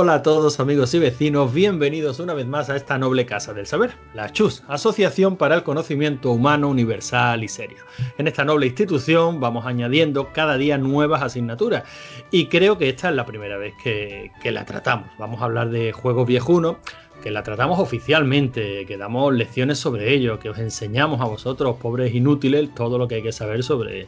Hola 0.00 0.14
a 0.14 0.22
todos 0.22 0.60
amigos 0.60 0.94
y 0.94 1.00
vecinos, 1.00 1.52
bienvenidos 1.52 2.20
una 2.20 2.32
vez 2.32 2.46
más 2.46 2.70
a 2.70 2.76
esta 2.76 2.98
noble 2.98 3.26
casa 3.26 3.52
del 3.52 3.66
saber, 3.66 3.96
la 4.14 4.30
CHUS, 4.30 4.62
Asociación 4.68 5.36
para 5.36 5.56
el 5.56 5.64
Conocimiento 5.64 6.30
Humano 6.30 6.68
Universal 6.68 7.42
y 7.42 7.48
Serio. 7.48 7.78
En 8.16 8.28
esta 8.28 8.44
noble 8.44 8.68
institución 8.68 9.40
vamos 9.40 9.66
añadiendo 9.66 10.32
cada 10.32 10.56
día 10.56 10.78
nuevas 10.78 11.20
asignaturas 11.20 11.82
y 12.30 12.46
creo 12.46 12.78
que 12.78 12.90
esta 12.90 13.08
es 13.08 13.16
la 13.16 13.26
primera 13.26 13.56
vez 13.58 13.74
que, 13.82 14.30
que 14.40 14.52
la 14.52 14.64
tratamos. 14.64 15.08
Vamos 15.18 15.42
a 15.42 15.46
hablar 15.46 15.70
de 15.70 15.90
juegos 15.90 16.28
viejunos, 16.28 16.76
que 17.22 17.30
la 17.30 17.42
tratamos 17.42 17.78
oficialmente, 17.78 18.86
que 18.86 18.96
damos 18.96 19.34
lecciones 19.34 19.78
sobre 19.78 20.12
ello, 20.12 20.38
que 20.38 20.50
os 20.50 20.58
enseñamos 20.58 21.20
a 21.20 21.24
vosotros, 21.24 21.76
pobres 21.80 22.14
inútiles, 22.14 22.74
todo 22.74 22.98
lo 22.98 23.08
que 23.08 23.16
hay 23.16 23.22
que 23.22 23.32
saber 23.32 23.62
sobre, 23.62 24.06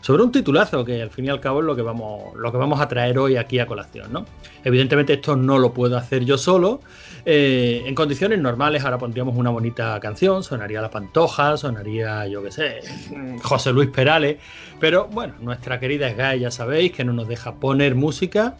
sobre 0.00 0.22
un 0.22 0.32
titulazo, 0.32 0.84
que 0.84 1.02
al 1.02 1.10
fin 1.10 1.26
y 1.26 1.28
al 1.28 1.40
cabo 1.40 1.60
es 1.60 1.66
lo 1.66 1.76
que 1.76 1.82
vamos, 1.82 2.34
lo 2.36 2.50
que 2.50 2.58
vamos 2.58 2.80
a 2.80 2.88
traer 2.88 3.18
hoy 3.18 3.36
aquí 3.36 3.58
a 3.58 3.66
colación. 3.66 4.12
¿no? 4.12 4.26
Evidentemente 4.64 5.14
esto 5.14 5.36
no 5.36 5.58
lo 5.58 5.72
puedo 5.72 5.96
hacer 5.96 6.24
yo 6.24 6.36
solo. 6.38 6.80
Eh, 7.24 7.82
en 7.84 7.94
condiciones 7.94 8.38
normales 8.38 8.84
ahora 8.84 8.98
pondríamos 8.98 9.36
una 9.36 9.50
bonita 9.50 9.98
canción, 10.00 10.42
sonaría 10.42 10.80
La 10.80 10.90
Pantoja, 10.90 11.56
sonaría, 11.56 12.26
yo 12.26 12.42
qué 12.42 12.50
sé, 12.50 12.80
José 13.42 13.72
Luis 13.72 13.90
Perales, 13.90 14.38
pero 14.80 15.08
bueno, 15.08 15.34
nuestra 15.40 15.78
querida 15.78 16.10
Sky 16.10 16.40
ya 16.40 16.50
sabéis 16.50 16.92
que 16.92 17.04
no 17.04 17.12
nos 17.12 17.28
deja 17.28 17.56
poner 17.56 17.94
música 17.94 18.56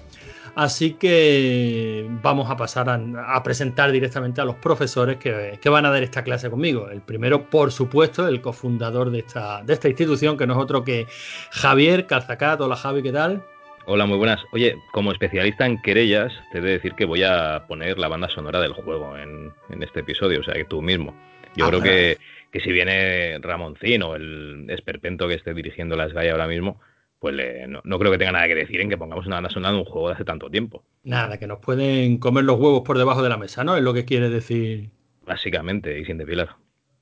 Así 0.59 0.95
que 0.95 2.05
vamos 2.21 2.51
a 2.51 2.57
pasar 2.57 2.89
a, 2.91 3.43
presentar 3.45 3.93
directamente 3.93 4.41
a 4.41 4.45
los 4.45 4.57
profesores 4.57 5.17
que, 5.19 5.71
van 5.71 5.87
a 5.87 5.91
dar 5.91 6.03
esta 6.03 6.25
clase 6.25 6.51
conmigo. 6.51 6.91
El 6.91 7.01
primero, 7.01 7.49
por 7.49 7.71
supuesto, 7.71 8.27
el 8.27 8.41
cofundador 8.41 9.13
de 9.13 9.21
esta, 9.21 9.63
de 9.63 9.75
esta 9.75 9.87
institución, 9.87 10.37
que 10.37 10.49
no 10.49 10.55
es 10.55 10.59
otro 10.59 10.83
que 10.83 11.07
Javier 11.53 12.09
Calzacat. 12.09 12.61
Hola 12.61 12.75
Javi, 12.75 13.05
¿qué 13.05 13.13
tal? 13.13 13.41
Hola, 13.87 14.07
muy 14.07 14.19
buenas. 14.19 14.43
Oye, 14.51 14.75
como 14.91 15.13
especialista 15.13 15.65
en 15.65 15.81
querellas, 15.81 16.33
te 16.51 16.59
he 16.59 16.61
de 16.61 16.71
decir 16.73 16.95
que 16.95 17.05
voy 17.05 17.23
a 17.23 17.65
poner 17.69 17.97
la 17.97 18.09
banda 18.09 18.29
sonora 18.29 18.61
del 18.61 18.73
juego 18.73 19.17
en, 19.17 19.53
este 19.81 20.01
episodio, 20.01 20.41
o 20.41 20.43
sea, 20.43 20.55
que 20.55 20.65
tú 20.65 20.83
mismo. 20.83 21.15
Yo 21.55 21.67
ah, 21.67 21.69
creo 21.69 21.83
que, 21.83 22.19
que, 22.51 22.59
si 22.59 22.73
viene 22.73 23.39
Ramoncín 23.39 24.03
o 24.03 24.17
el 24.17 24.67
esperpento 24.71 25.29
que 25.29 25.35
esté 25.35 25.55
dirigiendo 25.55 25.95
las 25.95 26.13
GAI 26.13 26.31
ahora 26.31 26.49
mismo, 26.49 26.81
pues 27.19 27.35
no, 27.69 27.99
creo 27.99 28.13
que 28.13 28.19
tenga 28.19 28.33
nada 28.33 28.47
que 28.47 28.55
decir 28.55 28.81
en 28.81 28.89
que 28.89 28.97
pongamos 28.97 29.27
una 29.27 29.37
banda 29.37 29.51
sonora 29.51 29.73
de 29.73 29.79
un 29.79 29.85
juego 29.85 30.09
de 30.09 30.15
hace 30.15 30.25
tanto 30.25 30.51
tiempo. 30.51 30.85
Nada, 31.03 31.39
que 31.39 31.47
nos 31.47 31.59
pueden 31.59 32.19
comer 32.19 32.45
los 32.45 32.59
huevos 32.59 32.83
por 32.83 32.97
debajo 32.97 33.23
de 33.23 33.29
la 33.29 33.37
mesa, 33.37 33.65
¿no? 33.65 33.77
Es 33.77 33.83
lo 33.83 33.93
que 33.93 34.05
quiere 34.05 34.31
decir. 34.31 34.91
Básicamente, 35.27 35.99
y 35.99 36.05
sin 36.05 36.19
depilar. 36.19 36.57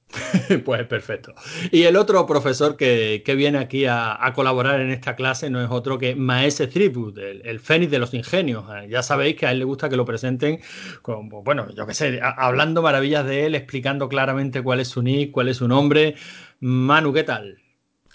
pues 0.64 0.87
perfecto. 0.87 1.34
Y 1.72 1.83
el 1.83 1.97
otro 1.97 2.25
profesor 2.27 2.77
que, 2.77 3.22
viene 3.37 3.59
aquí 3.59 3.87
a, 3.87 4.33
colaborar 4.34 4.81
en 4.81 4.91
esta 4.91 5.17
clase 5.17 5.50
no 5.50 5.62
es 5.62 5.70
otro 5.70 5.98
que 5.98 6.14
Maese 6.14 6.67
Threepwood, 6.67 7.19
el, 7.19 7.42
el, 7.44 7.61
fénix 7.61 7.91
de 7.91 7.98
los 7.98 8.14
ingenios. 8.14 8.64
Eh, 8.70 8.89
ya 8.89 9.03
sabéis 9.03 9.37
que 9.37 9.47
a 9.47 9.53
él 9.53 9.59
le 9.59 9.64
gusta 9.64 9.89
que 9.89 9.97
lo 9.97 10.05
presenten 10.05 10.61
como, 11.03 11.42
bueno, 11.42 11.69
yo 11.75 11.87
qué 11.87 11.94
sé, 11.94 12.20
hablando 12.22 12.83
maravillas 12.83 13.27
de 13.27 13.47
él, 13.47 13.55
explicando 13.55 14.09
claramente 14.09 14.62
cuál 14.62 14.81
es 14.81 14.89
su 14.89 15.03
nick, 15.03 15.32
cuál 15.32 15.49
es 15.49 15.59
su 15.59 15.69
nombre. 15.69 16.15
Manu, 16.60 17.12
¿qué 17.12 17.25
tal? 17.25 17.59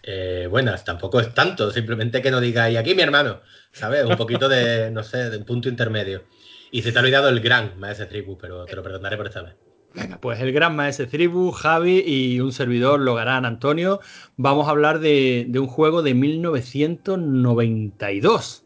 Eh, 0.03 0.47
buenas, 0.49 0.83
tampoco 0.83 1.19
es 1.19 1.31
tanto, 1.33 1.71
simplemente 1.71 2.21
que 2.21 2.31
no 2.31 2.41
digáis 2.41 2.77
aquí 2.77 2.95
mi 2.95 3.03
hermano, 3.03 3.41
¿sabes? 3.71 4.03
Un 4.05 4.17
poquito 4.17 4.49
de, 4.49 4.89
no 4.91 5.03
sé, 5.03 5.29
de 5.29 5.37
un 5.37 5.45
punto 5.45 5.69
intermedio. 5.69 6.23
Y 6.71 6.81
se 6.81 6.91
te 6.91 6.97
ha 6.97 7.01
olvidado 7.01 7.29
el 7.29 7.39
gran 7.41 7.79
Maese 7.79 8.07
Tribu, 8.07 8.37
pero 8.37 8.65
te 8.65 8.75
lo 8.75 8.83
perdonaré 8.83 9.15
por 9.17 9.27
esta 9.27 9.43
vez. 9.43 9.53
Venga, 9.93 10.17
pues 10.19 10.39
el 10.39 10.51
gran 10.53 10.75
Maese 10.75 11.05
Tribu, 11.05 11.51
Javi 11.51 12.01
y 12.05 12.39
un 12.39 12.53
servidor, 12.53 13.01
Logarán 13.01 13.45
Antonio, 13.45 13.99
vamos 14.37 14.67
a 14.67 14.71
hablar 14.71 14.99
de, 14.99 15.51
un 15.53 15.67
juego 15.67 16.01
de 16.01 16.13
1992. 16.13 18.63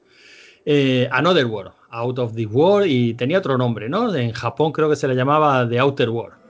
Eh, 0.68 1.10
Another 1.12 1.46
World, 1.48 1.74
Out 1.90 2.20
of 2.20 2.36
the 2.36 2.46
World, 2.46 2.88
y 2.88 3.16
tenía 3.16 3.40
otro 3.40 3.58
nombre, 3.58 3.90
¿no? 3.90 4.14
En 4.14 4.34
Japón 4.34 4.72
creo 4.72 4.88
que 4.90 4.96
se 4.96 5.08
le 5.08 5.16
llamaba 5.16 5.68
The 5.68 5.80
Outer 5.80 6.10
World. 6.10 6.45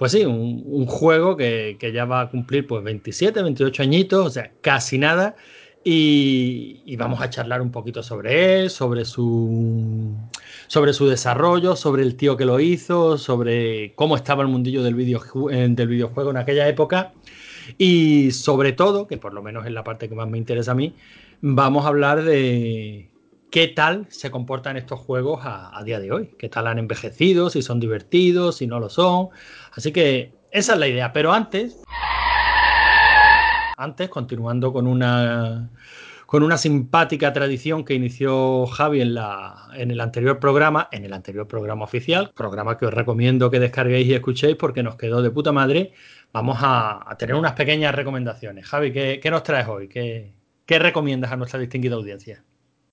Pues 0.00 0.12
sí, 0.12 0.24
un, 0.24 0.86
juego 0.86 1.36
que, 1.36 1.76
ya 1.92 2.06
va 2.06 2.22
a 2.22 2.30
cumplir 2.30 2.66
pues 2.66 2.82
27, 2.82 3.42
28 3.42 3.82
añitos, 3.82 4.26
o 4.26 4.30
sea, 4.30 4.50
casi 4.62 4.96
nada. 4.96 5.36
Y, 5.84 6.96
vamos 6.96 7.20
a 7.20 7.28
charlar 7.28 7.60
un 7.60 7.70
poquito 7.70 8.02
sobre 8.02 8.62
él, 8.62 8.70
sobre 8.70 9.04
su, 9.04 10.16
sobre 10.68 10.94
su 10.94 11.06
desarrollo, 11.06 11.76
sobre 11.76 12.02
el 12.02 12.16
tío 12.16 12.38
que 12.38 12.46
lo 12.46 12.60
hizo, 12.60 13.18
sobre 13.18 13.94
cómo 13.94 14.16
estaba 14.16 14.42
el 14.42 14.48
mundillo 14.48 14.82
del, 14.82 14.96
del 14.96 15.88
videojuego 15.88 16.30
en 16.30 16.36
aquella 16.38 16.66
época. 16.66 17.12
Y 17.76 18.30
sobre 18.30 18.72
todo, 18.72 19.06
que 19.06 19.18
por 19.18 19.34
lo 19.34 19.42
menos 19.42 19.66
es 19.66 19.72
la 19.72 19.84
parte 19.84 20.08
que 20.08 20.14
más 20.14 20.30
me 20.30 20.38
interesa 20.38 20.70
a 20.72 20.76
mí, 20.76 20.94
vamos 21.42 21.84
a 21.84 21.88
hablar 21.88 22.22
de, 22.24 23.10
qué 23.50 23.68
tal 23.68 24.06
se 24.10 24.30
comportan 24.30 24.76
estos 24.76 25.00
juegos 25.00 25.40
a, 25.42 25.82
día 25.84 26.00
de 26.00 26.12
hoy, 26.12 26.30
qué 26.38 26.48
tal 26.48 26.66
han 26.66 26.78
envejecido, 26.78 27.50
si 27.50 27.62
son 27.62 27.80
divertidos, 27.80 28.58
si 28.58 28.66
no 28.66 28.80
lo 28.80 28.88
son. 28.88 29.28
Así 29.72 29.92
que 29.92 30.32
esa 30.50 30.74
es 30.74 30.78
la 30.78 30.88
idea. 30.88 31.12
Pero 31.12 31.32
antes, 31.32 31.82
antes, 33.76 34.08
continuando 34.08 34.72
con 34.72 34.86
una 34.86 35.70
con 36.30 36.44
una 36.44 36.56
simpática 36.58 37.32
tradición 37.32 37.84
que 37.84 37.94
inició 37.94 38.64
Javi 38.66 39.00
en, 39.00 39.14
la, 39.14 39.66
en 39.74 39.90
el 39.90 40.00
anterior 40.00 40.38
programa, 40.38 40.88
en 40.92 41.04
el 41.04 41.12
anterior 41.12 41.48
programa 41.48 41.82
oficial, 41.82 42.30
programa 42.36 42.78
que 42.78 42.86
os 42.86 42.94
recomiendo 42.94 43.50
que 43.50 43.58
descarguéis 43.58 44.06
y 44.06 44.14
escuchéis 44.14 44.54
porque 44.54 44.84
nos 44.84 44.94
quedó 44.94 45.22
de 45.22 45.32
puta 45.32 45.50
madre, 45.50 45.92
vamos 46.32 46.58
a, 46.60 47.04
tener 47.18 47.34
unas 47.34 47.54
pequeñas 47.54 47.96
recomendaciones. 47.96 48.64
Javi, 48.64 48.92
¿qué, 48.92 49.28
nos 49.28 49.42
traes 49.42 49.66
hoy? 49.66 49.88
¿Qué, 49.88 50.32
¿Qué 50.66 50.78
recomiendas 50.78 51.32
a 51.32 51.36
nuestra 51.36 51.58
distinguida 51.58 51.96
audiencia? 51.96 52.44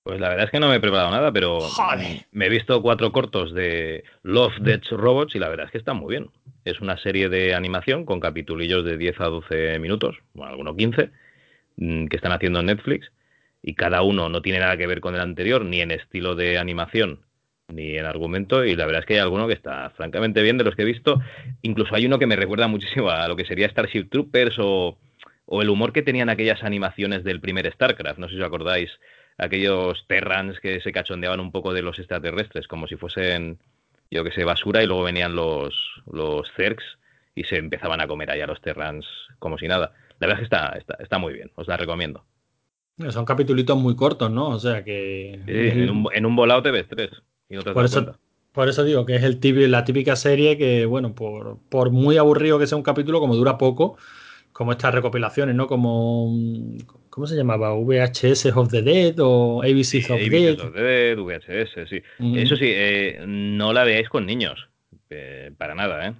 Pues 0.08 0.20
la 0.20 0.30
verdad 0.30 0.46
es 0.46 0.50
que 0.50 0.58
no 0.58 0.70
me 0.70 0.76
he 0.76 0.80
preparado 0.80 1.10
nada, 1.10 1.30
pero 1.32 1.58
me 2.32 2.46
he 2.46 2.48
visto 2.48 2.80
cuatro 2.80 3.12
cortos 3.12 3.52
de 3.52 4.04
Love, 4.22 4.56
Death, 4.62 4.86
Robots 4.92 5.34
y 5.34 5.38
la 5.38 5.50
verdad 5.50 5.66
es 5.66 5.72
que 5.72 5.76
están 5.76 5.98
muy 5.98 6.12
bien. 6.12 6.30
Es 6.64 6.80
una 6.80 6.96
serie 6.96 7.28
de 7.28 7.54
animación 7.54 8.06
con 8.06 8.18
capitulillos 8.18 8.86
de 8.86 8.96
10 8.96 9.20
a 9.20 9.26
12 9.26 9.78
minutos, 9.78 10.16
bueno, 10.32 10.52
algunos 10.52 10.76
15, 10.76 11.10
mm, 11.76 12.06
que 12.06 12.16
están 12.16 12.32
haciendo 12.32 12.60
en 12.60 12.66
Netflix 12.66 13.12
y 13.62 13.74
cada 13.74 14.00
uno 14.00 14.30
no 14.30 14.40
tiene 14.40 14.60
nada 14.60 14.78
que 14.78 14.86
ver 14.86 15.02
con 15.02 15.14
el 15.14 15.20
anterior, 15.20 15.62
ni 15.62 15.82
en 15.82 15.90
estilo 15.90 16.34
de 16.34 16.56
animación, 16.56 17.20
ni 17.68 17.98
en 17.98 18.06
argumento, 18.06 18.64
y 18.64 18.76
la 18.76 18.86
verdad 18.86 19.00
es 19.00 19.06
que 19.06 19.14
hay 19.16 19.20
alguno 19.20 19.46
que 19.46 19.52
está 19.52 19.90
francamente 19.90 20.40
bien 20.40 20.56
de 20.56 20.64
los 20.64 20.74
que 20.74 20.84
he 20.84 20.86
visto. 20.86 21.20
Incluso 21.60 21.94
hay 21.94 22.06
uno 22.06 22.18
que 22.18 22.26
me 22.26 22.36
recuerda 22.36 22.66
muchísimo 22.66 23.10
a 23.10 23.28
lo 23.28 23.36
que 23.36 23.44
sería 23.44 23.68
Starship 23.68 24.08
Troopers 24.08 24.56
o, 24.58 24.96
o 25.44 25.60
el 25.60 25.68
humor 25.68 25.92
que 25.92 26.00
tenían 26.00 26.30
aquellas 26.30 26.62
animaciones 26.62 27.24
del 27.24 27.42
primer 27.42 27.70
StarCraft, 27.70 28.18
no 28.18 28.28
sé 28.28 28.36
si 28.36 28.40
os 28.40 28.46
acordáis 28.46 28.90
aquellos 29.38 30.04
Terrans 30.08 30.58
que 30.60 30.80
se 30.80 30.92
cachondeaban 30.92 31.40
un 31.40 31.52
poco 31.52 31.72
de 31.72 31.82
los 31.82 31.98
extraterrestres, 31.98 32.66
como 32.66 32.86
si 32.88 32.96
fuesen, 32.96 33.58
yo 34.10 34.24
que 34.24 34.32
sé, 34.32 34.44
basura, 34.44 34.82
y 34.82 34.86
luego 34.86 35.04
venían 35.04 35.34
los, 35.34 35.74
los 36.12 36.50
Zergs 36.56 36.84
y 37.34 37.44
se 37.44 37.56
empezaban 37.56 38.00
a 38.00 38.08
comer 38.08 38.30
allá 38.30 38.46
los 38.46 38.60
Terrans 38.60 39.06
como 39.38 39.56
si 39.56 39.68
nada. 39.68 39.92
La 40.18 40.26
verdad 40.26 40.42
es 40.42 40.48
que 40.48 40.80
está, 40.80 40.94
está, 40.98 41.18
muy 41.18 41.32
bien, 41.32 41.52
os 41.54 41.68
la 41.68 41.76
recomiendo. 41.76 42.24
Son 43.10 43.24
capítulos 43.24 43.64
muy 43.76 43.94
cortos, 43.94 44.30
¿no? 44.30 44.48
O 44.48 44.58
sea 44.58 44.82
que. 44.82 45.40
en, 45.46 45.88
un, 45.88 46.08
en, 46.12 46.36
volado 46.36 46.62
te 46.62 46.72
ves 46.72 46.86
tres. 46.88 47.10
Y 47.48 47.54
no 47.54 47.62
te 47.62 47.70
por, 47.70 47.84
eso, 47.84 48.18
por 48.50 48.68
eso 48.68 48.82
digo 48.82 49.06
que 49.06 49.14
es 49.14 49.22
el 49.22 49.70
la 49.70 49.84
típica 49.84 50.16
serie 50.16 50.58
que, 50.58 50.84
bueno, 50.84 51.14
por, 51.14 51.58
por 51.68 51.90
muy 51.90 52.16
aburrido 52.16 52.58
que 52.58 52.66
sea 52.66 52.76
un 52.76 52.82
capítulo, 52.82 53.20
como 53.20 53.36
dura 53.36 53.56
poco, 53.56 53.96
como 54.52 54.72
estas 54.72 54.92
recopilaciones, 54.92 55.54
¿no? 55.54 55.68
Como, 55.68 56.36
¿cómo 57.18 57.26
se 57.26 57.34
llamaba? 57.34 57.74
VHS 57.74 58.46
of 58.54 58.70
the 58.70 58.80
Dead 58.80 59.16
o 59.18 59.60
ABC 59.60 60.08
of, 60.08 60.20
the 60.20 60.30
Dead. 60.30 60.60
of 60.60 60.72
the 60.72 60.80
Dead. 60.80 61.18
VHS, 61.18 61.88
sí. 61.88 62.00
Eso 62.36 62.54
sí, 62.54 62.66
eh, 62.68 63.24
no 63.26 63.72
la 63.72 63.82
veáis 63.82 64.08
con 64.08 64.24
niños, 64.24 64.68
eh, 65.10 65.50
para 65.58 65.74
nada, 65.74 66.06
¿eh? 66.06 66.14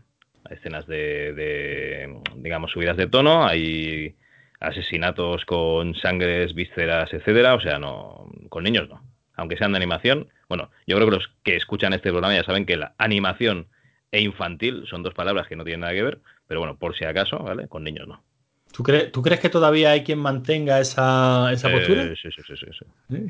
Hay 0.44 0.56
escenas 0.56 0.88
de, 0.88 2.12
digamos, 2.34 2.72
subidas 2.72 2.96
de 2.96 3.06
tono, 3.06 3.46
hay 3.46 4.16
asesinatos 4.58 5.44
con 5.44 5.94
sangres, 5.94 6.52
vísceras, 6.54 7.14
etcétera, 7.14 7.54
o 7.54 7.60
sea, 7.60 7.78
no, 7.78 8.28
con 8.48 8.64
niños 8.64 8.88
no. 8.88 9.00
Aunque 9.36 9.56
sean 9.56 9.70
de 9.70 9.76
animación, 9.76 10.26
bueno, 10.48 10.68
yo 10.88 10.96
creo 10.96 11.08
que 11.08 11.14
los 11.14 11.30
que 11.44 11.54
escuchan 11.54 11.92
este 11.92 12.10
programa 12.10 12.34
ya 12.34 12.42
saben 12.42 12.66
que 12.66 12.76
la 12.76 12.96
animación 12.98 13.68
e 14.10 14.20
infantil 14.20 14.84
son 14.90 15.04
dos 15.04 15.14
palabras 15.14 15.46
que 15.46 15.54
no 15.54 15.62
tienen 15.62 15.82
nada 15.82 15.92
que 15.92 16.02
ver, 16.02 16.18
pero 16.48 16.58
bueno, 16.58 16.76
por 16.76 16.96
si 16.96 17.04
acaso, 17.04 17.38
¿vale? 17.38 17.68
Con 17.68 17.84
niños 17.84 18.08
no. 18.08 18.24
¿Tú, 18.72 18.82
crees 18.84 19.40
que 19.40 19.48
todavía 19.48 19.90
hay 19.90 20.04
quien 20.04 20.18
mantenga 20.18 20.80
esa, 20.80 21.50
esa 21.52 21.70
postura? 21.70 22.14
Sí, 22.14 22.28
sí, 22.30 22.42
sí. 22.46 22.54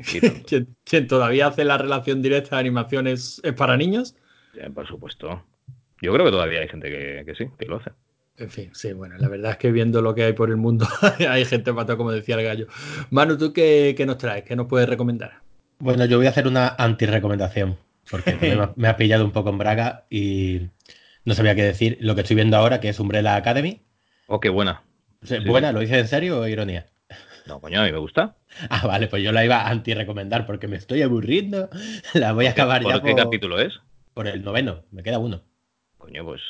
sí, 0.03 0.65
¿Quién, 0.85 1.07
todavía 1.07 1.47
hace 1.47 1.63
la 1.63 1.77
relación 1.77 2.21
directa 2.21 2.57
de 2.57 2.59
animaciones 2.61 3.41
es 3.43 3.53
para 3.53 3.77
niños? 3.77 4.15
por 4.73 4.87
supuesto. 4.87 5.43
Yo 6.01 6.13
creo 6.13 6.25
que 6.25 6.31
todavía 6.31 6.59
hay 6.59 6.67
gente 6.67 6.89
que, 6.89 7.35
sí, 7.35 7.45
que 7.57 7.65
lo 7.65 7.77
hace. 7.77 7.91
En 8.37 8.49
fin, 8.49 8.69
sí, 8.73 8.93
bueno, 8.93 9.17
la 9.17 9.27
verdad 9.27 9.51
es 9.51 9.57
que 9.57 9.71
viendo 9.71 10.01
lo 10.01 10.15
que 10.15 10.23
hay 10.23 10.33
por 10.33 10.49
el 10.49 10.57
mundo, 10.57 10.87
hay 11.27 11.45
gente 11.45 11.73
todo 11.73 11.97
como 11.97 12.11
decía 12.11 12.35
el 12.35 12.43
gallo. 12.43 12.67
Manu, 13.09 13.37
¿tú 13.37 13.51
qué, 13.51 13.95
nos 14.05 14.17
traes? 14.17 14.43
¿Qué 14.43 14.55
nos 14.55 14.67
puedes 14.67 14.87
recomendar? 14.87 15.41
Bueno, 15.79 16.05
yo 16.05 16.17
voy 16.17 16.27
a 16.27 16.29
hacer 16.29 16.47
una 16.47 16.75
anti-recomendación, 16.77 17.77
porque 18.09 18.35
me, 18.35 18.69
me, 18.75 18.87
ha 18.87 18.97
pillado 18.97 19.25
un 19.25 19.31
poco 19.31 19.49
en 19.49 19.57
braga 19.57 20.05
y 20.09 20.69
No 21.25 21.33
sabía 21.33 21.55
qué 21.55 21.63
decir. 21.63 21.97
Lo 22.01 22.15
que 22.15 22.21
estoy 22.21 22.35
viendo 22.35 22.55
ahora, 22.55 22.79
que 22.79 22.89
es 22.89 22.99
Umbrella 22.99 23.35
Academy. 23.35 23.81
Oh, 24.27 24.39
qué 24.39 24.49
buena. 24.49 24.83
¿Buena? 25.45 25.71
¿Lo 25.71 25.79
dices 25.79 25.97
en 25.97 26.07
serio 26.07 26.39
o 26.39 26.47
ironía? 26.47 26.87
No, 27.45 27.59
coño, 27.59 27.81
a 27.81 27.85
mí 27.85 27.91
me 27.91 27.97
gusta. 27.97 28.35
Ah, 28.69 28.85
vale, 28.87 29.07
pues 29.07 29.23
yo 29.23 29.31
la 29.31 29.45
iba 29.45 29.61
a 29.61 29.69
anti-recomendar 29.69 30.45
porque 30.45 30.67
me 30.67 30.75
estoy 30.75 31.01
aburriendo. 31.01 31.69
La 32.13 32.33
voy 32.33 32.47
a 32.47 32.51
acabar 32.51 32.81
ya. 32.83 32.93
¿Por 32.93 33.03
qué 33.03 33.15
capítulo 33.15 33.59
es? 33.59 33.79
Por 34.13 34.27
el 34.27 34.43
noveno, 34.43 34.83
me 34.91 35.03
queda 35.03 35.19
uno. 35.19 35.43
Coño, 35.97 36.25
pues, 36.25 36.41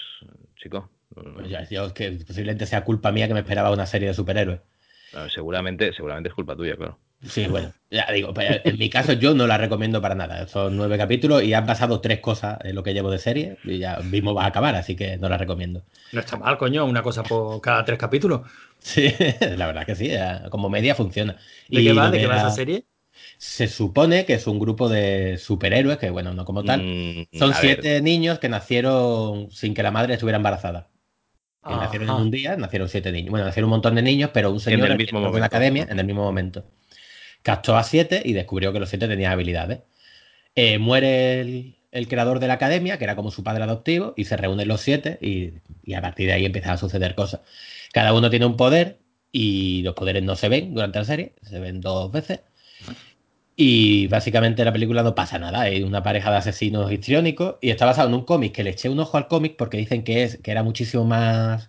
chico. 0.56 0.90
Pues 1.14 1.50
ya, 1.50 1.68
yo, 1.70 1.94
que 1.94 2.12
posiblemente 2.26 2.66
sea 2.66 2.84
culpa 2.84 3.12
mía 3.12 3.28
que 3.28 3.34
me 3.34 3.42
esperaba 3.42 3.72
una 3.72 3.86
serie 3.86 4.08
de 4.08 4.14
superhéroes. 4.14 4.62
seguramente, 5.34 5.92
seguramente 5.94 6.30
es 6.30 6.36
culpa 6.36 6.56
tuya, 6.56 6.76
claro. 6.78 6.98
Sí, 7.28 7.48
bueno, 7.48 7.74
ya 7.92 8.10
digo, 8.14 8.34
pues, 8.34 8.62
en 8.64 8.78
mi 8.78 8.90
caso 8.90 9.12
yo 9.14 9.34
no 9.34 9.46
la 9.46 9.58
recomiendo 9.58 10.02
para 10.02 10.16
nada. 10.16 10.48
Son 10.48 10.78
nueve 10.78 10.98
capítulos 10.98 11.44
y 11.44 11.54
han 11.54 11.66
pasado 11.66 12.00
tres 12.00 12.22
cosas 12.22 12.60
en 12.64 12.76
lo 12.76 12.84
que 12.84 12.94
llevo 12.94 13.12
de 13.12 13.20
serie 13.20 13.58
y 13.66 13.80
ya 13.80 13.98
mismo 13.98 14.34
va 14.34 14.46
a 14.46 14.48
acabar, 14.48 14.76
así 14.76 14.96
que 14.96 15.18
no 15.18 15.28
la 15.28 15.38
recomiendo. 15.38 15.84
No 16.14 16.22
está 16.22 16.38
mal, 16.38 16.58
coño, 16.58 16.86
una 16.86 17.04
cosa 17.04 17.24
por 17.24 17.60
cada 17.60 17.84
tres 17.84 17.98
capítulos. 17.98 18.42
Sí, 18.80 19.14
la 19.58 19.68
verdad 19.68 19.86
que 19.86 19.96
sí, 19.96 20.12
como 20.50 20.70
media 20.70 20.96
funciona. 20.96 21.36
¿De 21.68 21.84
qué 21.84 21.94
va? 21.94 22.10
¿De 22.10 22.20
qué 22.20 22.28
va 22.28 22.38
esa 22.38 22.52
serie? 22.52 22.86
Se 23.38 23.68
supone 23.68 24.26
que 24.26 24.36
es 24.36 24.48
un 24.48 24.58
grupo 24.58 24.88
de 24.88 25.38
superhéroes, 25.38 25.98
que 25.98 26.10
bueno, 26.10 26.34
no 26.34 26.46
como 26.46 26.64
tal. 26.64 26.84
Mm, 26.84 27.38
Son 27.38 27.54
siete 27.54 28.02
niños 28.02 28.40
que 28.40 28.48
nacieron 28.48 29.52
sin 29.52 29.74
que 29.74 29.84
la 29.84 29.92
madre 29.92 30.14
estuviera 30.14 30.38
embarazada. 30.38 30.90
nacieron 31.66 32.08
en 32.08 32.16
un 32.16 32.32
día, 32.32 32.56
nacieron 32.56 32.88
siete 32.88 33.12
niños. 33.12 33.32
Bueno, 33.32 33.46
nacieron 33.46 33.68
un 33.68 33.72
montón 33.72 33.96
de 33.96 34.04
niños, 34.04 34.32
pero 34.34 34.52
un 34.52 34.62
señor 34.62 34.86
en, 34.86 34.92
el 34.94 34.98
mismo 34.98 35.20
en 35.28 35.40
la 35.40 35.46
academia 35.48 35.86
en 35.90 36.00
el 36.00 36.06
mismo 36.06 36.24
momento 36.24 36.64
captó 37.44 37.78
a 37.78 37.84
siete 37.84 38.22
y 38.24 38.34
descubrió 38.34 38.74
que 38.74 38.80
los 38.80 38.90
siete 38.90 39.08
tenían 39.08 39.32
habilidades. 39.32 39.82
Eh, 40.56 40.80
muere 40.80 41.42
el, 41.92 42.08
creador 42.08 42.40
de 42.40 42.48
la 42.48 42.56
academia, 42.56 42.98
que 42.98 43.06
era 43.06 43.16
como 43.16 43.32
su 43.32 43.44
padre 43.44 43.64
adoptivo, 43.64 44.14
y 44.18 44.26
se 44.26 44.38
reúnen 44.38 44.68
los 44.68 44.82
siete 44.82 45.18
y, 45.22 45.94
a 45.94 46.02
partir 46.02 46.28
de 46.28 46.34
ahí 46.34 46.46
empiezan 46.46 46.72
a 46.72 46.78
suceder 46.78 47.16
cosas. 47.16 47.42
Cada 47.94 48.14
uno 48.14 48.30
tiene 48.30 48.46
un 48.46 48.58
poder 48.58 49.00
y 49.32 49.82
los 49.84 49.96
poderes 49.96 50.24
no 50.24 50.36
se 50.36 50.50
ven 50.50 50.74
durante 50.74 51.00
la 51.00 51.06
serie, 51.06 51.34
se 51.44 51.60
ven 51.60 51.82
dos 51.82 52.12
veces. 52.12 52.42
Y 53.56 54.08
básicamente 54.08 54.64
la 54.64 54.72
película 54.72 55.04
no 55.04 55.16
pasa 55.16 55.38
nada, 55.38 55.62
hay 55.62 55.84
una 55.84 56.02
pareja 56.02 56.32
de 56.32 56.38
asesinos 56.38 56.92
histriónicos 56.92 57.56
y 57.62 57.72
está 57.72 57.86
basado 57.86 58.08
en 58.08 58.16
un 58.16 58.24
cómic 58.24 58.54
que 58.54 58.64
le 58.64 58.70
eché 58.72 58.88
un 58.90 59.00
ojo 59.00 59.18
al 59.18 59.28
cómic 59.28 59.58
porque 59.58 59.78
dicen 59.78 60.04
que, 60.04 60.24
es, 60.24 60.38
que 60.38 60.52
era 60.52 60.64
muchísimo 60.64 61.04
más 61.04 61.68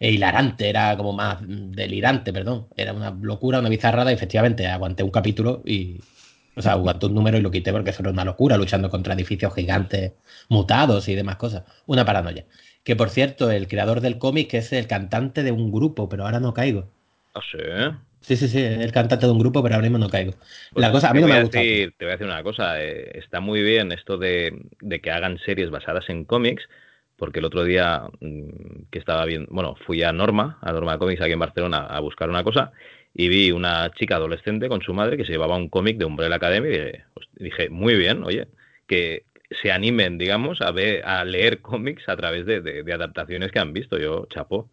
hilarante, 0.00 0.68
era 0.68 0.96
como 0.96 1.12
más 1.12 1.38
delirante, 1.42 2.32
perdón. 2.32 2.66
Era 2.76 2.92
una 2.92 3.10
locura, 3.10 3.60
una 3.60 3.68
bizarrada 3.68 4.10
y 4.10 4.14
efectivamente 4.14 4.66
aguanté 4.66 5.02
un 5.02 5.10
capítulo 5.10 5.62
y... 5.64 6.00
O 6.58 6.62
sea, 6.62 6.72
aguanté 6.72 7.04
un 7.04 7.14
número 7.14 7.36
y 7.36 7.42
lo 7.42 7.50
quité 7.50 7.70
porque 7.70 7.90
eso 7.90 8.00
era 8.00 8.10
una 8.10 8.24
locura, 8.24 8.56
luchando 8.56 8.88
contra 8.88 9.12
edificios 9.12 9.54
gigantes 9.54 10.12
mutados 10.48 11.06
y 11.08 11.14
demás 11.14 11.36
cosas. 11.36 11.64
Una 11.84 12.06
paranoia. 12.06 12.46
Que 12.82 12.96
por 12.96 13.10
cierto, 13.10 13.50
el 13.50 13.68
creador 13.68 14.00
del 14.00 14.16
cómic 14.16 14.54
es 14.54 14.72
el 14.72 14.86
cantante 14.86 15.42
de 15.42 15.52
un 15.52 15.70
grupo, 15.70 16.08
pero 16.08 16.24
ahora 16.24 16.40
no 16.40 16.54
caigo. 16.54 16.88
¿Ah, 17.34 17.40
sí? 17.52 17.58
Sí, 18.26 18.36
sí, 18.36 18.48
sí, 18.48 18.58
el 18.60 18.90
cantante 18.90 19.26
de 19.26 19.32
un 19.32 19.38
grupo, 19.38 19.62
pero 19.62 19.76
ahora 19.76 19.84
mismo 19.84 19.98
no 19.98 20.08
caigo. 20.08 20.32
Pues 20.72 20.84
la 20.84 20.90
cosa, 20.90 21.10
a 21.10 21.14
mí 21.14 21.20
no 21.20 21.28
me 21.28 21.40
gusta. 21.42 21.60
Te 21.60 21.92
voy 22.00 22.08
a 22.08 22.12
decir 22.12 22.26
una 22.26 22.42
cosa, 22.42 22.82
eh, 22.82 23.18
está 23.18 23.38
muy 23.40 23.62
bien 23.62 23.92
esto 23.92 24.18
de, 24.18 24.66
de, 24.80 25.00
que 25.00 25.12
hagan 25.12 25.38
series 25.44 25.70
basadas 25.70 26.08
en 26.08 26.24
cómics, 26.24 26.68
porque 27.16 27.38
el 27.38 27.44
otro 27.46 27.64
día 27.64 28.02
mm, 28.20 28.88
que 28.90 28.98
estaba 28.98 29.24
bien, 29.24 29.46
bueno, 29.50 29.74
fui 29.86 30.02
a 30.02 30.12
Norma, 30.12 30.58
a 30.60 30.72
Norma 30.72 30.98
Comics 30.98 31.20
aquí 31.20 31.32
en 31.32 31.38
Barcelona 31.38 31.86
a 31.86 32.00
buscar 32.00 32.28
una 32.28 32.44
cosa 32.44 32.72
y 33.14 33.28
vi 33.28 33.50
una 33.50 33.90
chica 33.92 34.16
adolescente 34.16 34.68
con 34.68 34.82
su 34.82 34.92
madre 34.92 35.16
que 35.16 35.24
se 35.24 35.32
llevaba 35.32 35.56
un 35.56 35.68
cómic 35.68 35.96
de 35.96 36.04
Umbrella 36.04 36.36
Academy 36.36 36.68
y 36.68 37.44
dije, 37.44 37.70
muy 37.70 37.96
bien, 37.96 38.22
oye, 38.24 38.48
que 38.86 39.24
se 39.50 39.70
animen, 39.70 40.18
digamos, 40.18 40.60
a 40.60 40.70
ver, 40.72 41.04
a 41.04 41.24
leer 41.24 41.60
cómics 41.60 42.08
a 42.08 42.16
través 42.16 42.46
de, 42.46 42.84
adaptaciones 42.92 43.52
que 43.52 43.58
han 43.58 43.72
visto. 43.72 43.98
Yo, 43.98 44.26
chapo, 44.26 44.70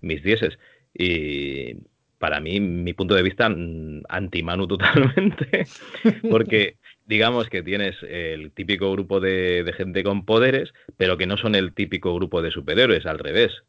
mis 0.00 0.22
dieces. 0.22 0.58
Y 0.94 1.76
para 2.18 2.40
mí, 2.40 2.60
mi 2.60 2.92
punto 2.92 3.14
de 3.14 3.22
vista, 3.22 3.48
mm, 3.48 4.02
anti-Manu 4.08 4.66
totalmente, 4.66 5.64
porque 6.30 6.76
digamos 7.10 7.48
que 7.48 7.64
tienes 7.64 7.96
el 8.08 8.52
típico 8.52 8.92
grupo 8.92 9.18
de, 9.18 9.74
gente 9.76 10.04
con 10.04 10.24
poderes, 10.24 10.72
pero 10.96 11.18
que 11.18 11.26
no 11.26 11.36
son 11.36 11.56
el 11.56 11.74
típico 11.74 12.14
grupo 12.14 12.40
de 12.40 12.52
superhéroes, 12.52 13.04
al 13.04 13.18
revés. 13.18 13.64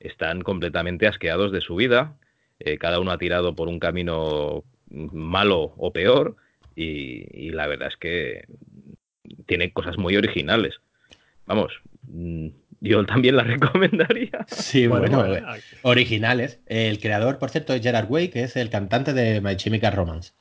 Están 0.00 0.40
completamente 0.40 1.06
asqueados 1.06 1.52
de 1.52 1.60
su 1.60 1.76
vida, 1.76 2.16
eh, 2.58 2.78
cada 2.78 2.98
uno 2.98 3.10
ha 3.10 3.18
tirado 3.18 3.54
por 3.54 3.68
un 3.68 3.80
camino 3.80 4.64
malo 4.88 5.74
o 5.76 5.92
peor, 5.92 6.36
y, 6.74 7.50
la 7.50 7.66
verdad 7.66 7.88
es 7.88 7.96
que 7.98 8.46
tiene 9.44 9.72
cosas 9.72 9.98
muy 9.98 10.16
originales. 10.16 10.76
Vamos, 11.44 11.74
mm, 12.04 12.48
yo 12.80 13.04
también 13.04 13.36
la 13.36 13.44
recomendaría. 13.56 14.46
Sí, 14.46 14.86
bueno, 14.86 15.22
originales. 15.82 16.60
El 16.64 16.98
creador, 16.98 17.38
por 17.38 17.50
cierto, 17.50 17.74
es 17.74 17.82
Gerard 17.82 18.10
Way, 18.10 18.28
que 18.28 18.44
es 18.44 18.56
el 18.56 18.70
cantante 18.70 19.12
de 19.12 19.42
My 19.42 19.54
Chemical 19.56 19.92
Romance 19.92 20.32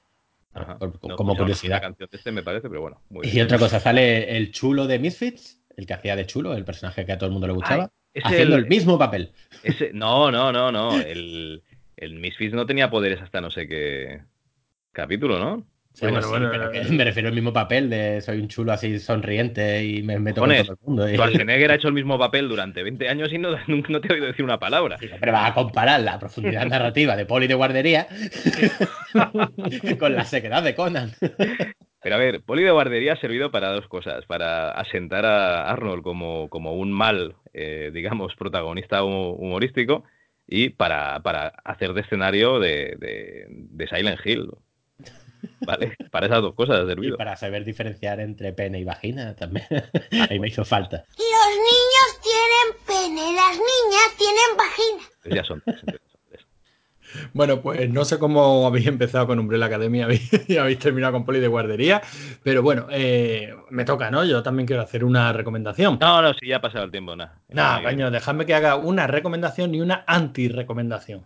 como 0.99 1.35
curiosidad. 1.35 1.81
canción 1.81 2.09
este 2.11 2.31
me 2.31 2.43
parece, 2.43 2.69
pero 2.69 2.81
bueno. 2.81 3.01
y 3.23 3.41
otra 3.41 3.57
cosa, 3.57 3.79
sale 3.79 4.37
el 4.37 4.51
chulo 4.51 4.87
de 4.87 4.99
Misfits, 4.99 5.61
el 5.75 5.85
que 5.85 5.93
hacía 5.93 6.15
de 6.15 6.25
chulo, 6.25 6.53
el 6.53 6.65
personaje 6.65 7.05
que 7.05 7.11
a 7.11 7.17
todo 7.17 7.27
el 7.27 7.33
mundo 7.33 7.47
le 7.47 7.53
gustaba, 7.53 7.91
haciendo 8.23 8.55
el, 8.55 8.67
mismo 8.67 8.97
papel. 8.97 9.33
Ese, 9.63 9.91
no, 9.93 10.31
no, 10.31 10.51
no, 10.51 10.71
no. 10.71 10.99
El, 11.01 11.63
el 11.97 12.15
Misfits 12.15 12.53
no 12.53 12.65
tenía 12.65 12.89
poderes 12.89 13.21
hasta 13.21 13.41
no 13.41 13.51
sé 13.51 13.67
qué 13.67 14.21
capítulo, 14.91 15.39
¿no? 15.39 15.65
Bueno, 16.01 16.29
bueno, 16.29 16.49
me 16.89 17.03
refiero 17.03 17.29
al 17.29 17.35
mismo 17.35 17.53
papel 17.53 17.89
de 17.89 18.21
soy 18.21 18.39
un 18.39 18.47
chulo 18.47 18.71
así 18.71 18.99
sonriente 18.99 19.83
y 19.83 20.03
me 20.03 20.19
meto 20.19 20.41
con 20.41 20.49
todo 20.49 20.73
el 20.73 20.77
mundo. 20.81 21.09
Y... 21.09 21.13
Schwarzenegger 21.13 21.71
ha 21.71 21.75
hecho 21.75 21.87
el 21.87 21.93
mismo 21.93 22.17
papel 22.19 22.49
durante 22.49 22.83
20 22.83 23.09
años 23.09 23.31
y 23.31 23.37
no, 23.37 23.51
no 23.67 24.01
te 24.01 24.07
he 24.07 24.13
oído 24.13 24.27
decir 24.27 24.43
una 24.43 24.59
palabra. 24.59 24.97
pero 25.19 25.31
vas 25.31 25.51
a 25.51 25.53
comparar 25.53 26.01
la 26.01 26.19
profundidad 26.19 26.65
narrativa 26.67 27.15
de 27.15 27.25
Poli 27.25 27.47
de 27.47 27.53
guardería 27.53 28.07
con 29.99 30.15
la 30.15 30.25
sequedad 30.25 30.63
de 30.63 30.75
Conan. 30.75 31.11
Pero 32.01 32.15
a 32.15 32.19
ver, 32.19 32.41
Poli 32.41 32.63
de 32.63 32.71
guardería 32.71 33.13
ha 33.13 33.19
servido 33.19 33.51
para 33.51 33.71
dos 33.71 33.87
cosas. 33.87 34.25
Para 34.25 34.71
asentar 34.71 35.25
a 35.25 35.69
Arnold 35.69 36.03
como, 36.03 36.49
como 36.49 36.73
un 36.73 36.91
mal, 36.91 37.35
eh, 37.53 37.91
digamos, 37.93 38.35
protagonista 38.35 39.03
humorístico 39.03 40.03
y 40.47 40.69
para, 40.69 41.21
para 41.23 41.47
hacer 41.63 41.93
de 41.93 42.01
escenario 42.01 42.59
de, 42.59 42.95
de, 42.99 43.45
de 43.49 43.87
Silent 43.87 44.19
Hill. 44.23 44.51
¿Vale? 45.61 45.95
Para 46.11 46.27
esas 46.27 46.41
dos 46.41 46.53
cosas 46.53 46.81
ha 46.81 46.85
servido. 46.85 47.15
Y 47.15 47.17
para 47.17 47.35
saber 47.35 47.63
diferenciar 47.63 48.19
entre 48.19 48.53
pene 48.53 48.79
y 48.79 48.83
vagina 48.83 49.35
también. 49.35 49.65
Ahí 50.29 50.39
me 50.39 50.47
hizo 50.47 50.65
falta. 50.65 51.05
Los 51.17 51.55
niños 51.55 52.21
tienen 52.21 52.85
pene, 52.85 53.33
las 53.33 53.53
niñas 53.53 54.15
tienen 54.17 54.57
vagina. 54.57 55.03
Pues 55.23 55.35
ya 55.35 55.43
son 55.43 55.61
tres, 55.65 56.01
Bueno, 57.33 57.61
pues 57.61 57.89
no 57.89 58.05
sé 58.05 58.19
cómo 58.19 58.67
habéis 58.67 58.87
empezado 58.87 59.27
con 59.27 59.39
Umbrella 59.39 59.65
Academia 59.65 60.07
y 60.47 60.57
habéis 60.57 60.79
terminado 60.79 61.13
con 61.13 61.25
Poli 61.25 61.39
de 61.39 61.47
guardería, 61.47 62.01
pero 62.43 62.61
bueno, 62.61 62.87
eh, 62.91 63.53
me 63.69 63.85
toca, 63.85 64.11
¿no? 64.11 64.25
Yo 64.25 64.43
también 64.43 64.67
quiero 64.67 64.81
hacer 64.81 65.03
una 65.03 65.31
recomendación. 65.33 65.97
No, 65.99 66.21
no, 66.21 66.33
sí, 66.33 66.47
ya 66.47 66.57
ha 66.57 66.61
pasado 66.61 66.85
el 66.85 66.91
tiempo, 66.91 67.15
nada. 67.15 67.39
Nada, 67.49 67.83
coño, 67.83 68.11
dejadme 68.11 68.45
que 68.45 68.53
haga 68.53 68.75
una 68.75 69.07
recomendación 69.07 69.73
y 69.75 69.81
una 69.81 70.03
anti-recomendación. 70.07 71.25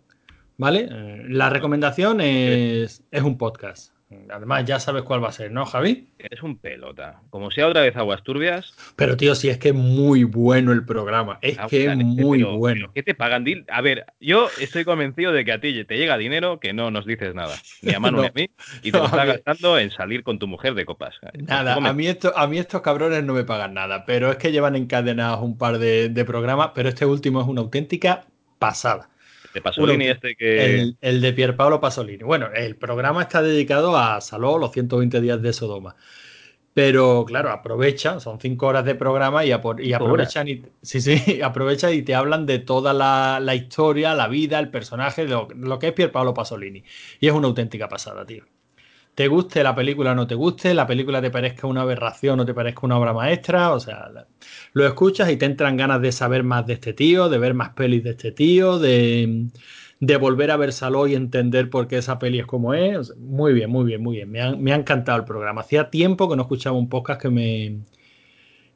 ¿Vale? 0.57 0.89
Eh, 0.91 1.23
la 1.29 1.49
recomendación 1.49 2.19
es, 2.19 3.01
es 3.11 3.23
un 3.23 3.38
podcast. 3.38 3.93
Además, 4.31 4.65
ya 4.65 4.79
sabes 4.79 5.03
cuál 5.03 5.23
va 5.23 5.29
a 5.29 5.31
ser, 5.31 5.51
¿no, 5.51 5.67
Javi? 5.67 6.07
Es 6.17 6.41
un 6.41 6.57
pelota. 6.57 7.21
Como 7.29 7.51
sea 7.51 7.67
otra 7.67 7.83
vez 7.83 7.95
aguas 7.95 8.23
turbias. 8.23 8.73
Pero, 8.95 9.15
tío, 9.15 9.35
sí 9.35 9.49
es 9.49 9.59
que 9.59 9.69
es 9.69 9.75
muy 9.75 10.23
bueno 10.23 10.71
el 10.71 10.83
programa. 10.83 11.37
Es 11.43 11.59
ah, 11.59 11.67
que 11.69 11.85
es 11.85 11.95
muy 11.95 12.41
bueno. 12.41 12.91
¿Qué 12.95 13.03
te 13.03 13.13
pagan? 13.13 13.45
A 13.69 13.81
ver, 13.81 14.07
yo 14.19 14.47
estoy 14.59 14.83
convencido 14.83 15.31
de 15.31 15.45
que 15.45 15.51
a 15.51 15.61
ti 15.61 15.83
te 15.85 15.97
llega 15.97 16.17
dinero 16.17 16.59
que 16.59 16.73
no 16.73 16.89
nos 16.89 17.05
dices 17.05 17.35
nada. 17.35 17.55
Ni 17.83 17.93
a 17.93 17.99
Manu 17.99 18.21
ni 18.21 18.27
a 18.27 18.31
mí. 18.33 18.49
Y 18.81 18.91
te 18.91 18.97
lo 18.97 19.05
estás 19.05 19.27
gastando 19.27 19.77
en 19.77 19.91
salir 19.91 20.23
con 20.23 20.39
tu 20.39 20.47
mujer 20.47 20.73
de 20.73 20.85
copas. 20.85 21.15
Nada, 21.33 21.75
a 21.75 21.93
mí, 21.93 22.07
esto, 22.07 22.35
a 22.35 22.47
mí 22.47 22.57
estos 22.57 22.81
cabrones 22.81 23.23
no 23.23 23.33
me 23.33 23.43
pagan 23.43 23.75
nada. 23.75 24.05
Pero 24.05 24.31
es 24.31 24.37
que 24.37 24.51
llevan 24.51 24.75
encadenados 24.75 25.41
un 25.41 25.55
par 25.55 25.77
de, 25.77 26.09
de 26.09 26.25
programas. 26.25 26.71
Pero 26.73 26.89
este 26.89 27.05
último 27.05 27.41
es 27.41 27.47
una 27.47 27.61
auténtica 27.61 28.25
pasada. 28.57 29.09
De 29.53 29.61
Pasolini 29.61 30.07
este 30.07 30.35
que... 30.35 30.93
El, 31.01 31.21
de 31.21 31.33
Pierpaolo 31.33 31.79
Pasolini. 31.79 32.23
Bueno, 32.23 32.49
el 32.53 32.75
programa 32.75 33.23
está 33.23 33.41
dedicado 33.41 33.97
a 33.97 34.21
Saló, 34.21 34.57
los 34.57 34.71
120 34.71 35.21
días 35.21 35.41
de 35.41 35.53
Sodoma. 35.53 35.95
Pero 36.73 37.25
claro, 37.25 37.51
aprovechan, 37.51 38.21
son 38.21 38.39
cinco 38.39 38.67
horas 38.67 38.85
de 38.85 38.95
programa 38.95 39.43
y, 39.43 39.51
aprovechan 39.51 40.47
y, 40.47 40.61
sí, 40.81 41.01
sí, 41.01 41.41
aprovechan 41.43 41.93
y 41.93 42.03
te 42.03 42.15
hablan 42.15 42.45
de 42.45 42.59
toda 42.59 42.93
la, 42.93 43.55
historia, 43.55 44.13
la 44.13 44.27
vida, 44.27 44.59
el 44.59 44.69
personaje, 44.69 45.27
lo, 45.27 45.47
lo 45.55 45.79
que 45.79 45.87
es 45.87 45.93
Pierpaolo 45.93 46.33
Pasolini. 46.33 46.83
Y 47.19 47.27
es 47.27 47.33
una 47.33 47.47
auténtica 47.47 47.89
pasada, 47.89 48.25
tío 48.25 48.45
te 49.19 49.27
guste 49.27 49.63
la 49.63 49.75
película 49.75 50.13
o 50.13 50.15
no 50.15 50.27
te 50.27 50.33
guste, 50.33 50.73
la 50.73 50.88
película 50.88 51.21
te 51.21 51.29
parezca 51.29 51.67
una 51.67 51.81
aberración 51.81 52.39
o 52.39 52.45
te 52.45 52.53
parezca 52.53 52.85
una 52.85 52.97
obra 52.97 53.11
maestra, 53.11 53.73
o 53.73 53.79
sea, 53.81 54.09
lo 54.71 54.88
escuchas 54.88 55.29
y 55.29 55.35
te 55.35 55.45
entran 55.45 55.75
ganas 55.75 56.01
de 56.01 56.13
saber 56.13 56.43
más 56.43 56.65
de 56.65 56.75
este 56.75 56.93
tío, 56.93 57.27
de 57.27 57.38
ver 57.38 57.53
más 57.53 57.71
pelis 57.71 58.01
de 58.01 58.11
este 58.11 58.31
tío, 58.31 58.79
de, 58.79 59.49
volver 60.21 60.51
a 60.51 60.55
ver 60.55 60.71
Saló 60.71 61.05
y 61.05 61.15
entender 61.15 61.69
por 61.69 61.89
qué 61.89 61.97
esa 61.97 62.17
peli 62.17 62.39
es 62.39 62.45
como 62.45 62.73
es. 62.73 63.13
muy 63.17 63.51
bien, 63.51 63.69
muy 63.69 63.83
bien, 63.83 64.01
muy 64.01 64.15
bien. 64.15 64.31
Me 64.31 64.41
ha, 64.41 64.55
me 64.55 64.71
ha 64.71 64.75
encantado 64.77 65.17
el 65.17 65.25
programa. 65.25 65.59
Hacía 65.59 65.89
tiempo 65.89 66.29
que 66.29 66.38
no 66.38 66.43
escuchaba 66.43 66.77
un 66.77 66.88
podcast 66.88 67.21
que 67.21 67.29
me, 67.29 67.79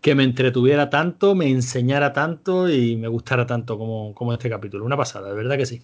que 0.01 0.13
me 0.13 0.25
entretuviera 0.25 0.89
tanto, 0.89 1.35
me 1.35 1.47
enseñara 1.49 2.11
tanto 2.11 2.69
y 2.69 2.97
me 2.97 3.07
gustara 3.07 3.45
tanto 3.45 3.77
como, 3.77 4.13
como 4.13 4.33
este 4.33 4.49
capítulo. 4.49 4.83
Una 4.83 4.97
pasada, 4.97 5.29
de 5.29 5.35
verdad 5.35 5.55
que 5.55 5.65
sí. 5.65 5.81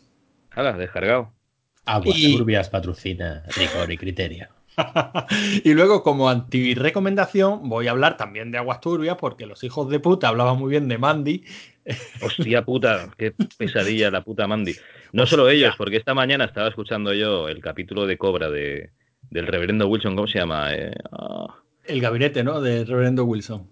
Hala, 0.51 0.73
descargado. 0.73 1.38
Aguas 1.85 2.17
y... 2.17 2.37
turbias 2.37 2.69
patrocina 2.69 3.43
rigor 3.55 3.91
y 3.91 3.97
criterio. 3.97 4.47
y 5.63 5.73
luego, 5.73 6.03
como 6.03 6.29
anti-recomendación, 6.29 7.67
voy 7.69 7.87
a 7.87 7.91
hablar 7.91 8.17
también 8.17 8.51
de 8.51 8.57
aguas 8.57 8.79
turbias, 8.81 9.17
porque 9.17 9.45
los 9.45 9.63
hijos 9.63 9.89
de 9.89 9.99
puta 9.99 10.29
hablaban 10.29 10.57
muy 10.57 10.69
bien 10.69 10.87
de 10.87 10.97
Mandy. 10.97 11.43
Hostia 12.21 12.63
puta, 12.63 13.09
qué 13.17 13.33
pesadilla 13.57 14.11
la 14.11 14.23
puta 14.23 14.47
Mandy. 14.47 14.75
No 15.11 15.25
solo 15.25 15.49
ellos, 15.49 15.75
porque 15.77 15.97
esta 15.97 16.13
mañana 16.13 16.45
estaba 16.45 16.69
escuchando 16.69 17.13
yo 17.13 17.49
el 17.49 17.61
capítulo 17.61 18.05
de 18.05 18.17
Cobra 18.17 18.49
de, 18.49 18.91
del 19.29 19.47
reverendo 19.47 19.87
Wilson, 19.87 20.15
¿cómo 20.15 20.27
se 20.27 20.39
llama? 20.39 20.73
Eh, 20.73 20.93
oh. 21.11 21.53
El 21.85 22.01
gabinete, 22.01 22.43
¿no? 22.43 22.61
Del 22.61 22.85
reverendo 22.85 23.25
Wilson. 23.25 23.67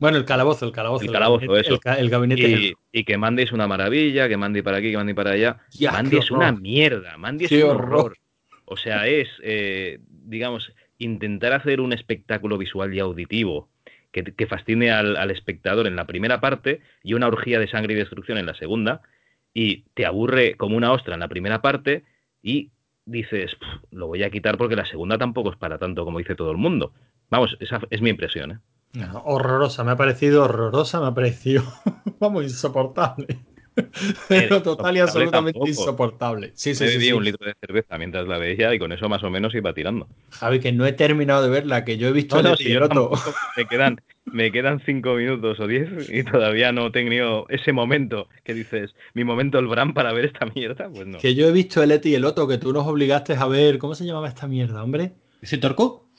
Bueno, 0.00 0.16
el 0.16 0.24
calabozo, 0.24 0.64
el 0.64 0.72
calabozo. 0.72 1.04
El 1.04 1.12
calabozo, 1.12 1.54
el 1.54 1.60
eso. 1.60 1.78
El, 1.84 1.98
el 1.98 2.10
gabinete. 2.10 2.42
Y, 2.42 2.74
y, 2.90 3.04
que 3.04 3.18
Mandy 3.18 3.42
es 3.42 3.52
una 3.52 3.68
maravilla, 3.68 4.28
que 4.28 4.36
Mandy 4.36 4.62
para 4.62 4.78
aquí, 4.78 4.90
que 4.90 4.96
Mandy 4.96 5.12
para 5.14 5.32
allá. 5.32 5.58
Ya, 5.72 5.92
Mandy 5.92 6.16
es 6.16 6.30
una 6.30 6.52
mierda, 6.52 7.18
Mandy 7.18 7.44
es 7.44 7.50
qué 7.50 7.64
un 7.64 7.70
horror. 7.70 7.94
horror. 7.94 8.18
O 8.64 8.76
sea, 8.76 9.06
es, 9.06 9.28
eh, 9.42 9.98
digamos, 10.08 10.72
intentar 10.96 11.52
hacer 11.52 11.80
un 11.80 11.92
espectáculo 11.92 12.56
visual 12.56 12.94
y 12.94 12.98
auditivo 12.98 13.68
que, 14.10 14.24
que 14.24 14.46
fascine 14.46 14.90
al, 14.90 15.16
al, 15.16 15.30
espectador 15.30 15.86
en 15.86 15.96
la 15.96 16.06
primera 16.06 16.40
parte 16.40 16.80
y 17.02 17.12
una 17.12 17.28
orgía 17.28 17.60
de 17.60 17.68
sangre 17.68 17.92
y 17.92 17.96
destrucción 17.96 18.38
en 18.38 18.46
la 18.46 18.54
segunda, 18.54 19.02
y 19.52 19.84
te 19.94 20.06
aburre 20.06 20.54
como 20.56 20.76
una 20.76 20.92
ostra 20.92 21.14
en 21.14 21.20
la 21.20 21.28
primera 21.28 21.60
parte 21.60 22.04
y 22.42 22.70
dices, 23.04 23.56
lo 23.90 24.06
voy 24.06 24.22
a 24.22 24.30
quitar 24.30 24.56
porque 24.56 24.76
la 24.76 24.86
segunda 24.86 25.18
tampoco 25.18 25.50
es 25.50 25.56
para 25.56 25.78
tanto 25.78 26.04
como 26.04 26.18
dice 26.18 26.34
todo 26.34 26.52
el 26.52 26.56
mundo. 26.56 26.92
Vamos, 27.28 27.56
esa 27.60 27.80
es 27.90 28.00
mi 28.00 28.10
impresión. 28.10 28.52
¿eh? 28.52 28.58
No, 28.92 29.22
horrorosa, 29.24 29.84
me 29.84 29.92
ha 29.92 29.96
parecido 29.96 30.44
horrorosa, 30.44 31.00
me 31.00 31.06
ha 31.06 31.14
parecido, 31.14 31.62
vamos, 32.18 32.42
insoportable. 32.44 33.38
Pero 34.28 34.62
total 34.62 34.96
y 34.96 35.00
absolutamente 35.00 35.52
tampoco. 35.52 35.68
insoportable. 35.68 36.52
Sí, 36.56 36.74
sí, 36.74 36.84
Me 36.84 36.90
sí, 36.90 36.98
bebí 36.98 37.06
sí. 37.06 37.12
un 37.12 37.24
litro 37.24 37.46
de 37.46 37.54
cerveza 37.60 37.98
mientras 37.98 38.26
la 38.26 38.38
veía 38.38 38.74
y 38.74 38.78
con 38.78 38.92
eso 38.92 39.08
más 39.08 39.22
o 39.22 39.30
menos 39.30 39.54
iba 39.54 39.72
tirando. 39.72 40.08
Javi, 40.30 40.60
que 40.60 40.72
no 40.72 40.86
he 40.86 40.92
terminado 40.92 41.42
de 41.42 41.50
verla, 41.50 41.84
que 41.84 41.96
yo 41.96 42.08
he 42.08 42.12
visto 42.12 42.36
No, 42.36 42.42
no, 42.42 42.50
el 42.50 42.58
si 42.58 42.70
yo 42.72 42.80
me 43.56 43.66
quedan 43.66 43.96
me 44.26 44.52
quedan 44.52 44.80
cinco 44.80 45.14
minutos 45.14 45.58
o 45.60 45.66
diez 45.66 46.10
y 46.10 46.22
todavía 46.24 46.72
no 46.72 46.88
he 46.88 46.90
tenido 46.90 47.46
ese 47.48 47.72
momento 47.72 48.28
que 48.44 48.54
dices, 48.54 48.94
mi 49.14 49.24
momento 49.24 49.58
el 49.58 49.66
Bram 49.66 49.94
para 49.94 50.12
ver 50.12 50.26
esta 50.26 50.46
mierda, 50.46 50.88
pues 50.88 51.06
no. 51.06 51.18
Que 51.18 51.34
yo 51.34 51.48
he 51.48 51.52
visto 51.52 51.82
el 51.82 51.90
Eti 51.92 52.10
y 52.10 52.14
el 52.14 52.24
Otto, 52.24 52.46
que 52.46 52.58
tú 52.58 52.72
nos 52.72 52.86
obligaste 52.86 53.34
a 53.34 53.46
ver, 53.46 53.78
¿cómo 53.78 53.94
se 53.94 54.04
llamaba 54.04 54.28
esta 54.28 54.46
mierda, 54.46 54.82
hombre? 54.82 55.12
¿Visitor 55.40 55.74
Q? 55.74 56.09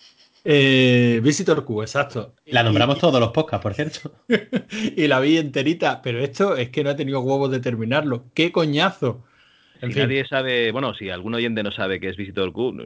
Eh, 0.44 1.20
Visitor 1.24 1.64
Q, 1.64 1.82
exacto. 1.82 2.34
La 2.46 2.64
nombramos 2.64 2.98
todos 2.98 3.20
los 3.20 3.32
podcasts, 3.32 3.62
por 3.62 3.74
cierto. 3.74 4.12
y 4.96 5.08
la 5.08 5.20
vi 5.20 5.38
enterita, 5.38 6.02
pero 6.02 6.20
esto 6.20 6.56
es 6.58 6.70
que 6.70 6.84
no 6.84 6.92
he 6.92 6.96
tenido 6.96 7.22
huevos 7.22 7.52
de 7.52 7.60
terminarlo. 7.60 8.26
¡Qué 8.34 8.52
coñazo! 8.52 9.24
En 9.82 9.90
si 9.90 9.96
fin. 9.96 10.04
nadie 10.04 10.26
sabe, 10.28 10.72
bueno, 10.72 10.94
si 10.94 11.10
algún 11.10 11.34
oyente 11.34 11.64
no 11.64 11.72
sabe 11.72 12.00
qué 12.00 12.10
es 12.10 12.16
Visitor 12.16 12.54
Q, 12.54 12.78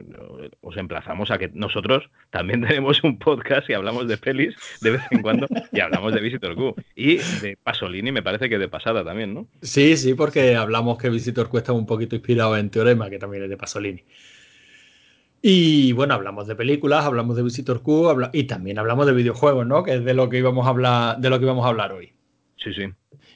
os 0.62 0.76
emplazamos 0.78 1.30
a 1.30 1.36
que 1.36 1.50
nosotros 1.52 2.08
también 2.30 2.62
tenemos 2.66 3.04
un 3.04 3.18
podcast 3.18 3.68
y 3.68 3.74
hablamos 3.74 4.08
de 4.08 4.16
pelis 4.16 4.56
de 4.80 4.92
vez 4.92 5.02
en 5.10 5.20
cuando 5.20 5.46
y 5.72 5.80
hablamos 5.80 6.14
de 6.14 6.20
Visitor 6.20 6.54
Q. 6.54 6.74
Y 6.94 7.16
de 7.16 7.58
Pasolini 7.62 8.12
me 8.12 8.22
parece 8.22 8.48
que 8.48 8.58
de 8.58 8.68
pasada 8.68 9.04
también, 9.04 9.34
¿no? 9.34 9.46
Sí, 9.60 9.96
sí, 9.98 10.14
porque 10.14 10.56
hablamos 10.56 10.96
que 10.96 11.10
Visitor 11.10 11.50
Q 11.50 11.58
está 11.58 11.72
un 11.72 11.86
poquito 11.86 12.16
inspirado 12.16 12.56
en 12.56 12.70
Teorema, 12.70 13.10
que 13.10 13.18
también 13.18 13.44
es 13.44 13.50
de 13.50 13.56
Pasolini. 13.58 14.02
Y 15.48 15.92
bueno, 15.92 16.14
hablamos 16.14 16.48
de 16.48 16.56
películas, 16.56 17.04
hablamos 17.04 17.36
de 17.36 17.44
Visitor 17.44 17.80
Q 17.80 18.08
habla 18.08 18.30
y 18.32 18.48
también 18.48 18.80
hablamos 18.80 19.06
de 19.06 19.12
videojuegos, 19.12 19.64
¿no? 19.64 19.84
Que 19.84 19.94
es 19.94 20.04
de 20.04 20.12
lo 20.12 20.28
que 20.28 20.38
íbamos 20.38 20.66
a 20.66 20.70
hablar, 20.70 21.18
de 21.18 21.30
lo 21.30 21.38
que 21.38 21.44
íbamos 21.44 21.64
a 21.64 21.68
hablar 21.68 21.92
hoy. 21.92 22.12
Sí, 22.56 22.74
sí. 22.74 22.86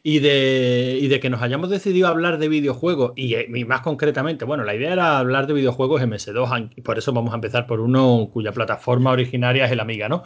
Y 0.03 0.19
de, 0.19 0.99
y 1.01 1.07
de 1.07 1.21
que 1.21 1.31
nos 1.31 1.41
hayamos 1.41 1.71
decidido 1.71 2.09
hablar 2.09 2.39
de 2.39 2.49
videojuegos, 2.49 3.13
y, 3.15 3.37
y, 3.37 3.65
más 3.65 3.83
concretamente, 3.83 4.45
bueno, 4.45 4.65
la 4.65 4.75
idea 4.75 4.93
era 4.93 5.21
hablar 5.21 5.47
de 5.47 5.53
videojuegos 5.53 6.03
MS2, 6.03 6.73
y 6.75 6.81
por 6.81 6.99
eso 6.99 7.13
vamos 7.13 7.31
a 7.31 7.37
empezar 7.37 7.69
por 7.69 7.79
uno 7.79 8.29
cuya 8.33 8.51
plataforma 8.51 9.13
originaria 9.13 9.67
es 9.67 9.71
el 9.71 9.79
Amiga, 9.79 10.09
¿no? 10.09 10.25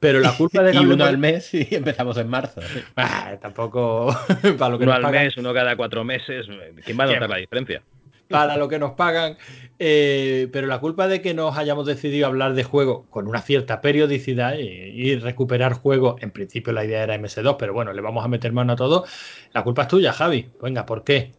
Pero 0.00 0.20
la 0.20 0.34
culpa 0.34 0.62
de 0.62 0.72
y 0.76 0.78
uno 0.78 1.04
al 1.04 1.18
mes 1.18 1.52
y 1.52 1.68
empezamos 1.74 2.16
en 2.16 2.28
marzo. 2.28 2.62
Ah, 2.96 3.36
tampoco 3.38 4.16
para 4.58 4.70
lo 4.70 4.78
que 4.78 4.84
uno 4.84 4.92
nos 4.92 4.96
al 4.96 5.02
pagan. 5.02 5.24
mes, 5.26 5.36
uno 5.36 5.52
cada 5.52 5.76
cuatro 5.76 6.04
meses. 6.04 6.46
¿Quién 6.86 6.98
va 6.98 7.04
a 7.04 7.08
notar 7.08 7.28
la 7.28 7.36
diferencia? 7.36 7.82
Para 8.28 8.56
lo 8.56 8.68
que 8.68 8.78
nos 8.78 8.92
pagan, 8.92 9.36
eh, 9.78 10.48
pero 10.52 10.66
la 10.66 10.80
culpa 10.80 11.08
de 11.08 11.22
que 11.22 11.34
nos 11.34 11.56
hayamos 11.56 11.86
decidido 11.86 12.26
hablar 12.26 12.54
de 12.54 12.64
juegos 12.64 13.06
con 13.10 13.26
una 13.26 13.40
cierta 13.40 13.80
periodicidad 13.80 14.58
y, 14.58 14.62
y, 14.62 15.16
recuperar 15.16 15.72
juegos, 15.72 16.22
en 16.22 16.30
principio 16.30 16.72
la 16.72 16.84
idea 16.84 17.02
era 17.02 17.16
MS2, 17.16 17.56
pero 17.58 17.72
bueno, 17.72 17.92
le 17.92 18.02
vamos 18.02 18.24
a 18.24 18.28
meter 18.28 18.52
mano 18.52 18.74
a 18.74 18.76
todo, 18.76 19.04
la 19.52 19.64
culpa 19.64 19.82
es 19.82 19.88
tuya, 19.88 20.12
Javi. 20.12 20.50
Venga, 20.62 20.84
¿por 20.84 21.04
qué? 21.04 21.32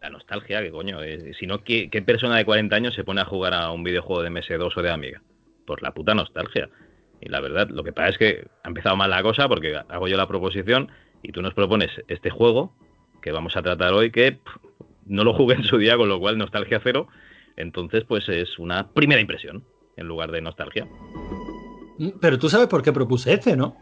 La 0.00 0.10
nostalgia, 0.10 0.62
que 0.62 0.70
coño, 0.70 1.02
eh, 1.02 1.32
si 1.38 1.46
no, 1.46 1.64
¿qué, 1.64 1.88
¿qué, 1.90 2.02
persona 2.02 2.36
de 2.36 2.44
40 2.44 2.76
años 2.76 2.94
se 2.94 3.04
pone 3.04 3.22
a 3.22 3.24
jugar 3.24 3.54
a 3.54 3.70
un 3.70 3.82
videojuego 3.82 4.22
de 4.22 4.30
MS2 4.30 4.72
o 4.76 4.82
de 4.82 4.90
Amiga? 4.90 5.22
Por 5.66 5.82
la 5.82 5.92
puta 5.92 6.14
nostalgia. 6.14 6.68
Y 7.20 7.28
la 7.28 7.40
verdad, 7.40 7.68
lo 7.70 7.82
que 7.82 7.92
pasa 7.92 8.10
es 8.10 8.18
que 8.18 8.46
ha 8.62 8.68
empezado 8.68 8.96
mal 8.96 9.10
la 9.10 9.22
cosa 9.22 9.48
porque 9.48 9.74
hago 9.88 10.06
yo 10.06 10.16
la 10.16 10.28
proposición 10.28 10.90
y 11.22 11.32
tú 11.32 11.42
nos 11.42 11.54
propones 11.54 11.90
este 12.08 12.30
juego 12.30 12.74
que 13.22 13.32
vamos 13.32 13.56
a 13.56 13.62
tratar 13.62 13.92
hoy 13.94 14.12
que 14.12 14.38
no 15.06 15.24
lo 15.24 15.34
jugué 15.34 15.54
en 15.54 15.64
su 15.64 15.78
día, 15.78 15.96
con 15.96 16.08
lo 16.08 16.18
cual 16.18 16.38
nostalgia 16.38 16.80
cero. 16.82 17.08
Entonces, 17.56 18.04
pues 18.04 18.28
es 18.28 18.58
una 18.58 18.88
primera 18.88 19.20
impresión 19.20 19.64
en 19.96 20.06
lugar 20.06 20.30
de 20.30 20.42
nostalgia. 20.42 20.86
Pero 22.20 22.38
tú 22.38 22.48
sabes 22.48 22.66
por 22.66 22.82
qué 22.82 22.92
propuse 22.92 23.32
este, 23.32 23.56
¿no? 23.56 23.76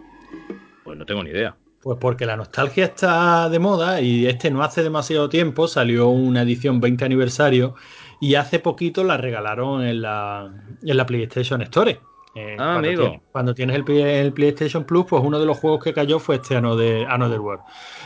Pues 0.84 0.96
no 0.96 1.04
tengo 1.04 1.24
ni 1.24 1.30
idea. 1.30 1.56
Pues 1.82 1.98
porque 2.00 2.24
la 2.24 2.36
nostalgia 2.36 2.84
está 2.84 3.48
de 3.50 3.58
moda 3.58 4.00
y 4.00 4.26
este 4.26 4.50
no 4.50 4.62
hace 4.62 4.82
demasiado 4.82 5.28
tiempo 5.28 5.68
salió 5.68 6.08
una 6.08 6.42
edición 6.42 6.80
20 6.80 7.04
aniversario 7.04 7.74
y 8.20 8.36
hace 8.36 8.58
poquito 8.58 9.04
la 9.04 9.16
regalaron 9.16 9.84
en 9.84 10.00
la, 10.00 10.50
en 10.82 10.96
la 10.96 11.04
PlayStation 11.04 11.60
Store. 11.62 12.00
Eh, 12.34 12.54
ah, 12.54 12.56
cuando, 12.56 12.88
amigo. 12.88 13.02
Tienes, 13.02 13.20
cuando 13.30 13.54
tienes 13.54 13.76
el, 13.76 13.90
el, 13.96 14.32
PlayStation 14.32 14.84
Plus, 14.84 15.06
pues 15.08 15.22
uno 15.24 15.38
de 15.38 15.46
los 15.46 15.56
juegos 15.58 15.82
que 15.84 15.94
cayó 15.94 16.18
fue 16.18 16.36
este 16.36 16.56
Another, 16.56 17.06
Another 17.06 17.40
World. 17.40 17.62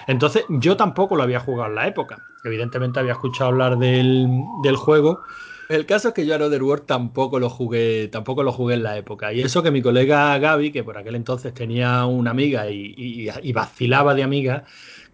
Entonces, 0.07 0.45
yo 0.49 0.77
tampoco 0.77 1.17
lo 1.17 1.23
había 1.23 1.41
jugado 1.41 1.71
en 1.71 1.77
la 1.77 1.87
época. 1.87 2.23
Evidentemente 2.45 3.01
había 3.01 3.13
escuchado 3.13 3.51
hablar 3.51 3.79
del, 3.79 4.29
del 4.63 4.77
juego. 4.77 5.21
El 5.69 5.87
caso 5.87 6.09
es 6.09 6.15
que 6.15 6.27
yo 6.27 6.35
Another 6.35 6.63
World 6.63 6.87
tampoco 6.87 7.39
lo 7.39 7.49
jugué, 7.49 8.09
tampoco 8.09 8.43
lo 8.43 8.53
jugué 8.53 8.75
en 8.75 8.83
la 8.83 8.97
época. 8.97 9.33
Y 9.33 9.41
eso 9.41 9.63
que 9.63 9.71
mi 9.71 9.83
colega 9.83 10.39
Gaby, 10.39 10.73
que 10.73 10.85
por 10.85 10.99
aquel 10.99 11.15
entonces 11.15 11.55
tenía 11.55 12.05
una 12.05 12.31
amiga 12.31 12.71
y, 12.71 12.95
y, 12.97 13.29
y 13.43 13.53
vacilaba 13.53 14.15
de 14.15 14.23
amiga, 14.23 14.65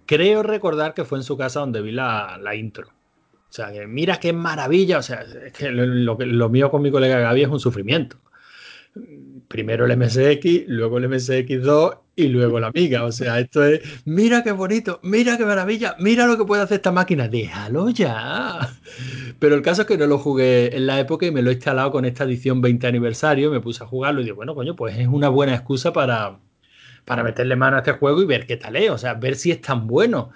creo 0.06 0.42
recordar 0.42 0.94
que 0.94 1.04
fue 1.04 1.18
en 1.18 1.24
su 1.24 1.36
casa 1.36 1.60
donde 1.60 1.82
vi 1.82 1.92
la, 1.92 2.38
la 2.40 2.54
intro. 2.54 2.88
O 2.88 3.56
sea, 3.56 3.72
que 3.72 3.86
mira 3.86 4.18
qué 4.18 4.32
maravilla. 4.32 4.98
O 4.98 5.02
sea, 5.02 5.22
es 5.22 5.52
que 5.52 5.70
lo, 5.70 5.86
lo, 5.86 6.16
lo 6.18 6.48
mío 6.48 6.70
con 6.70 6.82
mi 6.82 6.90
colega 6.90 7.18
Gaby 7.18 7.42
es 7.42 7.48
un 7.48 7.60
sufrimiento 7.60 8.16
primero 9.48 9.86
el 9.86 9.96
MSX, 9.96 10.66
luego 10.66 10.98
el 10.98 11.08
MSX2 11.10 11.98
y 12.16 12.28
luego 12.28 12.60
la 12.60 12.68
Amiga. 12.68 13.04
O 13.04 13.12
sea, 13.12 13.40
esto 13.40 13.64
es, 13.64 13.80
mira 14.04 14.42
qué 14.42 14.52
bonito, 14.52 15.00
mira 15.02 15.36
qué 15.36 15.44
maravilla, 15.44 15.96
mira 15.98 16.26
lo 16.26 16.38
que 16.38 16.44
puede 16.44 16.62
hacer 16.62 16.76
esta 16.76 16.92
máquina, 16.92 17.28
déjalo 17.28 17.90
ya. 17.90 18.68
Pero 19.38 19.54
el 19.54 19.62
caso 19.62 19.82
es 19.82 19.88
que 19.88 19.98
no 19.98 20.06
lo 20.06 20.18
jugué 20.18 20.76
en 20.76 20.86
la 20.86 21.00
época 21.00 21.26
y 21.26 21.30
me 21.30 21.42
lo 21.42 21.50
he 21.50 21.54
instalado 21.54 21.90
con 21.90 22.04
esta 22.04 22.24
edición 22.24 22.60
20 22.60 22.86
aniversario, 22.86 23.50
me 23.50 23.60
puse 23.60 23.82
a 23.84 23.86
jugarlo 23.86 24.20
y 24.20 24.24
digo, 24.24 24.36
bueno, 24.36 24.54
coño, 24.54 24.76
pues 24.76 24.96
es 24.98 25.08
una 25.08 25.28
buena 25.28 25.54
excusa 25.54 25.92
para, 25.92 26.38
para 27.04 27.24
meterle 27.24 27.56
mano 27.56 27.76
a 27.76 27.80
este 27.80 27.92
juego 27.92 28.22
y 28.22 28.26
ver 28.26 28.46
qué 28.46 28.56
tal 28.56 28.76
es, 28.76 28.90
o 28.90 28.98
sea, 28.98 29.14
ver 29.14 29.36
si 29.36 29.50
es 29.50 29.60
tan 29.60 29.86
bueno. 29.86 30.30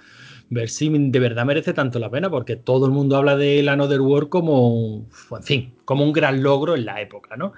Ver 0.51 0.69
si 0.69 0.89
de 0.89 1.19
verdad 1.19 1.45
merece 1.45 1.73
tanto 1.73 1.99
la 1.99 2.09
pena, 2.09 2.31
porque 2.31 2.55
todo 2.55 2.87
el 2.87 2.91
mundo 2.91 3.15
habla 3.17 3.37
de 3.37 3.61
la 3.61 3.73
Another 3.73 4.01
World 4.01 4.29
como, 4.29 5.05
en 5.29 5.43
fin, 5.43 5.75
como 5.85 6.03
un 6.03 6.11
gran 6.11 6.41
logro 6.41 6.73
en 6.73 6.85
la 6.85 6.99
época, 7.01 7.37
¿no? 7.37 7.53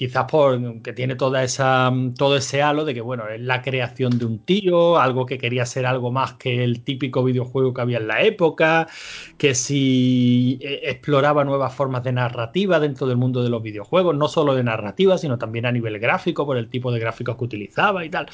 Quizás 0.00 0.24
por 0.30 0.80
que 0.80 0.94
tiene 0.94 1.14
toda 1.14 1.42
esa 1.42 1.92
todo 2.16 2.34
ese 2.34 2.62
halo 2.62 2.86
de 2.86 2.94
que 2.94 3.02
bueno 3.02 3.28
es 3.28 3.38
la 3.38 3.60
creación 3.60 4.18
de 4.18 4.24
un 4.24 4.38
tío 4.38 4.98
algo 4.98 5.26
que 5.26 5.36
quería 5.36 5.66
ser 5.66 5.84
algo 5.84 6.10
más 6.10 6.32
que 6.36 6.64
el 6.64 6.82
típico 6.84 7.22
videojuego 7.22 7.74
que 7.74 7.82
había 7.82 7.98
en 7.98 8.08
la 8.08 8.22
época 8.22 8.88
que 9.36 9.54
si 9.54 10.58
exploraba 10.62 11.44
nuevas 11.44 11.74
formas 11.74 12.02
de 12.02 12.12
narrativa 12.12 12.80
dentro 12.80 13.06
del 13.06 13.18
mundo 13.18 13.42
de 13.42 13.50
los 13.50 13.62
videojuegos 13.62 14.16
no 14.16 14.26
solo 14.26 14.54
de 14.54 14.64
narrativa 14.64 15.18
sino 15.18 15.36
también 15.36 15.66
a 15.66 15.72
nivel 15.72 15.98
gráfico 15.98 16.46
por 16.46 16.56
el 16.56 16.70
tipo 16.70 16.90
de 16.90 16.98
gráficos 16.98 17.36
que 17.36 17.44
utilizaba 17.44 18.02
y 18.02 18.08
tal. 18.08 18.26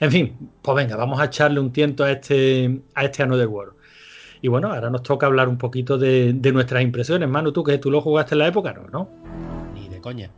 En 0.00 0.10
fin 0.10 0.50
pues 0.62 0.74
venga 0.74 0.96
vamos 0.96 1.20
a 1.20 1.26
echarle 1.26 1.60
un 1.60 1.70
tiento 1.70 2.02
a 2.02 2.12
este 2.12 2.80
a 2.94 3.04
este 3.04 3.22
Another 3.22 3.46
World. 3.46 3.74
Y 4.40 4.48
bueno 4.48 4.72
ahora 4.72 4.88
nos 4.88 5.02
toca 5.02 5.26
hablar 5.26 5.50
un 5.50 5.58
poquito 5.58 5.98
de, 5.98 6.32
de 6.32 6.50
nuestras 6.50 6.82
impresiones. 6.82 7.28
Manu 7.28 7.52
tú 7.52 7.62
que 7.62 7.76
tú 7.76 7.90
lo 7.90 8.00
jugaste 8.00 8.34
en 8.36 8.38
la 8.38 8.48
época 8.48 8.72
no 8.72 8.88
no 8.88 9.10
ni 9.74 9.86
de 9.90 10.00
coña 10.00 10.30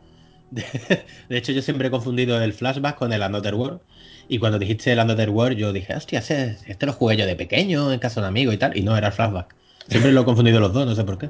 de 1.29 1.37
hecho, 1.37 1.51
yo 1.51 1.61
siempre 1.61 1.87
he 1.87 1.91
confundido 1.91 2.41
el 2.41 2.53
flashback 2.53 2.97
con 2.97 3.13
el 3.13 3.23
Another 3.23 3.55
World. 3.55 3.81
Y 4.27 4.39
cuando 4.39 4.59
dijiste 4.59 4.91
el 4.91 4.99
Another 4.99 5.29
World, 5.29 5.57
yo 5.57 5.73
dije, 5.73 5.95
hostia, 5.95 6.19
este, 6.19 6.57
este 6.67 6.85
lo 6.85 6.93
jugué 6.93 7.17
yo 7.17 7.25
de 7.25 7.35
pequeño, 7.35 7.91
en 7.91 7.99
casa 7.99 8.21
de 8.21 8.25
un 8.25 8.29
amigo 8.29 8.53
y 8.53 8.57
tal. 8.57 8.77
Y 8.77 8.81
no, 8.83 8.95
era 8.95 9.07
el 9.07 9.13
flashback. 9.13 9.53
Siempre 9.87 10.11
lo 10.11 10.21
he 10.21 10.25
confundido 10.25 10.59
los 10.59 10.73
dos, 10.73 10.85
no 10.85 10.95
sé 10.95 11.03
por 11.03 11.17
qué. 11.17 11.29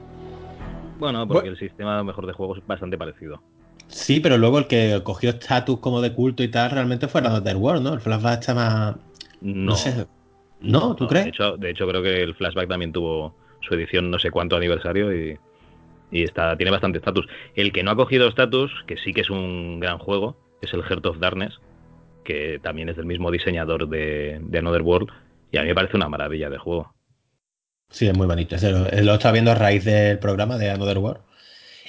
Bueno, 1.00 1.28
porque 1.28 1.50
bueno. 1.50 1.52
el 1.54 1.60
sistema 1.60 2.04
mejor 2.04 2.28
de 2.28 2.34
juegos 2.34 2.60
es 2.60 2.68
bastante 2.68 2.98
parecido. 2.98 3.42
Sí, 3.88 4.20
pero 4.20 4.38
luego 4.38 4.60
el 4.60 4.68
que 4.68 5.02
cogió 5.04 5.32
estatus 5.32 5.80
como 5.80 6.02
de 6.02 6.14
culto 6.14 6.44
y 6.44 6.48
tal 6.50 6.72
realmente 6.72 7.08
fue 7.08 7.22
Another 7.22 7.58
World, 7.58 7.84
¿no? 7.84 7.94
El 7.94 8.00
flashback 8.02 8.40
está 8.40 8.54
más... 8.54 8.96
No. 9.42 9.76
sé. 9.76 10.06
¿No? 10.62 10.96
¿Tú 10.96 11.04
No, 11.04 11.10
crees? 11.10 11.26
De 11.26 11.30
hecho, 11.30 11.58
de 11.58 11.70
hecho, 11.72 11.88
creo 11.88 12.02
que 12.02 12.22
el 12.24 12.36
flashback 12.36 12.70
también 12.70 12.94
tuvo 12.94 13.36
su 13.62 13.74
edición 13.74 14.10
no 14.10 14.20
sé 14.20 14.32
cuánto 14.32 14.56
aniversario 14.56 15.14
y, 15.14 15.38
y 16.14 16.24
está, 16.24 16.56
tiene 16.56 16.72
bastante 16.72 17.00
estatus. 17.00 17.28
El 17.56 17.74
que 17.74 17.84
no 17.84 17.92
ha 17.92 17.96
cogido 17.96 18.28
estatus, 18.28 18.72
que 18.88 18.98
sí 18.98 19.14
que 19.14 19.22
es 19.22 19.30
un 19.30 19.80
gran 19.80 19.98
juego, 19.98 20.38
es 20.62 20.74
el 20.74 20.84
Heart 20.84 21.06
of 21.08 21.20
Darkness, 21.20 21.60
que 22.24 22.60
también 22.62 22.88
es 22.88 22.96
del 22.96 23.06
mismo 23.06 23.32
diseñador 23.32 23.90
de, 23.90 24.40
de 24.42 24.60
Another 24.60 24.84
World, 24.84 25.10
y 25.52 25.58
a 25.58 25.62
mí 25.62 25.68
me 25.68 25.76
parece 25.76 25.98
una 25.98 26.08
maravilla 26.08 26.50
de 26.50 26.58
juego. 26.58 26.94
Sí, 27.90 28.08
es 28.08 28.18
muy 28.18 28.28
bonito. 28.28 28.56
Lo, 28.62 28.88
he 28.88 29.14
estado 29.14 29.34
viendo 29.34 29.52
a 29.52 29.56
raíz 29.56 29.84
del 29.84 30.20
programa 30.20 30.58
de 30.58 30.72
Another 30.72 30.98
World. 30.98 31.22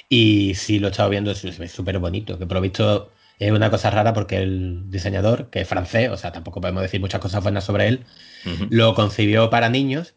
Y 0.09 0.53
sí, 0.55 0.77
lo 0.79 0.87
he 0.87 0.91
estado 0.91 1.09
viendo, 1.09 1.31
es 1.31 1.71
súper 1.71 1.97
bonito. 1.97 2.37
Que 2.37 2.45
por 2.45 2.55
lo 2.55 2.61
visto 2.61 3.11
es 3.39 3.51
una 3.51 3.69
cosa 3.69 3.89
rara 3.89 4.13
porque 4.13 4.37
el 4.37 4.89
diseñador, 4.89 5.49
que 5.49 5.61
es 5.61 5.67
francés, 5.67 6.09
o 6.09 6.17
sea, 6.17 6.31
tampoco 6.31 6.61
podemos 6.61 6.83
decir 6.83 7.01
muchas 7.01 7.19
cosas 7.19 7.43
buenas 7.43 7.63
sobre 7.63 7.87
él, 7.87 8.05
lo 8.69 8.93
concibió 8.93 9.49
para 9.49 9.69
niños 9.69 10.14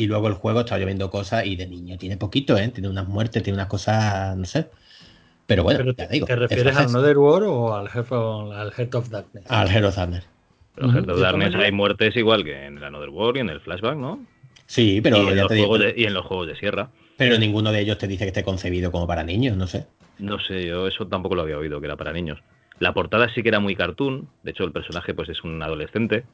y 0.00 0.06
luego 0.06 0.28
el 0.28 0.34
juego 0.34 0.60
estaba 0.60 0.78
lloviendo 0.80 1.10
cosas 1.10 1.44
y 1.44 1.56
de 1.56 1.66
niño 1.66 1.98
tiene 1.98 2.16
poquito, 2.16 2.56
¿eh? 2.56 2.68
Tiene 2.68 2.88
unas 2.88 3.06
muertes, 3.06 3.42
tiene 3.42 3.56
unas 3.56 3.68
cosas, 3.68 4.36
no 4.36 4.46
sé. 4.46 4.68
Pero 5.46 5.62
bueno, 5.62 5.78
Pero 5.78 5.92
ya 5.92 6.08
te, 6.08 6.14
digo. 6.14 6.26
¿te 6.26 6.32
es 6.32 6.38
refieres 6.38 6.68
a 6.68 6.72
francés. 6.76 6.94
Another 6.94 7.18
World 7.18 7.48
o 7.48 7.74
al 7.74 7.88
Heart 7.88 8.12
of, 8.12 8.52
al 8.52 8.72
Heart 8.72 8.94
of 8.94 9.08
Darkness? 9.10 9.44
Al. 9.48 9.68
Pero. 10.74 10.90
Heart 10.92 11.10
of 11.10 11.20
Darkness 11.20 11.54
hay 11.56 11.72
muertes 11.72 12.16
igual 12.16 12.44
que 12.44 12.64
en 12.66 12.78
el 12.78 12.84
Another 12.84 13.10
World 13.10 13.36
y 13.36 13.40
en 13.40 13.50
el 13.50 13.60
flashback, 13.60 13.96
¿no? 13.96 14.24
Sí, 14.66 15.00
pero 15.02 15.18
y, 15.18 15.28
en 15.28 15.34
ya 15.34 15.42
los 15.42 15.48
te 15.48 15.54
digo, 15.54 15.66
juegos 15.68 15.86
de, 15.94 16.00
y 16.00 16.04
en 16.06 16.14
los 16.14 16.24
juegos 16.24 16.46
de 16.46 16.56
Sierra. 16.56 16.90
pero 17.16 17.36
ninguno 17.36 17.72
de 17.72 17.80
ellos 17.80 17.98
te 17.98 18.06
dice 18.06 18.24
que 18.24 18.28
esté 18.28 18.44
concebido 18.44 18.90
como 18.90 19.06
para 19.06 19.22
niños, 19.24 19.56
no 19.56 19.66
sé. 19.66 19.86
No 20.18 20.38
sé, 20.38 20.66
yo 20.66 20.86
eso 20.86 21.06
tampoco 21.08 21.34
lo 21.34 21.42
había 21.42 21.58
oído, 21.58 21.80
que 21.80 21.86
era 21.86 21.96
para 21.96 22.12
niños. 22.12 22.38
La 22.78 22.94
portada 22.94 23.28
sí 23.34 23.42
que 23.42 23.48
era 23.50 23.60
muy 23.60 23.74
cartoon, 23.76 24.28
de 24.42 24.52
hecho 24.52 24.64
el 24.64 24.72
personaje 24.72 25.12
pues 25.12 25.28
es 25.28 25.42
un 25.44 25.62
adolescente, 25.62 26.24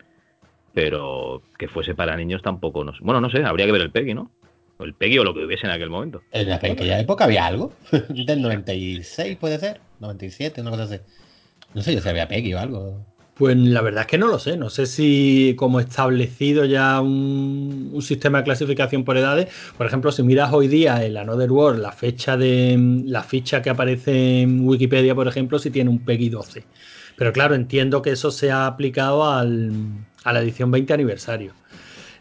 pero 0.77 1.41
que 1.59 1.69
fuese 1.69 1.95
para 1.95 2.15
niños 2.19 2.43
tampoco, 2.43 2.85
no 2.85 2.93
sé. 2.93 2.99
Bueno, 3.01 3.19
no 3.23 3.31
sé, 3.31 3.43
habría 3.43 3.65
que 3.65 3.73
ver 3.73 3.81
el 3.81 3.91
Peggy, 3.91 4.13
¿no? 4.13 4.31
O 4.79 4.85
el 4.85 4.93
Peggy 4.93 5.19
o 5.19 5.25
lo 5.25 5.33
que 5.33 5.43
hubiese 5.43 5.67
en 5.67 5.73
aquel 5.73 5.89
momento. 5.89 6.21
En 6.33 6.53
aquella 6.53 7.01
época 7.01 7.25
había 7.25 7.47
algo. 7.47 7.73
Del 8.11 8.43
96 8.43 9.39
puede 9.39 9.59
ser. 9.59 9.81
97, 10.01 10.61
una 10.61 10.73
cosa 10.73 10.83
así. 10.83 10.99
No 11.73 11.81
sé 11.81 11.95
yo 11.95 12.03
si 12.03 12.09
había 12.11 12.29
Peggy 12.29 12.53
o 12.53 12.59
algo. 12.59 13.07
Pues 13.39 13.57
la 13.57 13.81
verdad 13.81 14.03
es 14.03 14.07
que 14.07 14.19
no 14.19 14.29
lo 14.29 14.39
sé. 14.39 14.59
No 14.59 14.69
sé 14.69 14.85
si 14.85 15.55
como 15.57 15.81
establecido 15.81 16.67
ya 16.67 17.01
un, 17.01 17.89
un 17.95 18.03
sistema 18.03 18.39
de 18.39 18.45
clasificación 18.45 19.03
por 19.03 19.17
edades. 19.17 19.49
Por 19.79 19.87
ejemplo, 19.87 20.13
si 20.13 20.23
miras 20.23 20.53
hoy 20.53 20.69
día 20.69 21.03
el 21.07 21.17
Another 21.17 21.51
World, 21.51 21.81
la 21.81 21.93
fecha 21.93 22.37
de 22.37 22.77
la 23.07 23.23
ficha 23.23 23.63
que 23.63 23.71
aparece 23.71 24.43
en 24.43 24.69
Wikipedia, 24.69 25.15
por 25.15 25.27
ejemplo, 25.27 25.59
si 25.59 25.71
tiene 25.71 25.89
un 25.89 26.05
PEGI 26.05 26.29
12. 26.29 26.65
Pero 27.17 27.33
claro, 27.33 27.55
entiendo 27.55 28.03
que 28.03 28.11
eso 28.11 28.31
se 28.31 28.51
ha 28.51 28.67
aplicado 28.67 29.25
al- 29.31 30.05
a 30.27 30.33
la 30.33 30.41
edición 30.41 30.71
20 30.71 30.93
aniversario. 30.93 31.53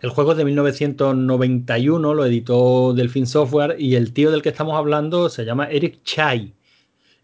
El 0.01 0.09
juego 0.11 0.31
es 0.33 0.37
de 0.37 0.45
1991, 0.45 2.13
lo 2.13 2.25
editó 2.25 2.93
Delfin 2.93 3.25
Software 3.25 3.75
y 3.79 3.95
el 3.95 4.13
tío 4.13 4.29
del 4.31 4.41
que 4.41 4.49
estamos 4.49 4.75
hablando 4.77 5.29
se 5.29 5.43
llama 5.45 5.67
Eric 5.69 6.03
Chai. 6.03 6.53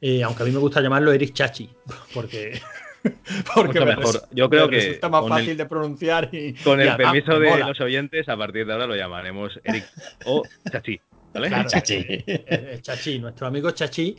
Eh, 0.02 0.24
aunque 0.24 0.42
a 0.44 0.46
mí 0.48 0.52
me 0.52 0.58
gusta 0.60 0.82
llamarlo 0.82 1.12
Eric 1.14 1.34
Chachi, 1.34 1.70
porque, 2.14 2.60
porque 3.56 3.80
Mucho 3.80 3.86
me 3.86 3.96
mejor. 3.96 4.22
Yo 4.32 4.50
creo 4.50 4.66
me 4.66 4.72
que 4.72 4.78
resulta 4.86 5.10
más 5.10 5.28
fácil 5.30 5.50
el- 5.52 5.58
de 5.58 5.66
pronunciar 5.68 6.30
y 6.32 6.54
Con 6.56 6.80
y 6.80 6.84
el 6.84 6.90
además 6.90 7.14
permiso 7.14 7.40
de 7.40 7.50
mola. 7.50 7.68
los 7.68 7.80
oyentes, 7.82 8.28
a 8.28 8.36
partir 8.38 8.66
de 8.66 8.74
ahora 8.74 8.88
lo 8.88 8.96
llamaremos 8.96 9.60
Eric 9.64 9.86
o 10.26 10.42
Chachi. 10.72 11.00
¿Vale? 11.34 11.48
Claro, 11.50 11.70
Chachi. 11.70 12.04
Chachi, 12.82 13.20
nuestro 13.20 13.46
amigo 13.48 13.70
Chachi. 13.72 14.16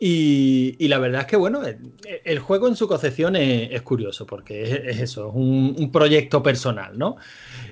Y, 0.00 0.86
la 0.86 0.98
verdad 0.98 1.22
es 1.22 1.26
que, 1.26 1.36
bueno, 1.36 1.62
el, 2.24 2.38
juego 2.38 2.68
en 2.68 2.76
su 2.76 2.86
concepción 2.86 3.34
es, 3.34 3.82
curioso, 3.82 4.26
porque 4.26 4.62
es, 4.62 4.70
es 4.70 5.00
eso, 5.00 5.28
es 5.28 5.34
un, 5.34 5.90
proyecto 5.92 6.42
personal, 6.42 6.96
¿no? 6.96 7.16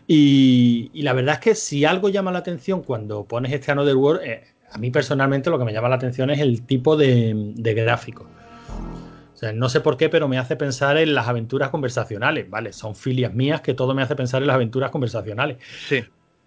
Y, 0.08 0.90
y 0.92 1.02
la 1.02 1.12
verdad 1.12 1.34
es 1.34 1.40
que 1.40 1.54
si 1.54 1.84
algo 1.84 2.08
llama 2.08 2.32
la 2.32 2.38
atención 2.38 2.82
cuando 2.82 3.24
pones 3.24 3.52
este 3.52 3.70
Another 3.70 3.94
World, 3.94 4.22
eh, 4.24 4.44
a 4.70 4.78
mí 4.78 4.90
personalmente 4.90 5.50
lo 5.50 5.58
que 5.58 5.64
me 5.64 5.72
llama 5.72 5.88
la 5.88 5.96
atención 5.96 6.30
es 6.30 6.40
el 6.40 6.62
tipo 6.62 6.96
de, 6.96 7.52
de 7.54 7.74
gráfico. 7.74 8.28
O 9.32 9.38
sea, 9.38 9.52
no 9.52 9.68
sé 9.68 9.80
por 9.80 9.96
qué, 9.96 10.08
pero 10.08 10.28
me 10.28 10.38
hace 10.38 10.56
pensar 10.56 10.96
en 10.96 11.14
las 11.14 11.28
aventuras 11.28 11.68
conversacionales, 11.68 12.48
¿vale? 12.48 12.72
Son 12.72 12.96
filias 12.96 13.34
mías 13.34 13.60
que 13.60 13.74
todo 13.74 13.94
me 13.94 14.02
hace 14.02 14.16
pensar 14.16 14.40
en 14.40 14.48
las 14.48 14.54
aventuras 14.54 14.90
conversacionales. 14.90 15.58
Sí. 15.86 16.02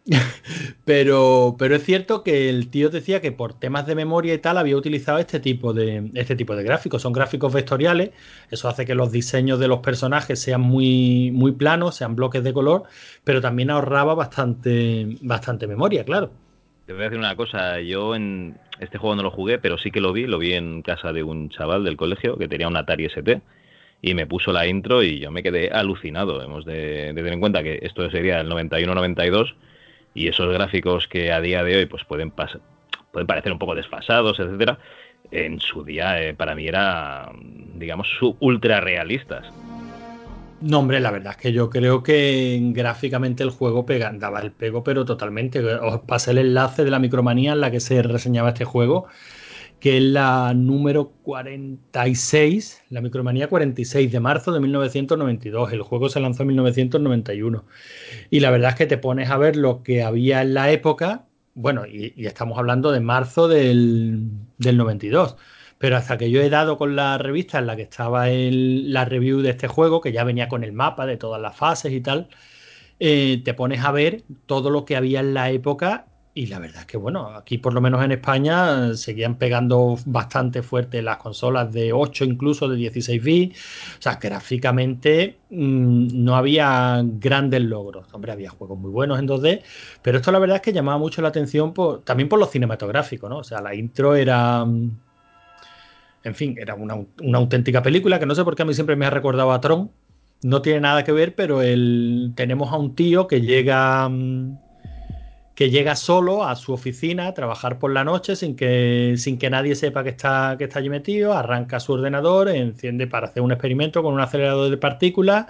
Pero, 0.85 1.55
pero 1.59 1.75
es 1.75 1.83
cierto 1.83 2.23
que 2.23 2.49
el 2.49 2.69
tío 2.69 2.89
decía 2.89 3.21
que 3.21 3.31
por 3.31 3.53
temas 3.53 3.85
de 3.85 3.93
memoria 3.93 4.33
y 4.33 4.39
tal 4.39 4.57
había 4.57 4.75
utilizado 4.75 5.19
este 5.19 5.39
tipo 5.39 5.71
de, 5.71 6.09
este 6.15 6.35
tipo 6.35 6.55
de 6.55 6.63
gráficos. 6.63 7.03
Son 7.03 7.13
gráficos 7.13 7.53
vectoriales. 7.53 8.11
Eso 8.49 8.67
hace 8.67 8.85
que 8.85 8.95
los 8.95 9.11
diseños 9.11 9.59
de 9.59 9.67
los 9.67 9.79
personajes 9.79 10.39
sean 10.39 10.61
muy, 10.61 11.29
muy 11.31 11.51
planos, 11.51 11.95
sean 11.95 12.15
bloques 12.15 12.43
de 12.43 12.53
color, 12.53 12.83
pero 13.23 13.39
también 13.39 13.69
ahorraba 13.69 14.15
bastante, 14.15 15.17
bastante 15.21 15.67
memoria, 15.67 16.03
claro. 16.03 16.31
Te 16.87 16.93
voy 16.93 17.03
a 17.03 17.05
decir 17.05 17.19
una 17.19 17.35
cosa, 17.35 17.79
yo 17.81 18.15
en 18.15 18.57
este 18.79 18.97
juego 18.97 19.15
no 19.15 19.21
lo 19.21 19.29
jugué, 19.29 19.59
pero 19.59 19.77
sí 19.77 19.91
que 19.91 20.01
lo 20.01 20.11
vi, 20.11 20.25
lo 20.25 20.39
vi 20.39 20.53
en 20.53 20.81
casa 20.81 21.13
de 21.13 21.21
un 21.21 21.49
chaval 21.49 21.83
del 21.83 21.97
colegio 21.97 22.35
que 22.37 22.47
tenía 22.47 22.67
un 22.67 22.77
Atari 22.77 23.05
ST 23.05 23.41
y 24.01 24.15
me 24.15 24.25
puso 24.25 24.51
la 24.51 24.65
intro 24.65 25.03
y 25.03 25.19
yo 25.19 25.29
me 25.29 25.43
quedé 25.43 25.69
alucinado. 25.69 26.41
Hemos 26.41 26.65
de, 26.65 27.13
de 27.13 27.13
tener 27.13 27.33
en 27.33 27.39
cuenta 27.41 27.61
que 27.61 27.79
esto 27.83 28.09
sería 28.09 28.39
el 28.41 28.49
91-92 28.49 29.53
y 30.13 30.27
esos 30.27 30.51
gráficos 30.53 31.07
que 31.07 31.31
a 31.31 31.41
día 31.41 31.63
de 31.63 31.77
hoy 31.77 31.85
pues 31.85 32.03
pueden, 32.03 32.31
pueden 32.31 33.27
parecer 33.27 33.51
un 33.51 33.59
poco 33.59 33.75
desfasados, 33.75 34.39
etcétera, 34.39 34.79
en 35.31 35.59
su 35.59 35.83
día 35.83 36.21
eh, 36.21 36.33
para 36.33 36.55
mí 36.55 36.67
era, 36.67 37.31
digamos, 37.75 38.07
ultra 38.39 38.81
realistas. 38.81 39.45
No, 40.61 40.79
hombre, 40.79 40.99
la 40.99 41.11
verdad 41.11 41.35
es 41.37 41.37
que 41.37 41.53
yo 41.53 41.69
creo 41.69 42.03
que 42.03 42.59
gráficamente 42.73 43.43
el 43.43 43.49
juego 43.49 43.85
pega, 43.85 44.11
daba 44.13 44.41
el 44.41 44.51
pego, 44.51 44.83
pero 44.83 45.05
totalmente. 45.05 45.63
Os 45.63 46.01
pasé 46.01 46.31
el 46.31 46.39
enlace 46.39 46.83
de 46.83 46.91
la 46.91 46.99
micromanía 46.99 47.53
en 47.53 47.61
la 47.61 47.71
que 47.71 47.79
se 47.79 48.01
reseñaba 48.01 48.49
este 48.49 48.65
juego, 48.65 49.07
que 49.79 49.97
es 49.97 50.03
la 50.03 50.53
número 50.53 51.11
46, 51.23 52.83
la 52.89 53.01
micromanía 53.01 53.47
46 53.47 54.11
de 54.11 54.19
marzo 54.19 54.51
de 54.51 54.59
1992. 54.59 55.71
El 55.73 55.81
juego 55.83 56.09
se 56.09 56.19
lanzó 56.19 56.43
en 56.43 56.49
1991. 56.49 57.65
Y 58.29 58.39
la 58.41 58.51
verdad 58.51 58.71
es 58.71 58.75
que 58.75 58.85
te 58.87 58.97
pones 58.97 59.29
a 59.29 59.37
ver 59.37 59.55
lo 59.55 59.83
que 59.83 60.03
había 60.03 60.41
en 60.41 60.53
la 60.53 60.71
época, 60.71 61.27
bueno, 61.55 61.85
y, 61.87 62.13
estamos 62.25 62.57
hablando 62.57 62.91
de 62.91 62.99
marzo 63.01 63.47
del, 63.47 64.29
del 64.57 64.77
92. 64.77 65.37
Pero 65.77 65.97
hasta 65.97 66.17
que 66.17 66.29
yo 66.31 66.41
he 66.41 66.49
dado 66.49 66.77
con 66.77 66.95
la 66.95 67.17
revista 67.17 67.59
en 67.59 67.67
la 67.67 67.75
que 67.75 67.83
estaba 67.83 68.29
el- 68.29 68.91
la 68.93 69.05
review 69.05 69.41
de 69.41 69.51
este 69.51 69.67
juego, 69.67 70.01
que 70.01 70.11
ya 70.11 70.23
venía 70.25 70.49
con 70.49 70.63
el 70.63 70.73
mapa 70.73 71.05
de 71.05 71.17
todas 71.17 71.41
las 71.41 71.55
fases 71.57 71.93
y 71.93 72.01
tal, 72.01 72.29
eh, 72.99 73.41
te 73.45 73.53
pones 73.53 73.81
a 73.83 73.91
ver 73.91 74.25
todo 74.45 74.69
lo 74.69 74.85
que 74.85 74.95
había 74.97 75.21
en 75.21 75.33
la 75.33 75.51
época 75.51 76.08
y 76.33 76.45
la 76.47 76.59
verdad 76.59 76.81
es 76.81 76.85
que, 76.85 76.97
bueno, 76.97 77.27
aquí 77.35 77.57
por 77.57 77.73
lo 77.73 77.81
menos 77.81 78.03
en 78.03 78.11
España 78.13 78.91
eh, 78.91 78.95
seguían 78.97 79.37
pegando 79.37 79.97
bastante 80.05 80.61
fuerte 80.63 81.01
las 81.01 81.17
consolas 81.17 81.71
de 81.73 81.91
8, 81.91 82.23
incluso 82.23 82.69
de 82.69 82.77
16 82.77 83.21
bits. 83.23 83.59
O 83.99 84.01
sea, 84.01 84.15
gráficamente 84.21 85.41
mm, 85.49 86.23
no 86.23 86.35
había 86.35 87.01
grandes 87.03 87.61
logros. 87.63 88.07
Hombre, 88.13 88.31
había 88.31 88.51
juegos 88.51 88.79
muy 88.79 88.91
buenos 88.91 89.19
en 89.19 89.27
2D, 89.27 89.63
pero 90.01 90.17
esto 90.19 90.31
la 90.31 90.39
verdad 90.39 90.57
es 90.57 90.61
que 90.61 90.71
llamaba 90.73 90.97
mucho 90.97 91.21
la 91.21 91.29
atención 91.29 91.73
por, 91.73 92.03
también 92.03 92.29
por 92.29 92.39
lo 92.39 92.45
cinematográfico, 92.45 93.27
¿no? 93.27 93.39
O 93.39 93.43
sea, 93.43 93.61
la 93.61 93.75
intro 93.75 94.15
era... 94.15 94.63
mm, 94.65 94.91
En 96.23 96.35
fin, 96.35 96.55
era 96.59 96.75
una, 96.75 96.95
una 97.21 97.37
auténtica 97.37 97.81
película 97.81 98.19
que 98.19 98.25
no 98.25 98.35
sé 98.35 98.43
por 98.43 98.55
qué 98.55 98.63
a 98.63 98.65
mí 98.65 98.73
siempre 98.73 98.95
me 98.95 99.05
ha 99.05 99.09
recordado 99.09 99.51
a 99.53 99.61
Tron. 99.61 99.91
No 100.41 100.61
tiene 100.61 100.81
nada 100.81 101.03
que 101.03 101.11
ver, 101.11 101.35
pero 101.35 101.61
el, 101.61 102.33
tenemos 102.35 102.71
a 102.73 102.77
un 102.77 102.95
tío 102.95 103.27
que 103.27 103.41
llega... 103.41 104.07
mm, 104.09 104.57
que 105.59 105.69
llega 105.69 105.97
solo 105.97 106.45
a 106.45 106.55
su 106.55 106.71
oficina 106.71 107.27
a 107.27 107.33
trabajar 107.33 107.79
por 107.79 107.91
la 107.91 108.05
noche 108.05 108.37
sin 108.37 108.55
que, 108.55 109.15
sin 109.17 109.37
que 109.37 109.49
nadie 109.49 109.75
sepa 109.75 110.05
que 110.05 110.09
está, 110.11 110.55
que 110.57 110.63
está 110.63 110.79
allí 110.79 110.89
metido, 110.89 111.33
arranca 111.33 111.81
su 111.81 111.91
ordenador, 111.91 112.47
enciende 112.47 113.07
para 113.07 113.27
hacer 113.27 113.43
un 113.43 113.51
experimento 113.51 114.01
con 114.01 114.13
un 114.13 114.21
acelerador 114.21 114.69
de 114.69 114.77
partículas, 114.77 115.47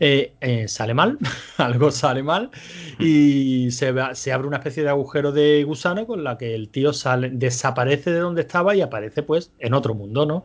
eh, 0.00 0.32
eh, 0.40 0.66
sale 0.66 0.94
mal, 0.94 1.16
algo 1.58 1.92
sale 1.92 2.24
mal, 2.24 2.50
y 2.98 3.70
se, 3.70 3.94
se 4.14 4.32
abre 4.32 4.48
una 4.48 4.56
especie 4.56 4.82
de 4.82 4.88
agujero 4.88 5.30
de 5.30 5.62
gusano 5.62 6.08
con 6.08 6.24
la 6.24 6.36
que 6.38 6.56
el 6.56 6.68
tío 6.68 6.92
sale, 6.92 7.30
desaparece 7.30 8.10
de 8.10 8.18
donde 8.18 8.40
estaba 8.40 8.74
y 8.74 8.80
aparece 8.80 9.22
pues 9.22 9.52
en 9.60 9.74
otro 9.74 9.94
mundo, 9.94 10.26
¿no? 10.26 10.44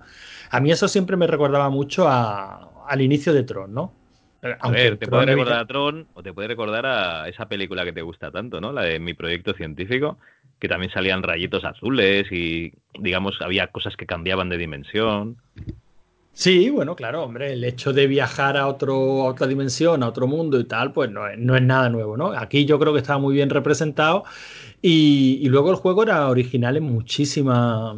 A 0.51 0.60
mí 0.60 0.69
eso 0.71 0.88
siempre 0.88 1.17
me 1.17 1.25
recordaba 1.25 1.71
mucho 1.71 2.08
al 2.08 3.01
inicio 3.01 3.34
de 3.34 3.41
Tron, 3.41 3.73
¿no? 3.73 3.93
A 4.41 4.58
Aunque 4.60 4.82
ver, 4.82 4.97
te 4.97 5.08
puede 5.08 5.26
recordar 5.26 5.60
a 5.60 5.65
Tron 5.65 6.08
o 6.13 6.23
te 6.23 6.34
puede 6.34 6.47
recordar 6.47 6.86
a 6.86 7.28
esa 7.28 7.47
película 7.47 7.84
que 7.84 7.93
te 7.93 8.02
gusta 8.02 8.32
tanto, 8.32 8.62
¿no? 8.62 8.71
La 8.71 8.84
de 8.84 9.00
Mi 9.00 9.13
Proyecto 9.13 9.54
Científico, 9.54 10.17
que 10.60 10.67
también 10.67 10.91
salían 10.91 11.23
rayitos 11.23 11.63
azules 11.65 12.32
y, 12.32 12.73
digamos, 13.00 13.41
había 13.41 13.67
cosas 13.67 13.95
que 13.95 14.06
cambiaban 14.06 14.50
de 14.50 14.58
dimensión. 14.58 15.38
Sí, 16.34 16.69
bueno, 16.69 16.95
claro, 16.95 17.23
hombre, 17.23 17.54
el 17.54 17.63
hecho 17.63 17.93
de 17.93 18.06
viajar 18.06 18.58
a, 18.58 18.67
otro, 18.67 19.23
a 19.23 19.26
otra 19.26 19.47
dimensión, 19.47 20.04
a 20.04 20.08
otro 20.08 20.28
mundo 20.28 20.60
y 20.60 20.65
tal, 20.65 20.93
pues 20.93 21.10
no 21.10 21.28
es, 21.28 21.39
no 21.39 21.56
es 21.56 21.63
nada 21.63 21.89
nuevo, 21.89 22.15
¿no? 22.15 22.28
Aquí 22.28 22.65
yo 22.65 22.78
creo 22.78 22.93
que 22.93 23.00
estaba 23.00 23.17
muy 23.17 23.34
bien 23.34 23.50
representado 23.50 24.23
y, 24.80 25.39
y 25.41 25.50
luego 25.50 25.71
el 25.71 25.78
juego 25.78 26.04
era 26.04 26.28
original 26.30 26.78
en 26.78 26.84
muchísimas 26.84 27.97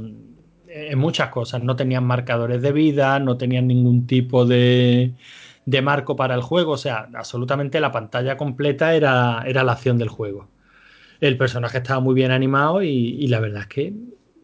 en 0.69 0.99
muchas 0.99 1.30
cosas. 1.30 1.63
No 1.63 1.75
tenían 1.75 2.06
marcadores 2.06 2.62
de 2.62 2.71
vida, 2.71 3.19
no 3.19 3.38
tenían 3.38 3.67
ningún 3.67 4.08
tipo 4.08 4.45
de, 4.45 5.13
de 5.69 5.82
marco 5.82 6.15
para 6.15 6.36
el 6.36 6.41
juego. 6.41 6.73
O 6.73 6.77
sea, 6.77 7.10
absolutamente 7.13 7.79
la 7.79 7.91
pantalla 7.91 8.38
completa 8.38 8.95
era, 8.95 9.43
era 9.45 9.63
la 9.63 9.73
acción 9.73 9.97
del 9.97 10.10
juego. 10.10 10.47
El 11.21 11.38
personaje 11.38 11.77
estaba 11.79 11.99
muy 11.99 12.15
bien 12.15 12.32
animado 12.32 12.82
y, 12.82 13.27
la 13.27 13.39
verdad 13.39 13.62
es 13.63 13.67
que, 13.67 13.93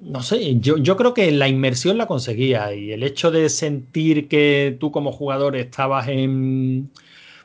no 0.01 0.21
sé, 0.21 0.59
yo, 0.59 0.77
yo, 0.77 0.97
creo 0.97 1.13
que 1.13 1.31
la 1.31 1.47
inmersión 1.47 1.97
la 1.97 2.05
conseguía 2.05 2.73
y 2.75 2.91
el 2.91 3.01
hecho 3.03 3.31
de 3.31 3.49
sentir 3.49 4.27
que 4.27 4.75
tú 4.79 4.91
como 4.91 5.11
jugador 5.13 5.55
estabas 5.55 6.09
en, 6.09 6.91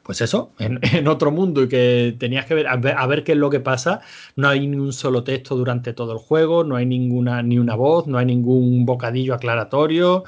pues 0.03 0.21
eso, 0.21 0.51
en, 0.59 0.81
otro 1.09 1.31
mundo 1.31 1.63
y 1.63 1.69
que 1.69 2.17
tenías 2.19 2.45
que 2.47 2.55
ver 2.55 2.67
a, 2.67 2.77
ver 2.77 3.23
qué 3.25 3.33
es 3.33 3.39
lo 3.39 3.51
que 3.51 3.61
pasa. 3.61 4.01
No 4.35 4.49
hay 4.49 4.67
ni 4.67 4.77
un 4.77 4.93
solo 4.93 5.23
texto 5.23 5.57
durante 5.57 5.93
todo 5.93 6.13
el 6.13 6.19
juego, 6.19 6.65
no 6.65 6.77
hay 6.77 6.87
ninguna, 6.87 7.43
ni 7.43 7.59
una 7.59 7.77
voz, 7.77 8.09
no 8.09 8.19
hay 8.19 8.27
ningún 8.27 8.85
bocadillo 8.85 9.35
aclaratorio, 9.35 10.25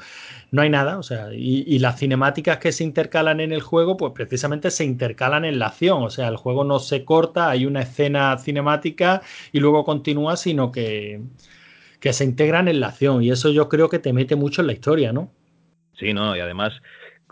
no 0.53 0.61
hay 0.61 0.69
nada. 0.69 0.99
O 0.99 1.03
sea, 1.03 1.33
y, 1.33 1.79
las 1.79 1.99
cinemáticas 1.99 2.59
que 2.59 2.71
se 2.71 2.83
intercalan 2.83 3.39
en 3.39 3.51
el 3.51 3.61
juego, 3.61 3.97
pues 3.97 4.13
precisamente 4.13 4.69
se 4.69 4.85
intercalan 4.85 5.45
en 5.45 5.57
la 5.57 5.67
acción. 5.67 6.03
O 6.03 6.11
sea, 6.11 6.27
el 6.27 6.37
juego 6.37 6.63
no 6.63 6.77
se 6.77 7.03
corta, 7.03 7.49
hay 7.49 7.65
una 7.65 7.81
escena 7.81 8.37
cinemática 8.37 9.23
y 9.51 9.59
luego 9.59 9.83
continúa, 9.83 10.37
sino 10.37 10.71
que, 10.71 11.21
que 11.99 12.13
se 12.13 12.23
integran 12.23 12.67
en 12.67 12.81
la 12.81 12.89
acción. 12.89 13.23
Y 13.23 13.31
eso 13.31 13.49
yo 13.49 13.67
creo 13.67 13.89
que 13.89 13.97
te 13.97 14.13
mete 14.13 14.35
mucho 14.35 14.61
en 14.61 14.67
la 14.67 14.73
historia, 14.73 15.11
¿no? 15.11 15.31
Sí, 15.97 16.13
no, 16.13 16.35
y 16.35 16.39
además 16.39 16.71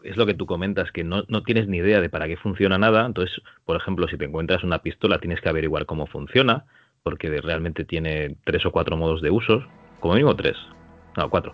es 0.03 0.17
lo 0.17 0.25
que 0.25 0.33
tú 0.33 0.47
comentas, 0.47 0.91
que 0.91 1.03
no, 1.03 1.23
no, 1.27 1.43
tienes 1.43 1.67
ni 1.67 1.77
idea 1.77 2.01
de 2.01 2.09
para 2.09 2.27
qué 2.27 2.37
funciona 2.37 2.79
nada. 2.79 3.05
Entonces, 3.05 3.39
por 3.65 3.77
ejemplo, 3.77 4.07
si 4.07 4.17
te 4.17 4.25
encuentras 4.25 4.63
una 4.63 4.79
pistola, 4.79 5.19
tienes 5.19 5.41
que 5.41 5.49
averiguar 5.49 5.85
cómo 5.85 6.07
funciona, 6.07 6.65
porque 7.03 7.29
realmente 7.39 7.85
tiene 7.85 8.35
tres 8.45 8.65
o 8.65 8.71
cuatro 8.71 8.97
modos 8.97 9.21
de 9.21 9.29
uso, 9.29 9.63
como 9.99 10.15
mínimo 10.15 10.35
tres, 10.35 10.57
no, 11.17 11.29
cuatro. 11.29 11.53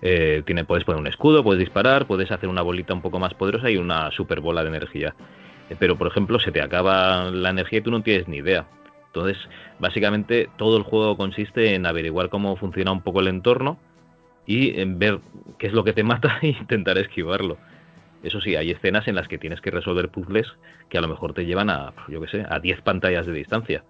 Eh, 0.00 0.42
puedes 0.66 0.84
poner 0.84 1.00
un 1.00 1.06
escudo, 1.06 1.42
puedes 1.42 1.60
disparar, 1.60 2.06
puedes 2.06 2.30
hacer 2.30 2.48
una 2.48 2.62
bolita 2.62 2.94
un 2.94 3.02
poco 3.02 3.18
más 3.18 3.34
poderosa 3.34 3.70
y 3.70 3.76
una 3.76 4.10
super 4.12 4.40
bola 4.40 4.62
de 4.62 4.68
energía. 4.68 5.14
Eh, 5.70 5.76
pero, 5.78 5.96
por 5.96 6.06
ejemplo, 6.06 6.38
se 6.38 6.52
te 6.52 6.62
acaba 6.62 7.30
la 7.30 7.50
energía 7.50 7.80
y 7.80 7.82
tú 7.82 7.90
no 7.90 8.02
tienes 8.02 8.28
ni 8.28 8.38
idea. 8.38 8.66
Entonces, 9.06 9.36
básicamente, 9.78 10.48
todo 10.56 10.76
el 10.76 10.84
juego 10.84 11.16
consiste 11.16 11.74
en 11.74 11.86
averiguar 11.86 12.28
cómo 12.28 12.56
funciona 12.56 12.92
un 12.92 13.02
poco 13.02 13.20
el 13.20 13.28
entorno 13.28 13.78
y 14.46 14.80
en 14.80 14.98
ver 14.98 15.20
qué 15.58 15.66
es 15.66 15.72
lo 15.72 15.84
que 15.84 15.92
te 15.92 16.02
mata 16.04 16.38
e 16.42 16.48
intentar 16.48 16.98
esquivarlo. 16.98 17.58
Eso 18.22 18.40
sí, 18.40 18.56
hay 18.56 18.72
escenas 18.72 19.06
en 19.06 19.14
las 19.14 19.28
que 19.28 19.38
tienes 19.38 19.60
que 19.60 19.70
resolver 19.70 20.08
puzzles 20.08 20.46
que 20.88 20.98
a 20.98 21.00
lo 21.00 21.08
mejor 21.08 21.34
te 21.34 21.44
llevan 21.44 21.70
a, 21.70 21.92
yo 22.08 22.20
qué 22.20 22.28
sé, 22.28 22.46
a 22.48 22.58
10 22.58 22.80
pantallas 22.82 23.26
de 23.26 23.32
distancia. 23.32 23.84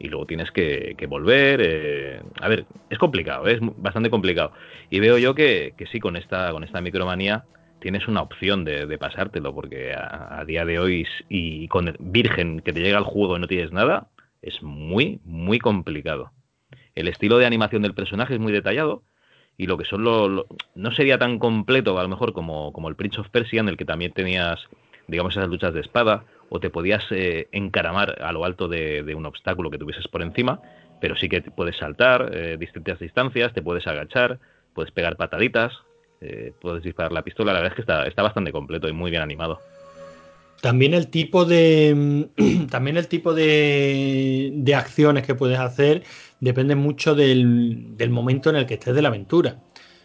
Y 0.00 0.08
luego 0.08 0.26
tienes 0.26 0.50
que, 0.50 0.96
volver. 1.08 1.60
Eh, 1.62 2.20
a 2.40 2.48
ver, 2.48 2.64
es 2.88 2.98
complicado, 2.98 3.46
es 3.46 3.60
bastante 3.60 4.10
complicado. 4.10 4.52
Y 4.90 4.98
veo 4.98 5.18
yo 5.18 5.34
que, 5.34 5.74
sí, 5.92 6.00
con 6.00 6.16
esta, 6.16 6.50
con 6.50 6.64
esta 6.64 6.80
micromanía 6.80 7.44
tienes 7.80 8.08
una 8.08 8.22
opción 8.22 8.64
de, 8.64 8.98
pasártelo, 8.98 9.54
porque 9.54 9.94
a, 9.94 10.42
día 10.46 10.64
de 10.64 10.78
hoy 10.78 11.06
y 11.28 11.68
con 11.68 11.94
Virgen 11.98 12.60
que 12.60 12.72
te 12.72 12.80
llega 12.80 12.98
al 12.98 13.04
juego 13.04 13.36
y 13.36 13.40
no 13.40 13.46
tienes 13.46 13.72
nada, 13.72 14.08
es 14.42 14.62
muy, 14.62 15.20
muy 15.24 15.58
complicado. 15.58 16.32
El 16.94 17.06
estilo 17.06 17.38
de 17.38 17.46
animación 17.46 17.82
del 17.82 17.94
personaje 17.94 18.34
es 18.34 18.40
muy 18.40 18.52
detallado, 18.52 19.04
y 19.60 19.66
lo 19.66 19.76
que 19.76 19.84
son 19.84 20.04
los... 20.04 20.46
no 20.74 20.92
sería 20.92 21.18
tan 21.18 21.38
completo 21.38 21.98
a 21.98 22.02
lo 22.02 22.08
mejor 22.08 22.32
como, 22.32 22.72
como 22.72 22.88
el 22.88 22.96
Prince 22.96 23.20
of 23.20 23.28
Persia 23.28 23.60
en 23.60 23.68
el 23.68 23.76
que 23.76 23.84
también 23.84 24.12
tenías 24.12 24.58
digamos 25.06 25.36
esas 25.36 25.48
luchas 25.48 25.74
de 25.74 25.80
espada 25.80 26.24
o 26.50 26.60
te 26.60 26.68
podías 26.68 27.04
eh, 27.10 27.48
encaramar 27.52 28.22
a 28.22 28.32
lo 28.32 28.44
alto 28.44 28.68
de, 28.68 29.14
un 29.14 29.24
obstáculo 29.24 29.70
que 29.70 29.78
tuvieses 29.78 30.06
por 30.08 30.22
encima 30.22 30.60
pero 31.00 31.16
sí 31.16 31.30
que 31.30 31.40
puedes 31.40 31.78
saltar 31.78 32.30
eh, 32.34 32.56
distintas 32.58 32.98
distancias 32.98 33.54
te 33.54 33.62
puedes 33.62 33.86
agachar 33.86 34.38
puedes 34.74 34.92
pegar 34.92 35.16
pataditas 35.16 35.72
eh, 36.20 36.52
puedes 36.60 36.82
disparar 36.82 37.12
la 37.12 37.22
pistola 37.22 37.52
la 37.52 37.60
verdad 37.60 37.72
es 37.72 37.76
que 37.76 37.82
está, 37.82 38.06
está 38.06 38.22
bastante 38.22 38.52
completo 38.52 38.88
y 38.88 38.92
muy 38.92 39.10
bien 39.10 39.22
animado 39.22 39.60
también 40.60 40.92
el 40.92 41.08
tipo 41.08 41.46
de 41.46 42.28
también 42.70 42.98
el 42.98 43.08
tipo 43.08 43.32
de, 43.32 44.50
de 44.52 44.74
acciones 44.74 45.24
que 45.24 45.34
puedes 45.34 45.58
hacer 45.58 46.02
depende 46.40 46.74
mucho 46.74 47.14
del, 47.14 47.94
momento 48.10 48.50
en 48.50 48.56
el 48.56 48.66
que 48.66 48.74
estés 48.74 48.94
de 48.94 49.02
la 49.02 49.08
aventura, 49.08 49.58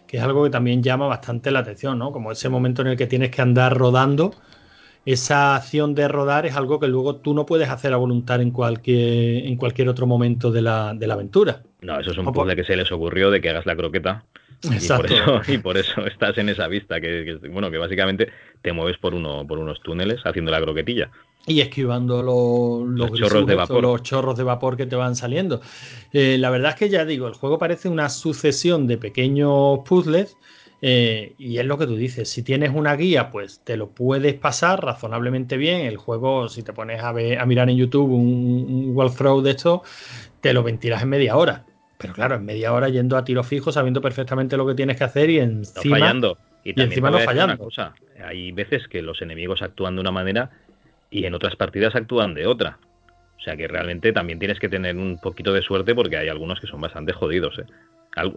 que 0.05 0.17
es 0.17 0.23
algo 0.23 0.43
que 0.43 0.49
también 0.49 0.84
llama 0.84 1.08
bastante 1.08 1.49
la 1.49 1.60
atención, 1.60 1.97
¿no? 1.97 2.12
Como 2.12 2.31
ese 2.31 2.49
momento 2.49 2.81
en 2.81 2.89
el 2.89 2.97
que 2.97 3.08
tienes 3.08 3.31
que 3.31 3.41
andar 3.41 3.75
rodando, 3.75 4.36
esa 5.06 5.56
acción 5.56 5.94
de 5.94 6.08
rodar 6.08 6.46
es 6.46 6.56
algo 6.56 6.80
que 6.80 6.88
luego 6.88 7.18
tú 7.18 7.34
no 7.34 7.46
puedes 7.46 7.70
hacer 7.70 7.94
a 7.94 7.98
voluntad 7.98 8.41
en 8.41 8.52
cualquier, 8.52 9.46
en 9.46 9.56
cualquier 9.56 9.89
otro 9.89 10.08
momento 10.08 10.52
de 10.52 10.62
la, 10.62 10.89
aventura. 10.89 11.62
No, 11.82 12.00
eso 12.00 12.12
es 12.12 12.18
un 12.18 12.26
puzzle 12.32 12.56
que 12.56 12.63
se 12.63 12.76
les 12.76 12.91
ocurrió 12.91 13.30
de 13.30 13.41
que 13.41 13.50
hagas 13.50 13.65
la 13.65 13.76
croqueta. 13.76 14.26
Exacto. 14.63 15.41
Y 15.48 15.60
por, 15.60 15.78
eso, 15.78 16.06
estás 16.08 16.38
en 16.38 16.50
esa 16.50 16.68
vista, 16.68 17.00
que, 17.00 17.39
bueno, 17.52 17.70
que 17.70 17.78
básicamente 17.78 18.30
te 18.62 18.74
mueves 18.74 18.98
por 18.98 19.13
uno, 19.13 19.46
por 19.48 19.60
unos 19.60 19.80
túneles 19.82 20.22
haciendo 20.26 20.52
la 20.52 20.62
croquetilla 20.62 21.12
y 21.48 21.62
esquivando 21.62 22.24
los, 22.24 23.12
chorros 23.13 23.46
de 23.46 23.56
vapor. 23.56 23.82
los 23.82 24.04
chorros 24.04 24.38
de 24.38 24.44
vapor 24.44 24.78
que 24.78 24.86
te 24.86 24.96
van 24.96 25.15
saliendo. 25.15 25.62
Eh, 26.12 26.38
la 26.39 26.50
verdad 26.50 26.72
es 26.72 26.76
que 26.76 26.89
ya 26.89 27.06
digo, 27.06 27.28
el 27.28 27.34
juego 27.34 27.60
parece 27.60 27.88
una 27.88 28.10
sucesión 28.10 28.88
de 28.88 28.98
pequeños 28.98 29.80
puzzles. 29.86 30.38
Eh, 30.82 31.34
y 31.38 31.58
es 31.58 31.66
lo 31.66 31.78
que 31.78 31.88
tú 31.88 31.96
dices, 31.96 32.30
si 32.30 32.44
tienes 32.44 32.72
una 32.74 32.96
guía, 32.96 33.30
pues 33.30 33.62
te 33.64 33.78
lo 33.78 33.90
puedes 33.90 34.34
pasar 34.36 34.84
razonablemente 34.84 35.58
bien. 35.58 35.82
El 35.82 35.98
juego, 35.98 36.50
si 36.50 36.64
te 36.64 36.74
pones 36.74 37.02
a, 37.02 37.12
ver, 37.12 37.40
a 37.40 37.46
mirar 37.46 37.70
en 37.70 37.78
YouTube 37.78 38.12
un, 38.12 38.92
walkthrough 38.94 39.44
de 39.44 39.52
esto, 39.52 39.84
te 40.42 40.54
lo 40.54 40.64
ventilas 40.64 41.02
en 41.02 41.10
media 41.10 41.38
hora. 41.38 41.66
Pero 41.98 42.14
claro, 42.14 42.36
en 42.36 42.46
media 42.46 42.74
hora 42.74 42.90
yendo 42.90 43.18
a 43.18 43.24
tiro 43.24 43.44
fijo, 43.44 43.72
sabiendo 43.72 44.02
perfectamente 44.02 44.58
lo 44.58 44.68
que 44.68 44.76
tienes 44.76 44.98
que 44.98 45.06
hacer 45.06 45.30
y 45.30 45.40
encima, 45.40 45.98
fallando. 45.98 46.38
Y, 46.64 46.80
encima 46.80 47.10
no 47.10 47.20
fallando. 47.20 47.70
Hay 48.24 48.52
veces 48.52 48.88
que 48.88 49.02
los 49.02 49.22
enemigos 49.22 49.62
actúan 49.62 49.96
de 49.96 50.02
una 50.02 50.12
manera 50.12 50.52
y 51.10 51.26
en 51.26 51.34
otras 51.34 51.56
partidas 51.56 51.96
actúan 51.96 52.34
de 52.34 52.48
otra. 52.48 52.80
O 53.38 53.42
sea 53.42 53.56
que 53.56 53.68
realmente 53.68 54.12
también 54.12 54.40
tienes 54.40 54.60
que 54.60 54.70
tener 54.70 54.98
un 54.98 55.20
poquito 55.20 55.54
de 55.54 55.62
suerte 55.62 55.94
porque 55.94 56.18
hay 56.18 56.28
algunos 56.28 56.60
que 56.60 56.68
son 56.68 56.82
bastante 56.82 57.14
jodidos. 57.14 57.60
¿eh? 57.60 57.66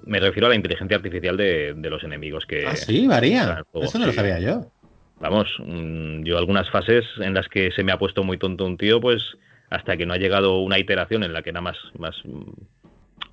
Me 0.05 0.21
refiero 0.21 0.47
a 0.47 0.51
la 0.51 0.57
inteligencia 0.57 0.97
artificial 0.97 1.37
de, 1.37 1.75
los 1.77 2.03
enemigos 2.03 2.47
que... 2.47 2.67
Ah, 2.67 2.77
sí, 2.77 3.07
varía. 3.07 3.63
Eso 3.75 3.99
no 3.99 4.07
lo 4.07 4.13
sabía 4.13 4.41
yo. 4.41 4.71
Vamos, 5.21 5.49
mm, 5.59 6.23
yo 6.23 6.39
algunas 6.39 6.71
fases 6.71 7.05
en 7.19 7.35
las 7.35 7.49
que 7.49 7.71
se 7.73 7.83
me 7.83 7.93
ha 7.93 7.99
puesto 7.99 8.23
muy 8.23 8.39
tonto 8.39 8.65
un 8.65 8.77
tío, 8.77 9.01
pues 9.01 9.37
hasta 9.71 9.97
que 9.97 10.07
no 10.07 10.15
ha 10.15 10.19
llegado 10.19 10.59
una 10.61 10.79
iteración 10.79 11.23
en 11.23 11.33
la 11.33 11.43
que 11.43 11.51
era 11.51 11.61
más, 11.61 11.77
más, 11.99 12.17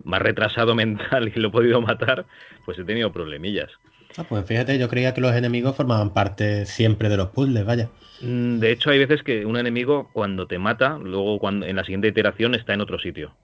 más 0.03 0.21
retrasado 0.21 0.75
mental 0.75 1.31
y 1.33 1.39
lo 1.39 1.49
he 1.49 1.51
podido 1.51 1.81
matar, 1.81 2.25
pues 2.65 2.77
he 2.79 2.83
tenido 2.83 3.11
problemillas. 3.11 3.71
Ah, 4.17 4.23
pues 4.27 4.45
fíjate, 4.45 4.79
yo 4.79 4.87
creía 4.87 5.13
que 5.13 5.21
los 5.21 5.33
enemigos 5.33 5.75
formaban 5.75 6.13
parte 6.13 6.65
siempre 6.65 7.09
de 7.09 7.17
los 7.17 7.29
puzzles, 7.29 7.65
vaya. 7.65 7.89
Mm, 8.21 8.59
de 8.59 8.71
hecho, 8.71 8.89
hay 8.89 8.99
veces 8.99 9.23
que 9.23 9.45
un 9.45 9.57
enemigo 9.57 10.09
cuando 10.13 10.47
te 10.47 10.57
mata, 10.57 10.97
luego 11.01 11.37
cuando 11.37 11.65
en 11.65 11.75
la 11.75 11.83
siguiente 11.83 12.07
iteración 12.07 12.55
está 12.55 12.73
en 12.73 12.81
otro 12.81 12.97
sitio. 12.99 13.35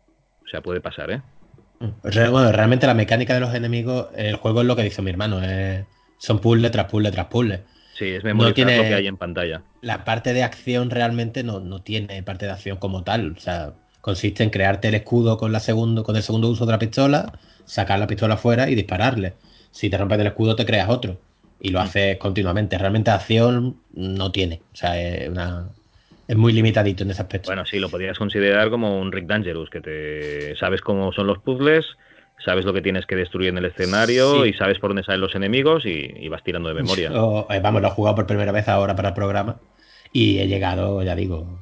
O 0.45 0.47
sea, 0.47 0.61
puede 0.61 0.79
pasar, 0.79 1.11
¿eh? 1.11 1.21
Bueno, 2.03 2.51
realmente 2.51 2.87
la 2.87 2.93
mecánica 2.93 3.33
de 3.33 3.39
los 3.39 3.53
enemigos, 3.53 4.07
el 4.15 4.35
juego 4.35 4.61
es 4.61 4.67
lo 4.67 4.75
que 4.75 4.83
dice 4.83 5.01
mi 5.01 5.09
hermano, 5.09 5.41
son 6.17 6.39
puzzle 6.39 6.69
tras 6.69 6.85
puzzle 6.85 7.11
tras 7.11 7.27
puzzle. 7.27 7.61
Sí, 7.97 8.09
es 8.09 8.23
memorizar 8.23 8.65
lo 8.65 8.83
que 8.83 8.95
hay 8.95 9.07
en 9.07 9.17
pantalla. 9.17 9.63
La 9.81 10.05
parte 10.05 10.33
de 10.33 10.43
acción 10.43 10.89
realmente 10.89 11.43
no, 11.43 11.59
no, 11.59 11.81
tiene 11.81 12.23
parte 12.23 12.45
de 12.45 12.51
acción 12.51 12.77
como 12.77 13.03
tal. 13.03 13.35
O 13.37 13.39
sea, 13.39 13.73
consiste 13.99 14.43
en 14.43 14.49
crearte 14.49 14.87
el 14.87 14.95
escudo 14.95 15.37
con 15.37 15.51
la 15.51 15.59
segundo, 15.59 16.03
con 16.03 16.15
el 16.15 16.23
segundo 16.23 16.49
uso 16.49 16.65
de 16.65 16.71
la 16.71 16.79
pistola, 16.79 17.39
sacar 17.65 17.99
la 17.99 18.07
pistola 18.07 18.37
fuera 18.37 18.69
y 18.69 18.75
dispararle 18.75 19.33
si 19.71 19.89
te 19.89 19.97
rompes 19.97 20.19
el 20.19 20.27
escudo 20.27 20.55
te 20.55 20.65
creas 20.65 20.89
otro. 20.89 21.19
Y 21.59 21.69
lo 21.69 21.79
mm. 21.79 21.83
haces 21.83 22.17
continuamente. 22.17 22.77
Realmente 22.77 23.11
acción 23.11 23.77
no 23.93 24.31
tiene. 24.31 24.61
O 24.73 24.75
sea, 24.75 24.99
es, 24.99 25.29
una, 25.29 25.69
es 26.31 26.37
muy 26.37 26.53
limitadito 26.53 27.03
en 27.03 27.11
ese 27.11 27.21
aspecto. 27.21 27.49
Bueno, 27.49 27.65
sí, 27.65 27.77
lo 27.77 27.89
podrías 27.89 28.17
considerar 28.17 28.69
como 28.69 29.01
un 29.01 29.11
Rick 29.11 29.25
Dangerous, 29.25 29.69
que 29.69 29.81
te 29.81 30.55
sabes 30.55 30.79
cómo 30.79 31.11
son 31.11 31.27
los 31.27 31.39
puzzles, 31.39 31.85
sabes 32.45 32.63
lo 32.63 32.71
que 32.71 32.81
tienes 32.81 33.05
que 33.05 33.17
destruir 33.17 33.49
en 33.49 33.57
el 33.57 33.65
escenario 33.65 34.45
y 34.45 34.53
sabes 34.53 34.79
por 34.79 34.91
dónde 34.91 35.03
salen 35.03 35.19
los 35.19 35.35
enemigos 35.35 35.85
y, 35.85 36.29
vas 36.29 36.41
tirando 36.41 36.69
de 36.69 36.75
memoria. 36.75 37.09
Eh, 37.09 37.59
vamos, 37.61 37.81
lo 37.81 37.89
he 37.89 37.91
jugado 37.91 38.15
por 38.15 38.27
primera 38.27 38.53
vez 38.53 38.69
ahora 38.69 38.95
para 38.95 39.09
el 39.09 39.13
programa 39.13 39.59
y 40.13 40.39
he 40.39 40.47
llegado, 40.47 41.03
ya 41.03 41.17
digo, 41.17 41.59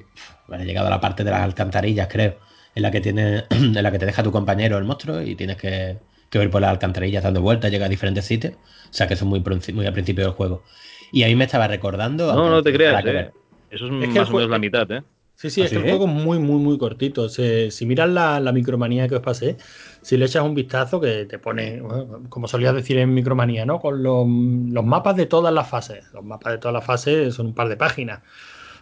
he 0.51 0.65
llegado 0.65 0.85
a 0.85 0.91
la 0.91 1.01
parte 1.01 1.23
de 1.23 1.31
las 1.31 1.41
alcantarillas, 1.41 2.07
creo, 2.07 2.37
en 2.75 2.83
la 2.83 2.91
que 2.91 3.01
tiene, 3.01 3.45
en 3.49 3.81
la 3.81 3.91
que 3.91 3.97
te 3.97 4.05
deja 4.05 4.21
tu 4.21 4.31
compañero 4.31 4.77
el 4.77 4.83
monstruo 4.83 5.19
y 5.23 5.33
tienes 5.33 5.57
que 5.57 5.97
que 6.29 6.41
ir 6.43 6.49
por 6.49 6.61
las 6.61 6.69
alcantarillas 6.69 7.23
dando 7.23 7.41
vueltas, 7.41 7.71
llega 7.71 7.87
a 7.87 7.89
diferentes 7.89 8.25
sitios. 8.25 8.53
O 8.53 8.93
sea 8.93 9.07
que 9.07 9.15
eso 9.15 9.25
es 9.25 9.29
muy, 9.29 9.43
muy 9.73 9.85
al 9.85 9.93
principio 9.93 10.25
del 10.25 10.33
juego. 10.33 10.63
Y 11.11 11.23
a 11.23 11.27
mí 11.27 11.35
me 11.35 11.45
estaba 11.45 11.67
recordando. 11.67 12.33
No, 12.33 12.49
no 12.49 12.61
te 12.61 12.71
creas, 12.71 13.03
eh. 13.05 13.31
Eso 13.69 13.85
es, 13.85 13.91
más 13.91 14.29
o 14.29 14.33
menos 14.33 14.49
la 14.49 14.59
mitad, 14.59 14.91
¿eh? 14.91 15.03
Sí, 15.39 15.49
sí, 15.49 15.61
es 15.61 15.69
que 15.69 15.77
el 15.77 15.83
juego 15.83 16.05
es 16.05 16.11
muy, 16.11 16.37
muy, 16.37 16.59
muy 16.59 16.77
cortito. 16.77 17.29
si 17.29 17.85
miras 17.85 18.09
la, 18.09 18.51
micromanía 18.51 19.07
que 19.07 19.15
os 19.15 19.21
pasé, 19.21 19.55
si 20.01 20.17
le 20.17 20.25
echas 20.25 20.43
un 20.43 20.53
vistazo 20.53 20.99
que 20.99 21.23
te 21.25 21.39
pone, 21.39 21.81
como 22.27 22.49
solías 22.49 22.75
decir 22.75 22.97
en 22.97 23.13
micromanía, 23.13 23.65
¿no? 23.65 23.79
Con 23.79 24.03
los, 24.03 24.25
mapas 24.27 25.15
de 25.15 25.27
todas 25.27 25.53
las 25.53 25.69
fases. 25.69 26.11
Los 26.13 26.25
mapas 26.25 26.51
de 26.51 26.57
todas 26.57 26.73
las 26.73 26.85
fases 26.85 27.33
son 27.33 27.45
un 27.47 27.53
par 27.53 27.69
de 27.69 27.77
páginas. 27.77 28.19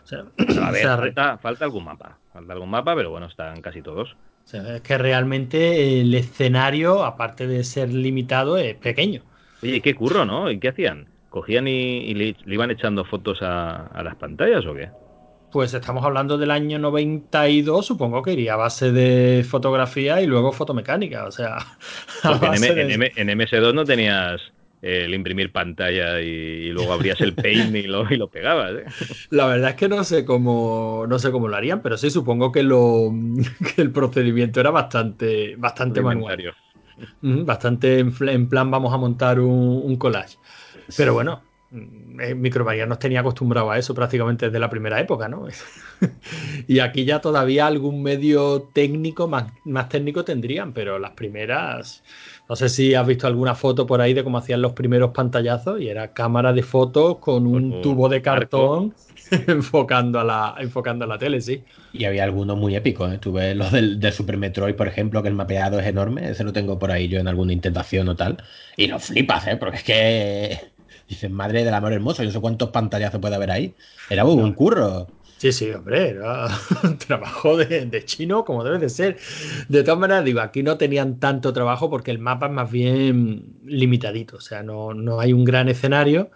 a 0.64 0.72
ver, 0.72 0.84
falta, 0.84 1.38
falta 1.38 1.66
algún 1.66 1.84
mapa. 1.84 2.18
Falta 2.34 2.54
algún 2.54 2.72
mapa, 2.72 2.96
pero 2.96 3.12
bueno, 3.12 3.28
están 3.28 3.62
casi 3.62 3.84
todos. 3.84 4.16
es 4.52 4.82
que 4.82 4.98
realmente 4.98 6.02
el 6.02 6.12
escenario, 6.16 7.04
aparte 7.04 7.46
de 7.46 7.64
ser 7.64 7.94
limitado, 7.94 8.58
es 8.58 8.74
pequeño. 8.74 9.22
Oye, 9.62 9.80
qué 9.82 9.94
curro, 9.94 10.26
¿no? 10.26 10.50
¿Y 10.50 10.60
qué 10.60 10.70
hacían? 10.70 11.08
¿Cogían 11.30 11.68
y, 11.68 12.14
le, 12.14 12.36
iban 12.46 12.72
echando 12.72 13.04
fotos 13.06 13.40
a, 13.42 14.02
las 14.04 14.16
pantallas 14.16 14.66
o 14.66 14.74
qué? 14.74 14.90
Pues 15.52 15.74
estamos 15.74 16.04
hablando 16.04 16.38
del 16.38 16.52
año 16.52 16.78
92, 16.80 17.86
supongo 17.86 18.22
que 18.22 18.34
iría 18.34 18.54
a 18.54 18.58
base 18.58 18.92
de 18.92 19.46
fotografía 19.48 20.22
y 20.22 20.28
luego 20.28 20.52
fotomecánica, 20.52 21.26
o 21.26 21.32
sea... 21.32 21.58
en, 22.24 22.30
MS2 23.30 23.74
no 23.74 23.86
tenías 23.86 24.42
el 24.82 25.14
imprimir 25.14 25.52
pantalla 25.52 26.22
y, 26.22 26.70
luego 26.70 26.94
abrías 26.94 27.20
el 27.22 27.34
paint 27.36 27.76
y 27.76 27.84
lo, 27.84 28.12
y 28.12 28.18
lo 28.18 28.28
pegabas. 28.30 28.74
¿eh? 28.74 28.86
La 29.30 29.48
verdad 29.48 29.72
es 29.72 29.76
que 29.76 29.90
no 29.90 30.04
sé 30.04 30.26
cómo 30.26 31.06
no 31.08 31.20
sé 31.20 31.32
cómo 31.32 31.48
lo 31.48 31.56
harían, 31.56 31.82
pero 31.82 31.98
sí 31.98 32.10
supongo 32.10 32.52
que, 32.52 32.64
lo, 32.64 33.12
el 33.78 33.92
procedimiento 33.92 34.60
era 34.60 34.72
bastante, 34.72 35.56
bastante 35.58 36.02
manual. 36.02 36.54
Bastante 37.22 38.00
en, 38.00 38.50
plan 38.50 38.72
vamos 38.72 38.92
a 38.92 38.98
montar 38.98 39.40
un, 39.40 39.96
collage. 39.98 40.38
Pero 40.96 41.14
bueno, 41.14 41.42
mm, 41.72 42.20
eh, 42.22 42.36
Micromagia 42.36 42.86
nos 42.86 43.00
tenía 43.00 43.20
acostumbrado 43.20 43.72
a 43.72 43.78
eso 43.78 43.94
prácticamente 43.94 44.46
desde 44.46 44.60
la 44.60 44.70
primera 44.70 45.00
época, 45.00 45.28
¿no? 45.28 45.48
y 46.68 46.80
aquí 46.80 47.06
ya 47.06 47.20
todavía 47.20 47.68
algún 47.68 48.02
medio 48.02 48.70
técnico, 48.74 49.28
más, 49.28 49.52
más 49.66 49.90
técnico 49.90 50.24
tendrían, 50.24 50.74
pero 50.74 51.00
las 51.00 51.12
primeras 51.12 52.04
no 52.50 52.56
sé 52.56 52.70
si 52.70 52.94
has 52.96 53.06
visto 53.06 53.28
alguna 53.28 53.56
foto 53.56 53.86
por 53.86 54.00
ahí 54.00 54.14
de 54.14 54.24
cómo 54.24 54.38
hacían 54.38 54.62
los 54.62 54.72
primeros 54.72 55.12
pantallazos 55.12 55.82
y 55.82 55.90
era 55.90 56.14
cámara 56.14 56.54
de 56.54 56.64
fotos 56.64 57.18
con 57.18 57.46
un 57.46 57.82
tubo 57.82 58.08
de 58.08 58.22
cartón 58.22 58.94
enfocando 59.48 60.20
a, 60.20 60.24
la, 60.24 60.56
enfocando 60.58 61.04
a 61.04 61.08
la 61.10 61.18
tele, 61.18 61.42
sí. 61.42 61.64
Y 61.92 62.06
había 62.06 62.24
algunos 62.24 62.58
muy 62.58 62.74
épicos. 62.76 63.14
¿eh? 63.14 63.18
Tuve 63.18 63.54
los 63.54 63.74
del, 63.74 64.00
Super 64.14 64.38
Metroid, 64.38 64.76
por 64.76 64.88
ejemplo, 64.88 65.22
que 65.22 65.28
el 65.28 65.36
mapeado 65.36 65.80
es 65.80 65.88
enorme. 65.88 66.30
Ese 66.30 66.46
lo 66.46 66.54
tengo 66.54 66.80
por 66.80 66.90
ahí 66.90 67.10
yo 67.10 67.20
en 67.20 67.28
alguna 67.28 67.52
intentación 67.52 68.08
o 68.08 68.16
tal. 68.16 68.38
Y 68.78 68.88
lo 68.88 69.00
flipas, 69.00 69.48
¿eh? 69.48 69.58
Porque 69.58 69.78
es 69.78 69.84
que... 69.84 70.77
Dices, 71.08 71.32
madre 71.32 71.64
del 71.64 71.74
amor 71.74 71.94
hermoso, 71.94 72.24
yo 72.24 72.28
no 72.30 72.34
sé 72.34 72.42
cuántos 72.42 72.70
pantallazos 72.70 73.22
puede 73.22 73.36
haber 73.36 73.52
ahí. 73.52 73.74
Era 74.10 74.26
un 74.26 74.54
curro. 74.54 75.08
Sí, 75.38 75.52
sí, 75.52 75.70
hombre, 75.70 76.10
era 76.10 76.48
un 76.84 76.98
trabajo 76.98 77.58
de, 77.58 78.04
chino 78.06 78.44
como 78.44 78.64
debe 78.64 78.80
de 78.80 78.90
ser. 78.90 79.18
De 79.70 79.84
todas 79.84 80.00
maneras, 80.00 80.26
digo, 80.26 80.42
aquí 80.42 80.64
no 80.64 80.78
tenían 80.78 81.20
tanto 81.20 81.54
trabajo 81.54 81.92
porque 81.92 82.10
el 82.10 82.18
mapa 82.18 82.48
es 82.48 82.52
más 82.54 82.72
bien 82.72 83.58
limitadito, 83.64 84.38
o 84.38 84.42
sea, 84.42 84.64
no, 84.64 84.96
no 84.96 85.20
hay 85.20 85.34
un 85.34 85.46
gran 85.46 85.70
escenario. 85.70 86.32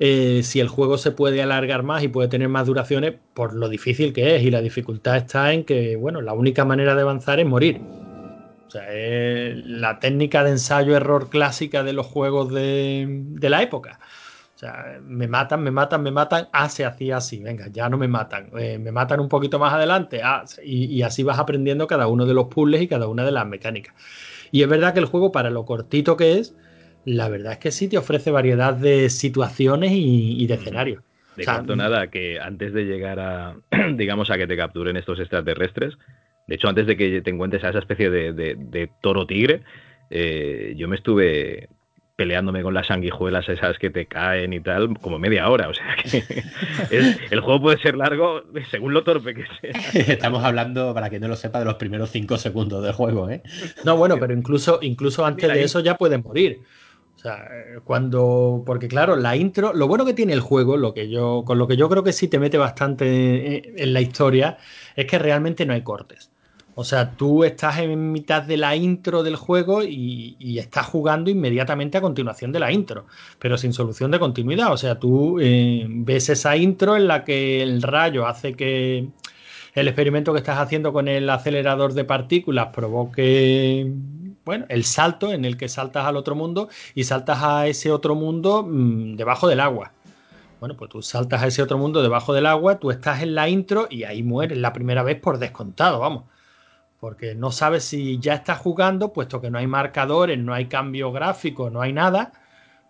Eh, 0.00 0.40
si 0.44 0.60
el 0.60 0.68
juego 0.68 0.96
se 0.96 1.10
puede 1.10 1.42
alargar 1.42 1.82
más 1.82 2.02
y 2.02 2.08
puede 2.08 2.28
tener 2.28 2.48
más 2.48 2.66
duraciones, 2.66 3.14
por 3.34 3.52
lo 3.54 3.68
difícil 3.68 4.14
que 4.14 4.36
es, 4.36 4.42
y 4.42 4.50
la 4.50 4.62
dificultad 4.62 5.18
está 5.18 5.52
en 5.52 5.64
que, 5.64 5.96
bueno, 5.96 6.22
la 6.22 6.32
única 6.32 6.64
manera 6.64 6.94
de 6.94 7.02
avanzar 7.02 7.40
es 7.40 7.46
morir. 7.46 7.80
O 8.68 8.70
sea, 8.70 8.92
es 8.92 9.64
la 9.64 9.98
técnica 9.98 10.44
de 10.44 10.50
ensayo-error 10.50 11.30
clásica 11.30 11.82
de 11.82 11.94
los 11.94 12.06
juegos 12.06 12.52
de, 12.52 13.06
de 13.08 13.48
la 13.48 13.62
época. 13.62 13.98
O 14.54 14.58
sea, 14.58 14.98
me 15.02 15.26
matan, 15.26 15.62
me 15.62 15.70
matan, 15.70 16.02
me 16.02 16.10
matan. 16.10 16.48
Ah, 16.52 16.68
se 16.68 16.84
hacía 16.84 17.16
así. 17.16 17.38
Venga, 17.42 17.68
ya 17.68 17.88
no 17.88 17.96
me 17.96 18.08
matan. 18.08 18.50
Eh, 18.58 18.76
me 18.78 18.92
matan 18.92 19.20
un 19.20 19.28
poquito 19.28 19.58
más 19.58 19.72
adelante. 19.72 20.20
Ah, 20.22 20.44
y, 20.62 21.00
así 21.00 21.22
vas 21.22 21.38
aprendiendo 21.38 21.86
cada 21.86 22.08
uno 22.08 22.26
de 22.26 22.34
los 22.34 22.48
puzzles 22.48 22.82
y 22.82 22.88
cada 22.88 23.06
una 23.06 23.24
de 23.24 23.32
las 23.32 23.46
mecánicas. 23.46 23.94
Y 24.50 24.62
es 24.62 24.68
verdad 24.68 24.92
que 24.92 25.00
el 25.00 25.06
juego, 25.06 25.32
para 25.32 25.48
lo 25.48 25.64
cortito 25.64 26.18
que 26.18 26.38
es, 26.38 26.54
la 27.06 27.30
verdad 27.30 27.52
es 27.52 27.58
que 27.58 27.70
sí 27.70 27.88
te 27.88 27.96
ofrece 27.96 28.30
variedad 28.30 28.74
de 28.74 29.08
situaciones 29.08 29.92
y, 29.94 30.46
de 30.46 30.54
escenarios. 30.54 31.02
De 31.36 31.46
nada 31.76 32.08
que 32.08 32.38
antes 32.38 32.74
de 32.74 32.84
llegar 32.84 33.18
a, 33.18 33.56
digamos, 33.94 34.28
a 34.30 34.36
que 34.36 34.46
te 34.46 34.56
capturen 34.58 34.96
estos 34.98 35.20
extraterrestres, 35.20 35.96
de 36.48 36.54
hecho, 36.54 36.68
antes 36.68 36.86
de 36.86 36.96
que 36.96 37.20
te 37.20 37.30
encuentres 37.30 37.62
a 37.62 37.68
esa 37.68 37.78
especie 37.78 38.08
de, 38.10 38.90
toro 39.02 39.26
tigre, 39.26 39.62
eh, 40.08 40.72
yo 40.76 40.88
me 40.88 40.96
estuve 40.96 41.68
peleándome 42.16 42.62
con 42.62 42.74
las 42.74 42.88
sanguijuelas 42.88 43.48
esas 43.48 43.78
que 43.78 43.90
te 43.90 44.06
caen 44.06 44.54
y 44.54 44.60
tal, 44.60 44.98
como 44.98 45.18
media 45.18 45.48
hora. 45.50 45.68
O 45.68 45.74
sea 45.74 45.94
que 46.02 46.24
el 47.30 47.40
juego 47.40 47.60
puede 47.60 47.78
ser 47.80 47.96
largo 47.96 48.42
según 48.70 48.94
lo 48.94 49.04
torpe 49.04 49.34
que 49.34 49.44
sea. 49.60 50.02
Estamos 50.14 50.42
hablando, 50.42 50.94
para 50.94 51.10
quien 51.10 51.20
no 51.20 51.28
lo 51.28 51.36
sepa, 51.36 51.58
de 51.58 51.66
los 51.66 51.74
primeros 51.74 52.10
cinco 52.10 52.38
segundos 52.38 52.82
del 52.82 52.94
juego, 52.94 53.28
¿eh? 53.28 53.42
No, 53.84 53.98
bueno, 53.98 54.16
pero 54.18 54.32
incluso, 54.32 54.78
incluso 54.80 55.26
antes 55.26 55.52
de 55.52 55.62
eso 55.62 55.80
ya 55.80 55.96
pueden 55.96 56.22
morir. 56.22 56.62
O 57.14 57.18
sea, 57.18 57.46
cuando. 57.84 58.62
Porque 58.64 58.88
claro, 58.88 59.16
la 59.16 59.36
intro. 59.36 59.74
Lo 59.74 59.86
bueno 59.86 60.06
que 60.06 60.14
tiene 60.14 60.32
el 60.32 60.40
juego, 60.40 60.78
lo 60.78 60.94
que 60.94 61.10
yo. 61.10 61.42
Con 61.44 61.58
lo 61.58 61.68
que 61.68 61.76
yo 61.76 61.90
creo 61.90 62.04
que 62.04 62.12
sí 62.12 62.26
te 62.28 62.38
mete 62.38 62.56
bastante 62.56 63.82
en 63.82 63.92
la 63.92 64.00
historia, 64.00 64.56
es 64.96 65.04
que 65.06 65.18
realmente 65.18 65.66
no 65.66 65.74
hay 65.74 65.82
cortes. 65.82 66.30
O 66.80 66.84
sea, 66.84 67.16
tú 67.16 67.42
estás 67.42 67.78
en 67.78 68.12
mitad 68.12 68.44
de 68.44 68.56
la 68.56 68.76
intro 68.76 69.24
del 69.24 69.34
juego 69.34 69.82
y, 69.82 70.36
estás 70.60 70.86
jugando 70.86 71.28
inmediatamente 71.28 71.98
a 71.98 72.00
continuación 72.00 72.52
de 72.52 72.60
la 72.60 72.70
intro, 72.70 73.06
pero 73.40 73.58
sin 73.58 73.72
solución 73.72 74.12
de 74.12 74.20
continuidad. 74.20 74.72
O 74.72 74.76
sea, 74.76 74.96
tú 74.96 75.40
eh, 75.40 75.84
ves 75.88 76.28
esa 76.28 76.56
intro 76.56 76.96
en 76.96 77.08
la 77.08 77.24
que 77.24 77.64
el 77.64 77.82
rayo 77.82 78.28
hace 78.28 78.54
que 78.54 79.08
el 79.74 79.88
experimento 79.88 80.32
que 80.32 80.38
estás 80.38 80.60
haciendo 80.60 80.92
con 80.92 81.08
el 81.08 81.28
acelerador 81.30 81.94
de 81.94 82.04
partículas 82.04 82.68
provoque 82.68 83.92
bueno, 84.44 84.64
el 84.68 84.84
salto 84.84 85.32
en 85.32 85.44
el 85.44 85.56
que 85.56 85.68
saltas 85.68 86.06
al 86.06 86.16
otro 86.16 86.36
mundo 86.36 86.68
y 86.94 87.02
saltas 87.02 87.42
a 87.42 87.66
ese 87.66 87.90
otro 87.90 88.14
mundo 88.14 88.62
mm, 88.62 89.16
debajo 89.16 89.48
del 89.48 89.58
agua. 89.58 89.94
Bueno, 90.60 90.76
pues 90.76 90.92
tú 90.92 91.02
saltas 91.02 91.42
a 91.42 91.48
ese 91.48 91.60
otro 91.60 91.76
mundo 91.76 92.02
debajo 92.02 92.32
del 92.34 92.46
agua, 92.46 92.78
tú 92.78 92.92
estás 92.92 93.20
en 93.20 93.34
la 93.34 93.48
intro 93.48 93.88
y 93.90 94.04
ahí 94.04 94.22
mueres 94.22 94.58
la 94.58 94.72
primera 94.72 95.02
vez 95.02 95.20
por 95.20 95.38
descontado, 95.38 95.98
vamos 95.98 96.37
porque 97.00 97.34
no 97.34 97.52
sabes 97.52 97.84
si 97.84 98.18
ya 98.18 98.34
estás 98.34 98.58
jugando, 98.58 99.12
puesto 99.12 99.40
que 99.40 99.50
no 99.50 99.58
hay 99.58 99.66
marcadores, 99.66 100.38
no 100.38 100.54
hay 100.54 100.66
cambio 100.66 101.12
gráfico, 101.12 101.70
no 101.70 101.80
hay 101.80 101.92
nada, 101.92 102.32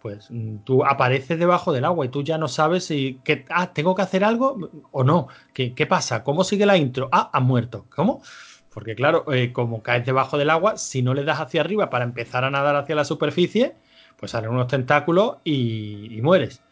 pues 0.00 0.30
mm, 0.30 0.58
tú 0.64 0.84
apareces 0.84 1.38
debajo 1.38 1.72
del 1.72 1.84
agua 1.84 2.06
y 2.06 2.08
tú 2.08 2.22
ya 2.22 2.38
no 2.38 2.48
sabes 2.48 2.84
si 2.86 3.20
que, 3.24 3.44
ah, 3.50 3.72
tengo 3.72 3.94
que 3.94 4.02
hacer 4.02 4.24
algo 4.24 4.70
o 4.92 5.04
no. 5.04 5.28
¿Qué, 5.52 5.86
pasa? 5.86 6.24
¿Cómo 6.24 6.44
sigue 6.44 6.66
la 6.66 6.76
intro? 6.76 7.08
Ah, 7.12 7.30
ha 7.32 7.40
muerto. 7.40 7.86
¿Cómo? 7.94 8.22
Porque 8.70 8.94
claro, 8.94 9.24
eh, 9.32 9.52
como 9.52 9.82
caes 9.82 10.06
debajo 10.06 10.38
del 10.38 10.50
agua, 10.50 10.76
si 10.78 11.02
no 11.02 11.14
le 11.14 11.24
das 11.24 11.40
hacia 11.40 11.60
arriba 11.62 11.90
para 11.90 12.04
empezar 12.04 12.44
a 12.44 12.50
nadar 12.50 12.76
hacia 12.76 12.94
la 12.94 13.04
superficie, 13.04 13.76
pues 14.16 14.32
salen 14.32 14.50
unos 14.50 14.68
tentáculos 14.68 15.38
y 15.44 16.20
mueres. 16.22 16.62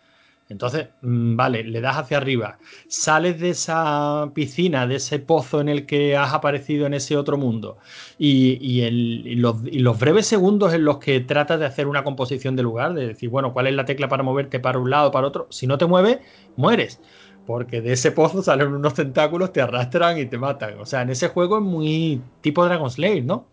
Entonces, 0.49 0.89
mm, 1.03 1.37
vale, 1.37 1.65
le 1.65 1.81
das 1.81 1.97
hacia 1.97 2.19
arriba, 2.19 2.59
sales 2.89 3.41
de 3.41 3.51
esa 3.51 4.31
piscina, 4.35 4.87
de 4.87 4.97
ese 4.97 5.19
pozo 5.19 5.61
en 5.61 5.69
el 5.69 5.87
que 5.87 6.17
has 6.17 6.33
aparecido 6.35 6.87
en 6.87 6.95
ese 6.95 7.17
otro 7.17 7.37
mundo, 7.37 7.79
y, 8.19 9.37
los, 9.37 9.99
breves 9.99 10.27
segundos 10.27 10.73
en 10.73 10.85
los 10.85 10.99
que 10.99 11.21
tratas 11.21 11.59
de 11.59 11.67
hacer 11.67 11.89
una 11.89 12.05
composición 12.05 12.55
de 12.55 12.63
lugar, 12.63 12.95
de 12.95 13.09
decir, 13.09 13.29
bueno, 13.29 13.53
¿cuál 13.53 13.67
es 13.67 13.75
la 13.75 13.85
tecla 13.85 14.09
para 14.09 14.23
moverte 14.23 14.61
para 14.61 14.79
un 14.79 14.91
lado, 14.91 15.11
para 15.11 15.27
otro? 15.27 15.49
Si 15.51 15.67
no 15.67 15.79
te 15.79 15.87
mueves, 15.87 16.19
mueres. 16.57 17.01
Porque 17.47 17.81
de 17.81 17.93
ese 17.93 18.11
pozo 18.11 18.43
salen 18.43 18.73
unos 18.73 18.95
tentáculos, 18.95 19.53
te 19.53 19.61
arrastran 19.61 20.19
y 20.19 20.27
te 20.27 20.37
matan. 20.37 20.81
O 20.81 20.87
sea, 20.87 21.03
en 21.03 21.11
ese 21.11 21.29
juego 21.29 21.59
es 21.59 21.63
muy 21.63 22.21
tipo 22.41 22.65
Dragon 22.65 22.91
Slayer, 22.91 23.25
¿no? 23.25 23.47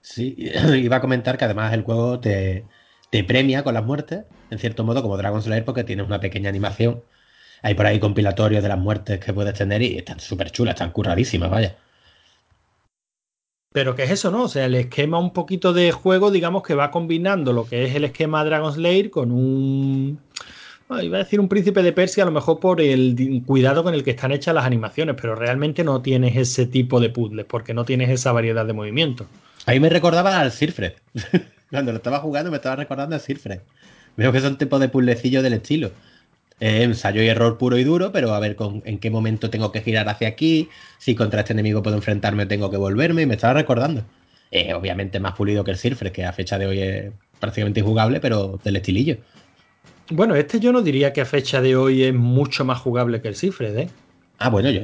Sí, 0.00 0.36
iba 0.76 0.96
a 0.96 1.00
comentar 1.00 1.36
que 1.36 1.44
además 1.44 1.72
el 1.72 1.82
juego 1.82 2.20
te, 2.20 2.64
te 3.10 3.24
premia 3.24 3.62
con 3.62 3.74
las 3.74 3.84
muertes, 3.84 4.24
en 4.50 4.58
cierto 4.58 4.84
modo, 4.84 5.02
como 5.02 5.16
Dragon 5.16 5.42
Slayer, 5.42 5.64
porque 5.64 5.84
tienes 5.84 6.06
una 6.06 6.20
pequeña 6.20 6.48
animación. 6.48 7.02
Hay 7.62 7.74
por 7.74 7.86
ahí 7.86 7.98
compilatorios 7.98 8.62
de 8.62 8.68
las 8.68 8.78
muertes 8.78 9.18
que 9.20 9.32
puedes 9.32 9.54
tener 9.54 9.82
y 9.82 9.96
están 9.96 10.20
súper 10.20 10.50
chulas, 10.50 10.74
están 10.74 10.92
curradísimas, 10.92 11.50
vaya. 11.50 11.76
Pero 13.72 13.94
¿qué 13.94 14.04
es 14.04 14.10
eso, 14.10 14.30
no? 14.30 14.44
O 14.44 14.48
sea, 14.48 14.66
el 14.66 14.74
esquema 14.74 15.18
un 15.18 15.32
poquito 15.32 15.72
de 15.72 15.92
juego, 15.92 16.30
digamos 16.30 16.62
que 16.62 16.74
va 16.74 16.90
combinando 16.90 17.52
lo 17.52 17.66
que 17.66 17.84
es 17.84 17.94
el 17.94 18.04
esquema 18.04 18.44
Dragon 18.44 18.72
Slayer 18.72 19.10
con 19.10 19.30
un... 19.30 20.18
iba 21.02 21.16
a 21.18 21.22
decir 21.22 21.40
un 21.40 21.48
príncipe 21.48 21.82
de 21.82 21.92
Persia, 21.92 22.22
a 22.22 22.26
lo 22.26 22.32
mejor 22.32 22.58
por 22.58 22.80
el 22.80 23.42
cuidado 23.44 23.82
con 23.82 23.92
el 23.92 24.02
que 24.02 24.12
están 24.12 24.32
hechas 24.32 24.54
las 24.54 24.64
animaciones, 24.64 25.16
pero 25.20 25.34
realmente 25.34 25.84
no 25.84 26.00
tienes 26.00 26.36
ese 26.36 26.66
tipo 26.66 27.00
de 27.00 27.10
puzzles, 27.10 27.44
porque 27.46 27.74
no 27.74 27.84
tienes 27.84 28.08
esa 28.08 28.32
variedad 28.32 28.64
de 28.64 28.72
movimientos. 28.72 29.26
Ahí 29.66 29.78
me 29.78 29.90
recordaba 29.90 30.40
al 30.40 30.52
Sirfred. 30.52 30.92
Cuando 31.70 31.92
lo 31.92 31.98
estaba 31.98 32.18
jugando 32.20 32.50
me 32.50 32.56
estaba 32.58 32.76
recordando 32.76 33.16
a 33.16 33.18
Sirfred. 33.18 33.60
Veo 34.16 34.32
que 34.32 34.40
son 34.40 34.56
tipos 34.56 34.80
de 34.80 34.88
puzzlecillos 34.88 35.42
del 35.42 35.54
estilo. 35.54 35.90
ensayo 36.60 37.22
y 37.22 37.28
error 37.28 37.58
puro 37.58 37.76
y 37.76 37.84
duro, 37.84 38.12
pero 38.12 38.34
a 38.34 38.40
ver 38.40 38.56
en 38.84 38.98
qué 38.98 39.10
momento 39.10 39.50
tengo 39.50 39.72
que 39.72 39.82
girar 39.82 40.08
hacia 40.08 40.28
aquí, 40.28 40.68
si 40.98 41.14
contra 41.14 41.40
este 41.40 41.52
enemigo 41.52 41.82
puedo 41.82 41.96
enfrentarme 41.96 42.44
o 42.44 42.48
tengo 42.48 42.70
que 42.70 42.76
volverme, 42.76 43.22
y 43.22 43.26
me 43.26 43.34
estaba 43.34 43.54
recordando. 43.54 44.04
obviamente 44.74 45.20
más 45.20 45.34
pulido 45.34 45.64
que 45.64 45.72
el 45.72 45.76
Sirfred, 45.76 46.12
que 46.12 46.24
a 46.24 46.32
fecha 46.32 46.58
de 46.58 46.66
hoy 46.66 46.80
es 46.80 47.12
prácticamente 47.40 47.80
injugable, 47.80 48.20
pero 48.20 48.58
del 48.64 48.76
estilillo. 48.76 49.18
Bueno, 50.10 50.36
este 50.36 50.60
yo 50.60 50.72
no 50.72 50.82
diría 50.82 51.12
que 51.12 51.20
a 51.20 51.26
fecha 51.26 51.60
de 51.60 51.76
hoy 51.76 52.04
es 52.04 52.14
mucho 52.14 52.64
más 52.64 52.78
jugable 52.78 53.20
que 53.20 53.28
el 53.28 53.34
Sirfred, 53.34 53.76
¿eh? 53.76 53.88
Ah, 54.38 54.50
bueno, 54.50 54.68
yo 54.70 54.82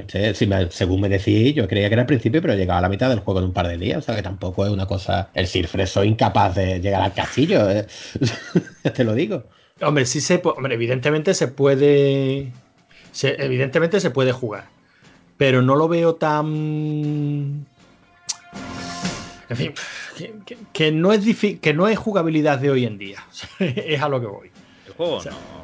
según 0.70 1.00
me 1.02 1.08
decís, 1.10 1.54
yo 1.54 1.68
creía 1.68 1.88
que 1.88 1.94
era 1.94 2.02
al 2.02 2.06
principio, 2.06 2.40
pero 2.40 2.54
llegaba 2.54 2.78
a 2.78 2.82
la 2.82 2.88
mitad 2.88 3.10
del 3.10 3.20
juego 3.20 3.40
en 3.40 3.46
un 3.46 3.52
par 3.52 3.68
de 3.68 3.76
días. 3.76 3.98
O 3.98 4.00
sea 4.00 4.16
que 4.16 4.22
tampoco 4.22 4.64
es 4.64 4.72
una 4.72 4.86
cosa. 4.86 5.28
El 5.34 5.46
Sirfre 5.46 5.86
soy 5.86 6.08
incapaz 6.08 6.54
de 6.54 6.80
llegar 6.80 7.02
al 7.02 7.12
castillo. 7.12 7.68
¿eh? 7.68 7.86
Te 8.94 9.04
lo 9.04 9.14
digo. 9.14 9.44
Hombre, 9.82 10.06
sí 10.06 10.20
se 10.20 10.40
Hombre, 10.42 10.74
evidentemente 10.74 11.34
se 11.34 11.48
puede. 11.48 12.52
evidentemente 13.22 14.00
se 14.00 14.10
puede 14.10 14.32
jugar. 14.32 14.68
Pero 15.36 15.60
no 15.60 15.76
lo 15.76 15.86
veo 15.86 16.14
tan. 16.14 17.66
En 19.50 19.56
fin, 19.56 19.74
que, 20.72 20.92
no 20.92 21.12
es 21.12 21.20
que 21.60 21.74
no 21.74 21.88
es 21.88 21.98
jugabilidad 21.98 22.58
de 22.58 22.70
hoy 22.70 22.86
en 22.86 22.96
día. 22.96 23.22
es 23.58 24.00
a 24.00 24.08
lo 24.08 24.18
que 24.18 24.26
voy. 24.26 24.50
El 24.86 24.92
juego 24.94 25.22
no, 25.24 25.30
no, 25.30 25.61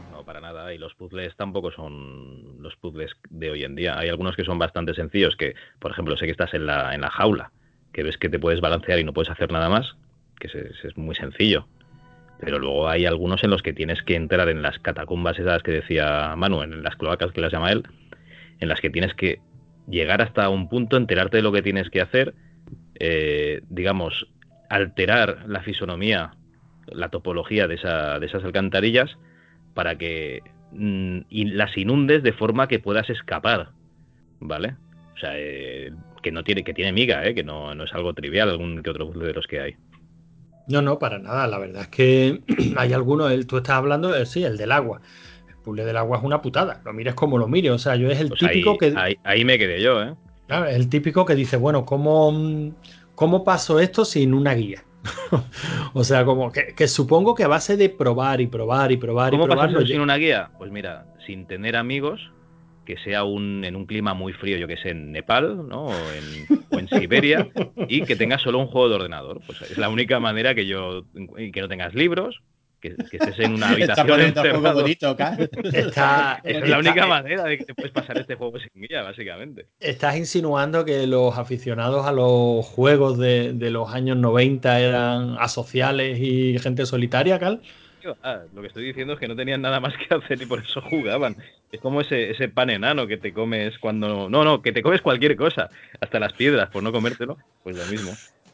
Y 0.72 0.78
los 0.78 0.94
puzzles 0.94 1.34
tampoco 1.36 1.70
son 1.70 2.60
los 2.60 2.76
puzzles 2.76 3.12
de 3.30 3.50
hoy 3.50 3.64
en 3.64 3.74
día. 3.74 3.98
Hay 3.98 4.08
algunos 4.08 4.36
que 4.36 4.44
son 4.44 4.58
bastante 4.58 4.94
sencillos, 4.94 5.36
que, 5.36 5.54
por 5.78 5.90
ejemplo, 5.90 6.16
sé 6.16 6.26
que 6.26 6.32
estás 6.32 6.52
en 6.54 6.66
la, 6.66 6.94
en 6.94 7.00
la 7.00 7.10
jaula, 7.10 7.52
que 7.92 8.02
ves 8.02 8.18
que 8.18 8.28
te 8.28 8.38
puedes 8.38 8.60
balancear 8.60 8.98
y 8.98 9.04
no 9.04 9.12
puedes 9.12 9.30
hacer 9.30 9.50
nada 9.50 9.68
más, 9.68 9.96
que 10.38 10.48
es, 10.48 10.96
muy 10.96 11.14
sencillo. 11.14 11.66
Pero 12.40 12.58
luego 12.58 12.88
hay 12.88 13.06
algunos 13.06 13.42
en 13.44 13.50
los 13.50 13.62
que 13.62 13.72
tienes 13.72 14.02
que 14.02 14.14
entrar 14.14 14.48
en 14.48 14.62
las 14.62 14.78
catacumbas 14.78 15.38
esas 15.38 15.62
que 15.62 15.72
decía 15.72 16.34
Manu, 16.36 16.62
en 16.62 16.82
las 16.82 16.96
cloacas 16.96 17.32
que 17.32 17.40
las 17.40 17.52
llama 17.52 17.72
él, 17.72 17.84
en 18.60 18.68
las 18.68 18.80
que 18.80 18.90
tienes 18.90 19.14
que 19.14 19.40
llegar 19.88 20.22
hasta 20.22 20.48
un 20.48 20.68
punto, 20.68 20.96
enterarte 20.96 21.38
de 21.38 21.42
lo 21.42 21.52
que 21.52 21.62
tienes 21.62 21.88
que 21.90 22.00
hacer, 22.00 22.34
eh, 22.96 23.62
digamos, 23.68 24.28
alterar 24.68 25.44
la 25.48 25.62
fisonomía, 25.62 26.32
la 26.86 27.08
topología 27.08 27.66
de, 27.66 27.76
esa, 27.76 28.18
de 28.18 28.26
esas 28.26 28.44
alcantarillas 28.44 29.16
para 29.74 29.96
que 29.96 30.42
mm, 30.72 31.20
las 31.30 31.76
inundes 31.76 32.22
de 32.22 32.32
forma 32.32 32.68
que 32.68 32.78
puedas 32.78 33.08
escapar, 33.10 33.70
¿vale? 34.40 34.76
O 35.14 35.18
sea, 35.18 35.32
eh, 35.34 35.92
que 36.22 36.30
no 36.30 36.44
tiene, 36.44 36.64
que 36.64 36.74
tiene 36.74 36.92
miga, 36.92 37.26
¿eh? 37.26 37.34
que 37.34 37.42
no, 37.42 37.74
no 37.74 37.84
es 37.84 37.92
algo 37.92 38.14
trivial 38.14 38.50
algún 38.50 38.82
que 38.82 38.90
otro 38.90 39.10
de 39.10 39.32
los 39.32 39.46
que 39.46 39.60
hay. 39.60 39.76
No, 40.68 40.82
no, 40.82 40.98
para 40.98 41.18
nada. 41.18 41.46
La 41.46 41.58
verdad 41.58 41.82
es 41.82 41.88
que 41.88 42.42
hay 42.76 42.92
algunos, 42.92 43.46
tú 43.46 43.56
estás 43.56 43.76
hablando, 43.76 44.12
de, 44.12 44.26
sí, 44.26 44.44
el 44.44 44.56
del 44.56 44.70
agua. 44.70 45.00
El 45.48 45.56
puzzle 45.56 45.84
del 45.84 45.96
agua 45.96 46.18
es 46.18 46.24
una 46.24 46.40
putada. 46.42 46.80
Lo 46.84 46.92
mires 46.92 47.14
como 47.14 47.38
lo 47.38 47.48
mires. 47.48 47.72
O 47.72 47.78
sea, 47.78 47.96
yo 47.96 48.10
es 48.10 48.20
el 48.20 48.28
pues 48.28 48.40
típico 48.40 48.76
que. 48.78 48.94
Ahí, 49.24 49.44
me 49.44 49.58
quedé 49.58 49.82
yo, 49.82 50.02
¿eh? 50.02 50.14
Claro, 50.46 50.66
es 50.66 50.76
el 50.76 50.88
típico 50.88 51.24
que 51.24 51.34
dice, 51.34 51.56
bueno, 51.56 51.84
¿cómo, 51.84 52.72
cómo 53.14 53.44
paso 53.44 53.80
esto 53.80 54.04
sin 54.04 54.34
una 54.34 54.54
guía? 54.54 54.84
o 55.94 56.04
sea, 56.04 56.24
como 56.24 56.52
que, 56.52 56.88
supongo 56.88 57.34
que 57.34 57.44
a 57.44 57.48
base 57.48 57.76
de 57.76 57.88
probar 57.88 58.40
y 58.40 58.46
probar 58.46 58.92
y 58.92 58.96
probar 58.96 59.34
y 59.34 59.38
probar. 59.38 59.72
¿Cómo 59.72 59.86
sin 59.86 60.00
una 60.00 60.16
guía? 60.16 60.50
Pues 60.58 60.70
mira, 60.70 61.06
sin 61.26 61.46
tener 61.46 61.76
amigos, 61.76 62.30
que 62.84 62.96
sea 62.98 63.24
un, 63.24 63.64
en 63.64 63.76
un 63.76 63.86
clima 63.86 64.14
muy 64.14 64.32
frío, 64.32 64.56
yo 64.56 64.66
que 64.66 64.76
sé, 64.76 64.90
en 64.90 65.12
Nepal 65.12 65.68
¿no? 65.68 65.86
o, 65.86 65.92
en, 66.72 66.88
Siberia, 66.88 67.48
y 67.88 68.02
que 68.02 68.16
tengas 68.16 68.40
solo 68.40 68.58
un 68.58 68.68
juego 68.68 68.88
de 68.88 68.94
ordenador. 68.94 69.40
Pues 69.46 69.60
es 69.62 69.76
la 69.76 69.90
única 69.90 70.20
manera 70.20 70.54
que 70.54 70.66
yo. 70.66 71.04
que 71.36 71.60
no 71.60 71.68
tengas 71.68 71.94
libros, 71.94 72.40
que, 72.80 72.94
estés 73.10 73.38
en 73.38 73.54
una 73.54 73.68
habitación 73.70 74.20
encerrado. 74.20 74.82
Bonito, 74.82 75.16
Está, 75.72 76.40
es 76.44 76.68
la 76.68 76.78
única 76.78 77.06
manera 77.06 77.44
de 77.44 77.58
que 77.58 77.64
te 77.64 77.74
puedes 77.74 77.92
pasar 77.92 78.18
este 78.18 78.34
juego 78.34 78.58
sin 78.58 78.82
guía, 78.82 79.02
básicamente. 79.02 79.66
¿Estás 79.80 80.16
insinuando 80.16 80.84
que 80.84 81.06
los 81.06 81.36
aficionados 81.36 82.06
a 82.06 82.12
los 82.12 82.64
juegos 82.66 83.18
de, 83.18 83.52
de 83.52 83.70
los 83.70 83.92
años 83.92 84.16
90 84.16 84.80
eran 84.80 85.36
asociales 85.38 86.18
y 86.20 86.58
gente 86.58 86.86
solitaria, 86.86 87.38
Cal? 87.38 87.60
Ah, 88.22 88.42
lo 88.54 88.60
que 88.60 88.68
estoy 88.68 88.84
diciendo 88.84 89.14
es 89.14 89.18
que 89.18 89.28
no 89.28 89.36
tenían 89.36 89.60
nada 89.60 89.80
más 89.80 89.94
que 89.96 90.14
hacer 90.14 90.40
y 90.40 90.46
por 90.46 90.60
eso 90.60 90.80
jugaban. 90.80 91.36
Es 91.72 91.80
como 91.80 92.00
ese, 92.00 92.30
ese 92.30 92.48
pan 92.48 92.70
enano 92.70 93.06
que 93.06 93.16
te 93.16 93.32
comes 93.32 93.78
cuando... 93.78 94.30
No, 94.30 94.44
no, 94.44 94.62
que 94.62 94.72
te 94.72 94.82
comes 94.82 95.02
cualquier 95.02 95.36
cosa, 95.36 95.68
hasta 96.00 96.18
las 96.18 96.32
piedras, 96.32 96.70
por 96.70 96.82
no 96.82 96.92
comértelo, 96.92 97.36
pues 97.62 97.76
lo 97.76 97.84
mismo. 97.86 98.12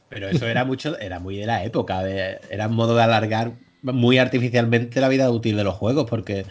Pero 0.08 0.28
eso 0.28 0.46
era 0.46 0.64
mucho, 0.64 0.98
era 0.98 1.18
muy 1.18 1.36
de 1.36 1.46
la 1.46 1.64
época, 1.64 2.08
era 2.08 2.68
un 2.68 2.74
modo 2.74 2.94
de 2.94 3.02
alargar 3.02 3.52
muy 3.92 4.18
artificialmente 4.18 5.00
la 5.00 5.08
vida 5.08 5.30
útil 5.30 5.56
de 5.56 5.64
los 5.64 5.74
juegos, 5.74 6.08
porque 6.08 6.44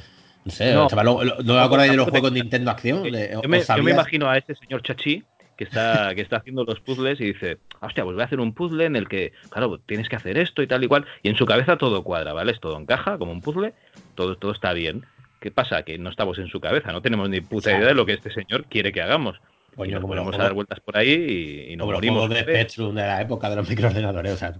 no 0.45 0.51
sé, 0.51 0.73
no, 0.73 0.87
me 0.89 1.59
acordáis 1.59 1.91
de 1.91 1.97
los 1.97 2.09
juegos 2.09 2.33
de 2.33 2.41
Nintendo 2.41 2.71
Acción. 2.71 3.03
yo, 3.03 3.11
me, 3.11 3.61
yo, 3.63 3.83
me, 3.83 3.91
imagino 3.91 4.29
a 4.29 4.37
ese 4.37 4.55
señor 4.55 4.83
Chachi 4.83 5.23
que 5.57 5.63
está, 5.63 6.13
que 6.15 6.21
está 6.21 6.37
haciendo 6.37 6.63
los 6.63 6.79
puzzles 6.79 7.19
y 7.21 7.25
dice, 7.25 7.57
hostia, 7.79 8.03
pues 8.03 8.15
voy 8.15 8.21
a 8.21 8.25
hacer 8.25 8.39
un 8.39 8.53
puzzle 8.53 8.85
en 8.85 8.95
el 8.95 9.07
que, 9.07 9.33
claro, 9.49 9.79
tienes 9.79 10.09
que 10.09 10.15
hacer 10.15 10.37
esto 10.37 10.61
y 10.61 10.67
tal 10.67 10.83
y 10.83 10.87
cual, 10.87 11.05
y 11.21 11.29
en 11.29 11.35
su 11.35 11.45
cabeza 11.45 11.77
todo 11.77 12.03
cuadra, 12.03 12.33
¿vale? 12.33 12.51
Es 12.51 12.59
todo 12.59 12.77
encaja 12.77 13.17
como 13.17 13.31
un 13.31 13.41
puzzle, 13.41 13.73
todo, 14.15 14.35
todo 14.35 14.51
está 14.51 14.73
bien. 14.73 15.05
¿Qué 15.39 15.51
pasa? 15.51 15.83
Que 15.83 15.97
no 15.97 16.09
estamos 16.09 16.37
en 16.39 16.47
su 16.47 16.59
cabeza, 16.59 16.91
no 16.91 17.01
tenemos 17.01 17.29
ni 17.29 17.41
puta 17.41 17.71
idea 17.71 17.87
de 17.87 17.93
lo 17.93 18.05
que 18.05 18.13
este 18.13 18.31
señor 18.31 18.65
quiere 18.65 18.91
que 18.91 19.01
hagamos. 19.01 19.39
Pues 19.75 19.91
nos 19.91 20.03
ponemos 20.03 20.33
a 20.35 20.37
dar 20.37 20.53
vueltas 20.53 20.79
por 20.79 20.97
ahí 20.97 21.67
y, 21.69 21.75
nos 21.75 21.87
morimos. 21.87 22.29
de 22.29 22.41
Spectrum 22.41 22.95
de 22.95 23.01
la 23.01 23.21
época 23.21 23.49
de 23.49 23.55
los 23.55 23.67
microordenadores. 23.67 24.33
O 24.33 24.37
sea, 24.37 24.53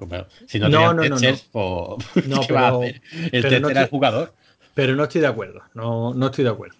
si 0.48 0.60
no, 0.60 0.70
no, 0.70 0.94
no, 0.94 1.04
no, 1.04 1.10
no. 1.10 1.18
Pues, 1.20 2.28
no 2.28 2.42
pero, 2.48 2.82
El 3.32 3.62
no 3.62 3.70
era 3.70 3.82
el 3.82 3.90
jugador. 3.90 4.34
Pero 4.74 4.96
no 4.96 5.04
estoy 5.04 5.22
de 5.22 5.28
acuerdo. 5.28 5.62
No, 5.74 6.14
no 6.14 6.28
estoy 6.28 6.44
de 6.44 6.50
acuerdo. 6.50 6.76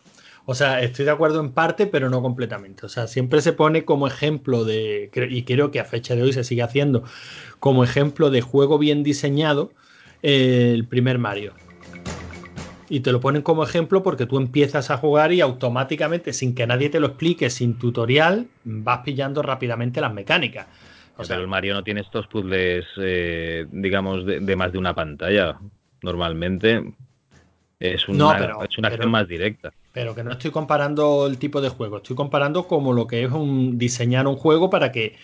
O 0.46 0.56
sea, 0.56 0.82
estoy 0.82 1.06
de 1.06 1.12
acuerdo 1.12 1.40
en 1.40 1.52
parte, 1.52 1.88
pero 1.88 2.10
no 2.10 2.22
completamente. 2.22 2.86
O 2.86 2.90
sea, 2.90 3.08
siempre 3.08 3.42
se 3.42 3.54
pone 3.54 3.86
como 3.86 4.08
ejemplo 4.08 4.66
de, 4.66 5.10
y 5.30 5.44
creo 5.44 5.72
que 5.72 5.80
a 5.80 5.86
fecha 5.86 6.16
de 6.16 6.24
hoy 6.24 6.34
se 6.34 6.44
sigue 6.44 6.64
haciendo, 6.64 7.04
como 7.60 7.84
ejemplo 7.84 8.30
de 8.30 8.42
juego 8.42 8.78
bien 8.78 9.04
diseñado, 9.04 9.72
el 10.22 10.86
primer 10.88 11.18
Mario. 11.18 11.54
Y 12.90 13.00
te 13.00 13.12
lo 13.12 13.20
ponen 13.20 13.42
como 13.42 13.64
ejemplo 13.64 14.04
porque 14.04 14.26
tú 14.26 14.38
empiezas 14.38 14.92
a 14.92 14.98
jugar 14.98 15.32
y 15.32 15.42
automáticamente, 15.42 16.34
sin 16.34 16.54
que 16.54 16.68
nadie 16.68 16.90
te 16.90 17.00
lo 17.00 17.08
explique, 17.08 17.50
sin 17.50 17.78
tutorial, 17.78 18.48
vas 18.64 19.00
pillando 19.00 19.42
rápidamente 19.42 20.02
las 20.02 20.14
mecánicas. 20.14 20.68
O 21.18 21.24
sea, 21.24 21.38
el 21.38 21.48
Mario 21.48 21.76
no 21.76 21.84
tiene 21.84 22.02
estos 22.02 22.28
puzzles, 22.28 22.86
eh, 22.98 23.68
digamos, 23.72 24.26
de, 24.26 24.56
más 24.56 24.72
de 24.72 24.78
una 24.78 24.96
pantalla. 24.96 25.60
Normalmente 26.02 26.94
es 27.80 28.08
una, 28.08 28.66
es 28.68 28.78
una 28.78 28.88
acción 28.88 29.12
más 29.12 29.28
directa. 29.28 29.72
Pero 29.92 30.16
que 30.16 30.24
no 30.24 30.32
estoy 30.32 30.50
comparando 30.50 31.28
el 31.28 31.38
tipo 31.38 31.62
de 31.62 31.70
juego, 31.70 31.98
estoy 31.98 32.16
comparando 32.16 32.68
como 32.68 32.94
lo 32.94 33.06
que 33.06 33.24
es 33.24 33.32
un 33.32 33.78
diseñar 33.78 34.26
un 34.26 34.36
juego 34.36 34.72
para 34.72 34.92
que 34.92 35.16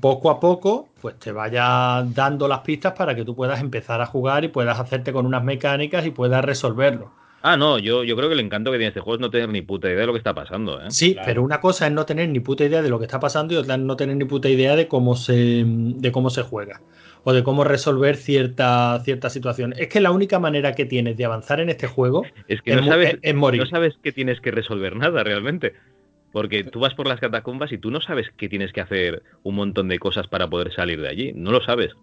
poco 0.00 0.30
a 0.30 0.40
poco 0.40 0.88
pues 1.00 1.20
te 1.20 1.30
vaya 1.30 2.02
dando 2.02 2.48
las 2.48 2.60
pistas 2.60 2.92
para 2.94 3.14
que 3.14 3.24
tú 3.24 3.36
puedas 3.36 3.60
empezar 3.60 4.00
a 4.00 4.06
jugar 4.06 4.44
y 4.44 4.48
puedas 4.48 4.80
hacerte 4.80 5.12
con 5.12 5.24
unas 5.24 5.44
mecánicas 5.44 6.04
y 6.04 6.10
puedas 6.10 6.44
resolverlo. 6.44 7.12
Ah, 7.42 7.56
no, 7.56 7.78
yo, 7.78 8.02
yo 8.02 8.16
creo 8.16 8.28
que 8.28 8.34
el 8.34 8.40
encanto 8.40 8.72
que 8.72 8.78
tiene 8.78 8.88
este 8.88 8.98
juego 8.98 9.14
es 9.14 9.20
no 9.20 9.30
tener 9.30 9.48
ni 9.48 9.62
puta 9.62 9.86
idea 9.86 10.00
de 10.00 10.06
lo 10.06 10.12
que 10.12 10.18
está 10.18 10.34
pasando. 10.34 10.80
¿eh? 10.80 10.86
Sí, 10.88 11.16
pero 11.24 11.44
una 11.44 11.60
cosa 11.60 11.86
es 11.86 11.92
no 11.92 12.04
tener 12.04 12.28
ni 12.28 12.40
puta 12.40 12.64
idea 12.64 12.82
de 12.82 12.88
lo 12.88 12.98
que 12.98 13.04
está 13.04 13.20
pasando 13.20 13.54
y 13.54 13.56
otra 13.56 13.76
es 13.76 13.80
no 13.80 13.94
tener 13.96 14.16
ni 14.16 14.24
puta 14.24 14.48
idea 14.48 14.74
de 14.74 14.88
cómo 14.88 15.14
se, 15.14 15.62
de 15.64 16.10
cómo 16.10 16.30
se 16.30 16.42
juega 16.42 16.80
o 17.22 17.32
de 17.32 17.44
cómo 17.44 17.62
resolver 17.62 18.16
cierta, 18.16 19.00
cierta 19.04 19.30
situación. 19.30 19.74
Es 19.76 19.86
que 19.86 20.00
la 20.00 20.10
única 20.10 20.40
manera 20.40 20.74
que 20.74 20.86
tienes 20.86 21.16
de 21.16 21.24
avanzar 21.24 21.60
en 21.60 21.68
este 21.68 21.86
juego 21.86 22.24
es, 22.48 22.62
que 22.62 22.74
no 22.74 22.84
sabes, 22.84 23.18
morir. 23.34 23.60
No 23.60 23.68
sabes 23.68 23.94
que 24.02 24.10
tienes 24.10 24.40
que 24.40 24.50
resolver 24.50 24.96
nada 24.96 25.22
realmente. 25.22 25.74
Porque 26.36 26.64
tú 26.64 26.80
vas 26.80 26.92
por 26.92 27.08
las 27.08 27.18
catacumbas 27.18 27.72
y 27.72 27.78
tú 27.78 27.90
no 27.90 28.02
sabes 28.02 28.26
que 28.36 28.50
tienes 28.50 28.70
que 28.70 28.82
hacer 28.82 29.22
un 29.42 29.54
montón 29.54 29.88
de 29.88 29.98
cosas 29.98 30.26
para 30.26 30.46
poder 30.50 30.70
salir 30.70 31.00
de 31.00 31.08
allí. 31.08 31.32
No 31.32 31.50
lo 31.50 31.64
sabes 31.64 31.94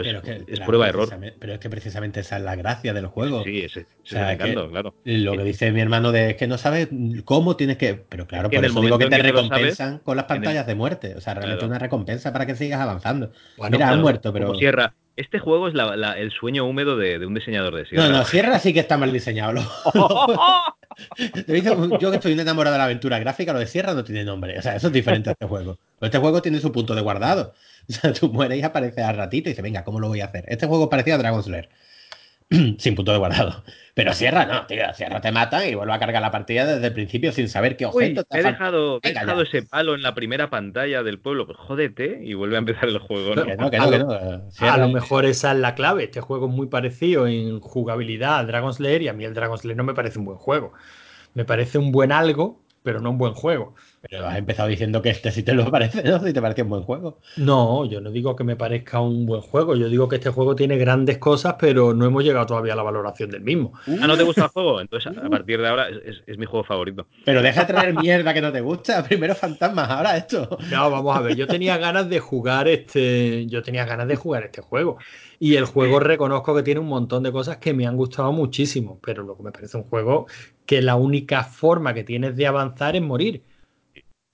pero 0.00 0.22
es, 0.46 0.60
prueba 0.60 0.88
error. 0.88 1.08
Pero 1.38 1.52
es 1.52 1.60
que 1.60 1.68
precisamente 1.68 2.20
esa 2.20 2.38
es 2.38 2.42
la 2.42 2.56
gracia 2.56 2.94
del 2.94 3.06
juego. 3.06 3.44
Sí, 3.44 3.60
ese, 3.60 3.86
claro. 4.08 4.94
Lo 5.04 5.32
que 5.36 5.44
dice 5.44 5.70
mi 5.72 5.80
hermano 5.80 6.12
de 6.12 6.30
es 6.30 6.36
que 6.36 6.46
no 6.46 6.56
sabes 6.58 6.88
cómo 7.24 7.56
tienes 7.56 7.76
que. 7.76 7.94
Pero 7.94 8.26
claro, 8.26 8.50
por 8.50 8.64
eso 8.64 8.80
digo 8.80 8.98
que 8.98 9.08
te 9.08 9.18
recompensan 9.18 9.98
con 9.98 10.16
las 10.16 10.26
pantallas 10.26 10.66
de 10.66 10.74
muerte. 10.74 11.14
O 11.16 11.20
sea, 11.20 11.34
realmente 11.34 11.64
una 11.64 11.78
recompensa 11.78 12.32
para 12.32 12.46
que 12.46 12.56
sigas 12.56 12.80
avanzando. 12.80 13.32
Bueno, 13.56 13.76
Mira, 13.76 13.90
han 13.90 14.00
muerto, 14.00 14.32
pero. 14.32 14.54
Sierra. 14.54 14.94
Este 15.16 15.38
juego 15.38 15.68
es 15.68 15.74
el 16.16 16.30
sueño 16.30 16.64
húmedo 16.64 16.96
de, 16.96 17.24
un 17.26 17.34
diseñador 17.34 17.74
de 17.74 17.86
Sierra. 17.86 18.08
No, 18.08 18.18
no, 18.18 18.24
Sierra 18.24 18.58
sí 18.58 18.72
que 18.72 18.80
está 18.80 18.96
mal 18.96 19.12
diseñado. 19.12 19.60
yo 22.00 22.10
que 22.10 22.16
estoy 22.16 22.32
enamorado 22.32 22.74
de 22.74 22.78
la 22.78 22.84
aventura 22.84 23.18
gráfica, 23.18 23.52
lo 23.52 23.58
de 23.58 23.66
Sierra 23.66 23.94
no 23.94 24.04
tiene 24.04 24.24
nombre. 24.24 24.58
O 24.58 24.62
sea, 24.62 24.76
eso 24.76 24.86
es 24.86 24.92
diferente 24.92 25.28
a 25.28 25.32
este 25.32 25.46
juego. 25.46 25.78
Pero 25.98 26.06
este 26.06 26.18
juego 26.18 26.40
tiene 26.40 26.60
su 26.60 26.72
punto 26.72 26.94
de 26.94 27.02
guardado. 27.02 27.54
O 27.88 27.92
sea, 27.92 28.12
tú 28.12 28.32
mueres 28.32 28.60
y 28.60 28.62
aparece 28.62 29.02
al 29.02 29.16
ratito 29.16 29.48
y 29.48 29.52
dices, 29.52 29.64
venga, 29.64 29.82
¿cómo 29.82 29.98
lo 29.98 30.06
voy 30.06 30.20
a 30.20 30.26
hacer? 30.26 30.44
Este 30.46 30.68
juego 30.68 30.88
parecía 30.88 31.16
a 31.16 31.18
Dragon 31.18 31.42
Slayer. 31.42 31.68
sin 32.78 32.94
punto 32.94 33.10
de 33.10 33.18
guardado. 33.18 33.64
Pero 33.94 34.14
Sierra 34.14 34.46
no, 34.46 34.66
tío. 34.66 34.82
Sierra 34.94 35.20
te 35.20 35.32
mata 35.32 35.66
y 35.66 35.74
vuelve 35.74 35.92
a 35.92 35.98
cargar 35.98 36.22
la 36.22 36.30
partida 36.30 36.64
desde 36.64 36.86
el 36.86 36.92
principio 36.94 37.30
sin 37.30 37.48
saber 37.50 37.76
qué 37.76 37.84
objeto 37.84 38.24
te 38.24 38.38
he 38.38 38.42
dejado, 38.42 39.00
he 39.02 39.12
dejado 39.12 39.42
ese 39.42 39.62
palo 39.62 39.94
en 39.94 40.00
la 40.00 40.14
primera 40.14 40.48
pantalla 40.48 41.02
del 41.02 41.18
pueblo. 41.18 41.46
Pues 41.46 41.58
jódete 41.58 42.20
y 42.22 42.32
vuelve 42.32 42.56
a 42.56 42.60
empezar 42.60 42.88
el 42.88 42.98
juego. 42.98 43.34
a, 43.34 44.76
lo, 44.78 44.88
mejor 44.88 45.26
esa 45.26 45.52
es 45.52 45.58
la 45.58 45.74
clave. 45.74 46.04
Este 46.04 46.22
juego 46.22 46.46
es 46.46 46.52
muy 46.52 46.68
parecido 46.68 47.26
en 47.26 47.60
jugabilidad 47.60 48.38
a 48.38 48.44
Dragon 48.44 48.72
Slayer 48.72 49.02
y 49.02 49.08
a 49.08 49.12
mí 49.12 49.24
el 49.24 49.34
Dragon 49.34 49.58
Slayer 49.58 49.76
no 49.76 49.84
me 49.84 49.94
parece 49.94 50.18
un 50.18 50.24
buen 50.24 50.38
juego. 50.38 50.72
Me 51.34 51.44
parece 51.44 51.76
un 51.76 51.92
buen 51.92 52.12
algo, 52.12 52.62
pero 52.82 53.00
no 53.00 53.10
un 53.10 53.18
buen 53.18 53.34
juego. 53.34 53.74
Pero 54.12 54.28
has 54.28 54.36
empezado 54.36 54.68
diciendo 54.68 55.00
que 55.00 55.08
este 55.08 55.30
sí 55.30 55.42
te 55.42 55.54
lo 55.54 55.70
parece, 55.70 56.02
¿no? 56.02 56.22
Si 56.22 56.34
te 56.34 56.42
parece 56.42 56.60
un 56.60 56.68
buen 56.68 56.82
juego. 56.82 57.20
No, 57.38 57.86
yo 57.86 58.02
no 58.02 58.10
digo 58.10 58.36
que 58.36 58.44
me 58.44 58.56
parezca 58.56 59.00
un 59.00 59.24
buen 59.24 59.40
juego. 59.40 59.74
Yo 59.74 59.88
digo 59.88 60.06
que 60.06 60.16
este 60.16 60.28
juego 60.28 60.54
tiene 60.54 60.76
grandes 60.76 61.16
cosas, 61.16 61.54
pero 61.58 61.94
no 61.94 62.04
hemos 62.04 62.22
llegado 62.22 62.44
todavía 62.44 62.74
a 62.74 62.76
la 62.76 62.82
valoración 62.82 63.30
del 63.30 63.40
mismo. 63.40 63.72
Ah, 64.02 64.06
¿no 64.06 64.14
te 64.14 64.22
gusta 64.22 64.42
el 64.42 64.48
juego? 64.48 64.82
Entonces, 64.82 65.16
a 65.16 65.30
partir 65.30 65.62
de 65.62 65.66
ahora 65.66 65.86
es, 65.88 66.36
mi 66.36 66.44
juego 66.44 66.62
favorito. 66.62 67.06
Pero 67.24 67.40
deja 67.40 67.64
de 67.64 67.72
traer 67.72 67.94
mierda 67.94 68.34
que 68.34 68.42
no 68.42 68.52
te 68.52 68.60
gusta. 68.60 69.02
Primero 69.02 69.34
fantasmas, 69.34 69.88
ahora 69.88 70.14
esto. 70.18 70.58
No, 70.70 70.90
vamos 70.90 71.16
a 71.16 71.20
ver. 71.22 71.34
Yo 71.34 71.46
tenía 71.46 71.78
ganas 71.78 72.10
de 72.10 72.20
jugar 72.20 72.68
este. 72.68 73.46
Yo 73.46 73.62
tenía 73.62 73.86
ganas 73.86 74.08
de 74.08 74.16
jugar 74.16 74.42
este 74.42 74.60
juego. 74.60 74.98
Y 75.38 75.56
el 75.56 75.64
juego 75.64 76.00
reconozco 76.00 76.54
que 76.54 76.62
tiene 76.62 76.80
un 76.80 76.88
montón 76.88 77.22
de 77.22 77.32
cosas 77.32 77.56
que 77.56 77.72
me 77.72 77.86
han 77.86 77.96
gustado 77.96 78.30
muchísimo. 78.30 79.00
Pero 79.02 79.22
lo 79.22 79.38
que 79.38 79.42
me 79.42 79.52
parece 79.52 79.78
un 79.78 79.84
juego 79.84 80.26
que 80.66 80.82
la 80.82 80.96
única 80.96 81.44
forma 81.44 81.94
que 81.94 82.04
tienes 82.04 82.36
de 82.36 82.46
avanzar 82.46 82.94
es 82.94 83.00
morir. 83.00 83.42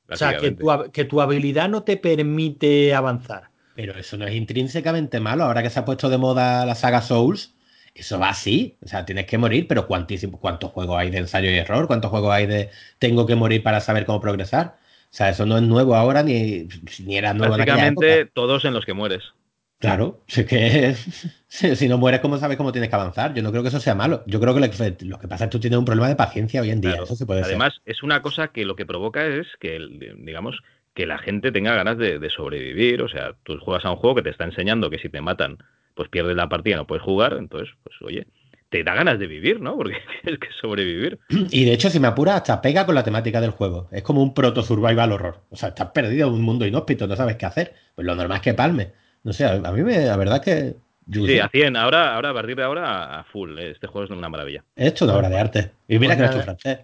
O 0.08 0.16
sea, 0.16 0.38
que 0.38 0.52
tu, 0.52 0.66
que 0.92 1.04
tu, 1.04 1.20
habilidad 1.20 1.68
no 1.68 1.82
te 1.82 1.96
permite 1.96 2.94
avanzar. 2.94 3.50
Pero 3.74 3.96
eso 3.96 4.16
no 4.16 4.26
es 4.26 4.34
intrínsecamente 4.34 5.20
malo. 5.20 5.44
Ahora 5.44 5.62
que 5.62 5.70
se 5.70 5.78
ha 5.78 5.84
puesto 5.84 6.08
de 6.08 6.18
moda 6.18 6.64
la 6.66 6.74
saga 6.74 7.02
Souls, 7.02 7.54
eso 7.94 8.18
va 8.18 8.30
así. 8.30 8.76
O 8.84 8.88
sea, 8.88 9.04
tienes 9.04 9.26
que 9.26 9.38
morir, 9.38 9.68
pero 9.68 9.86
cuantísimo, 9.86 10.40
¿cuántos 10.40 10.70
juegos 10.72 10.98
hay 10.98 11.10
de 11.10 11.18
ensayo 11.18 11.50
y 11.50 11.58
error? 11.58 11.86
¿Cuántos 11.86 12.10
juegos 12.10 12.32
hay 12.32 12.46
de 12.46 12.70
tengo 12.98 13.26
que 13.26 13.34
morir 13.34 13.62
para 13.62 13.80
saber 13.80 14.06
cómo 14.06 14.20
progresar? 14.20 14.78
O 15.10 15.14
sea, 15.14 15.30
eso 15.30 15.46
no 15.46 15.56
es 15.56 15.62
nuevo 15.62 15.94
ahora 15.94 16.22
ni, 16.22 16.68
ni 17.04 17.16
era 17.16 17.34
nuevo 17.34 17.56
Básicamente, 17.56 18.26
todos 18.26 18.64
en 18.64 18.74
los 18.74 18.84
que 18.84 18.92
mueres. 18.92 19.32
Claro, 19.78 20.22
si 20.26 20.44
que 20.44 20.94
si 21.48 21.88
no 21.88 21.98
mueres, 21.98 22.20
¿cómo 22.20 22.36
sabes 22.38 22.56
cómo 22.56 22.72
tienes 22.72 22.90
que 22.90 22.96
avanzar? 22.96 23.34
Yo 23.34 23.42
no 23.42 23.50
creo 23.50 23.62
que 23.62 23.68
eso 23.68 23.80
sea 23.80 23.94
malo. 23.94 24.22
Yo 24.26 24.40
creo 24.40 24.54
que 24.54 24.60
lo 24.60 25.18
que, 25.18 25.28
pasa 25.28 25.44
es 25.44 25.48
que 25.48 25.52
tú 25.52 25.60
tienes 25.60 25.78
un 25.78 25.84
problema 25.84 26.08
de 26.08 26.16
paciencia 26.16 26.60
hoy 26.60 26.70
en 26.70 26.80
día. 26.80 26.96
Eso 27.02 27.16
se 27.16 27.26
puede 27.26 27.42
Además, 27.42 27.80
es 27.86 28.02
una 28.02 28.22
cosa 28.22 28.48
que 28.48 28.64
lo 28.64 28.76
que 28.76 28.86
provoca 28.86 29.26
es 29.26 29.46
que, 29.60 29.78
digamos, 30.18 30.58
que 30.94 31.06
la 31.06 31.18
gente 31.18 31.52
tenga 31.52 31.74
ganas 31.74 31.96
de, 31.96 32.28
sobrevivir. 32.30 33.02
O 33.02 33.08
sea, 33.08 33.34
tú 33.44 33.58
juegas 33.60 33.84
a 33.84 33.90
un 33.92 33.96
juego 33.96 34.16
que 34.16 34.22
te 34.22 34.30
está 34.30 34.44
enseñando 34.44 34.90
que 34.90 34.98
si 34.98 35.08
te 35.08 35.20
matan, 35.20 35.58
pues 35.94 36.08
pierdes 36.08 36.36
la 36.36 36.48
partida, 36.48 36.76
no 36.76 36.86
puedes 36.86 37.04
jugar. 37.04 37.36
Entonces, 37.38 37.72
pues 37.84 37.94
oye, 38.02 38.26
te 38.68 38.82
da 38.82 38.94
ganas 38.94 39.18
de 39.18 39.28
vivir, 39.28 39.60
¿no? 39.60 39.76
Porque 39.76 39.96
tienes 40.22 40.40
que 40.40 40.48
sobrevivir. 40.60 41.20
Y 41.50 41.64
de 41.64 41.72
hecho, 41.72 41.88
si 41.88 42.00
me 42.00 42.08
apura, 42.08 42.34
hasta 42.34 42.60
pega 42.60 42.84
con 42.84 42.96
la 42.96 43.04
temática 43.04 43.40
del 43.40 43.52
juego. 43.52 43.88
Es 43.92 44.02
como 44.02 44.22
un 44.22 44.34
proto-survival 44.34 45.12
horror. 45.12 45.44
O 45.50 45.56
sea, 45.56 45.68
estás 45.70 45.92
perdido 45.92 46.26
en 46.26 46.34
un 46.34 46.42
mundo 46.42 46.66
inhóspito, 46.66 47.06
no 47.06 47.14
sabes 47.14 47.36
qué 47.36 47.46
hacer. 47.46 47.74
Pues 47.94 48.06
lo 48.06 48.16
normal 48.16 48.38
es 48.38 48.42
que 48.42 48.54
palme. 48.54 48.92
No 49.24 49.32
sé, 49.32 49.44
a 49.44 49.72
mí 49.72 49.82
me, 49.82 50.06
la 50.06 50.16
verdad 50.16 50.42
que. 50.42 50.76
Sí, 51.10 51.38
a 51.38 51.48
100. 51.48 51.76
Ahora, 51.76 52.14
ahora, 52.14 52.30
a 52.30 52.34
partir 52.34 52.56
de 52.56 52.62
ahora, 52.62 53.20
a 53.20 53.24
full. 53.24 53.58
Eh, 53.58 53.70
este 53.70 53.86
juego 53.86 54.04
es 54.04 54.10
una 54.10 54.28
maravilla. 54.28 54.62
Esto 54.76 55.04
es 55.04 55.10
una 55.10 55.18
obra 55.18 55.28
de 55.28 55.38
arte. 55.38 55.70
Y 55.88 55.98
mira 55.98 56.16
pues 56.16 56.28
que 56.28 56.34
no 56.34 56.40
es 56.40 56.44
francés. 56.44 56.78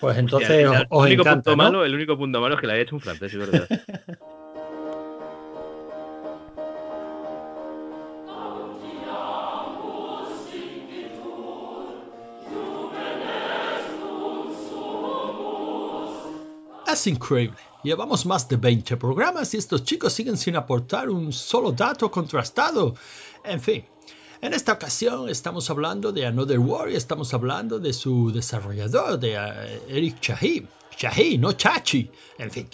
Pues 0.00 0.16
entonces, 0.16 0.50
el, 0.50 0.86
único 0.90 1.24
punto 1.24 1.56
malo, 1.56 1.84
el 1.84 1.94
único 1.94 2.16
punto 2.16 2.40
malo 2.40 2.54
es 2.54 2.60
que 2.60 2.66
le 2.68 2.74
haya 2.74 2.82
hecho 2.82 2.94
un 2.94 3.00
francés, 3.00 3.32
es 3.32 3.38
verdad. 3.38 3.68
Increíble. 17.06 17.56
Llevamos 17.82 18.26
más 18.26 18.46
de 18.48 18.56
20 18.56 18.98
programas 18.98 19.54
y 19.54 19.56
estos 19.56 19.82
chicos 19.82 20.12
siguen 20.12 20.36
sin 20.36 20.56
aportar 20.56 21.08
un 21.08 21.32
solo 21.32 21.72
dato 21.72 22.10
contrastado. 22.10 22.94
En 23.44 23.60
fin, 23.60 23.82
en 24.42 24.52
esta 24.52 24.74
ocasión 24.74 25.30
estamos 25.30 25.70
hablando 25.70 26.12
de 26.12 26.26
Another 26.26 26.58
War 26.58 26.90
y 26.90 26.96
estamos 26.96 27.32
hablando 27.32 27.78
de 27.78 27.94
su 27.94 28.30
desarrollador, 28.30 29.18
de 29.18 29.34
eh, 29.34 29.82
Eric 29.88 30.20
Chahi. 30.20 30.66
Chahi, 30.94 31.38
no 31.38 31.52
Chachi. 31.52 32.10
En 32.36 32.50
fin, 32.50 32.68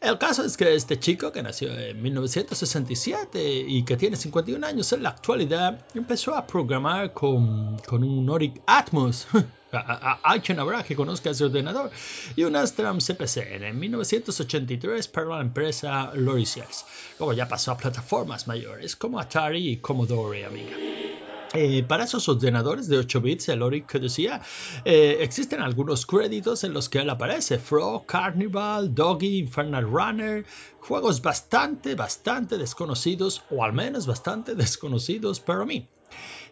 el 0.00 0.18
caso 0.18 0.44
es 0.44 0.56
que 0.56 0.74
este 0.74 0.98
chico 0.98 1.30
que 1.30 1.42
nació 1.42 1.78
en 1.78 2.00
1967 2.00 3.64
y 3.68 3.84
que 3.84 3.96
tiene 3.96 4.16
51 4.16 4.66
años 4.66 4.92
en 4.92 5.02
la 5.02 5.10
actualidad 5.10 5.84
empezó 5.94 6.34
a 6.34 6.46
programar 6.46 7.12
con, 7.12 7.78
con 7.80 8.02
un 8.02 8.24
Noric 8.24 8.62
Atmos. 8.66 9.26
Quien 10.42 10.58
habrá 10.58 10.82
que 10.82 10.96
conozca 10.96 11.30
ese 11.30 11.44
ordenador 11.44 11.90
y 12.34 12.42
un 12.42 12.56
Astram 12.56 12.98
CPC 12.98 13.36
en 13.62 13.78
1983 13.78 15.06
para 15.08 15.26
la 15.26 15.40
empresa 15.40 16.10
Lorisiers. 16.14 16.84
Luego 17.18 17.32
ya 17.34 17.46
pasó 17.46 17.72
a 17.72 17.76
plataformas 17.76 18.48
mayores 18.48 18.96
como 18.96 19.20
Atari 19.20 19.68
y 19.68 19.76
Commodore, 19.76 20.44
amiga. 20.44 20.76
Eh, 21.52 21.82
para 21.82 22.04
esos 22.04 22.28
ordenadores 22.28 22.86
de 22.86 22.98
8 22.98 23.20
bits, 23.20 23.48
el 23.48 23.62
Oric 23.62 23.92
decía, 23.98 24.40
eh, 24.84 25.18
existen 25.20 25.60
algunos 25.60 26.06
créditos 26.06 26.62
en 26.62 26.72
los 26.72 26.88
que 26.88 27.00
él 27.00 27.10
aparece: 27.10 27.58
Frog, 27.58 28.06
Carnival, 28.06 28.94
Doggy, 28.94 29.38
Infernal 29.38 29.84
Runner, 29.84 30.46
juegos 30.78 31.20
bastante, 31.22 31.96
bastante 31.96 32.56
desconocidos, 32.56 33.42
o 33.50 33.64
al 33.64 33.72
menos 33.72 34.06
bastante 34.06 34.54
desconocidos 34.64 35.40
para 35.40 35.64
mí. 35.64 35.88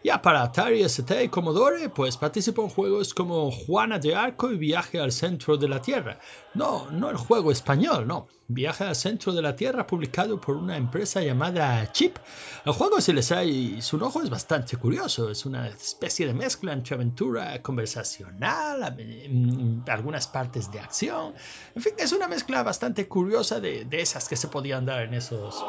Ya 0.01 0.21
para 0.21 0.43
Atari 0.43 0.81
ST 0.83 1.23
y 1.23 1.27
Commodore, 1.27 1.89
pues 1.89 2.15
participó 2.15 2.63
en 2.63 2.69
juegos 2.69 3.13
como 3.13 3.51
Juana 3.51 3.99
de 3.99 4.15
Arco 4.15 4.49
y 4.49 4.57
Viaje 4.57 4.97
al 4.97 5.11
Centro 5.11 5.57
de 5.57 5.67
la 5.67 5.81
Tierra. 5.81 6.19
No, 6.53 6.89
no 6.89 7.09
el 7.09 7.17
juego 7.17 7.51
español, 7.51 8.07
no. 8.07 8.27
Viaje 8.47 8.85
al 8.85 8.95
Centro 8.95 9.33
de 9.33 9.41
la 9.41 9.57
Tierra 9.57 9.85
publicado 9.85 10.39
por 10.39 10.55
una 10.55 10.77
empresa 10.77 11.21
llamada 11.21 11.91
Chip. 11.91 12.17
El 12.65 12.71
juego, 12.71 13.01
si 13.01 13.11
les 13.11 13.31
hay 13.33 13.81
su 13.81 13.97
ojo, 13.97 14.21
es 14.21 14.29
bastante 14.29 14.77
curioso. 14.77 15.29
Es 15.29 15.45
una 15.45 15.67
especie 15.67 16.25
de 16.25 16.33
mezcla 16.33 16.71
entre 16.71 16.95
aventura 16.95 17.61
conversacional, 17.61 18.95
mm, 19.29 19.81
algunas 19.89 20.27
partes 20.27 20.71
de 20.71 20.79
acción. 20.79 21.33
En 21.75 21.81
fin, 21.81 21.93
es 21.97 22.13
una 22.13 22.29
mezcla 22.29 22.63
bastante 22.63 23.05
curiosa 23.09 23.59
de 23.59 23.85
esas 23.91 24.29
que 24.29 24.37
se 24.37 24.47
podían 24.47 24.85
dar 24.85 25.01
en 25.01 25.13
esos 25.13 25.61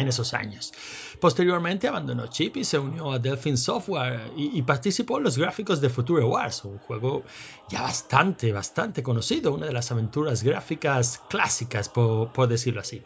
en 0.00 0.08
esos 0.08 0.34
años. 0.34 0.72
Posteriormente 1.20 1.86
abandonó 1.86 2.26
Chip 2.26 2.56
y 2.56 2.64
se 2.64 2.78
unió 2.78 3.12
a 3.12 3.18
Delphin 3.18 3.56
Software 3.56 4.32
y, 4.36 4.62
participó 4.62 5.18
en 5.18 5.24
los 5.24 5.36
gráficos 5.36 5.80
de 5.80 5.90
Future 5.90 6.24
Wars, 6.24 6.64
un 6.64 6.78
juego 6.78 7.22
ya 7.68 7.82
bastante, 7.82 8.52
bastante 8.52 9.02
conocido, 9.02 9.52
una 9.52 9.66
de 9.66 9.72
las 9.72 9.90
aventuras 9.92 10.42
gráficas 10.42 11.20
clásicas, 11.28 11.88
por, 11.88 12.32
por 12.32 12.48
decirlo 12.48 12.80
así. 12.80 13.02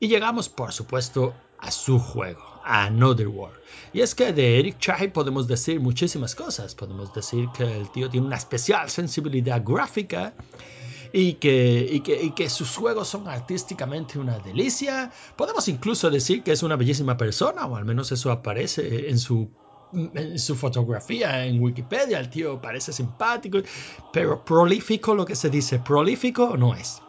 Y 0.00 0.08
llegamos, 0.08 0.48
por 0.48 0.72
supuesto, 0.72 1.34
a 1.58 1.70
su 1.70 1.98
juego, 1.98 2.42
Another 2.64 3.28
War. 3.28 3.52
Y 3.92 4.00
es 4.00 4.14
que 4.14 4.32
de 4.32 4.58
Eric 4.58 4.78
Chai 4.78 5.12
podemos 5.12 5.46
decir 5.46 5.80
muchísimas 5.80 6.34
cosas. 6.34 6.74
Podemos 6.74 7.14
decir 7.14 7.48
que 7.56 7.64
el 7.64 7.90
tío 7.90 8.10
tiene 8.10 8.26
una 8.26 8.36
especial 8.36 8.90
sensibilidad 8.90 9.62
gráfica 9.64 10.34
y 11.12 11.34
que, 11.34 12.02
que, 12.04 12.34
que 12.34 12.50
sus 12.50 12.76
juegos 12.76 13.08
son 13.08 13.28
artísticamente 13.28 14.18
una 14.18 14.38
delicia. 14.38 15.10
Podemos 15.36 15.68
incluso 15.68 16.10
decir 16.10 16.42
que 16.42 16.52
es 16.52 16.62
una 16.62 16.76
bellísima 16.76 17.16
persona, 17.16 17.66
o 17.66 17.76
al 17.76 17.84
menos 17.84 18.12
eso 18.12 18.30
aparece 18.30 19.10
en 19.10 19.18
su 19.18 19.50
en 19.92 20.38
su 20.38 20.56
fotografía 20.56 21.46
en 21.46 21.62
Wikipedia, 21.62 22.18
el 22.18 22.28
tío 22.28 22.60
parece 22.60 22.92
simpático, 22.92 23.58
pero 24.12 24.44
prolífico, 24.44 25.14
lo 25.14 25.24
que 25.24 25.36
se 25.36 25.48
dice 25.48 25.78
prolífico, 25.78 26.56
no 26.56 26.74
es. 26.74 27.00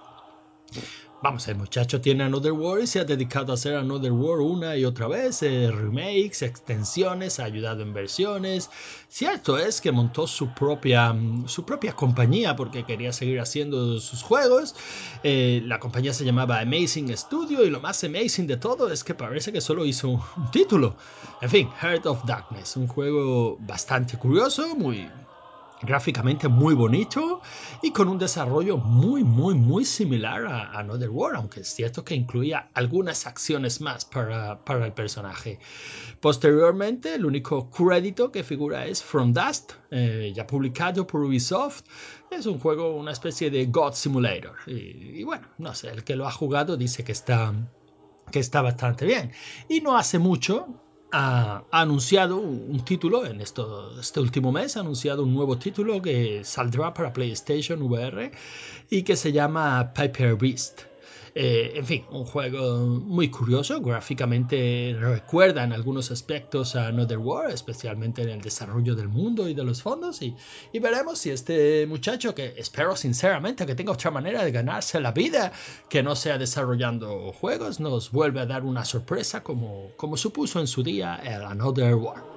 Vamos, 1.19 1.47
el 1.47 1.55
muchacho 1.55 1.99
tiene 1.99 2.25
Another 2.25 2.51
War 2.51 2.79
y 2.79 2.85
se 2.85 2.99
ha 2.99 3.03
dedicado 3.03 3.51
a 3.51 3.55
hacer 3.55 3.75
Another 3.75 4.11
War 4.11 4.37
una 4.39 4.77
y 4.77 4.85
otra 4.85 5.07
vez, 5.07 5.41
eh, 5.41 5.71
remakes, 5.71 6.43
extensiones, 6.43 7.39
ha 7.39 7.45
ayudado 7.45 7.81
en 7.81 7.91
versiones. 7.91 8.69
Cierto 9.09 9.57
es 9.57 9.81
que 9.81 9.91
montó 9.91 10.27
su 10.27 10.53
propia, 10.53 11.11
mm, 11.13 11.47
su 11.47 11.65
propia 11.65 11.93
compañía 11.93 12.55
porque 12.55 12.85
quería 12.85 13.11
seguir 13.13 13.39
haciendo 13.39 13.99
sus 13.99 14.21
juegos. 14.21 14.75
Eh, 15.23 15.63
la 15.65 15.79
compañía 15.79 16.13
se 16.13 16.23
llamaba 16.23 16.59
Amazing 16.59 17.17
Studio 17.17 17.65
y 17.65 17.71
lo 17.71 17.79
más 17.79 18.03
amazing 18.03 18.45
de 18.45 18.57
todo 18.57 18.91
es 18.91 19.03
que 19.03 19.15
parece 19.15 19.51
que 19.51 19.59
solo 19.59 19.85
hizo 19.85 20.09
un 20.09 20.51
título. 20.51 20.97
En 21.41 21.49
fin, 21.49 21.69
Heart 21.81 22.05
of 22.05 22.25
Darkness, 22.25 22.77
un 22.77 22.87
juego 22.87 23.57
bastante 23.59 24.19
curioso, 24.19 24.75
muy 24.75 25.09
gráficamente 25.81 26.47
muy 26.47 26.73
bonito 26.73 27.41
y 27.81 27.91
con 27.91 28.07
un 28.07 28.17
desarrollo 28.17 28.77
muy 28.77 29.23
muy 29.23 29.55
muy 29.55 29.85
similar 29.85 30.45
a, 30.45 30.79
Another 30.79 31.09
War 31.09 31.35
aunque 31.35 31.61
es 31.61 31.67
cierto 31.67 32.03
que 32.03 32.15
incluía 32.15 32.69
algunas 32.73 33.27
acciones 33.27 33.81
más 33.81 34.05
para, 34.05 34.63
para, 34.63 34.85
el 34.85 34.93
personaje. 34.93 35.59
Posteriormente 36.19 37.15
el 37.15 37.25
único 37.25 37.69
crédito 37.69 38.31
que 38.31 38.43
figura 38.43 38.85
es 38.85 39.03
From 39.03 39.33
Dust 39.33 39.73
eh, 39.91 40.31
ya 40.35 40.47
publicado 40.47 41.05
por 41.05 41.21
Ubisoft. 41.23 41.83
Es 42.31 42.45
un 42.45 42.59
juego 42.59 42.95
una 42.95 43.11
especie 43.11 43.49
de 43.49 43.65
God 43.67 43.93
Simulator. 43.93 44.55
Y, 44.65 45.19
y 45.19 45.23
bueno 45.23 45.47
no 45.57 45.73
sé 45.73 45.89
el 45.89 46.03
que 46.03 46.15
lo 46.15 46.27
ha 46.27 46.31
jugado 46.31 46.77
dice 46.77 47.03
que 47.03 47.11
está 47.11 47.53
que 48.31 48.39
está 48.39 48.61
bastante 48.61 49.05
bien. 49.05 49.31
Y 49.69 49.81
no 49.81 49.97
hace 49.97 50.19
mucho 50.19 50.86
ha, 51.17 51.63
anunciado 51.71 52.37
un, 52.37 52.83
título 52.85 53.25
en 53.25 53.41
este 53.41 54.19
último 54.19 54.51
mes, 54.51 54.77
ha 54.77 54.81
anunciado 54.81 55.23
un 55.23 55.33
nuevo 55.33 55.57
título 55.57 56.01
que 56.01 56.43
saldrá 56.43 56.93
para 56.93 57.11
PlayStation 57.11 57.81
VR 57.81 58.31
y 58.89 59.01
que 59.03 59.15
se 59.15 59.31
llama 59.31 59.93
Piper 59.93 60.35
Beast. 60.35 60.81
Eh, 61.39 61.77
en 61.77 61.85
fin, 61.85 62.03
un 62.09 62.25
juego 62.25 62.79
muy 62.87 63.29
curioso, 63.29 63.79
gráficamente 63.79 64.97
recuerda 64.99 65.63
en 65.63 65.71
algunos 65.71 66.09
aspectos 66.09 66.75
a 66.75 66.87
Another 66.87 67.19
War, 67.19 67.51
especialmente 67.51 68.23
en 68.23 68.29
el 68.29 68.41
desarrollo 68.41 68.95
del 68.95 69.07
mundo 69.07 69.47
y 69.47 69.53
de 69.53 69.63
los 69.63 69.83
fondos, 69.83 70.23
y, 70.23 70.35
veremos 70.79 71.19
si 71.19 71.29
este 71.29 71.85
muchacho, 71.85 72.33
que 72.33 72.55
espero 72.57 72.95
sinceramente 72.95 73.67
que 73.67 73.75
tenga 73.75 73.91
otra 73.91 74.09
manera 74.09 74.43
de 74.43 74.51
ganarse 74.51 74.99
la 74.99 75.11
vida, 75.11 75.51
que 75.87 76.01
no 76.01 76.15
sea 76.15 76.39
desarrollando 76.39 77.31
juegos, 77.33 77.79
nos 77.79 78.11
vuelve 78.11 78.39
a 78.39 78.47
dar 78.47 78.63
una 78.63 78.83
sorpresa 78.83 79.43
como, 79.43 79.91
supuso 80.15 80.59
en 80.59 80.65
su 80.65 80.81
día 80.81 81.17
el 81.17 81.43
Another 81.43 81.93
War. 81.93 82.36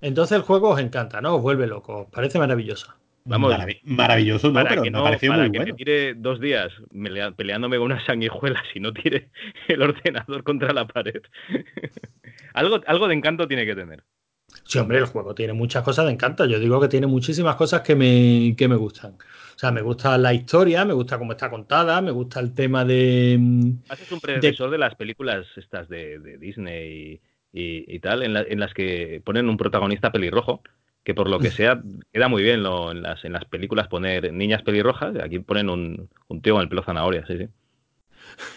Entonces 0.00 0.36
el 0.36 0.42
juego 0.42 0.70
os 0.70 0.80
encanta, 0.80 1.20
¿no? 1.20 1.36
Os 1.36 1.42
vuelve 1.42 1.66
loco, 1.66 2.08
parece 2.10 2.38
maravilloso. 2.38 2.94
Vamos, 3.24 3.54
maravilloso, 3.84 4.50
no, 4.50 4.64
pero 4.66 4.82
que 4.82 4.90
me 4.90 5.02
pareció 5.02 5.30
para 5.30 5.42
muy 5.42 5.52
que 5.52 5.58
bueno. 5.58 5.72
me 5.72 5.76
tire 5.76 6.14
dos 6.14 6.40
días 6.40 6.72
peleándome 7.36 7.76
con 7.76 7.86
una 7.86 8.04
sanguijuela 8.06 8.62
si 8.72 8.80
no 8.80 8.94
tire 8.94 9.30
el 9.68 9.82
ordenador 9.82 10.42
contra 10.44 10.72
la 10.72 10.86
pared. 10.86 11.20
algo, 12.54 12.80
algo 12.86 13.08
de 13.08 13.14
encanto 13.14 13.46
tiene 13.46 13.66
que 13.66 13.74
tener. 13.74 14.02
Sí, 14.64 14.78
hombre, 14.78 14.98
el 14.98 15.06
juego 15.06 15.34
tiene 15.34 15.52
muchas 15.52 15.82
cosas 15.82 16.06
de 16.06 16.12
encanta. 16.12 16.46
Yo 16.46 16.58
digo 16.58 16.80
que 16.80 16.88
tiene 16.88 17.06
muchísimas 17.06 17.56
cosas 17.56 17.82
que 17.82 17.94
me, 17.94 18.54
que 18.56 18.68
me 18.68 18.76
gustan. 18.76 19.12
O 19.12 19.58
sea, 19.58 19.72
me 19.72 19.82
gusta 19.82 20.16
la 20.18 20.32
historia, 20.32 20.84
me 20.84 20.94
gusta 20.94 21.18
cómo 21.18 21.32
está 21.32 21.50
contada, 21.50 22.00
me 22.00 22.10
gusta 22.10 22.40
el 22.40 22.54
tema 22.54 22.84
de. 22.84 23.74
Haces 23.88 24.12
un 24.12 24.20
predecesor 24.20 24.70
de, 24.70 24.78
las 24.78 24.94
películas 24.94 25.46
estas 25.56 25.88
de, 25.88 26.38
Disney 26.38 27.20
y, 27.52 27.98
tal, 28.00 28.22
en, 28.22 28.60
las 28.60 28.74
que 28.74 29.20
ponen 29.24 29.48
un 29.48 29.56
protagonista 29.56 30.12
pelirrojo, 30.12 30.62
que 31.02 31.14
por 31.14 31.28
lo 31.28 31.38
que 31.38 31.50
sea 31.50 31.82
queda 32.12 32.28
muy 32.28 32.42
bien 32.42 32.64
en, 32.64 33.02
las, 33.02 33.24
en 33.24 33.32
las 33.32 33.44
películas 33.46 33.88
poner 33.88 34.32
niñas 34.32 34.62
pelirrojas, 34.62 35.16
aquí 35.16 35.38
ponen 35.38 35.70
un, 35.70 36.08
un 36.28 36.42
tío 36.42 36.54
con 36.54 36.62
el 36.62 36.68
pelo 36.68 36.82
zanahoria, 36.82 37.26
sí, 37.26 37.38
sí. 37.38 37.48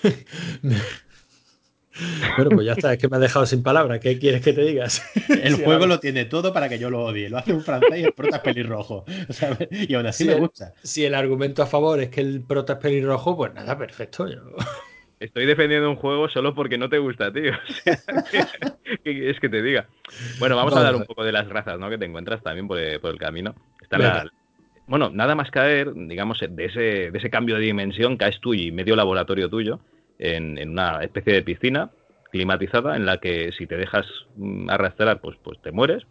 Bueno, 2.37 2.51
pues 2.51 2.65
ya 2.65 2.73
está, 2.73 2.93
es 2.93 2.99
que 2.99 3.09
me 3.09 3.17
has 3.17 3.21
dejado 3.21 3.45
sin 3.45 3.63
palabras. 3.63 3.99
¿Qué 3.99 4.17
quieres 4.17 4.41
que 4.41 4.53
te 4.53 4.61
digas? 4.61 5.03
El 5.29 5.55
juego 5.55 5.85
lo 5.85 5.99
tiene 5.99 6.25
todo 6.25 6.53
para 6.53 6.69
que 6.69 6.79
yo 6.79 6.89
lo 6.89 7.03
odie. 7.03 7.29
Lo 7.29 7.37
hace 7.37 7.53
un 7.53 7.61
francés 7.61 7.99
y 7.99 8.03
el 8.03 8.13
prota 8.13 8.37
es 8.37 8.41
pelirrojo. 8.41 9.05
Y 9.71 9.93
aún 9.93 10.05
así 10.05 10.25
me 10.25 10.35
gusta. 10.35 10.73
si 10.83 11.05
el 11.05 11.13
argumento 11.13 11.61
a 11.63 11.65
favor 11.65 11.99
es 11.99 12.09
que 12.09 12.21
el 12.21 12.41
prota 12.41 12.73
es 12.73 12.79
pelirrojo, 12.79 13.35
pues 13.35 13.53
nada, 13.53 13.77
perfecto. 13.77 14.27
Estoy 15.22 15.45
defendiendo 15.45 15.88
un 15.88 15.97
juego 15.97 16.28
solo 16.30 16.55
porque 16.55 16.80
no 16.80 16.89
te 16.89 16.97
gusta, 16.97 17.32
tío. 17.32 17.53
es 19.05 19.39
que 19.39 19.49
te 19.49 19.61
diga. 19.61 19.86
Bueno, 20.39 20.55
vamos 20.55 20.74
a 20.74 20.80
hablar 20.80 20.95
un 20.95 21.05
poco 21.05 21.24
de 21.24 21.32
las 21.32 21.47
razas 21.47 21.78
¿no? 21.78 21.91
que 21.91 21.99
te 21.99 22.05
encuentras 22.05 22.41
también 22.41 22.67
por, 22.67 22.80
el 22.80 23.17
camino. 23.19 23.53
Bueno, 24.88 25.11
nada 25.13 25.36
más 25.36 25.51
caer, 25.51 25.93
digamos, 25.93 26.39
de 26.39 26.65
ese, 26.65 27.11
de 27.11 27.17
ese 27.19 27.30
cambio 27.30 27.57
de 27.57 27.61
dimensión, 27.61 28.17
caes 28.17 28.39
tú 28.39 28.55
y 28.55 28.72
medio 28.72 28.95
laboratorio 28.95 29.47
tuyo 29.47 29.80
en, 30.17 30.57
una 30.67 31.03
especie 31.03 31.34
de 31.34 31.43
piscina 31.43 31.91
climatizada 32.32 32.95
en 32.95 33.05
la 33.05 33.19
que 33.19 33.51
si 33.51 33.67
te 33.67 33.78
dejas 33.78 34.07
mm, 34.38 34.72
arrastrar, 34.72 35.22
pues, 35.22 35.38
pues 35.43 35.61
te 35.61 35.72
mueres. 35.72 36.03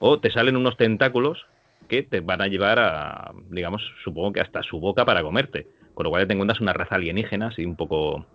O 0.00 0.18
te 0.18 0.32
salen 0.32 0.56
unos 0.56 0.76
tentáculos 0.76 1.46
que 1.86 2.02
te 2.02 2.18
van 2.18 2.42
a 2.42 2.48
llevar 2.48 2.80
a, 2.80 3.30
digamos, 3.50 3.82
supongo 4.02 4.32
que 4.32 4.40
hasta 4.40 4.64
su 4.64 4.80
boca 4.80 5.04
para 5.04 5.22
comerte. 5.22 5.68
Con 5.94 6.04
lo 6.04 6.10
cual 6.10 6.26
te 6.26 6.32
encuentras 6.32 6.60
una 6.60 6.72
raza 6.72 6.96
alienígena, 6.96 7.48
así 7.48 7.64
un 7.64 7.76
poco 7.76 8.26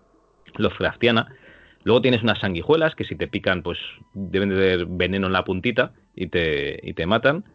Lovecraftiana. 0.58 1.28
Luego 1.84 2.02
tienes 2.02 2.24
unas 2.24 2.40
sanguijuelas 2.40 2.96
que 2.96 3.06
si 3.06 3.16
te 3.16 3.28
pican, 3.28 3.64
pues 3.64 3.78
deben 4.14 4.50
de 4.50 4.56
tener 4.56 4.86
veneno 4.86 5.28
en 5.28 5.34
la 5.34 5.46
puntita 5.46 5.94
y 6.16 6.28
te, 6.28 6.80
y 6.84 6.94
te 6.94 7.06
matan. 7.06 7.46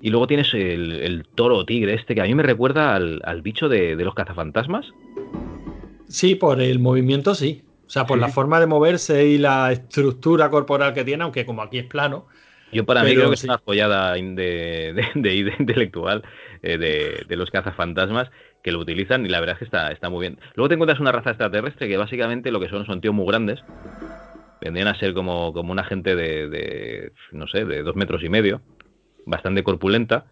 Y 0.00 0.10
luego 0.10 0.26
tienes 0.26 0.52
el, 0.52 1.26
toro 1.34 1.64
tigre 1.64 1.94
este 1.94 2.14
que 2.14 2.20
a 2.20 2.24
mí 2.24 2.34
me 2.34 2.42
recuerda 2.42 2.94
al, 2.94 3.20
al 3.24 3.40
bicho 3.40 3.68
de, 3.68 3.96
de 3.96 4.04
los 4.04 4.14
cazafantasmas. 4.14 4.92
Sí, 6.08 6.34
por 6.34 6.60
el 6.60 6.80
movimiento 6.80 7.34
sí. 7.34 7.62
O 7.86 7.90
sea, 7.92 8.06
por 8.06 8.18
la 8.18 8.28
forma 8.28 8.58
de 8.58 8.66
moverse 8.66 9.26
y 9.26 9.36
la 9.36 9.70
estructura 9.70 10.48
corporal 10.48 10.94
que 10.94 11.04
tiene, 11.04 11.24
aunque 11.24 11.44
como 11.44 11.60
aquí 11.60 11.78
es 11.78 11.84
plano. 11.84 12.26
Yo 12.72 12.86
para 12.86 13.04
mí 13.04 13.14
creo 13.14 13.28
que 13.28 13.34
es 13.34 13.44
una 13.44 13.58
follada 13.58 14.14
de, 14.14 14.94
de, 15.14 15.54
intelectual 15.58 16.22
eh, 16.62 16.78
de, 17.28 17.36
los 17.36 17.50
cazafantasmas 17.50 18.30
que 18.62 18.72
lo 18.72 18.78
utilizan 18.78 19.26
y 19.26 19.28
la 19.28 19.40
verdad 19.40 19.54
es 19.54 19.58
que 19.60 19.64
está, 19.64 19.90
está 19.90 20.08
muy 20.08 20.20
bien. 20.20 20.38
Luego 20.54 20.68
te 20.68 20.74
encuentras 20.74 21.00
una 21.00 21.12
raza 21.12 21.30
extraterrestre 21.30 21.88
que 21.88 21.96
básicamente 21.96 22.50
lo 22.50 22.60
que 22.60 22.68
son 22.68 22.86
son 22.86 23.00
tíos 23.00 23.14
muy 23.14 23.26
grandes. 23.26 23.62
Vendrían 24.60 24.88
a 24.88 24.94
ser 24.94 25.14
como, 25.14 25.52
como 25.52 25.72
una 25.72 25.84
gente 25.84 26.14
de, 26.14 27.12
no 27.32 27.48
sé, 27.48 27.64
de 27.64 27.82
dos 27.82 27.96
metros 27.96 28.22
y 28.22 28.28
medio, 28.28 28.62
bastante 29.26 29.64
corpulenta, 29.64 30.26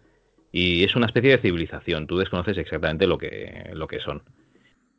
y 0.53 0.85
es 0.85 0.95
una 0.95 1.07
especie 1.07 1.31
de 1.31 1.41
civilización. 1.41 2.07
Tú 2.07 2.17
desconoces 2.17 2.57
exactamente 2.57 3.07
lo 3.07 3.17
que, 3.17 3.71
lo 3.73 3.87
que 3.87 3.99
son. 3.99 4.23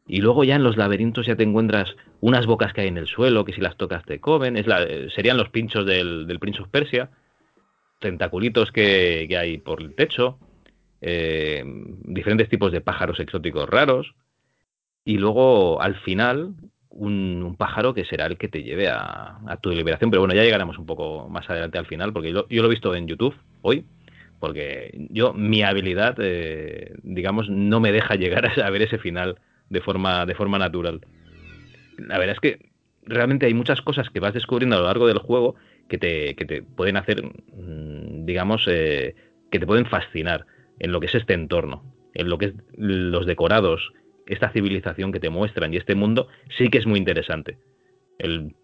Y 0.06 0.20
luego 0.20 0.44
ya 0.44 0.56
en 0.56 0.64
los 0.64 0.76
laberintos 0.76 1.26
ya 1.26 1.36
te 1.36 1.44
encuentras 1.44 1.96
unas 2.20 2.44
bocas 2.44 2.74
que 2.74 2.82
hay 2.82 2.88
en 2.88 2.98
el 2.98 3.06
suelo, 3.06 3.44
que 3.44 3.54
si 3.54 3.62
las 3.62 3.76
tocas 3.76 4.04
te 4.04 4.20
comen, 4.20 4.58
es 4.58 4.66
la, 4.66 4.86
serían 5.14 5.38
los 5.38 5.48
pinchos 5.48 5.86
del, 5.86 6.26
del 6.26 6.38
Prince 6.38 6.60
of 6.60 6.68
Persia, 6.68 7.10
tentaculitos 8.02 8.70
que, 8.70 9.34
hay 9.38 9.56
por 9.56 9.80
el 9.80 9.94
techo, 9.94 10.38
eh, 11.02 11.64
diferentes 12.04 12.48
tipos 12.48 12.72
de 12.72 12.80
pájaros 12.80 13.20
exóticos 13.20 13.68
raros, 13.68 14.14
y 15.04 15.18
luego 15.18 15.82
al 15.82 15.96
final 15.96 16.54
un, 16.90 17.56
pájaro 17.58 17.92
que 17.92 18.04
será 18.04 18.26
el 18.26 18.38
que 18.38 18.48
te 18.48 18.62
lleve 18.62 18.88
a, 18.88 19.58
tu 19.60 19.70
liberación. 19.70 20.10
Pero 20.10 20.22
bueno, 20.22 20.34
ya 20.34 20.44
llegaremos 20.44 20.78
un 20.78 20.86
poco 20.86 21.28
más 21.28 21.48
adelante 21.50 21.78
al 21.78 21.86
final, 21.86 22.12
porque 22.12 22.32
yo, 22.32 22.46
lo 22.48 22.66
he 22.66 22.70
visto 22.70 22.94
en 22.94 23.06
YouTube 23.06 23.34
hoy, 23.62 23.84
porque 24.40 25.06
yo, 25.10 25.32
mi 25.32 25.62
habilidad, 25.62 26.16
eh, 26.20 26.94
digamos, 27.02 27.50
no 27.50 27.80
me 27.80 27.92
deja 27.92 28.14
llegar 28.14 28.60
a 28.60 28.70
ver 28.70 28.82
ese 28.82 28.98
final 28.98 29.38
de 29.70 29.80
forma, 29.80 30.24
de 30.24 30.34
forma 30.34 30.58
natural. 30.58 31.00
La 31.98 32.18
verdad 32.18 32.36
es 32.36 32.40
que 32.40 32.70
realmente 33.04 33.46
hay 33.46 33.54
muchas 33.54 33.82
cosas 33.82 34.08
que 34.10 34.20
vas 34.20 34.34
descubriendo 34.34 34.76
a 34.76 34.80
lo 34.80 34.86
largo 34.86 35.06
del 35.06 35.18
juego 35.18 35.56
que 35.88 35.98
te, 35.98 36.34
que 36.36 36.44
te 36.44 36.62
pueden 36.62 36.96
hacer, 36.96 37.22
mm, 37.24 38.24
digamos, 38.24 38.66
eh, 38.68 39.14
que 39.50 39.58
te 39.58 39.66
pueden 39.66 39.86
fascinar 39.86 40.46
en 40.82 40.92
lo 40.92 41.00
que 41.00 41.06
es 41.06 41.14
este 41.14 41.32
entorno, 41.32 41.82
en 42.12 42.28
lo 42.28 42.36
que 42.36 42.46
es 42.46 42.54
los 42.76 43.24
decorados, 43.24 43.92
esta 44.26 44.50
civilización 44.50 45.12
que 45.12 45.20
te 45.20 45.30
muestran 45.30 45.72
y 45.72 45.78
este 45.78 45.94
mundo 45.94 46.28
sí 46.58 46.68
que 46.68 46.78
es 46.78 46.86
muy 46.86 46.98
interesante. 46.98 47.56
El, 48.18 48.54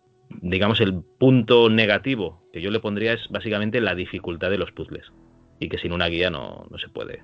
digamos, 0.42 0.80
el 0.80 1.02
punto 1.18 1.70
negativo 1.70 2.42
que 2.52 2.60
yo 2.60 2.70
le 2.70 2.80
pondría 2.80 3.12
es 3.12 3.28
básicamente 3.30 3.80
la 3.80 3.94
dificultad 3.94 4.50
de 4.50 4.58
los 4.58 4.72
puzzles 4.72 5.06
y 5.60 5.68
que 5.68 5.78
sin 5.78 5.92
una 5.92 6.08
guía 6.08 6.28
no, 6.28 6.66
no 6.70 6.78
se 6.78 6.88
puede, 6.88 7.22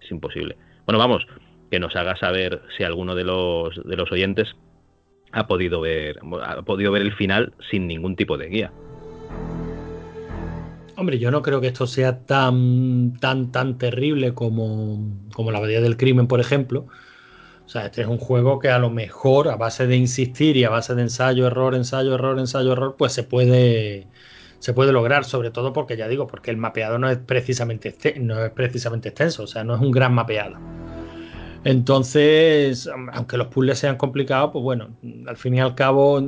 es 0.00 0.10
imposible. 0.10 0.56
Bueno, 0.86 0.98
vamos, 0.98 1.26
que 1.70 1.78
nos 1.78 1.94
haga 1.94 2.16
saber 2.16 2.62
si 2.76 2.82
alguno 2.82 3.14
de 3.14 3.24
los, 3.24 3.80
de 3.84 3.96
los 3.96 4.10
oyentes 4.10 4.56
ha 5.32 5.46
podido 5.46 5.80
ver 5.80 6.18
ha 6.42 6.62
podido 6.62 6.90
ver 6.90 7.02
el 7.02 7.12
final 7.12 7.52
sin 7.70 7.86
ningún 7.86 8.16
tipo 8.16 8.38
de 8.38 8.48
guía. 8.48 8.72
Hombre, 11.00 11.18
yo 11.18 11.30
no 11.30 11.40
creo 11.40 11.62
que 11.62 11.68
esto 11.68 11.86
sea 11.86 12.26
tan 12.26 13.14
tan 13.20 13.52
tan 13.52 13.78
terrible 13.78 14.34
como, 14.34 15.16
como 15.32 15.50
la 15.50 15.56
abadía 15.56 15.80
del 15.80 15.96
crimen, 15.96 16.26
por 16.26 16.40
ejemplo. 16.40 16.88
O 17.64 17.68
sea, 17.70 17.86
este 17.86 18.02
es 18.02 18.06
un 18.06 18.18
juego 18.18 18.58
que 18.58 18.68
a 18.68 18.78
lo 18.78 18.90
mejor 18.90 19.48
a 19.48 19.56
base 19.56 19.86
de 19.86 19.96
insistir 19.96 20.58
y 20.58 20.64
a 20.64 20.70
base 20.70 20.94
de 20.94 21.00
ensayo, 21.02 21.46
error, 21.46 21.74
ensayo, 21.74 22.14
error, 22.14 22.38
ensayo, 22.38 22.72
error, 22.72 22.96
pues 22.98 23.14
se 23.14 23.22
puede 23.22 24.08
se 24.58 24.74
puede 24.74 24.92
lograr, 24.92 25.24
sobre 25.24 25.50
todo 25.50 25.72
porque 25.72 25.96
ya 25.96 26.06
digo, 26.06 26.26
porque 26.26 26.50
el 26.50 26.58
mapeado 26.58 26.98
no 26.98 27.08
es 27.08 27.16
precisamente 27.16 27.94
no 28.20 28.44
es 28.44 28.50
precisamente 28.52 29.08
extenso, 29.08 29.44
o 29.44 29.46
sea, 29.46 29.64
no 29.64 29.74
es 29.76 29.80
un 29.80 29.92
gran 29.92 30.12
mapeado. 30.14 30.58
Entonces, 31.64 32.90
aunque 33.14 33.38
los 33.38 33.48
puzzles 33.48 33.78
sean 33.78 33.96
complicados, 33.96 34.50
pues 34.52 34.62
bueno, 34.62 34.90
al 35.26 35.36
fin 35.38 35.54
y 35.54 35.60
al 35.60 35.74
cabo, 35.74 36.20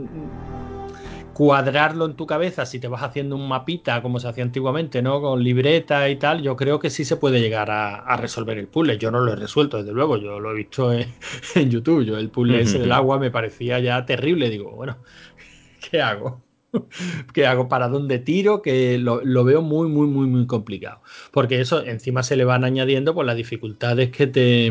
cuadrarlo 1.33 2.07
en 2.07 2.15
tu 2.15 2.27
cabeza, 2.27 2.67
si 2.67 2.79
te 2.79 2.89
vas 2.89 3.03
haciendo 3.03 3.37
un 3.37 3.49
mapita 3.49 4.03
como 4.03 4.21
se 4.21 4.29
hacía 4.29 4.45
antiguamente, 4.45 5.03
¿no? 5.03 5.21
Con 5.21 5.43
libreta 5.43 6.09
y 6.09 6.17
tal, 6.17 6.43
yo 6.43 6.57
creo 6.57 6.79
que 6.79 6.91
sí 6.91 7.05
se 7.05 7.17
puede 7.17 7.41
llegar 7.41 7.71
a, 7.71 8.17
resolver 8.17 8.59
el 8.59 8.69
puzzle. 8.69 8.99
Yo 8.99 9.11
no 9.11 9.21
lo 9.21 9.33
he 9.33 9.37
resuelto, 9.37 9.79
desde 9.79 9.93
luego, 9.93 10.17
yo 10.17 10.39
lo 10.41 10.53
he 10.53 10.55
visto 10.55 10.93
en, 10.93 11.09
YouTube. 11.71 12.05
Yo 12.05 12.19
el 12.19 12.31
puzzle 12.31 12.61
ese 12.61 12.79
del 12.79 12.93
agua 12.93 13.19
me 13.19 13.31
parecía 13.31 13.79
ya 13.81 14.05
terrible. 14.05 14.51
Digo, 14.51 14.73
bueno, 14.73 14.99
¿qué 15.91 16.03
hago? 16.03 16.43
¿Qué 17.33 17.47
hago? 17.47 17.69
¿Para 17.69 17.89
dónde 17.89 18.19
tiro? 18.19 18.63
Que 18.63 18.99
lo, 18.99 19.23
lo, 19.25 19.45
veo 19.45 19.63
muy, 19.63 19.89
muy, 19.89 20.07
muy, 20.07 20.27
muy 20.27 20.47
complicado. 20.47 21.01
Porque 21.31 21.61
eso 21.61 21.85
encima 21.85 22.23
se 22.23 22.37
le 22.37 22.45
van 22.45 22.65
añadiendo 22.65 23.15
por 23.15 23.27
las 23.27 23.37
dificultades 23.37 24.11
que 24.11 24.27
te, 24.27 24.71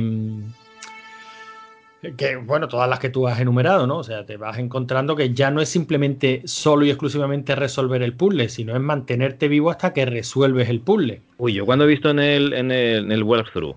que, 2.17 2.35
bueno, 2.35 2.67
todas 2.67 2.89
las 2.89 2.99
que 2.99 3.09
tú 3.09 3.27
has 3.27 3.39
enumerado, 3.39 3.85
¿no? 3.85 3.97
O 3.97 4.03
sea, 4.03 4.25
te 4.25 4.37
vas 4.37 4.57
encontrando 4.57 5.15
que 5.15 5.33
ya 5.33 5.51
no 5.51 5.61
es 5.61 5.69
simplemente 5.69 6.41
solo 6.45 6.85
y 6.85 6.89
exclusivamente 6.89 7.55
resolver 7.55 8.01
el 8.01 8.13
puzzle, 8.13 8.49
sino 8.49 8.75
es 8.75 8.81
mantenerte 8.81 9.47
vivo 9.47 9.69
hasta 9.69 9.93
que 9.93 10.05
resuelves 10.05 10.69
el 10.69 10.81
puzzle. 10.81 11.21
Uy, 11.37 11.53
yo 11.53 11.65
cuando 11.65 11.85
he 11.85 11.87
visto 11.87 12.09
en 12.09 12.19
el, 12.19 12.53
en 12.53 12.71
el, 12.71 13.05
en 13.05 13.11
el 13.11 13.23
walkthrough 13.23 13.75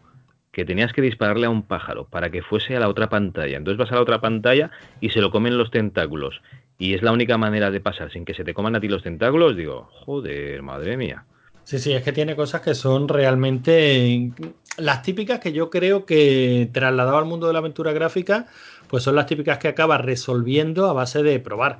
que 0.52 0.64
tenías 0.64 0.92
que 0.92 1.02
dispararle 1.02 1.46
a 1.46 1.50
un 1.50 1.64
pájaro 1.64 2.06
para 2.06 2.30
que 2.30 2.40
fuese 2.40 2.76
a 2.76 2.80
la 2.80 2.88
otra 2.88 3.08
pantalla, 3.08 3.56
entonces 3.56 3.76
vas 3.76 3.90
a 3.90 3.96
la 3.96 4.02
otra 4.02 4.20
pantalla 4.20 4.70
y 5.00 5.10
se 5.10 5.20
lo 5.20 5.30
comen 5.30 5.58
los 5.58 5.70
tentáculos, 5.72 6.40
y 6.78 6.94
es 6.94 7.02
la 7.02 7.10
única 7.12 7.36
manera 7.36 7.72
de 7.72 7.80
pasar 7.80 8.12
sin 8.12 8.24
que 8.24 8.34
se 8.34 8.44
te 8.44 8.54
coman 8.54 8.76
a 8.76 8.80
ti 8.80 8.88
los 8.88 9.02
tentáculos, 9.02 9.56
digo, 9.56 9.88
joder, 9.90 10.62
madre 10.62 10.96
mía. 10.96 11.24
Sí, 11.64 11.78
sí, 11.78 11.92
es 11.92 12.02
que 12.02 12.12
tiene 12.12 12.36
cosas 12.36 12.60
que 12.60 12.74
son 12.74 13.08
realmente 13.08 14.30
las 14.76 15.02
típicas 15.02 15.40
que 15.40 15.52
yo 15.52 15.70
creo 15.70 16.04
que 16.04 16.68
trasladado 16.72 17.18
al 17.18 17.24
mundo 17.24 17.46
de 17.46 17.52
la 17.52 17.60
aventura 17.60 17.92
gráfica, 17.92 18.46
pues 18.88 19.02
son 19.02 19.16
las 19.16 19.26
típicas 19.26 19.58
que 19.58 19.68
acabas 19.68 20.00
resolviendo 20.00 20.88
a 20.88 20.92
base 20.92 21.22
de 21.22 21.38
probar. 21.40 21.78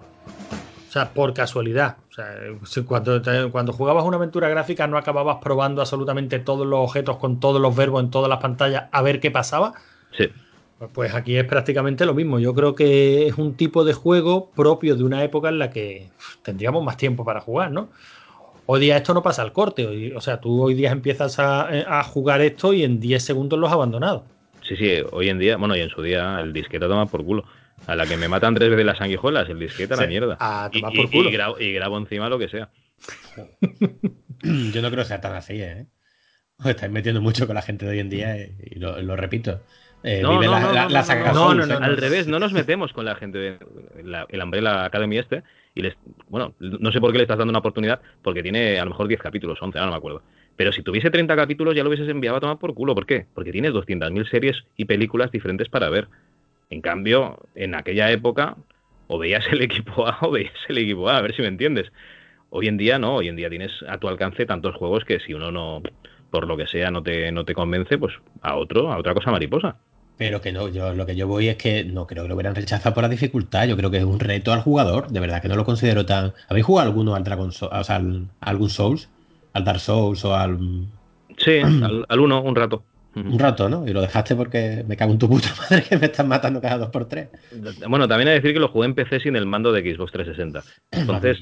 O 0.89 0.93
sea, 0.93 1.13
por 1.13 1.35
casualidad. 1.35 1.97
O 2.11 2.15
sea, 2.15 2.37
cuando, 2.87 3.21
cuando 3.51 3.73
jugabas 3.73 4.05
una 4.05 4.17
aventura 4.17 4.49
gráfica 4.49 4.87
no 4.87 4.97
acababas 4.97 5.39
probando 5.43 5.81
absolutamente 5.81 6.39
todos 6.39 6.67
los 6.67 6.79
objetos 6.79 7.17
con 7.17 7.41
todos 7.41 7.61
los 7.61 7.75
verbos 7.75 8.03
en 8.05 8.11
todas 8.11 8.29
las 8.29 8.41
pantallas 8.41 8.85
a 8.93 9.03
ver 9.03 9.19
qué 9.19 9.31
pasaba. 9.31 9.75
Sí. 10.17 10.29
Pues 10.93 11.15
aquí 11.15 11.37
es 11.37 11.45
prácticamente 11.45 12.05
lo 12.07 12.15
mismo. 12.15 12.39
Yo 12.39 12.55
creo 12.55 12.75
que 12.75 13.27
es 13.27 13.39
un 13.39 13.55
tipo 13.55 13.85
de 13.85 13.93
juego 13.93 14.51
propio 14.51 14.97
de 14.97 15.05
una 15.05 15.25
época 15.25 15.49
en 15.49 15.59
la 15.59 15.71
que 15.71 16.11
tendríamos 16.43 16.85
más 16.85 16.97
tiempo 16.97 17.25
para 17.25 17.41
jugar, 17.41 17.73
¿no? 17.73 17.89
Hoy 18.67 18.81
día 18.81 18.97
esto 18.97 19.13
no 19.13 19.23
pasa 19.23 19.43
al 19.43 19.53
corte. 19.53 20.15
o 20.15 20.21
sea, 20.21 20.41
tú 20.41 20.63
hoy 20.63 20.75
día 20.75 20.91
empiezas 20.91 21.39
a, 21.39 22.03
jugar 22.05 22.41
esto 22.41 22.73
y 22.73 22.83
en 22.83 23.01
10 23.01 23.23
segundos 23.23 23.59
lo 23.59 23.67
has 23.67 23.73
abandonado. 23.73 24.25
Sí, 24.63 24.77
sí, 24.77 25.03
hoy 25.13 25.29
en 25.29 25.39
día, 25.39 25.57
bueno, 25.59 25.77
y 25.77 25.81
en 25.81 25.91
su 25.91 26.01
día 26.03 26.41
el 26.41 26.53
disquete 26.53 26.87
toma 26.87 27.07
por 27.07 27.25
culo. 27.25 27.45
A 27.87 27.97
la 27.97 28.07
que 28.07 28.17
me 28.17 28.29
matan 28.29 28.55
tres 28.55 28.71
veces 28.71 28.87
las 28.87 28.99
sanguijuelas, 28.99 29.49
el 29.51 29.59
disquete 29.59 29.93
a 29.93 29.99
la 29.99 30.07
mierda. 30.07 30.37
A 30.41 30.71
tomar 30.73 30.93
por 30.95 31.11
culo. 31.11 31.29
Y, 31.61 31.73
grabo, 31.73 31.99
encima 31.99 32.31
lo 32.31 32.39
que 32.39 32.49
sea. 32.49 32.71
Yo 34.43 34.83
no 34.83 34.91
creo 34.91 35.03
que 35.03 35.09
sea 35.09 35.21
tan 35.21 35.35
así, 35.35 35.61
¿eh? 35.61 35.87
Os 36.59 36.67
estáis 36.67 36.91
metiendo 36.91 37.21
mucho 37.21 37.47
con 37.47 37.57
la 37.57 37.63
gente 37.63 37.85
de 37.85 37.91
hoy 37.93 37.99
en 37.99 38.09
día 38.09 38.37
y 38.37 38.79
lo, 38.79 39.17
repito. 39.17 39.61
no, 40.03 40.41
Al 40.41 41.97
revés, 41.99 42.27
no 42.27 42.39
nos 42.39 42.53
metemos 42.53 42.95
con 42.95 43.05
la 43.05 43.17
gente 43.17 43.39
de 43.39 43.59
la, 44.03 44.25
el 44.31 44.43
Umbrella 44.43 44.85
Academy 44.85 45.19
este 45.19 45.43
y 45.75 45.83
les, 45.83 45.97
bueno, 46.29 46.55
no 46.61 46.93
sé 46.93 47.01
por 47.01 47.11
qué 47.11 47.19
le 47.19 47.25
estás 47.25 47.39
dando 47.39 47.51
una 47.51 47.59
oportunidad 47.59 48.01
porque 48.23 48.43
tiene 48.43 48.79
a 48.79 48.85
lo 48.85 48.91
mejor 48.91 49.09
10 49.09 49.21
capítulos, 49.21 49.61
11, 49.61 49.79
no 49.81 49.91
me 49.91 49.97
acuerdo. 49.97 50.23
Pero 50.57 50.73
si 50.73 50.83
tuviese 50.83 51.11
30 51.11 51.35
capítulos 51.35 51.75
ya 51.75 51.83
lo 51.83 51.89
hubieses 51.89 52.09
enviado 52.09 52.37
a 52.37 52.41
tomar 52.41 52.59
por 52.59 52.75
culo. 52.75 52.95
¿Por 52.95 53.07
qué? 53.07 53.27
Porque 53.35 53.51
tienes 53.51 53.73
200.000 53.73 54.31
series 54.31 54.65
y 54.77 54.85
películas 54.85 55.33
diferentes 55.33 55.69
para 55.69 55.91
ver. 55.91 56.09
En 56.71 56.81
cambio, 56.81 57.41
en 57.57 57.75
aquella 57.75 58.11
época, 58.13 58.57
o 59.09 59.19
veías 59.19 59.47
el 59.53 59.63
equipo 59.63 60.07
A 60.07 60.19
o 60.23 60.31
veías 60.31 60.53
el 60.69 60.79
equipo 60.79 61.09
A, 61.09 61.19
a 61.19 61.23
ver 61.23 61.35
si 61.35 61.43
me 61.43 61.49
entiendes. 61.49 61.91
Hoy 62.51 62.69
en 62.69 62.77
día 62.77 63.01
no, 63.01 63.17
hoy 63.17 63.29
en 63.29 63.37
día 63.37 63.51
tienes 63.51 63.73
a 63.89 63.99
tu 63.99 64.07
alcance 64.07 64.47
tantos 64.47 64.77
juegos 64.77 65.05
que 65.05 65.19
si 65.19 65.35
uno 65.35 65.51
no, 65.51 65.83
por 66.31 66.47
lo 66.47 66.57
que 66.57 66.69
sea, 66.69 66.93
no 66.93 67.03
te, 67.03 67.33
no 67.33 67.45
te 67.45 67.53
convence, 67.53 67.99
pues 67.99 68.15
a 68.43 68.55
otro, 68.55 68.93
a 68.93 68.99
otra 68.99 69.13
cosa 69.13 69.33
mariposa. 69.33 69.77
Pero 70.17 70.41
que 70.41 70.53
no, 70.53 70.69
yo 70.69 70.95
lo 70.95 71.07
que 71.07 71.17
yo 71.17 71.27
voy 71.27 71.49
es 71.49 71.57
que 71.57 71.85
no 71.85 72.07
creo 72.07 72.23
que 72.23 72.29
lo 72.29 72.35
hubieran 72.37 72.55
rechazado 72.55 72.95
por 72.95 73.03
la 73.03 73.09
dificultad. 73.09 73.67
Yo 73.67 73.77
creo 73.77 73.91
que 73.91 73.99
es 73.99 74.05
un 74.05 74.21
reto 74.21 74.53
al 74.53 74.63
jugador. 74.63 75.09
De 75.09 75.21
verdad 75.21 75.43
que 75.43 75.49
no 75.49 75.57
lo 75.57 75.65
considero 75.65 76.07
tan. 76.07 76.33
¿Habéis 76.49 76.67
jugado 76.67 76.89
alguno 76.89 77.15
al 77.15 77.25
Dragon 77.25 77.51
Souls, 77.51 77.73
o 77.75 77.85
sea, 77.85 77.97
al, 77.97 78.29
algún 78.41 78.71
Souls? 78.71 79.09
¿Al 79.53 79.65
Dark 79.65 79.81
Souls 79.81 80.25
o 80.25 80.35
al. 80.35 80.59
Sí, 81.37 81.59
al, 81.59 82.21
uno, 82.21 82.43
un 82.43 82.55
rato. 82.55 82.85
Un 83.17 83.39
rato, 83.41 83.69
¿no? 83.69 83.87
Y 83.89 83.93
lo 83.93 84.01
dejaste 84.01 84.37
porque 84.37 84.85
me 84.87 84.97
cago 84.97 85.13
en 85.13 85.19
tu 85.19 85.29
puta 85.29 85.49
madre 85.61 85.83
que 85.83 85.97
me 85.99 86.07
estás 86.07 86.27
matando 86.27 86.61
cada 86.61 86.79
dos 86.79 86.91
por 86.91 87.07
tres. 87.07 87.29
Bueno, 87.89 88.07
también 88.07 88.29
hay 88.29 88.35
que 88.35 88.41
decir 88.43 88.55
que 88.55 88.61
lo 88.61 88.69
jugué 88.69 88.87
en 88.87 88.95
PC 88.95 89.21
sin 89.21 89.35
el 89.35 89.47
mando 89.47 89.73
de 89.73 89.83
Xbox 89.83 90.13
360. 90.13 90.63
Entonces, 90.93 91.39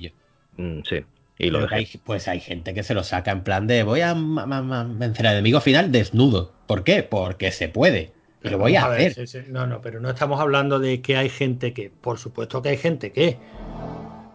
mm, 0.56 0.80
sí. 0.88 1.04
Y 1.38 1.50
lo 1.50 1.66
dejé. 1.66 1.98
pues 2.04 2.28
hay 2.28 2.40
gente 2.40 2.72
que 2.72 2.82
se 2.82 2.94
lo 2.94 3.02
saca 3.02 3.32
en 3.32 3.42
plan 3.42 3.66
de 3.66 3.82
voy 3.82 4.00
a 4.00 4.14
vencer 4.14 5.26
al 5.26 5.34
enemigo 5.34 5.60
final 5.60 5.90
desnudo. 5.92 6.52
¿Por 6.66 6.84
qué? 6.84 7.02
Porque 7.02 7.50
se 7.50 7.68
puede. 7.68 8.12
Y 8.44 8.48
lo 8.48 8.58
voy 8.58 8.76
a, 8.76 8.86
hacer. 8.86 9.48
No, 9.50 9.66
no, 9.66 9.80
pero 9.80 10.00
no 10.00 10.10
estamos 10.10 10.40
hablando 10.40 10.78
de 10.78 11.00
que 11.00 11.16
hay 11.16 11.28
gente 11.28 11.72
que. 11.72 11.90
Por 11.90 12.18
supuesto 12.18 12.62
que 12.62 12.70
hay 12.70 12.76
gente 12.76 13.12
que. 13.12 13.38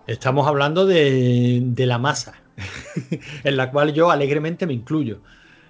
Estamos 0.08 0.48
hablando 0.48 0.86
de, 0.86 1.60
de 1.62 1.86
la 1.86 1.98
masa, 1.98 2.42
en 3.44 3.58
la 3.58 3.72
cual 3.72 3.94
yo 3.94 4.10
alegremente 4.10 4.66
me 4.66 4.74
incluyo. 4.74 5.20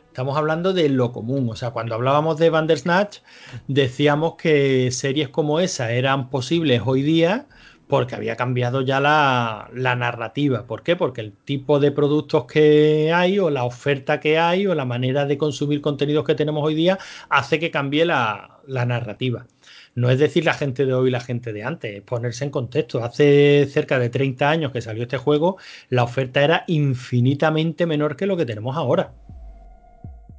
Estamos 0.07 0.37
hablando 0.37 0.73
de 0.73 0.89
lo 0.89 1.11
común. 1.11 1.49
O 1.49 1.55
sea, 1.55 1.71
cuando 1.71 1.95
hablábamos 1.95 2.37
de 2.37 2.49
Bandersnatch, 2.49 3.19
decíamos 3.67 4.35
que 4.35 4.91
series 4.91 5.29
como 5.29 5.59
esa 5.59 5.91
eran 5.91 6.29
posibles 6.29 6.81
hoy 6.85 7.01
día 7.01 7.47
porque 7.87 8.15
había 8.15 8.35
cambiado 8.35 8.81
ya 8.81 8.99
la, 8.99 9.69
narrativa. 9.73 10.65
¿Por 10.67 10.83
qué? 10.83 10.95
Porque 10.95 11.21
el 11.21 11.31
tipo 11.31 11.79
de 11.79 11.91
productos 11.91 12.45
que 12.45 13.11
hay 13.13 13.39
o 13.39 13.49
la 13.49 13.63
oferta 13.63 14.19
que 14.19 14.37
hay 14.37 14.67
o 14.67 14.75
la 14.75 14.85
manera 14.85 15.25
de 15.25 15.37
consumir 15.37 15.81
contenidos 15.81 16.25
que 16.25 16.35
tenemos 16.35 16.63
hoy 16.63 16.75
día 16.75 16.97
hace 17.29 17.59
que 17.59 17.71
cambie 17.71 18.05
la, 18.05 18.59
la 18.67 18.85
narrativa. 18.85 19.47
No 19.95 20.09
es 20.09 20.19
decir 20.19 20.45
la 20.45 20.53
gente 20.53 20.85
de 20.85 20.93
hoy 20.93 21.07
y 21.07 21.11
la 21.11 21.21
gente 21.21 21.53
de 21.53 21.63
antes, 21.63 21.95
es 21.95 22.01
ponerse 22.03 22.43
en 22.43 22.51
contexto. 22.51 23.03
Hace 23.03 23.65
cerca 23.67 23.97
de 23.97 24.09
30 24.09 24.49
años 24.49 24.71
que 24.71 24.81
salió 24.81 25.03
este 25.03 25.17
juego, 25.17 25.57
la 25.89 26.03
oferta 26.03 26.43
era 26.43 26.65
infinitamente 26.67 27.85
menor 27.85 28.15
que 28.15 28.27
lo 28.27 28.37
que 28.37 28.45
tenemos 28.45 28.75
ahora. 28.75 29.13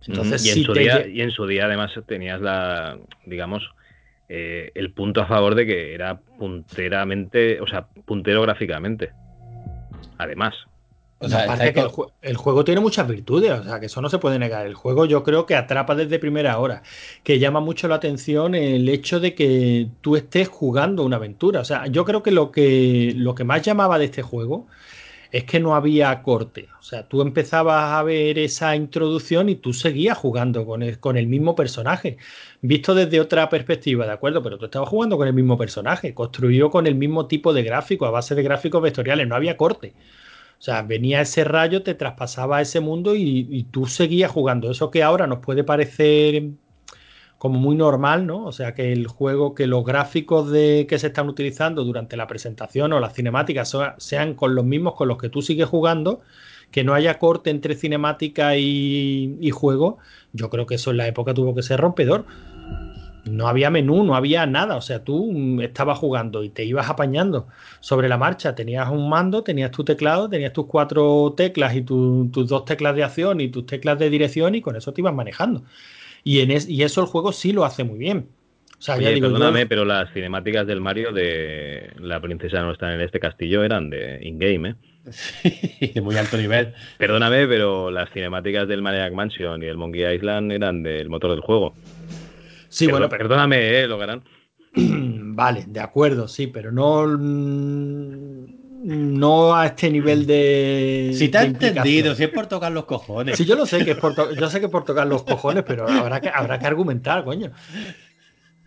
Entonces, 0.07 0.46
y, 0.46 0.51
en 0.51 0.64
su 0.64 0.72
día, 0.74 1.09
y 1.09 1.20
en 1.22 1.30
su 1.30 1.46
día 1.46 1.64
además 1.64 1.92
tenías 2.07 2.40
la, 2.40 2.99
digamos, 3.26 3.68
eh, 4.29 4.72
el 4.74 4.93
punto 4.93 5.22
a 5.22 5.26
favor 5.26 5.55
de 5.55 5.66
que 5.66 5.95
era 5.95 6.20
punteramente, 6.39 7.61
o 7.61 7.66
sea, 7.66 7.87
puntero 8.05 8.43
gráficamente. 8.43 9.11
Además. 10.18 10.55
O 11.20 11.29
sea, 11.29 11.45
aparte 11.45 11.72
que 11.72 11.85
el, 12.22 12.37
juego 12.37 12.64
tiene 12.64 12.81
muchas 12.81 13.09
virtudes, 13.09 13.51
o 13.51 13.64
sea, 13.64 13.81
que 13.81 13.87
eso 13.87 14.01
no 14.01 14.09
se 14.09 14.18
puede 14.18 14.39
negar. 14.39 14.66
El 14.66 14.74
juego 14.74 15.05
yo 15.05 15.24
creo 15.24 15.47
que 15.47 15.57
atrapa 15.57 15.97
desde 15.97 16.20
primera 16.20 16.59
hora, 16.59 16.83
que 17.24 17.41
llama 17.41 17.59
mucho 17.59 17.89
la 17.89 17.97
atención 17.97 18.55
el 18.55 18.89
hecho 18.89 19.18
de 19.18 19.35
que 19.35 19.89
tú 20.01 20.14
estés 20.14 20.47
jugando 20.47 21.05
una 21.05 21.16
aventura. 21.16 21.61
O 21.61 21.64
sea, 21.64 21.89
yo 21.89 22.05
creo 22.05 22.22
que 22.22 22.31
lo 22.31 22.53
que, 22.53 23.14
lo 23.16 23.35
que 23.35 23.43
más 23.43 23.62
llamaba 23.62 23.99
de 23.99 24.05
este 24.05 24.22
juego 24.22 24.68
es 25.33 25.45
que 25.45 25.61
no 25.61 25.74
había 25.74 26.22
corte. 26.22 26.68
O 26.79 26.83
sea, 26.83 27.09
tú 27.09 27.20
empezabas 27.22 27.93
a 27.93 28.03
ver 28.03 28.39
esa 28.39 28.74
introducción 28.76 29.49
y 29.49 29.57
tú 29.57 29.72
seguías 29.72 30.16
jugando 30.16 30.64
con 30.66 30.83
el, 30.83 30.99
con 31.01 31.16
el 31.16 31.26
mismo 31.26 31.55
personaje, 31.55 32.16
visto 32.62 32.95
desde 32.95 33.20
otra 33.20 33.49
perspectiva, 33.49 34.07
¿de 34.07 34.12
acuerdo? 34.12 34.43
Pero 34.43 34.59
tú 34.59 34.66
estabas 34.66 34.89
jugando 34.89 35.16
con 35.16 35.29
el 35.29 35.35
mismo 35.35 35.59
personaje, 35.59 36.14
construido 36.14 36.70
con 36.70 36.87
el 36.87 36.95
mismo 36.95 37.26
tipo 37.26 37.53
de 37.53 37.62
gráfico, 37.62 38.07
a 38.07 38.11
base 38.11 38.35
de 38.35 38.43
gráficos 38.43 38.83
vectoriales, 38.83 39.29
no 39.29 39.35
había 39.35 39.57
corte. 39.57 39.95
O 40.59 40.62
sea, 40.62 40.83
venía 40.83 41.20
ese 41.20 41.45
rayo, 41.45 41.83
te 41.83 41.95
traspasaba 41.95 42.61
ese 42.61 42.81
mundo 42.81 43.14
y, 43.14 43.47
y 43.51 43.64
tú 43.64 43.87
seguías 43.87 44.31
jugando. 44.31 44.70
Eso 44.70 44.91
que 44.91 45.03
ahora 45.03 45.26
nos 45.26 45.39
puede 45.39 45.62
parecer 45.64 46.51
como 47.39 47.61
muy 47.61 47.76
normal, 47.76 48.26
¿no? 48.26 48.45
O 48.45 48.53
sea, 48.53 48.74
que 48.74 48.93
el 48.93 49.07
juego, 49.07 49.55
que 49.55 49.68
los 49.68 49.84
gráficos 49.84 50.51
de, 50.51 50.86
que 50.89 50.99
se 50.99 51.07
están 51.07 51.28
utilizando 51.28 51.84
durante 51.84 52.16
la 52.16 52.26
presentación 52.26 52.93
o 52.93 53.01
las 53.01 53.14
cinemáticas 53.14 53.76
sean 53.99 54.34
con 54.34 54.57
los 54.57 54.64
mismos 54.64 54.95
con 54.95 55.07
los 55.07 55.18
que 55.18 55.28
tú 55.28 55.41
sigues 55.41 55.68
jugando, 55.68 56.20
que 56.72 56.82
no 56.82 56.95
haya 56.95 57.18
corte 57.18 57.51
entre 57.51 57.76
cinemática 57.76 58.57
y, 58.57 59.51
juego, 59.53 59.99
yo 60.32 60.51
creo 60.51 60.66
que 60.66 60.74
eso 60.74 60.91
en 60.91 60.99
la 60.99 61.07
época 61.07 61.32
tuvo 61.32 61.55
que 61.55 61.62
ser 61.62 61.80
rompedor. 61.80 62.26
No 63.24 63.47
había 63.47 63.70
menú, 63.70 64.05
no 64.05 64.16
había 64.16 64.47
nada. 64.47 64.76
O 64.76 64.80
sea, 64.80 65.05
tú 65.05 65.61
estabas 65.61 65.99
jugando 65.99 66.43
y 66.43 66.49
te 66.49 66.64
ibas 66.64 66.89
apañando 66.89 67.47
sobre 67.80 68.09
la 68.09 68.16
marcha. 68.16 68.55
Tenías 68.55 68.89
un 68.91 69.09
mando, 69.09 69.43
tenías 69.43 69.70
tu 69.70 69.84
teclado, 69.84 70.28
tenías 70.28 70.53
tus 70.53 70.66
cuatro 70.66 71.34
teclas 71.36 71.74
y 71.76 71.82
tus 71.82 72.30
dos 72.32 72.64
teclas 72.64 72.97
de 72.97 73.05
acción 73.05 73.41
y 73.41 73.49
tus 73.49 73.66
teclas 73.66 73.99
de 73.99 74.11
dirección 74.11 74.55
y 74.55 74.62
con 74.62 74.76
eso 74.76 74.93
te 74.93 75.03
ibas 75.03 75.14
manejando. 75.14 75.62
Y, 76.25 76.41
en 76.41 76.51
y 76.51 76.83
eso 76.83 77.01
el 77.01 77.07
juego 77.07 77.33
sí 77.33 77.53
lo 77.53 77.64
hace 77.64 77.85
muy 77.85 77.99
bien. 77.99 78.29
O 78.79 78.83
sea, 78.83 78.97
ya 78.97 79.11
digo, 79.11 79.27
perdóname, 79.27 79.66
pero 79.66 79.85
las 79.85 80.12
cinemáticas 80.12 80.66
del 80.66 80.81
Mario 80.81 81.12
de 81.12 81.91
la 81.99 82.21
princesa 82.21 82.62
no 82.62 82.71
está 82.73 82.95
en 82.95 83.01
este 83.01 83.19
castillo 83.19 83.64
eran 83.64 83.91
de 83.91 84.21
in-game, 84.23 84.71
¿eh? 84.71 84.75
Sí, 85.11 85.93
de 85.95 86.01
muy 86.01 86.16
alto 86.16 86.37
nivel. 86.37 86.75
Perdóname, 86.97 87.49
pero 87.49 87.91
las 87.91 88.11
cinemáticas 88.11 88.69
del 88.69 88.83
Maniac 88.83 89.12
Mansion 89.12 89.62
y 89.62 89.66
el 89.66 89.77
Monkey 89.77 90.14
Island 90.14 90.53
eran 90.53 90.83
del 90.83 91.09
motor 91.09 91.33
del 91.33 91.41
juego. 91.41 91.75
Sí, 92.69 92.87
bueno, 92.87 93.09
perdóname, 93.09 93.81
¿eh, 93.81 93.89
Logarán? 93.89 94.23
vale, 94.75 95.64
de 95.66 95.81
acuerdo, 95.81 96.29
sí, 96.29 96.47
pero 96.47 96.71
no 96.71 97.05
no 98.81 99.57
a 99.57 99.66
este 99.66 99.91
nivel 99.91 100.26
de. 100.26 101.12
Si 101.14 101.29
te 101.29 101.39
ha 101.39 101.43
entendido, 101.45 102.14
si 102.14 102.24
es 102.24 102.31
por 102.31 102.47
tocar 102.47 102.72
los 102.72 102.85
cojones. 102.85 103.37
Sí, 103.37 103.45
yo 103.45 103.57
lo 103.57 103.66
sé 103.66 103.85
que 103.85 103.93
es 103.93 103.97
por, 103.97 104.14
yo 104.35 104.51
sé 104.51 104.61
que 104.61 104.68
por 104.68 104.85
tocar 104.85 105.07
los 105.07 105.24
cojones, 105.24 105.64
pero 105.66 105.89
habrá 105.89 106.20
que, 106.20 106.29
habrá 106.29 106.59
que 106.59 106.66
argumentar, 106.66 107.24
coño. 107.24 107.51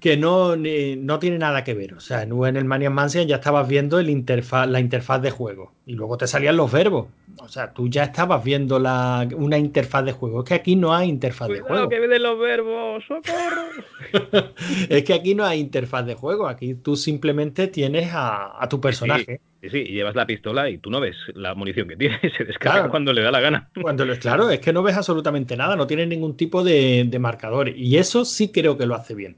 Que 0.01 0.17
no, 0.17 0.57
no 0.57 1.19
tiene 1.19 1.37
nada 1.37 1.63
que 1.63 1.73
ver. 1.73 1.93
O 1.93 2.01
sea, 2.01 2.23
en 2.23 2.57
el 2.57 2.65
Maniac 2.65 2.91
Mansion 2.91 3.27
ya 3.27 3.35
estabas 3.35 3.67
viendo 3.67 3.99
el 3.99 4.09
interfaz, 4.09 4.67
la 4.67 4.81
interfaz 4.81 5.21
de 5.21 5.31
juego. 5.31 5.71
Y 5.85 5.93
luego 5.93 6.17
te 6.17 6.27
salían 6.27 6.57
los 6.57 6.69
verbos. 6.71 7.07
O 7.37 7.47
sea, 7.47 7.71
tú 7.73 7.87
ya 7.87 8.03
estabas 8.03 8.43
viendo 8.43 8.79
la, 8.79 9.27
una 9.35 9.57
interfaz 9.57 10.05
de 10.05 10.11
juego. 10.11 10.39
Es 10.39 10.49
que 10.49 10.53
aquí 10.55 10.75
no 10.75 10.93
hay 10.93 11.09
interfaz 11.09 11.49
de 11.49 11.61
juego. 11.61 11.87
que 11.89 11.99
vienen 11.99 12.23
los 12.23 12.39
verbos, 12.39 13.03
socorro. 13.07 13.67
es 14.89 15.03
que 15.03 15.13
aquí 15.13 15.35
no 15.35 15.45
hay 15.45 15.59
interfaz 15.59 16.05
de 16.05 16.15
juego. 16.15 16.47
Aquí 16.47 16.75
tú 16.75 16.95
simplemente 16.95 17.67
tienes 17.67 18.09
a, 18.13 18.67
tu 18.69 18.81
personaje. 18.81 19.39
Sí, 19.61 19.69
sí, 19.69 19.77
y 19.77 19.93
llevas 19.93 20.15
la 20.15 20.25
pistola 20.25 20.69
y 20.69 20.79
tú 20.79 20.89
no 20.89 20.99
ves 20.99 21.15
la 21.35 21.53
munición 21.53 21.87
que 21.87 21.95
tiene, 21.95 22.19
se 22.37 22.43
descarga 22.43 22.89
cuando 22.89 23.13
le 23.13 23.21
da 23.21 23.31
la 23.31 23.39
gana. 23.39 23.69
Cuando 23.79 24.05
lo, 24.05 24.17
claro, 24.17 24.49
es 24.49 24.59
que 24.59 24.73
no 24.73 24.81
ves 24.81 24.97
absolutamente 24.97 25.55
nada, 25.55 25.75
no 25.75 25.85
tiene 25.85 26.07
ningún 26.07 26.35
tipo 26.35 26.63
de, 26.63 27.05
de 27.07 27.19
marcador. 27.19 27.69
Y 27.69 27.97
eso 27.97 28.25
sí 28.25 28.51
creo 28.51 28.77
que 28.77 28.87
lo 28.87 28.95
hace 28.95 29.13
bien. 29.13 29.37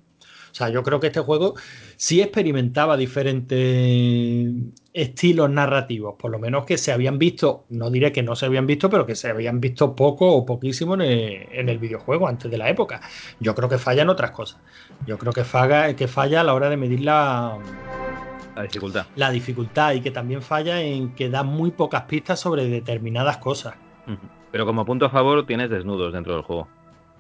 O 0.54 0.56
sea, 0.56 0.70
yo 0.70 0.84
creo 0.84 1.00
que 1.00 1.08
este 1.08 1.20
juego 1.20 1.56
sí 1.98 2.22
experimentaba 2.22 2.96
diferentes 2.96 4.54
estilos 4.94 5.50
narrativos, 5.50 6.14
por 6.20 6.30
lo 6.30 6.38
menos 6.38 6.64
que 6.66 6.78
se 6.78 6.92
habían 6.92 7.18
visto, 7.18 7.66
no 7.70 7.90
diré 7.90 8.12
que 8.12 8.22
no 8.22 8.36
se 8.36 8.46
habían 8.46 8.68
visto, 8.68 8.88
pero 8.88 9.08
que 9.08 9.16
se 9.16 9.30
habían 9.30 9.60
visto 9.60 9.96
poco 9.96 10.32
o 10.32 10.46
poquísimo 10.46 10.94
en 10.94 11.70
el, 11.70 11.80
videojuego 11.80 12.28
antes 12.28 12.52
de 12.52 12.60
la 12.60 12.70
época. 12.70 13.02
Yo 13.40 13.56
creo 13.56 13.68
que 13.68 13.80
fallan 13.80 14.10
otras 14.10 14.30
cosas. 14.30 14.62
Yo 15.08 15.18
creo 15.18 15.34
que 15.34 15.44
falla, 15.44 15.96
que 15.96 16.08
falla 16.08 16.42
a 16.42 16.44
la 16.44 16.54
hora 16.54 16.70
de 16.70 16.78
medir 16.78 17.00
la, 17.00 17.58
la 18.56 18.62
dificultad. 18.62 19.08
La 19.16 19.32
dificultad 19.32 19.94
y 19.94 20.02
que 20.02 20.12
también 20.12 20.44
falla 20.44 20.84
en 20.84 21.16
que 21.16 21.32
da 21.32 21.42
muy 21.42 21.72
pocas 21.72 22.04
pistas 22.04 22.40
sobre 22.40 22.68
determinadas 22.68 23.38
cosas. 23.38 23.74
Pero 24.52 24.68
como 24.68 24.86
punto 24.86 25.08
a 25.08 25.10
favor 25.10 25.48
tienes 25.48 25.72
desnudos 25.72 26.14
dentro 26.14 26.36
del 26.36 26.44
juego. 26.44 26.68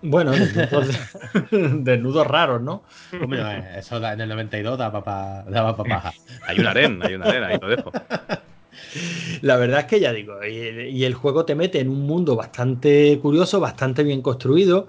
Bueno, 0.04 0.32
desnudos, 1.51 2.28
raros, 2.28 2.62
¿no? 2.62 2.84
Eh, 3.14 3.76
eso 3.78 3.97
en 4.06 4.20
el 4.20 4.30
92 4.30 4.78
daba 4.78 5.01
para 5.04 5.43
daba 5.43 5.78
paja. 5.78 6.14
hay 6.45 6.60
una 6.60 6.72
arena, 6.72 7.06
hay 7.06 7.16
una 7.16 7.26
arena, 7.26 7.47
ahí 7.47 7.58
lo 7.60 7.70
dejo. 7.70 7.91
La 9.41 9.56
verdad 9.56 9.82
es 9.82 9.86
que 9.86 9.99
ya 9.99 10.12
digo, 10.12 10.43
y, 10.43 11.04
el 11.06 11.14
juego 11.14 11.45
te 11.45 11.56
mete 11.56 11.80
en 11.80 11.89
un 11.89 12.01
mundo 12.01 12.36
bastante 12.36 13.18
curioso, 13.22 13.60
bastante 13.60 14.04
bien 14.04 14.22
construido, 14.22 14.88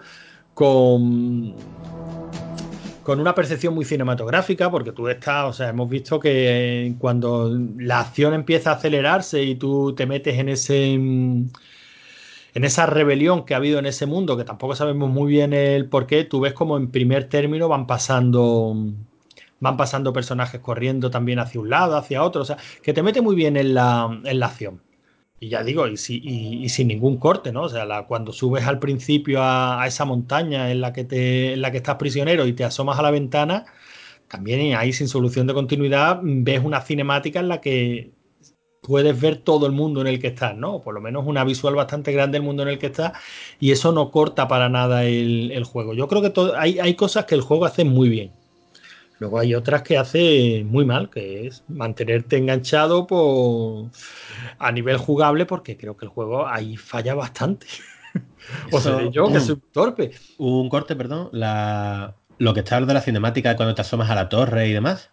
con, 0.53 1.55
con 3.03 3.21
una 3.21 3.35
percepción 3.35 3.75
muy 3.75 3.85
cinematográfica, 3.85 4.71
porque 4.71 4.93
tú 4.93 5.09
estás, 5.09 5.45
o 5.45 5.53
sea, 5.53 5.69
hemos 5.69 5.89
visto 5.89 6.19
que 6.19 6.95
cuando 6.99 7.57
la 7.79 8.01
acción 8.01 8.35
empieza 8.35 8.73
a 8.73 8.75
acelerarse 8.75 9.43
y 9.43 9.55
tú 9.55 9.95
te 9.95 10.07
metes 10.07 10.39
en 10.39 10.49
ese 10.49 10.99
en 12.55 12.65
esa 12.65 12.87
rebelión 12.87 13.45
que 13.45 13.55
ha 13.55 13.59
habido 13.59 13.79
en 13.79 13.87
ese 13.87 14.07
mundo, 14.07 14.37
que 14.37 14.45
tampoco 14.45 14.77
sabemos 14.77 15.11
muy 15.11 15.31
bien 15.31 15.53
el 15.53 15.89
por 15.89 16.07
qué, 16.07 16.25
tú 16.25 16.41
ves 16.41 16.53
como 16.55 16.77
en 16.77 16.91
primer 16.91 17.29
término 17.29 17.69
van 17.69 17.87
pasando 17.87 18.77
van 19.61 19.77
pasando 19.77 20.13
personajes 20.13 20.61
corriendo 20.61 21.11
también 21.11 21.39
hacia 21.39 21.61
un 21.61 21.71
lado, 21.71 21.97
hacia 21.97 22.23
otro, 22.23 22.43
o 22.43 22.45
sea, 22.45 22.59
que 22.83 22.93
te 22.93 23.03
mete 23.03 23.23
muy 23.23 23.35
bien 23.35 23.57
en 23.57 23.75
la, 23.75 24.21
en 24.25 24.39
la 24.41 24.47
acción. 24.47 24.83
Y 25.41 25.49
ya 25.49 25.63
digo, 25.65 25.87
y, 25.89 25.95
y, 26.09 26.69
sin 26.71 26.89
ningún 26.89 27.19
corte, 27.19 27.53
¿no? 27.53 27.63
O 27.65 27.69
sea, 27.69 27.87
cuando 28.07 28.33
subes 28.33 28.67
al 28.67 28.79
principio 28.79 29.43
a, 29.43 29.85
esa 29.87 30.05
montaña 30.05 30.71
en 30.71 30.81
la, 30.81 30.93
que 30.93 31.05
te, 31.05 31.55
en 31.55 31.63
la 31.63 31.71
que 31.71 31.79
estás 31.79 31.97
prisionero 31.97 32.47
y 32.47 32.53
te 32.55 32.65
asomas 32.65 32.99
a 32.99 33.03
la 33.03 33.11
ventana, 33.11 33.67
también 34.29 34.77
ahí 34.77 34.93
sin 34.93 35.09
solución 35.09 35.47
de 35.47 35.55
continuidad 35.55 36.21
ves 36.23 36.61
una 36.65 36.81
cinemática 36.81 37.41
en 37.41 37.49
la 37.49 37.61
que 37.61 38.13
puedes 38.87 39.19
ver 39.19 39.37
todo 39.37 39.67
el 39.67 39.73
mundo 39.73 40.03
en 40.03 40.07
el 40.07 40.21
que 40.21 40.29
estás, 40.29 40.57
¿no? 40.57 40.83
por 40.83 40.95
lo 40.95 41.01
menos 41.01 41.25
una 41.27 41.43
visual 41.43 41.75
bastante 41.75 42.13
grande 42.13 42.37
del 42.37 42.45
mundo 42.45 42.63
en 42.63 42.69
el 42.69 42.79
que 42.79 42.87
estás 42.87 43.13
y 43.59 43.73
eso 43.73 43.93
no 43.93 44.11
corta 44.11 44.47
para 44.47 44.69
nada 44.69 45.05
el, 45.05 45.65
juego. 45.65 45.95
Yo 45.95 46.07
creo 46.07 46.23
que 46.23 46.33
hay, 46.57 46.79
hay, 46.79 46.95
cosas 46.95 47.25
que 47.25 47.35
el 47.35 47.41
juego 47.41 47.65
hace 47.65 47.85
muy 47.85 48.09
bien. 48.09 48.33
Luego 49.19 49.39
hay 49.39 49.55
otras 49.55 49.83
que 49.83 49.97
hace 49.97 50.65
muy 50.67 50.85
mal, 50.85 51.09
que 51.09 51.47
es 51.47 51.65
mantenerte 51.69 52.37
enganchado 52.37 53.07
por, 53.07 53.87
a 54.59 54.73
nivel 54.73 54.99
jugable, 54.99 55.47
porque 55.47 55.77
creo 55.77 55.97
que 55.97 56.05
el 56.05 56.11
juego 56.11 56.47
ahí 56.47 56.77
falla 56.77 57.15
bastante. 57.15 57.67
o 58.73 58.81
sea, 58.81 59.09
yo 59.11 59.33
que 59.33 59.41
soy 59.41 59.57
torpe. 59.73 60.11
Un 60.37 60.69
corte, 60.69 60.95
perdón. 60.97 61.31
La, 61.33 62.17
lo 62.39 62.53
que 62.53 62.61
está 62.61 62.81
de 62.81 62.93
la 62.93 63.01
cinemática 63.01 63.57
cuando 63.57 63.75
te 63.75 63.81
asomas 63.81 64.11
a 64.11 64.15
la 64.15 64.29
torre 64.29 64.69
y 64.69 64.73
demás. 64.73 65.11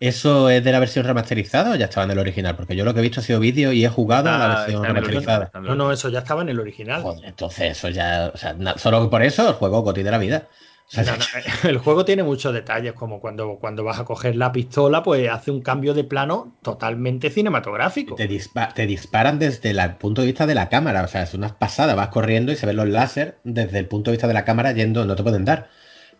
¿Eso 0.00 0.50
es 0.50 0.62
de 0.64 0.72
la 0.72 0.78
versión 0.78 1.04
remasterizada 1.04 1.72
o 1.72 1.76
ya 1.76 1.86
estaba 1.86 2.04
en 2.04 2.12
el 2.12 2.18
original? 2.18 2.56
Porque 2.56 2.76
yo 2.76 2.84
lo 2.84 2.94
que 2.94 3.00
he 3.00 3.02
visto 3.02 3.20
ha 3.20 3.22
sido 3.22 3.40
vídeo 3.40 3.72
y 3.72 3.84
he 3.84 3.88
jugado 3.88 4.28
a 4.28 4.38
la 4.38 4.44
ah, 4.44 4.58
versión 4.58 4.84
remasterizada. 4.84 5.50
No, 5.60 5.74
no, 5.74 5.92
eso 5.92 6.08
ya 6.08 6.20
estaba 6.20 6.42
en 6.42 6.48
el 6.48 6.60
original. 6.60 7.02
Joder, 7.02 7.24
entonces 7.24 7.72
eso 7.72 7.88
ya. 7.88 8.30
O 8.32 8.36
sea, 8.36 8.56
solo 8.76 9.08
por 9.10 9.22
eso 9.22 9.48
el 9.48 9.54
juego 9.54 9.82
Goti 9.82 10.02
de 10.02 10.10
la 10.10 10.18
vida. 10.18 10.48
el 11.64 11.78
juego 11.78 12.04
tiene 12.04 12.22
muchos 12.22 12.52
detalles, 12.52 12.92
como 12.92 13.20
cuando, 13.20 13.56
cuando 13.58 13.84
vas 13.84 13.98
a 13.98 14.04
coger 14.04 14.36
la 14.36 14.52
pistola, 14.52 15.02
pues 15.02 15.28
hace 15.30 15.50
un 15.50 15.62
cambio 15.62 15.94
de 15.94 16.04
plano 16.04 16.56
totalmente 16.62 17.30
cinematográfico. 17.30 18.14
Te, 18.14 18.28
te 18.74 18.86
disparan 18.86 19.38
desde 19.38 19.70
el 19.70 19.96
punto 19.96 20.20
de 20.20 20.26
vista 20.26 20.46
de 20.46 20.54
la 20.54 20.68
cámara, 20.68 21.02
o 21.02 21.08
sea, 21.08 21.22
es 21.22 21.34
una 21.34 21.58
pasada, 21.58 21.94
vas 21.94 22.08
corriendo 22.08 22.52
y 22.52 22.56
se 22.56 22.66
ven 22.66 22.76
los 22.76 22.88
láser 22.88 23.38
desde 23.44 23.78
el 23.78 23.86
punto 23.86 24.10
de 24.10 24.16
vista 24.16 24.28
de 24.28 24.34
la 24.34 24.44
cámara 24.44 24.72
yendo, 24.72 25.04
no 25.04 25.16
te 25.16 25.22
pueden 25.22 25.44
dar 25.44 25.68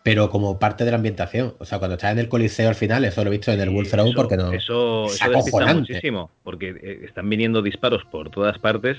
pero 0.05 0.29
como 0.29 0.59
parte 0.59 0.85
de 0.85 0.91
la 0.91 0.97
ambientación. 0.97 1.55
O 1.57 1.65
sea, 1.65 1.79
cuando 1.79 1.95
estás 1.95 2.11
en 2.11 2.19
el 2.19 2.29
coliseo 2.29 2.69
al 2.69 2.75
final, 2.75 3.03
eso 3.05 3.23
lo 3.23 3.31
he 3.31 3.37
visto 3.37 3.51
en 3.51 3.59
el 3.59 3.71
Wolf 3.71 3.91
porque 4.15 4.37
no. 4.37 4.53
Eso, 4.53 5.05
eso 5.05 5.29
despista 5.31 5.73
muchísimo, 5.73 6.29
porque 6.43 6.75
eh, 6.79 6.99
están 7.05 7.27
viniendo 7.27 7.63
disparos 7.63 8.03
por 8.11 8.29
todas 8.29 8.59
partes 8.59 8.97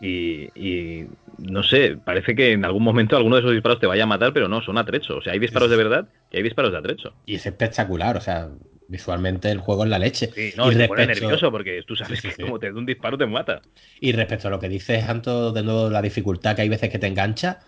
y, 0.00 1.04
no 1.38 1.62
sé, 1.62 1.96
parece 2.04 2.34
que 2.34 2.50
en 2.50 2.64
algún 2.64 2.82
momento 2.82 3.16
alguno 3.16 3.36
de 3.36 3.42
esos 3.42 3.52
disparos 3.52 3.78
te 3.78 3.86
vaya 3.86 4.02
a 4.02 4.06
matar, 4.06 4.32
pero 4.32 4.48
no, 4.48 4.60
son 4.60 4.78
atrecho. 4.78 5.18
O 5.18 5.22
sea, 5.22 5.32
hay 5.32 5.38
disparos 5.38 5.70
de 5.70 5.76
verdad 5.76 6.08
y 6.32 6.38
hay 6.38 6.42
disparos 6.42 6.72
de 6.72 6.78
atrecho. 6.78 7.14
Y 7.24 7.36
es 7.36 7.46
espectacular, 7.46 8.16
o 8.16 8.20
sea, 8.20 8.48
visualmente 8.88 9.52
el 9.52 9.58
juego 9.58 9.84
es 9.84 9.90
la 9.90 10.00
leche. 10.00 10.28
Sí, 10.34 10.54
no, 10.56 10.72
y 10.72 10.74
te 10.74 10.88
pone 10.88 11.06
nervioso 11.06 11.52
porque 11.52 11.84
tú 11.86 11.94
sabes 11.94 12.20
que 12.20 12.34
como 12.34 12.58
te 12.58 12.72
da 12.72 12.76
un 12.76 12.84
disparo 12.84 13.16
te 13.16 13.26
mata. 13.26 13.62
Y 14.00 14.10
respecto 14.10 14.48
a 14.48 14.50
lo 14.50 14.58
que 14.58 14.68
dices, 14.68 15.08
Anto, 15.08 15.52
de 15.52 15.62
nuevo 15.62 15.88
la 15.88 16.02
dificultad 16.02 16.56
que 16.56 16.62
hay 16.62 16.68
veces 16.68 16.90
que 16.90 16.98
te 16.98 17.06
engancha, 17.06 17.60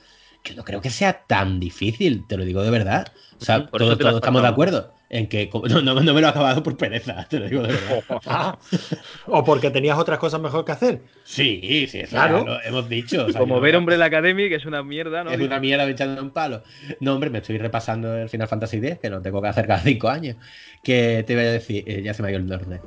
yo 0.44 0.54
no 0.54 0.64
creo 0.64 0.80
que 0.80 0.90
sea 0.90 1.24
tan 1.26 1.60
difícil, 1.60 2.26
te 2.26 2.36
lo 2.36 2.44
digo 2.44 2.62
de 2.62 2.70
verdad. 2.70 3.12
O 3.40 3.44
sea, 3.44 3.66
todos, 3.66 3.98
estamos 3.98 4.42
de 4.42 4.48
acuerdo 4.48 4.92
en 5.10 5.26
que 5.26 5.50
no, 5.82 5.94
me 5.94 6.04
lo 6.04 6.20
he 6.20 6.24
acabado 6.26 6.62
por 6.62 6.76
pereza, 6.76 7.26
te 7.28 7.40
lo 7.40 7.48
digo 7.48 7.62
de 7.62 7.72
verdad. 7.72 8.04
Ah, 8.26 8.58
o 9.26 9.42
porque 9.44 9.70
tenías 9.70 9.98
otras 9.98 10.18
cosas 10.18 10.40
mejor 10.40 10.64
que 10.64 10.72
hacer. 10.72 11.02
Sí, 11.24 11.86
sí, 11.90 12.02
claro. 12.04 12.44
Lo 12.44 12.62
hemos 12.62 12.88
dicho. 12.88 13.26
Como 13.36 13.60
ver 13.60 13.76
Hombre 13.76 13.98
la 13.98 14.06
Academy, 14.06 14.48
que 14.48 14.54
es 14.54 14.66
una 14.66 14.84
mierda, 14.84 15.24
¿no? 15.24 15.32
Es 15.32 15.40
una 15.40 15.58
mierda 15.58 15.88
echando 15.88 16.22
un 16.22 16.30
palo. 16.30 16.62
No, 17.00 17.14
hombre, 17.14 17.28
me 17.28 17.38
estoy 17.38 17.58
repasando 17.58 18.16
el 18.16 18.28
Final 18.28 18.46
Fantasy 18.46 18.76
X, 18.76 18.98
que 19.00 19.10
lo 19.10 19.20
tengo 19.20 19.42
que 19.42 19.48
hacer 19.48 19.66
cada 19.66 19.80
cinco 19.80 20.08
años. 20.08 20.36
Que 20.82 21.24
te 21.26 21.34
voy 21.34 21.44
a 21.44 21.52
decir, 21.52 21.82
eh, 21.86 22.02
ya 22.02 22.14
se 22.14 22.22
me 22.22 22.28
ha 22.28 22.30
ido 22.30 22.40
el 22.40 22.52
orden. 22.52 22.80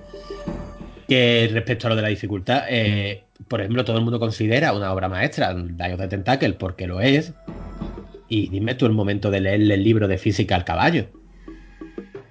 Que 1.07 1.49
respecto 1.51 1.87
a 1.87 1.89
lo 1.89 1.95
de 1.97 2.01
la 2.03 2.07
dificultad, 2.07 2.63
eh, 2.69 3.25
por 3.47 3.61
ejemplo, 3.61 3.85
todo 3.85 3.97
el 3.97 4.03
mundo 4.03 4.19
considera 4.19 4.73
una 4.73 4.91
obra 4.91 5.09
maestra 5.09 5.53
Dios 5.53 5.99
de 5.99 6.07
Tentacle 6.07 6.53
porque 6.53 6.87
lo 6.87 7.01
es. 7.01 7.33
Y 8.27 8.49
dime 8.49 8.75
tú 8.75 8.85
el 8.85 8.93
momento 8.93 9.29
de 9.31 9.41
leerle 9.41 9.75
el 9.75 9.83
libro 9.83 10.07
de 10.07 10.17
física 10.17 10.55
al 10.55 10.65
caballo. 10.65 11.07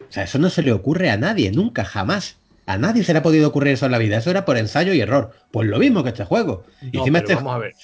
O 0.09 0.13
sea, 0.13 0.25
eso 0.25 0.39
no 0.39 0.51
se 0.51 0.63
le 0.63 0.73
ocurre 0.73 1.11
a 1.11 1.17
nadie, 1.17 1.51
nunca, 1.53 1.85
jamás. 1.85 2.39
A 2.67 2.79
nadie 2.79 3.03
se 3.03 3.13
le 3.13 3.19
ha 3.19 3.23
podido 3.23 3.49
ocurrir 3.49 3.75
eso 3.75 3.87
en 3.87 3.93
la 3.93 3.99
vida. 3.99 4.19
Eso 4.19 4.31
era 4.31 4.45
por 4.45 4.57
ensayo 4.57 4.93
y 4.95 5.01
error. 5.01 5.33
Pues 5.51 5.69
lo 5.69 5.79
mismo 5.79 6.03
que 6.03 6.11
este 6.11 6.25
juego. 6.25 6.65
Este 6.81 7.35
vamos 7.35 7.55
a 7.55 7.59
ver, 7.59 7.75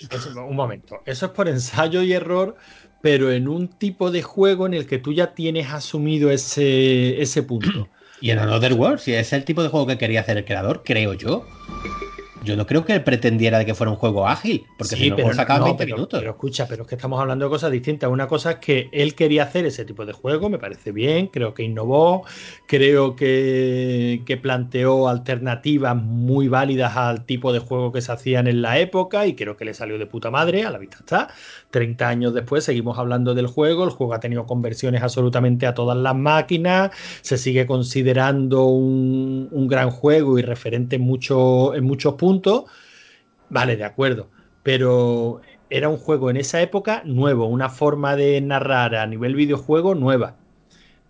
un 0.48 0.56
momento. 0.56 1.00
Eso 1.04 1.26
es 1.26 1.32
por 1.32 1.48
ensayo 1.48 2.02
y 2.02 2.12
error, 2.12 2.56
pero 3.02 3.30
en 3.30 3.48
un 3.48 3.68
tipo 3.68 4.10
de 4.10 4.22
juego 4.22 4.66
en 4.66 4.74
el 4.74 4.86
que 4.86 4.98
tú 4.98 5.12
ya 5.12 5.34
tienes 5.34 5.70
asumido 5.72 6.30
ese, 6.30 7.20
ese 7.20 7.42
punto. 7.42 7.88
Y 8.20 8.32
en 8.32 8.40
Another 8.40 8.72
World, 8.72 8.98
si 8.98 9.14
es 9.14 9.32
el 9.32 9.44
tipo 9.44 9.62
de 9.62 9.68
juego 9.68 9.86
que 9.86 9.96
quería 9.96 10.22
hacer 10.22 10.38
el 10.38 10.44
creador, 10.44 10.82
creo 10.84 11.14
yo 11.14 11.46
yo 12.44 12.56
no 12.56 12.66
creo 12.66 12.84
que 12.84 12.92
él 12.92 13.02
pretendiera 13.02 13.58
de 13.58 13.66
que 13.66 13.74
fuera 13.74 13.90
un 13.90 13.96
juego 13.96 14.26
ágil, 14.26 14.64
porque 14.76 14.96
si 14.96 15.10
no, 15.10 15.16
pero, 15.16 15.64
20 15.64 15.86
minutos. 15.86 16.20
Pero 16.20 16.30
escucha, 16.30 16.66
pero 16.68 16.82
es 16.82 16.88
que 16.88 16.94
estamos 16.94 17.20
hablando 17.20 17.44
de 17.44 17.50
cosas 17.50 17.70
distintas. 17.70 18.10
Una 18.10 18.28
cosa 18.28 18.52
es 18.52 18.56
que 18.58 18.88
él 18.92 19.14
quería 19.14 19.44
hacer 19.44 19.66
ese 19.66 19.84
tipo 19.84 20.06
de 20.06 20.12
juego, 20.12 20.48
me 20.48 20.58
parece 20.58 20.92
bien, 20.92 21.26
creo 21.28 21.52
que 21.52 21.64
innovó, 21.64 22.24
creo 22.66 23.16
que, 23.16 24.22
que 24.24 24.36
planteó 24.36 25.08
alternativas 25.08 25.96
muy 25.96 26.48
válidas 26.48 26.96
al 26.96 27.24
tipo 27.24 27.52
de 27.52 27.58
juego 27.58 27.92
que 27.92 28.00
se 28.00 28.12
hacían 28.12 28.46
en 28.46 28.62
la 28.62 28.78
época 28.78 29.26
y 29.26 29.34
creo 29.34 29.56
que 29.56 29.64
le 29.64 29.74
salió 29.74 29.98
de 29.98 30.06
puta 30.06 30.30
madre, 30.30 30.64
a 30.64 30.70
la 30.70 30.78
vista 30.78 30.98
está. 31.00 31.28
30 31.70 32.08
años 32.08 32.34
después 32.34 32.64
seguimos 32.64 32.98
hablando 32.98 33.34
del 33.34 33.46
juego, 33.46 33.84
el 33.84 33.90
juego 33.90 34.14
ha 34.14 34.20
tenido 34.20 34.46
conversiones 34.46 35.02
absolutamente 35.02 35.66
a 35.66 35.74
todas 35.74 35.98
las 35.98 36.14
máquinas, 36.14 36.90
se 37.20 37.36
sigue 37.36 37.66
considerando 37.66 38.66
un, 38.66 39.48
un 39.50 39.68
gran 39.68 39.90
juego 39.90 40.38
y 40.38 40.42
referente 40.42 40.96
en, 40.96 41.02
mucho, 41.02 41.74
en 41.74 41.84
muchos 41.84 42.14
puntos 42.14 42.27
vale, 43.50 43.76
de 43.76 43.84
acuerdo, 43.84 44.30
pero 44.62 45.40
era 45.70 45.88
un 45.88 45.98
juego 45.98 46.30
en 46.30 46.36
esa 46.36 46.60
época 46.62 47.02
nuevo, 47.04 47.46
una 47.46 47.68
forma 47.68 48.16
de 48.16 48.40
narrar 48.40 48.94
a 48.94 49.06
nivel 49.06 49.34
videojuego 49.34 49.94
nueva. 49.94 50.36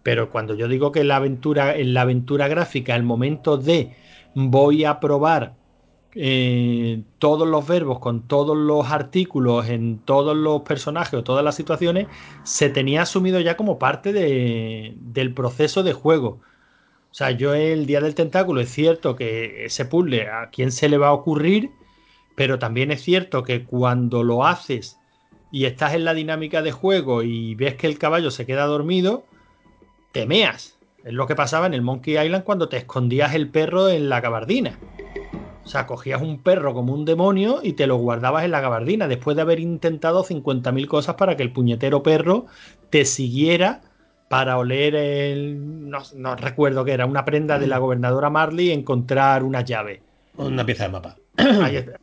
Pero 0.03 0.31
cuando 0.31 0.55
yo 0.55 0.69
digo 0.69 0.93
que 0.93 1.05
la 1.05 1.17
aventura, 1.17 1.77
en 1.77 1.95
la 1.95 2.03
aventura 2.03 2.49
gráfica, 2.49 2.97
el 2.97 3.03
momento 3.03 3.57
de 3.57 3.95
voy 4.35 4.85
a 4.85 5.01
probar 5.01 5.55
eh, 6.15 7.03
todos 7.19 7.47
los 7.47 7.67
verbos 7.67 7.99
con 8.01 8.27
todos 8.27 8.57
los 8.57 8.91
artículos 8.91 9.69
en 9.69 9.99
todos 10.01 10.37
los 10.37 10.63
personajes 10.63 11.15
o 11.15 11.25
todas 11.25 11.45
las 11.45 11.55
situaciones, 11.55 12.09
se 12.43 12.71
tenía 12.71 13.03
asumido 13.03 13.41
ya 13.41 13.57
como 13.57 13.79
parte 13.79 14.13
de, 14.13 14.95
del 15.01 15.35
proceso 15.35 15.83
de 15.83 15.93
juego. 15.93 16.41
O 17.11 17.15
sea, 17.15 17.31
yo 17.31 17.55
el 17.55 17.87
día 17.87 18.01
del 18.01 18.15
tentáculo 18.15 18.61
es 18.61 18.71
cierto 18.71 19.17
que 19.17 19.65
ese 19.65 19.85
puzzle 19.87 20.29
a 20.29 20.51
quién 20.51 20.71
se 20.71 20.89
le 20.89 20.99
va 20.99 21.09
a 21.09 21.13
ocurrir, 21.13 21.71
pero 22.35 22.59
también 22.59 22.91
es 22.91 23.03
cierto 23.03 23.43
que 23.43 23.65
cuando 23.65 24.23
lo 24.23 24.47
haces 24.47 24.99
y 25.51 25.65
estás 25.65 25.95
en 25.95 26.05
la 26.05 26.15
dinámica 26.15 26.63
de 26.63 26.73
juego 26.73 27.23
y 27.23 27.55
ves 27.55 27.75
que 27.75 27.87
el 27.87 27.99
caballo 27.99 28.31
se 28.31 28.47
queda 28.47 28.67
dormido, 28.67 29.25
te 30.13 30.27
meas. 30.27 30.79
Es 31.05 31.13
lo 31.15 31.27
que 31.27 31.35
pasaba 31.35 31.67
en 31.67 31.75
el 31.75 31.83
Monkey 31.83 32.19
Island 32.19 32.45
cuando 32.45 32.69
te 32.69 32.77
escondías 32.77 33.35
el 33.35 33.49
perro 33.49 33.89
en 33.89 34.09
la 34.09 34.21
gabardina. 34.21 34.79
O 35.65 35.71
sea, 35.71 35.87
cogías 35.87 36.23
un 36.23 36.43
perro 36.43 36.75
como 36.75 36.95
un 36.95 37.05
demonio 37.05 37.61
y 37.63 37.75
te 37.75 37.87
lo 37.87 37.97
guardabas 37.97 38.45
en 38.45 38.53
la 38.53 38.61
gabardina 38.61 39.09
después 39.09 39.37
de 39.37 39.43
haber 39.43 39.61
intentado 39.61 40.25
50.000 40.25 40.87
cosas 40.87 41.17
para 41.17 41.37
que 41.37 41.43
el 41.43 41.53
puñetero 41.53 42.03
perro 42.03 42.47
te 42.91 43.05
siguiera 43.05 43.83
para 44.29 44.59
oler 44.59 44.95
el. 44.95 45.89
No, 45.89 46.37
recuerdo 46.37 46.85
que 46.85 46.93
era, 46.93 47.07
una 47.07 47.25
prenda 47.25 47.59
de 47.59 47.67
la 47.67 47.79
gobernadora 47.79 48.31
Marley 48.31 48.69
y 48.69 48.73
encontrar 48.73 49.43
una 49.43 49.63
llave. 49.63 50.03
Una 50.37 50.65
pieza 50.65 50.85
de 50.85 50.91
mapa. 50.91 51.17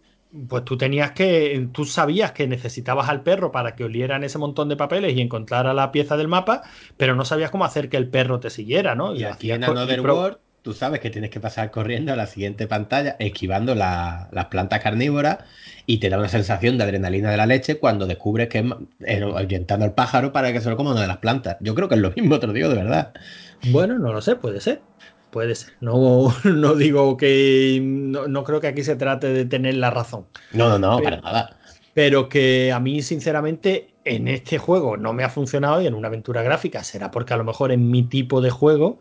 Pues 0.50 0.66
tú 0.66 0.78
tenías 0.78 1.12
que. 1.12 1.70
Tú 1.72 1.86
sabías 1.86 2.34
que 2.34 2.46
necesitabas 2.46 3.08
al 3.08 3.22
perro 3.22 3.54
para 3.54 3.74
que 3.74 3.86
olieran 3.86 4.26
ese 4.26 4.38
montón 4.38 4.68
de 4.68 4.76
papeles 4.76 5.16
y 5.16 5.22
encontrara 5.22 5.74
la 5.74 5.94
pieza 5.94 6.18
del 6.18 6.28
mapa, 6.28 6.64
pero 6.98 7.16
no 7.16 7.24
sabías 7.24 7.52
cómo 7.52 7.64
hacer 7.64 7.88
que 7.88 7.96
el 7.96 8.10
perro 8.10 8.42
te 8.42 8.50
siguiera, 8.50 8.96
¿no? 8.96 9.16
Y, 9.16 9.24
aquí 9.24 9.52
en 9.52 9.64
Another 9.64 10.02
World, 10.02 10.38
tú 10.66 10.74
sabes 10.74 11.00
que 11.00 11.12
tienes 11.12 11.30
que 11.30 11.40
pasar 11.40 11.70
corriendo 11.70 12.12
a 12.12 12.16
la 12.16 12.26
siguiente 12.26 12.66
pantalla, 12.66 13.16
esquivando 13.20 13.76
las 13.76 14.46
plantas 14.50 14.82
carnívoras 14.82 15.38
y 15.86 16.00
te 16.00 16.10
da 16.10 16.18
una 16.18 16.28
sensación 16.28 16.80
de 16.80 16.86
adrenalina 16.86 17.30
de 17.30 17.38
la 17.38 17.46
leche 17.46 17.78
cuando 17.78 18.08
descubres 18.08 18.50
que 18.50 18.66
es 19.02 19.22
ahuyentando 19.22 19.86
al 19.86 19.94
pájaro 19.94 20.34
para 20.34 20.52
que 20.52 20.62
se 20.62 20.72
lo 20.72 20.76
coma 20.76 20.94
una 20.94 21.02
de 21.02 21.08
las 21.08 21.18
plantas. 21.18 21.58
Yo 21.60 21.76
creo 21.76 21.88
que 21.88 21.94
es 21.94 22.02
lo 22.02 22.10
mismo, 22.10 22.40
te 22.40 22.48
lo 22.48 22.54
digo 22.54 22.70
de 22.70 22.78
verdad. 22.78 23.14
Bueno, 23.70 24.00
no 24.00 24.12
lo 24.12 24.22
sé, 24.22 24.38
puede 24.38 24.60
ser. 24.60 24.82
Puede 25.30 25.54
ser. 25.54 25.74
No, 25.82 26.34
no 26.44 26.74
digo 26.74 27.16
que. 27.16 27.80
No, 27.84 28.44
creo 28.44 28.60
que 28.60 28.66
aquí 28.66 28.84
se 28.84 28.96
trate 28.96 29.28
de 29.28 29.46
tener 29.46 29.76
la 29.76 29.92
razón. 29.92 30.26
No, 30.52 30.68
no, 30.68 30.80
no, 30.80 31.00
para 31.00 31.22
nada. 31.22 31.60
Pero 31.94 32.28
que 32.28 32.72
a 32.72 32.80
mí, 32.80 33.04
sinceramente, 33.04 33.94
en 34.04 34.28
este 34.28 34.58
juego 34.58 34.98
no 34.98 35.14
me 35.14 35.24
ha 35.24 35.30
funcionado 35.30 35.80
y 35.80 35.86
en 35.86 35.94
una 35.94 36.08
aventura 36.08 36.42
gráfica 36.42 36.84
será 36.84 37.12
porque 37.12 37.36
a 37.36 37.38
lo 37.38 37.44
mejor 37.44 37.72
en 37.72 37.92
mi 37.92 38.02
tipo 38.02 38.42
de 38.42 38.50
juego 38.50 38.98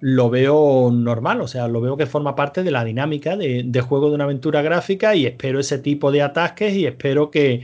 lo 0.00 0.30
veo 0.30 0.90
normal, 0.92 1.40
o 1.40 1.48
sea, 1.48 1.68
lo 1.68 1.80
veo 1.80 1.96
que 1.96 2.06
forma 2.06 2.34
parte 2.34 2.62
de 2.62 2.70
la 2.70 2.84
dinámica 2.84 3.36
de, 3.36 3.62
de, 3.64 3.80
juego 3.80 4.08
de 4.08 4.16
una 4.16 4.24
aventura 4.24 4.60
gráfica 4.62 5.14
y 5.14 5.26
espero 5.26 5.60
ese 5.60 5.78
tipo 5.78 6.12
de 6.12 6.22
ataques 6.22 6.74
y 6.74 6.86
espero 6.86 7.30
que 7.30 7.62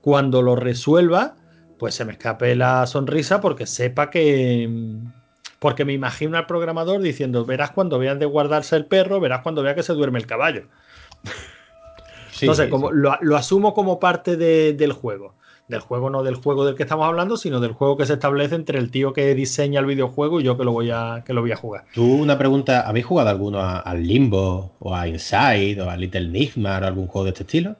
cuando 0.00 0.42
lo 0.42 0.56
resuelva, 0.56 1.36
pues 1.78 1.94
se 1.94 2.04
me 2.04 2.12
escape 2.12 2.54
la 2.56 2.86
sonrisa 2.86 3.40
porque 3.40 3.66
sepa 3.66 4.10
que... 4.10 4.68
Porque 5.58 5.84
me 5.84 5.92
imagino 5.92 6.36
al 6.36 6.46
programador 6.46 7.00
diciendo, 7.00 7.44
verás 7.44 7.70
cuando 7.70 7.98
veas 8.00 8.18
de 8.18 8.26
guardarse 8.26 8.74
el 8.74 8.86
perro, 8.86 9.20
verás 9.20 9.42
cuando 9.42 9.62
vea 9.62 9.76
que 9.76 9.84
se 9.84 9.92
duerme 9.92 10.18
el 10.18 10.26
caballo. 10.26 10.64
Sí, 12.32 12.46
Entonces, 12.46 12.68
como 12.68 12.88
sí. 12.88 12.94
Lo, 12.96 13.16
lo, 13.20 13.36
asumo 13.36 13.72
como 13.72 14.00
parte 14.00 14.36
de, 14.36 14.72
del 14.72 14.92
juego 14.92 15.34
del 15.68 15.80
juego, 15.80 16.10
no 16.10 16.22
del 16.22 16.34
juego 16.36 16.64
del 16.64 16.74
que 16.74 16.82
estamos 16.82 17.06
hablando, 17.06 17.36
sino 17.36 17.60
del 17.60 17.72
juego 17.72 17.96
que 17.96 18.06
se 18.06 18.14
establece 18.14 18.54
entre 18.54 18.78
el 18.78 18.90
tío 18.90 19.12
que 19.12 19.34
diseña 19.34 19.80
el 19.80 19.86
videojuego 19.86 20.40
y 20.40 20.44
yo 20.44 20.56
que 20.56 20.64
lo 20.64 20.72
voy 20.72 20.90
a, 20.90 21.22
que 21.26 21.32
lo 21.32 21.40
voy 21.40 21.52
a 21.52 21.56
jugar. 21.56 21.84
Tú, 21.94 22.04
una 22.04 22.38
pregunta, 22.38 22.82
¿habéis 22.82 23.06
jugado 23.06 23.30
alguno 23.30 23.60
al 23.60 24.06
Limbo 24.06 24.72
o 24.78 24.94
a 24.94 25.08
Inside 25.08 25.80
o 25.80 25.88
a 25.88 25.96
Little 25.96 26.28
Nightmare 26.28 26.84
o 26.84 26.88
algún 26.88 27.06
juego 27.06 27.24
de 27.24 27.30
este 27.30 27.42
estilo? 27.44 27.76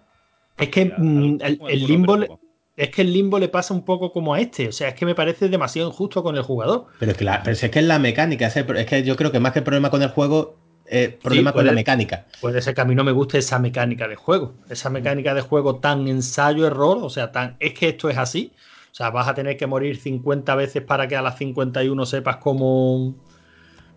Es 0.57 0.68
que 0.68 0.87
mm, 0.97 1.39
el, 1.43 1.61
el, 1.68 1.87
Limbo... 1.87 2.16
Le, 2.16 2.28
es 2.76 2.89
que 2.91 3.03
el 3.03 3.12
limbo 3.12 3.39
le 3.39 3.49
pasa 3.49 3.74
un 3.74 3.85
poco 3.85 4.12
como 4.12 4.35
a 4.35 4.41
este. 4.41 4.68
O 4.68 4.72
sea, 4.72 4.89
es 4.89 4.95
que 4.95 5.05
me 5.05 5.14
parece 5.14 5.49
demasiado 5.49 5.89
injusto 5.89 6.22
con 6.22 6.37
el 6.37 6.43
jugador. 6.43 6.87
Pero 6.99 7.12
es 7.12 7.18
que, 7.18 7.24
la, 7.24 7.43
pero 7.43 7.53
es, 7.53 7.70
que 7.70 7.78
es 7.78 7.85
la 7.85 7.99
mecánica. 7.99 8.47
Es, 8.47 8.57
el, 8.57 8.76
es 8.76 8.87
que 8.87 9.03
yo 9.03 9.14
creo 9.16 9.30
que 9.30 9.41
más 9.41 9.53
que 9.53 9.59
el 9.59 9.64
problema 9.64 9.91
con 9.91 10.03
el 10.03 10.09
juego 10.09 10.57
eh, 10.95 11.18
sí, 11.26 11.43
con 11.43 11.64
la 11.64 11.72
mecánica. 11.72 12.26
Puede 12.38 12.61
ser 12.61 12.74
que 12.74 12.82
a 12.82 12.84
mí 12.84 12.95
no 12.95 13.03
me 13.03 13.12
guste 13.12 13.38
esa 13.38 13.59
mecánica 13.59 14.07
de 14.07 14.14
juego. 14.14 14.53
Esa 14.68 14.90
mecánica 14.90 15.32
de 15.32 15.40
juego 15.40 15.76
tan 15.76 16.07
ensayo-error, 16.07 16.99
o 17.01 17.09
sea, 17.09 17.32
tan 17.32 17.57
es 17.61 17.72
que 17.72 17.88
esto 17.88 18.11
es 18.11 18.18
así. 18.18 18.53
O 18.90 18.95
sea, 18.95 19.09
vas 19.09 19.26
a 19.26 19.32
tener 19.32 19.57
que 19.57 19.66
morir 19.66 19.97
50 19.97 20.55
veces 20.55 20.82
para 20.82 21.09
que 21.09 21.16
a 21.16 21.22
las 21.22 21.38
51 21.38 22.05
sepas 22.05 22.36
cómo, 22.36 23.14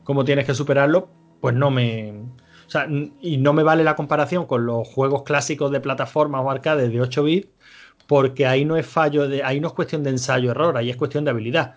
cómo 0.06 0.24
tienes 0.24 0.46
que 0.46 0.54
superarlo. 0.54 1.10
Pues 1.42 1.54
no 1.54 1.70
me. 1.70 2.14
O 2.66 2.70
sea, 2.70 2.88
y 3.20 3.36
no 3.38 3.52
me 3.52 3.64
vale 3.64 3.84
la 3.84 3.98
comparación 3.98 4.46
con 4.46 4.66
los 4.66 4.88
juegos 4.88 5.24
clásicos 5.24 5.72
de 5.72 5.82
plataformas 5.82 6.44
o 6.46 6.50
arcades 6.50 6.94
de 6.94 7.02
8 7.02 7.24
bits, 7.24 7.50
porque 8.08 8.48
ahí 8.48 8.64
no 8.64 8.78
es 8.78 8.88
fallo 8.88 9.28
de. 9.28 9.44
Ahí 9.44 9.60
no 9.60 9.68
es 9.68 9.74
cuestión 9.74 10.02
de 10.02 10.12
ensayo-error, 10.12 10.78
ahí 10.78 10.90
es 10.90 10.96
cuestión 10.96 11.26
de 11.26 11.32
habilidad. 11.32 11.76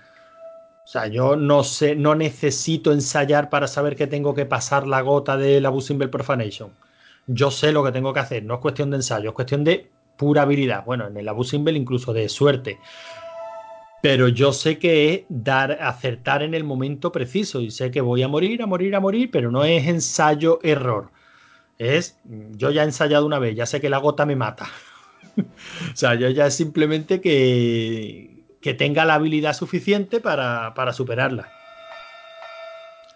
O 0.88 0.90
sea, 0.90 1.06
yo 1.06 1.36
no 1.36 1.64
sé, 1.64 1.94
no 1.96 2.14
necesito 2.14 2.94
ensayar 2.94 3.50
para 3.50 3.66
saber 3.66 3.94
que 3.94 4.06
tengo 4.06 4.32
que 4.32 4.46
pasar 4.46 4.86
la 4.86 5.02
gota 5.02 5.36
del 5.36 5.66
Abusible 5.66 6.08
Profanation. 6.08 6.70
Yo 7.26 7.50
sé 7.50 7.72
lo 7.72 7.84
que 7.84 7.92
tengo 7.92 8.14
que 8.14 8.20
hacer, 8.20 8.42
no 8.42 8.54
es 8.54 8.60
cuestión 8.60 8.88
de 8.88 8.96
ensayo, 8.96 9.28
es 9.28 9.34
cuestión 9.34 9.64
de 9.64 9.90
pura 10.16 10.42
habilidad. 10.42 10.86
Bueno, 10.86 11.06
en 11.06 11.18
el 11.18 11.28
Abusible 11.28 11.72
incluso 11.72 12.14
de 12.14 12.30
suerte. 12.30 12.78
Pero 14.00 14.28
yo 14.28 14.54
sé 14.54 14.78
que 14.78 15.12
es 15.12 15.20
dar, 15.28 15.72
acertar 15.72 16.42
en 16.42 16.54
el 16.54 16.64
momento 16.64 17.12
preciso 17.12 17.60
y 17.60 17.70
sé 17.70 17.90
que 17.90 18.00
voy 18.00 18.22
a 18.22 18.28
morir, 18.28 18.62
a 18.62 18.66
morir, 18.66 18.96
a 18.96 19.00
morir, 19.00 19.30
pero 19.30 19.50
no 19.50 19.64
es 19.64 19.86
ensayo-error. 19.86 21.10
Es, 21.76 22.18
yo 22.56 22.70
ya 22.70 22.80
he 22.80 22.86
ensayado 22.86 23.26
una 23.26 23.38
vez, 23.38 23.54
ya 23.54 23.66
sé 23.66 23.82
que 23.82 23.90
la 23.90 23.98
gota 23.98 24.24
me 24.24 24.36
mata. 24.36 24.64
o 25.36 25.96
sea, 25.96 26.14
yo 26.14 26.30
ya 26.30 26.48
simplemente 26.48 27.20
que, 27.20 28.37
que 28.60 28.74
tenga 28.74 29.04
la 29.04 29.14
habilidad 29.14 29.54
suficiente 29.54 30.20
para, 30.20 30.74
para 30.74 30.92
superarla. 30.92 31.48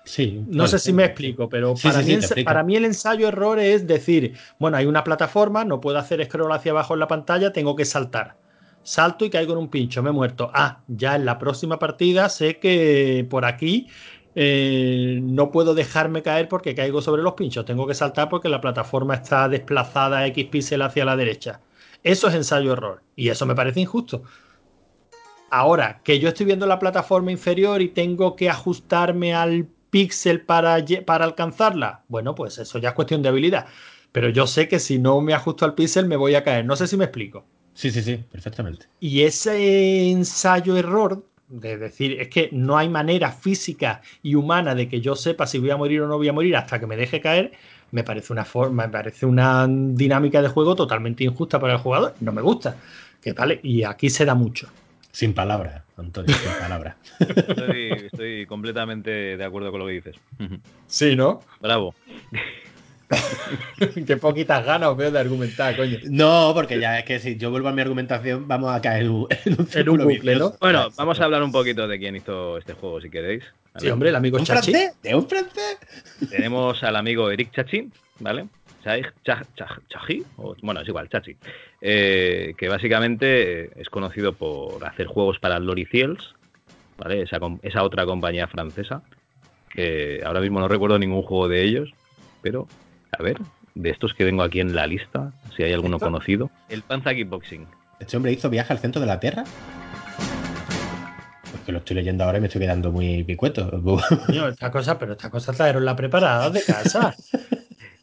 Sí, 0.04 0.44
no 0.48 0.66
sé 0.66 0.78
si 0.78 0.92
me 0.92 1.04
explico, 1.04 1.48
pero 1.48 1.76
sí, 1.76 1.88
para, 1.88 2.02
sí, 2.02 2.16
mí, 2.16 2.22
sí, 2.22 2.42
para, 2.42 2.62
mí, 2.64 2.76
el 2.76 2.84
ensayo 2.84 3.28
error 3.28 3.58
es 3.60 3.86
decir, 3.86 4.34
bueno, 4.58 4.76
hay 4.76 4.86
una 4.86 5.04
plataforma, 5.04 5.64
no 5.64 5.80
puedo 5.80 5.98
hacer 5.98 6.24
scroll 6.24 6.52
hacia 6.52 6.72
abajo 6.72 6.94
en 6.94 7.00
la 7.00 7.08
pantalla, 7.08 7.52
tengo 7.52 7.76
que 7.76 7.84
saltar. 7.84 8.36
Salto 8.82 9.24
y 9.24 9.30
caigo 9.30 9.52
en 9.52 9.60
un 9.60 9.68
pincho, 9.68 10.02
me 10.02 10.10
he 10.10 10.12
muerto. 10.12 10.50
Ah, 10.52 10.80
ya 10.88 11.14
en 11.14 11.24
la 11.24 11.38
próxima 11.38 11.78
partida 11.78 12.28
sé 12.28 12.58
que 12.58 13.24
por 13.30 13.44
aquí 13.44 13.86
eh, 14.34 15.20
no 15.22 15.52
puedo 15.52 15.72
dejarme 15.72 16.22
caer 16.22 16.48
porque 16.48 16.74
caigo 16.74 17.00
sobre 17.00 17.22
los 17.22 17.34
pinchos, 17.34 17.64
tengo 17.64 17.86
que 17.86 17.94
saltar 17.94 18.28
porque 18.28 18.48
la 18.48 18.60
plataforma 18.60 19.14
está 19.14 19.48
desplazada 19.48 20.26
X 20.26 20.46
píxel 20.46 20.82
hacia 20.82 21.04
la 21.04 21.16
derecha. 21.16 21.60
Eso 22.02 22.26
es 22.26 22.34
ensayo 22.34 22.72
error 22.72 23.02
y 23.14 23.28
eso 23.28 23.46
me 23.46 23.54
parece 23.54 23.80
injusto. 23.80 24.24
Ahora, 25.54 26.00
que 26.02 26.18
yo 26.18 26.30
estoy 26.30 26.46
viendo 26.46 26.66
la 26.66 26.78
plataforma 26.78 27.30
inferior 27.30 27.82
y 27.82 27.88
tengo 27.88 28.36
que 28.36 28.48
ajustarme 28.48 29.34
al 29.34 29.66
píxel 29.90 30.40
para, 30.40 30.82
para 31.04 31.26
alcanzarla, 31.26 32.04
bueno, 32.08 32.34
pues 32.34 32.56
eso 32.56 32.78
ya 32.78 32.88
es 32.88 32.94
cuestión 32.94 33.20
de 33.20 33.28
habilidad. 33.28 33.66
Pero 34.12 34.30
yo 34.30 34.46
sé 34.46 34.66
que 34.66 34.78
si 34.78 34.98
no 34.98 35.20
me 35.20 35.34
ajusto 35.34 35.66
al 35.66 35.74
píxel 35.74 36.06
me 36.06 36.16
voy 36.16 36.36
a 36.36 36.42
caer. 36.42 36.64
No 36.64 36.74
sé 36.74 36.86
si 36.86 36.96
me 36.96 37.04
explico. 37.04 37.44
Sí, 37.74 37.90
sí, 37.90 38.00
sí, 38.00 38.16
perfectamente. 38.32 38.86
Y 38.98 39.24
ese 39.24 40.10
ensayo-error 40.10 41.22
de 41.48 41.76
decir, 41.76 42.18
es 42.18 42.28
que 42.28 42.48
no 42.50 42.78
hay 42.78 42.88
manera 42.88 43.30
física 43.30 44.00
y 44.22 44.36
humana 44.36 44.74
de 44.74 44.88
que 44.88 45.02
yo 45.02 45.14
sepa 45.14 45.46
si 45.46 45.58
voy 45.58 45.68
a 45.68 45.76
morir 45.76 46.00
o 46.00 46.08
no 46.08 46.16
voy 46.16 46.28
a 46.28 46.32
morir 46.32 46.56
hasta 46.56 46.80
que 46.80 46.86
me 46.86 46.96
deje 46.96 47.20
caer, 47.20 47.52
me 47.90 48.04
parece 48.04 48.32
una 48.32 48.46
forma, 48.46 48.86
me 48.86 48.92
parece 48.92 49.26
una 49.26 49.66
dinámica 49.68 50.40
de 50.40 50.48
juego 50.48 50.74
totalmente 50.74 51.24
injusta 51.24 51.60
para 51.60 51.74
el 51.74 51.78
jugador. 51.78 52.14
No 52.20 52.32
me 52.32 52.40
gusta. 52.40 52.78
Que 53.20 53.34
vale, 53.34 53.60
y 53.62 53.82
aquí 53.82 54.08
se 54.08 54.24
da 54.24 54.34
mucho. 54.34 54.70
Sin 55.12 55.34
palabras, 55.34 55.82
Antonio, 55.96 56.34
sin 56.34 56.52
palabras. 56.58 56.96
Estoy, 57.20 57.90
estoy, 58.10 58.46
completamente 58.46 59.36
de 59.36 59.44
acuerdo 59.44 59.70
con 59.70 59.80
lo 59.80 59.86
que 59.86 59.92
dices. 59.92 60.16
Sí, 60.86 61.14
¿no? 61.14 61.42
Bravo. 61.60 61.94
Qué 64.06 64.16
poquitas 64.16 64.64
ganas 64.64 64.88
os 64.88 64.96
veo 64.96 65.10
de 65.10 65.18
argumentar, 65.18 65.76
coño. 65.76 65.98
No, 66.04 66.52
porque 66.54 66.80
ya 66.80 66.98
es 66.98 67.04
que 67.04 67.18
si 67.18 67.36
yo 67.36 67.50
vuelvo 67.50 67.68
a 67.68 67.72
mi 67.72 67.82
argumentación, 67.82 68.48
vamos 68.48 68.74
a 68.74 68.80
caer 68.80 69.02
en 69.02 69.10
un, 69.10 69.28
en 69.74 69.88
un 69.88 69.98
bucle, 69.98 70.36
¿no? 70.36 70.54
Bueno, 70.60 70.88
vamos 70.96 71.20
a 71.20 71.24
hablar 71.24 71.42
un 71.42 71.52
poquito 71.52 71.86
de 71.86 71.98
quién 71.98 72.16
hizo 72.16 72.58
este 72.58 72.72
juego, 72.72 73.00
si 73.00 73.10
queréis. 73.10 73.44
Sí, 73.76 73.88
hombre, 73.90 74.10
el 74.10 74.16
amigo 74.16 74.38
¿Un 74.38 74.44
Chachi. 74.44 74.72
francés? 74.72 74.96
¿De 75.02 75.14
un 75.14 75.28
francés? 75.28 75.78
Tenemos 76.30 76.82
al 76.82 76.96
amigo 76.96 77.30
Eric 77.30 77.52
Chachi, 77.52 77.90
¿vale? 78.18 78.46
Chachi, 78.82 80.24
o, 80.36 80.54
bueno, 80.62 80.80
es 80.80 80.88
igual, 80.88 81.08
Chachi, 81.08 81.36
eh, 81.80 82.54
que 82.56 82.68
básicamente 82.68 83.80
es 83.80 83.88
conocido 83.88 84.32
por 84.32 84.84
hacer 84.84 85.06
juegos 85.06 85.38
para 85.38 85.58
Loriciels, 85.58 86.34
¿vale? 86.98 87.22
Esa, 87.22 87.38
esa, 87.62 87.82
otra 87.84 88.04
compañía 88.06 88.46
francesa, 88.48 89.02
que 89.70 90.20
ahora 90.24 90.40
mismo 90.40 90.60
no 90.60 90.68
recuerdo 90.68 90.98
ningún 90.98 91.22
juego 91.22 91.48
de 91.48 91.62
ellos, 91.62 91.94
pero 92.42 92.66
a 93.18 93.22
ver, 93.22 93.38
de 93.74 93.90
estos 93.90 94.14
que 94.14 94.24
tengo 94.24 94.42
aquí 94.42 94.60
en 94.60 94.74
la 94.74 94.86
lista, 94.86 95.32
si 95.56 95.62
hay 95.62 95.72
alguno 95.72 95.98
conocido, 95.98 96.50
el 96.68 96.82
Panza 96.82 97.14
Kickboxing. 97.14 97.66
¿Este 98.00 98.16
hombre 98.16 98.32
hizo 98.32 98.50
viaje 98.50 98.72
al 98.72 98.80
centro 98.80 99.00
de 99.00 99.06
la 99.06 99.20
Tierra? 99.20 99.44
Pues 101.50 101.62
que 101.64 101.72
lo 101.72 101.78
estoy 101.78 101.96
leyendo 101.96 102.24
ahora 102.24 102.38
y 102.38 102.40
me 102.40 102.48
estoy 102.48 102.62
quedando 102.62 102.90
muy 102.90 103.22
picueto. 103.22 103.70
Coño, 104.26 104.48
esta 104.48 104.70
cosa, 104.70 104.98
pero 104.98 105.12
esta 105.12 105.30
cosa 105.30 105.52
trajeron 105.52 105.84
la 105.84 105.94
preparada 105.94 106.50
de 106.50 106.62
casa. 106.62 107.14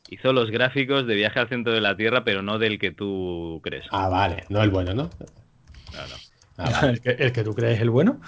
hizo 0.09 0.33
los 0.33 0.51
gráficos 0.51 1.05
de 1.07 1.15
viaje 1.15 1.39
al 1.39 1.47
centro 1.49 1.73
de 1.73 1.81
la 1.81 1.95
Tierra, 1.95 2.23
pero 2.23 2.41
no 2.41 2.57
del 2.59 2.79
que 2.79 2.91
tú 2.91 3.61
crees. 3.63 3.85
Ah, 3.91 4.09
vale, 4.09 4.43
no 4.49 4.61
el 4.61 4.69
bueno, 4.69 4.93
¿no? 4.93 5.03
No, 5.03 6.07
no. 6.07 6.15
Ah, 6.57 6.69
vale. 6.81 6.89
¿El, 6.93 7.01
que, 7.01 7.09
¿El, 7.23 7.31
que, 7.31 7.43
tú 7.43 7.53
crees 7.53 7.75
es 7.75 7.81
el 7.81 7.89
bueno? 7.89 8.19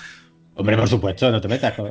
Hombre, 0.55 0.77
por 0.77 0.87
supuesto, 0.87 1.31
no 1.31 1.41
te 1.41 1.47
metas. 1.47 1.73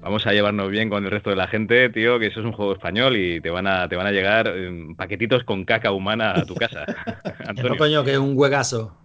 Vamos 0.00 0.26
a 0.26 0.32
llevarnos 0.32 0.70
bien 0.70 0.88
con 0.88 1.04
el 1.04 1.10
resto 1.10 1.30
de 1.30 1.36
la 1.36 1.46
gente, 1.46 1.88
tío, 1.90 2.18
que 2.18 2.26
eso 2.26 2.40
es 2.40 2.46
un 2.46 2.52
juego 2.52 2.72
español 2.72 3.16
y 3.16 3.40
te 3.40 3.50
van 3.50 3.66
a, 3.66 3.88
te 3.88 3.96
van 3.96 4.06
a 4.06 4.10
llegar 4.10 4.52
um, 4.52 4.96
paquetitos 4.96 5.44
con 5.44 5.64
caca 5.64 5.92
humana 5.92 6.32
a 6.32 6.44
tu 6.44 6.54
casa. 6.54 6.84
Antonio. 7.46 7.72
No, 7.72 7.76
coño, 7.76 8.04
que 8.04 8.12
es 8.12 8.18
un 8.18 8.32
huegazo. 8.36 8.96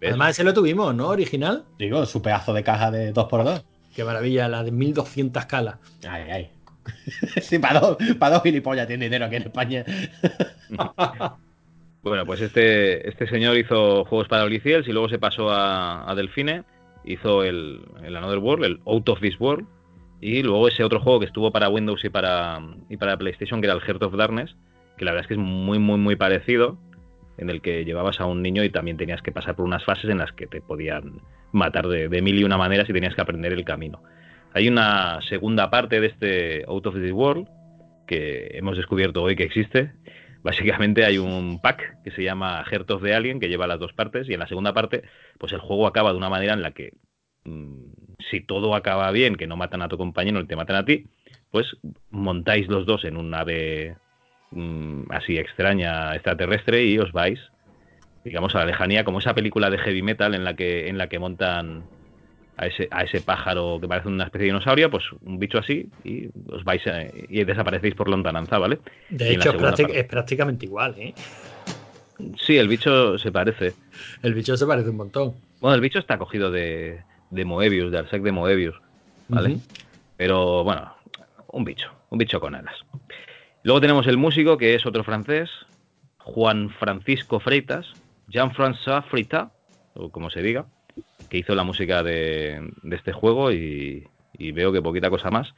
¿Ves? 0.00 0.10
Además, 0.10 0.30
ese 0.30 0.44
lo 0.44 0.54
tuvimos, 0.54 0.94
¿no? 0.94 1.08
Original. 1.08 1.64
Digo, 1.78 2.06
su 2.06 2.22
pedazo 2.22 2.52
de 2.52 2.62
caja 2.62 2.90
de 2.90 3.12
2x2. 3.12 3.64
Qué 3.96 4.04
maravilla, 4.04 4.48
la 4.48 4.62
de 4.62 4.70
1200 4.70 5.46
calas. 5.46 5.76
Ay, 6.06 6.30
ay. 6.30 6.50
sí, 7.42 7.58
para 7.58 7.80
dos, 7.80 7.96
para 8.18 8.34
dos 8.34 8.42
gilipollas 8.42 8.86
tiene 8.86 9.06
dinero 9.06 9.26
aquí 9.26 9.36
en 9.36 9.42
España. 9.42 9.84
bueno, 12.02 12.26
pues 12.26 12.40
este, 12.40 13.08
este 13.08 13.26
señor 13.26 13.56
hizo 13.56 14.04
juegos 14.04 14.28
para 14.28 14.44
Oliciels 14.44 14.86
y 14.88 14.92
luego 14.92 15.08
se 15.08 15.18
pasó 15.18 15.50
a, 15.50 16.12
Delfine, 16.16 16.64
hizo 17.04 17.42
el, 17.44 17.80
el, 18.02 18.16
Another 18.16 18.38
World, 18.38 18.64
el 18.64 18.80
Out 18.86 19.08
of 19.08 19.20
This 19.20 19.40
World, 19.40 19.66
y 20.20 20.42
luego 20.42 20.68
ese 20.68 20.84
otro 20.84 21.00
juego 21.00 21.20
que 21.20 21.26
estuvo 21.26 21.50
para 21.52 21.68
Windows 21.68 22.04
y 22.04 22.08
para, 22.08 22.60
y 22.88 22.96
para 22.96 23.16
PlayStation, 23.16 23.60
que 23.60 23.66
era 23.66 23.74
el 23.74 23.82
Heart 23.82 24.02
of 24.02 24.16
Darkness, 24.16 24.56
que 24.96 25.04
la 25.04 25.12
verdad 25.12 25.24
es 25.24 25.28
que 25.28 25.34
es 25.34 25.40
muy, 25.40 25.78
muy, 25.78 25.98
muy 25.98 26.16
parecido, 26.16 26.78
en 27.36 27.50
el 27.50 27.60
que 27.60 27.84
llevabas 27.84 28.20
a 28.20 28.26
un 28.26 28.42
niño 28.42 28.62
y 28.62 28.70
también 28.70 28.96
tenías 28.96 29.20
que 29.20 29.32
pasar 29.32 29.56
por 29.56 29.64
unas 29.64 29.84
fases 29.84 30.08
en 30.08 30.18
las 30.18 30.32
que 30.32 30.46
te 30.46 30.60
podían 30.60 31.20
matar 31.50 31.88
de, 31.88 32.08
de 32.08 32.22
mil 32.22 32.38
y 32.38 32.44
una 32.44 32.56
maneras 32.56 32.88
y 32.88 32.92
tenías 32.92 33.14
que 33.14 33.20
aprender 33.20 33.52
el 33.52 33.64
camino. 33.64 34.02
Hay 34.54 34.68
una 34.68 35.20
segunda 35.28 35.68
parte 35.68 36.00
de 36.00 36.06
este 36.06 36.64
Out 36.68 36.86
of 36.86 36.94
the 36.94 37.10
World 37.10 37.48
que 38.06 38.52
hemos 38.52 38.76
descubierto 38.76 39.20
hoy 39.20 39.34
que 39.34 39.42
existe. 39.42 39.92
Básicamente 40.44 41.04
hay 41.04 41.18
un 41.18 41.60
pack 41.60 42.00
que 42.04 42.12
se 42.12 42.22
llama 42.22 42.64
Heart 42.64 42.90
of 42.92 43.02
the 43.02 43.14
Alien 43.14 43.40
que 43.40 43.48
lleva 43.48 43.66
las 43.66 43.80
dos 43.80 43.92
partes 43.94 44.28
y 44.28 44.34
en 44.34 44.38
la 44.38 44.46
segunda 44.46 44.72
parte 44.72 45.02
pues 45.38 45.52
el 45.52 45.58
juego 45.58 45.88
acaba 45.88 46.12
de 46.12 46.18
una 46.18 46.28
manera 46.28 46.52
en 46.52 46.62
la 46.62 46.70
que 46.70 46.92
mmm, 47.44 47.80
si 48.30 48.42
todo 48.42 48.76
acaba 48.76 49.10
bien, 49.10 49.34
que 49.34 49.48
no 49.48 49.56
matan 49.56 49.82
a 49.82 49.88
tu 49.88 49.98
compañero 49.98 50.38
y 50.38 50.46
te 50.46 50.54
matan 50.54 50.76
a 50.76 50.84
ti, 50.84 51.06
pues 51.50 51.76
montáis 52.10 52.68
los 52.68 52.86
dos 52.86 53.04
en 53.04 53.16
un 53.16 53.30
nave 53.30 53.96
mmm, 54.52 55.10
así 55.10 55.36
extraña 55.36 56.14
extraterrestre 56.14 56.84
y 56.84 56.96
os 56.98 57.10
vais 57.10 57.40
digamos 58.24 58.54
a 58.54 58.60
la 58.60 58.66
lejanía 58.66 59.02
como 59.02 59.18
esa 59.18 59.34
película 59.34 59.68
de 59.68 59.78
heavy 59.78 60.02
metal 60.02 60.32
en 60.36 60.44
la 60.44 60.54
que 60.54 60.88
en 60.88 60.96
la 60.96 61.08
que 61.08 61.18
montan 61.18 61.84
a 62.56 62.66
ese, 62.66 62.88
a 62.90 63.02
ese 63.02 63.20
pájaro 63.20 63.78
que 63.80 63.88
parece 63.88 64.08
una 64.08 64.24
especie 64.24 64.46
de 64.46 64.52
dinosaurio, 64.52 64.90
pues 64.90 65.04
un 65.22 65.38
bicho 65.38 65.58
así, 65.58 65.88
y 66.04 66.28
os 66.48 66.64
vais 66.64 66.82
y 67.28 67.44
desaparecéis 67.44 67.94
por 67.94 68.08
lontananza, 68.08 68.58
¿vale? 68.58 68.78
De 69.10 69.32
hecho, 69.32 69.50
es, 69.50 70.04
prácticamente 70.04 70.66
igual, 70.66 70.94
¿eh? 70.98 71.14
Sí, 72.38 72.56
el 72.56 72.68
bicho 72.68 73.18
se 73.18 73.32
parece. 73.32 73.74
El 74.22 74.34
bicho 74.34 74.56
se 74.56 74.66
parece 74.66 74.90
un 74.90 74.96
montón. 74.96 75.34
Bueno, 75.60 75.74
el 75.74 75.80
bicho 75.80 75.98
está 75.98 76.16
cogido 76.16 76.50
de, 76.50 77.02
de 77.30 77.44
Moebius, 77.44 77.90
de 77.90 77.98
Arsec 77.98 78.22
de 78.22 78.32
Moebius, 78.32 78.76
¿vale? 79.28 79.58
Pero 80.16 80.62
bueno, 80.62 80.94
un 81.48 81.64
bicho, 81.64 81.90
un 82.10 82.18
bicho 82.18 82.40
con 82.40 82.54
alas. 82.54 82.76
Luego 83.64 83.80
tenemos 83.80 84.06
el 84.06 84.16
músico, 84.16 84.56
que 84.58 84.74
es 84.74 84.86
otro 84.86 85.02
francés, 85.02 85.50
Juan 86.18 86.70
Francisco 86.70 87.40
Freitas, 87.40 87.86
Jean-François 88.28 89.04
Frita, 89.04 89.50
o 89.94 90.10
como 90.10 90.30
se 90.30 90.42
diga, 90.42 90.66
que 91.28 91.38
hizo 91.38 91.54
la 91.54 91.64
música 91.64 92.02
de, 92.02 92.72
este 92.90 93.12
juego 93.12 93.52
y, 93.52 94.06
veo 94.38 94.72
que 94.72 94.82
poquita 94.82 95.10
cosa 95.10 95.30
más. 95.30 95.54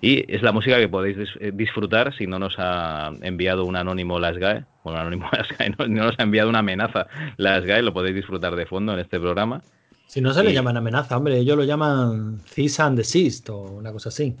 Y 0.00 0.30
es 0.32 0.42
la 0.42 0.52
música 0.52 0.78
que 0.78 0.88
podéis 0.88 1.16
eh, 1.40 1.52
disfrutar 1.54 2.14
si 2.14 2.26
no 2.26 2.38
nos 2.38 2.56
ha 2.58 3.12
enviado 3.22 3.64
un 3.64 3.76
anónimo 3.76 4.18
las 4.18 4.36
GAE, 4.36 4.64
bueno, 4.84 5.00
anónimo 5.00 5.28
las 5.32 5.48
GAE, 5.48 5.74
no, 5.78 5.86
nos 5.86 6.18
ha 6.18 6.22
enviado 6.22 6.50
una 6.50 6.58
amenaza 6.58 7.06
las 7.38 7.64
GAE, 7.64 7.82
lo 7.82 7.94
podéis 7.94 8.14
disfrutar 8.14 8.56
de 8.56 8.66
fondo 8.66 8.92
en 8.92 8.98
este 8.98 9.18
programa. 9.18 9.62
Si 10.06 10.20
no 10.20 10.32
se 10.32 10.44
le 10.44 10.52
llaman 10.52 10.76
amenaza, 10.76 11.16
hombre, 11.16 11.38
ellos 11.38 11.56
lo 11.56 11.64
llaman 11.64 12.40
cease 12.44 12.82
and 12.82 12.96
desist 12.96 13.50
o 13.50 13.62
una 13.62 13.90
cosa 13.90 14.10
así. 14.10 14.36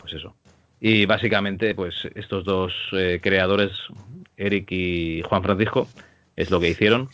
Pues 0.00 0.14
eso. 0.14 0.34
Y 0.80 1.06
básicamente, 1.06 1.74
pues 1.74 2.08
estos 2.14 2.44
dos 2.44 2.72
eh, 2.92 3.20
creadores, 3.22 3.72
Eric 4.36 4.70
y 4.70 5.22
Juan 5.22 5.42
Francisco, 5.42 5.88
es 6.36 6.50
lo 6.50 6.60
que 6.60 6.70
hicieron. 6.70 7.08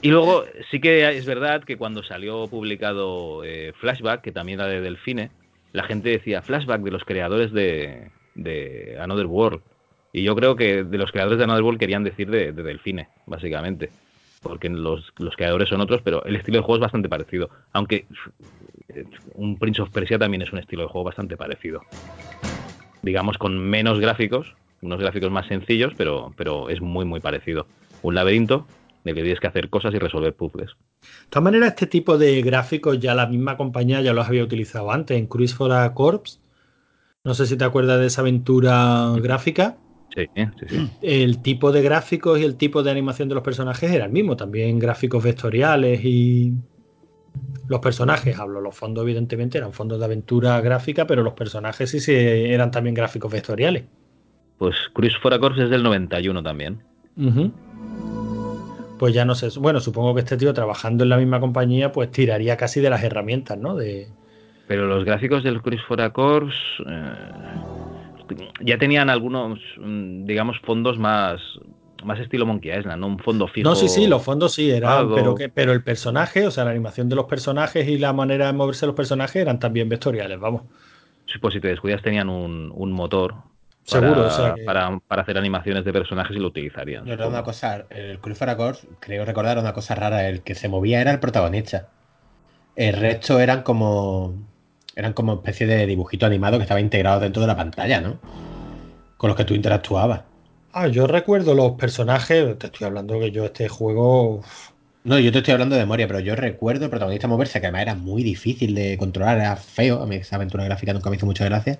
Y 0.00 0.08
luego 0.08 0.44
sí 0.70 0.80
que 0.80 1.16
es 1.16 1.26
verdad 1.26 1.62
que 1.64 1.76
cuando 1.76 2.02
salió 2.02 2.48
publicado 2.48 3.44
eh, 3.44 3.72
Flashback, 3.78 4.22
que 4.22 4.32
también 4.32 4.58
era 4.58 4.68
de 4.68 4.80
Delfine, 4.80 5.30
la 5.72 5.84
gente 5.84 6.10
decía 6.10 6.42
Flashback 6.42 6.82
de 6.82 6.90
los 6.90 7.04
creadores 7.04 7.52
de, 7.52 8.10
de 8.34 8.96
Another 9.00 9.26
World. 9.26 9.62
Y 10.12 10.22
yo 10.22 10.36
creo 10.36 10.56
que 10.56 10.84
de 10.84 10.98
los 10.98 11.10
creadores 11.10 11.38
de 11.38 11.44
Another 11.44 11.62
World 11.62 11.80
querían 11.80 12.04
decir 12.04 12.30
de, 12.30 12.52
Delfine, 12.52 13.08
básicamente. 13.26 13.90
Porque 14.42 14.68
los, 14.68 15.12
los, 15.18 15.36
creadores 15.36 15.68
son 15.68 15.80
otros, 15.80 16.02
pero 16.02 16.24
el 16.24 16.36
estilo 16.36 16.58
de 16.58 16.64
juego 16.64 16.76
es 16.76 16.82
bastante 16.82 17.08
parecido. 17.08 17.48
Aunque 17.72 18.06
eh, 18.88 19.04
un 19.34 19.58
Prince 19.58 19.80
of 19.80 19.90
Persia 19.90 20.18
también 20.18 20.42
es 20.42 20.52
un 20.52 20.58
estilo 20.58 20.82
de 20.82 20.88
juego 20.88 21.04
bastante 21.04 21.36
parecido. 21.36 21.82
Digamos 23.02 23.38
con 23.38 23.58
menos 23.58 24.00
gráficos, 24.00 24.54
unos 24.82 25.00
gráficos 25.00 25.30
más 25.30 25.46
sencillos, 25.46 25.94
pero, 25.96 26.34
pero 26.36 26.68
es 26.68 26.80
muy, 26.80 27.04
muy 27.04 27.20
parecido. 27.20 27.66
Un 28.02 28.16
laberinto 28.16 28.66
de 29.04 29.14
que 29.14 29.22
tienes 29.22 29.40
que 29.40 29.46
hacer 29.46 29.68
cosas 29.68 29.94
y 29.94 29.98
resolver 29.98 30.34
puzzles. 30.34 30.70
De 30.70 31.28
todas 31.30 31.44
maneras, 31.44 31.70
este 31.70 31.86
tipo 31.86 32.18
de 32.18 32.40
gráficos 32.42 32.98
ya 33.00 33.14
la 33.14 33.26
misma 33.26 33.56
compañía 33.56 34.00
ya 34.00 34.12
los 34.12 34.26
había 34.26 34.44
utilizado 34.44 34.92
antes 34.92 35.18
en 35.18 35.26
Cruise 35.26 35.54
for 35.54 35.72
a 35.72 35.92
Corps. 35.94 36.40
No 37.24 37.34
sé 37.34 37.46
si 37.46 37.56
te 37.56 37.64
acuerdas 37.64 38.00
de 38.00 38.06
esa 38.06 38.20
aventura 38.20 39.12
gráfica. 39.20 39.76
Sí, 40.14 40.26
sí, 40.34 40.66
sí. 40.68 40.90
El 41.00 41.40
tipo 41.40 41.72
de 41.72 41.82
gráficos 41.82 42.38
y 42.38 42.44
el 42.44 42.56
tipo 42.56 42.82
de 42.82 42.90
animación 42.90 43.28
de 43.28 43.34
los 43.34 43.44
personajes 43.44 43.90
era 43.90 44.04
el 44.04 44.12
mismo. 44.12 44.36
También 44.36 44.78
gráficos 44.78 45.22
vectoriales 45.22 46.04
y 46.04 46.52
los 47.68 47.80
personajes, 47.80 48.38
hablo, 48.38 48.60
los 48.60 48.76
fondos 48.76 49.02
evidentemente 49.02 49.56
eran 49.56 49.72
fondos 49.72 49.98
de 49.98 50.04
aventura 50.04 50.60
gráfica, 50.60 51.06
pero 51.06 51.22
los 51.22 51.32
personajes 51.32 51.90
sí, 51.90 52.00
sí 52.00 52.12
eran 52.12 52.70
también 52.70 52.94
gráficos 52.94 53.32
vectoriales. 53.32 53.84
Pues 54.58 54.76
Cruise 54.92 55.16
for 55.16 55.32
a 55.32 55.38
Corps 55.38 55.58
es 55.58 55.70
del 55.70 55.82
91 55.82 56.42
también 56.42 56.82
pues 59.02 59.14
ya 59.14 59.24
no 59.24 59.34
sé. 59.34 59.48
Bueno, 59.58 59.80
supongo 59.80 60.14
que 60.14 60.20
este 60.20 60.36
tío 60.36 60.54
trabajando 60.54 61.02
en 61.02 61.10
la 61.10 61.16
misma 61.16 61.40
compañía, 61.40 61.90
pues 61.90 62.12
tiraría 62.12 62.56
casi 62.56 62.80
de 62.80 62.88
las 62.88 63.02
herramientas, 63.02 63.58
¿no? 63.58 63.74
De... 63.74 64.06
Pero 64.68 64.86
los 64.86 65.04
gráficos 65.04 65.42
del 65.42 65.60
Chris 65.60 65.82
for 65.88 66.12
Corps 66.12 66.54
eh, 66.88 67.12
ya 68.60 68.78
tenían 68.78 69.10
algunos, 69.10 69.58
mm, 69.76 70.24
digamos, 70.24 70.56
fondos 70.60 71.00
más 71.00 71.40
más 72.04 72.20
estilo 72.20 72.46
Monkey 72.46 72.70
Island, 72.78 73.00
¿no? 73.00 73.08
Un 73.08 73.18
fondo 73.18 73.48
fijo. 73.48 73.68
No, 73.68 73.74
sí, 73.74 73.88
sí, 73.88 74.06
los 74.06 74.22
fondos 74.22 74.54
sí 74.54 74.70
eran, 74.70 75.12
pero, 75.12 75.34
que, 75.34 75.48
pero 75.48 75.72
el 75.72 75.82
personaje, 75.82 76.46
o 76.46 76.52
sea, 76.52 76.64
la 76.64 76.70
animación 76.70 77.08
de 77.08 77.16
los 77.16 77.24
personajes 77.24 77.88
y 77.88 77.98
la 77.98 78.12
manera 78.12 78.46
de 78.46 78.52
moverse 78.52 78.86
los 78.86 78.94
personajes 78.94 79.42
eran 79.42 79.58
también 79.58 79.88
vectoriales, 79.88 80.38
vamos. 80.38 80.62
Sí, 81.26 81.40
pues 81.40 81.54
si 81.54 81.60
te 81.60 81.66
descuidas 81.66 82.02
tenían 82.02 82.28
un, 82.28 82.70
un 82.72 82.92
motor 82.92 83.34
Seguro, 83.84 84.28
para, 84.64 84.98
para, 85.08 85.22
hacer 85.22 85.36
animaciones 85.36 85.84
de 85.84 85.92
personajes 85.92 86.36
y 86.36 86.38
lo 86.38 86.48
utilizarían. 86.48 87.04
No, 87.04 87.28
una 87.28 87.42
cosa, 87.42 87.84
el 87.90 88.20
Cruz 88.20 88.38
creo 89.00 89.24
recordar 89.24 89.58
una 89.58 89.72
cosa 89.72 89.94
rara, 89.94 90.28
el 90.28 90.42
que 90.42 90.54
se 90.54 90.68
movía 90.68 91.00
era 91.00 91.10
el 91.10 91.18
protagonista. 91.18 91.88
El 92.76 92.94
resto 92.94 93.40
eran 93.40 93.62
como 93.62 94.34
eran 94.94 95.12
como 95.12 95.34
especie 95.34 95.66
de 95.66 95.86
dibujito 95.86 96.26
animado 96.26 96.58
que 96.58 96.62
estaba 96.62 96.80
integrado 96.80 97.20
dentro 97.20 97.42
de 97.42 97.48
la 97.48 97.56
pantalla, 97.56 98.00
¿no? 98.00 98.18
Con 99.16 99.28
los 99.28 99.36
que 99.36 99.44
tú 99.44 99.54
interactuabas. 99.54 100.22
Ah, 100.72 100.86
yo 100.86 101.06
recuerdo 101.06 101.54
los 101.54 101.72
personajes, 101.72 102.58
te 102.58 102.66
estoy 102.66 102.86
hablando 102.86 103.18
que 103.18 103.30
yo 103.30 103.44
este 103.46 103.68
juego... 103.68 104.42
No, 105.04 105.18
yo 105.18 105.32
te 105.32 105.38
estoy 105.38 105.52
hablando 105.52 105.74
de 105.74 105.82
memoria, 105.82 106.06
pero 106.06 106.20
yo 106.20 106.36
recuerdo 106.36 106.84
el 106.84 106.90
protagonista 106.90 107.26
moverse, 107.26 107.60
que 107.60 107.66
además 107.66 107.82
era 107.82 107.94
muy 107.94 108.22
difícil 108.22 108.74
de 108.74 108.96
controlar, 108.96 109.38
era 109.38 109.56
feo, 109.56 110.00
a 110.00 110.06
mí 110.06 110.16
esa 110.16 110.36
aventura 110.36 110.64
gráfica 110.64 110.92
nunca 110.92 111.10
me 111.10 111.16
hizo 111.16 111.26
mucha 111.26 111.44
gracia. 111.44 111.78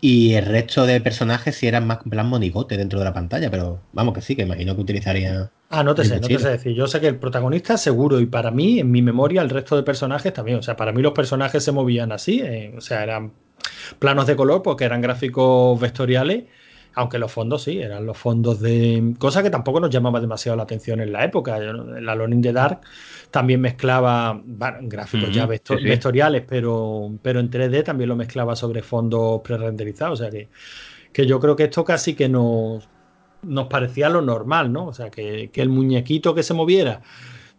Y 0.00 0.34
el 0.34 0.46
resto 0.46 0.86
de 0.86 1.00
personajes 1.00 1.56
sí 1.56 1.66
eran 1.66 1.86
más 1.86 1.98
en 2.04 2.10
plan 2.10 2.28
monigote 2.28 2.76
dentro 2.76 3.00
de 3.00 3.04
la 3.04 3.12
pantalla, 3.12 3.50
pero 3.50 3.80
vamos 3.92 4.14
que 4.14 4.20
sí, 4.20 4.36
que 4.36 4.42
imagino 4.42 4.76
que 4.76 4.82
utilizaría. 4.82 5.50
Ah, 5.70 5.82
no 5.82 5.94
te 5.94 6.04
sé, 6.04 6.20
no 6.20 6.28
te 6.28 6.38
sé 6.38 6.50
decir. 6.50 6.72
Yo 6.74 6.86
sé 6.86 7.00
que 7.00 7.08
el 7.08 7.16
protagonista 7.16 7.76
seguro, 7.76 8.20
y 8.20 8.26
para 8.26 8.50
mí, 8.52 8.78
en 8.78 8.90
mi 8.90 9.02
memoria, 9.02 9.42
el 9.42 9.50
resto 9.50 9.76
de 9.76 9.82
personajes 9.82 10.32
también. 10.32 10.58
O 10.58 10.62
sea, 10.62 10.76
para 10.76 10.92
mí 10.92 11.02
los 11.02 11.12
personajes 11.12 11.64
se 11.64 11.72
movían 11.72 12.12
así, 12.12 12.40
eh, 12.40 12.74
o 12.76 12.80
sea, 12.80 13.02
eran 13.02 13.32
planos 13.98 14.26
de 14.26 14.36
color 14.36 14.62
porque 14.62 14.84
eran 14.84 15.00
gráficos 15.00 15.80
vectoriales 15.80 16.44
aunque 16.98 17.18
los 17.18 17.30
fondos 17.30 17.62
sí, 17.62 17.80
eran 17.80 18.06
los 18.06 18.18
fondos 18.18 18.60
de. 18.60 19.14
Cosa 19.18 19.42
que 19.42 19.50
tampoco 19.50 19.78
nos 19.78 19.90
llamaba 19.90 20.20
demasiado 20.20 20.56
la 20.56 20.64
atención 20.64 21.00
en 21.00 21.12
la 21.12 21.24
época. 21.24 21.56
El 21.58 22.08
Alone 22.08 22.34
in 22.34 22.42
the 22.42 22.52
Dark 22.52 22.80
también 23.30 23.60
mezclaba 23.60 24.40
gráficos 24.80 25.30
ya 25.30 25.46
vectoriales, 25.46 26.44
pero, 26.48 27.10
pero 27.22 27.40
en 27.40 27.50
3D 27.50 27.84
también 27.84 28.08
lo 28.08 28.16
mezclaba 28.16 28.56
sobre 28.56 28.82
fondos 28.82 29.40
pre-renderizados. 29.42 30.20
O 30.20 30.22
sea 30.22 30.30
que, 30.30 30.48
que 31.12 31.26
yo 31.26 31.38
creo 31.40 31.54
que 31.56 31.64
esto 31.64 31.84
casi 31.84 32.14
que 32.14 32.28
nos, 32.28 32.88
nos 33.42 33.66
parecía 33.66 34.08
lo 34.08 34.22
normal, 34.22 34.72
¿no? 34.72 34.86
O 34.86 34.94
sea, 34.94 35.10
que, 35.10 35.50
que 35.52 35.60
el 35.60 35.68
muñequito 35.68 36.34
que 36.34 36.42
se 36.42 36.54
moviera 36.54 37.02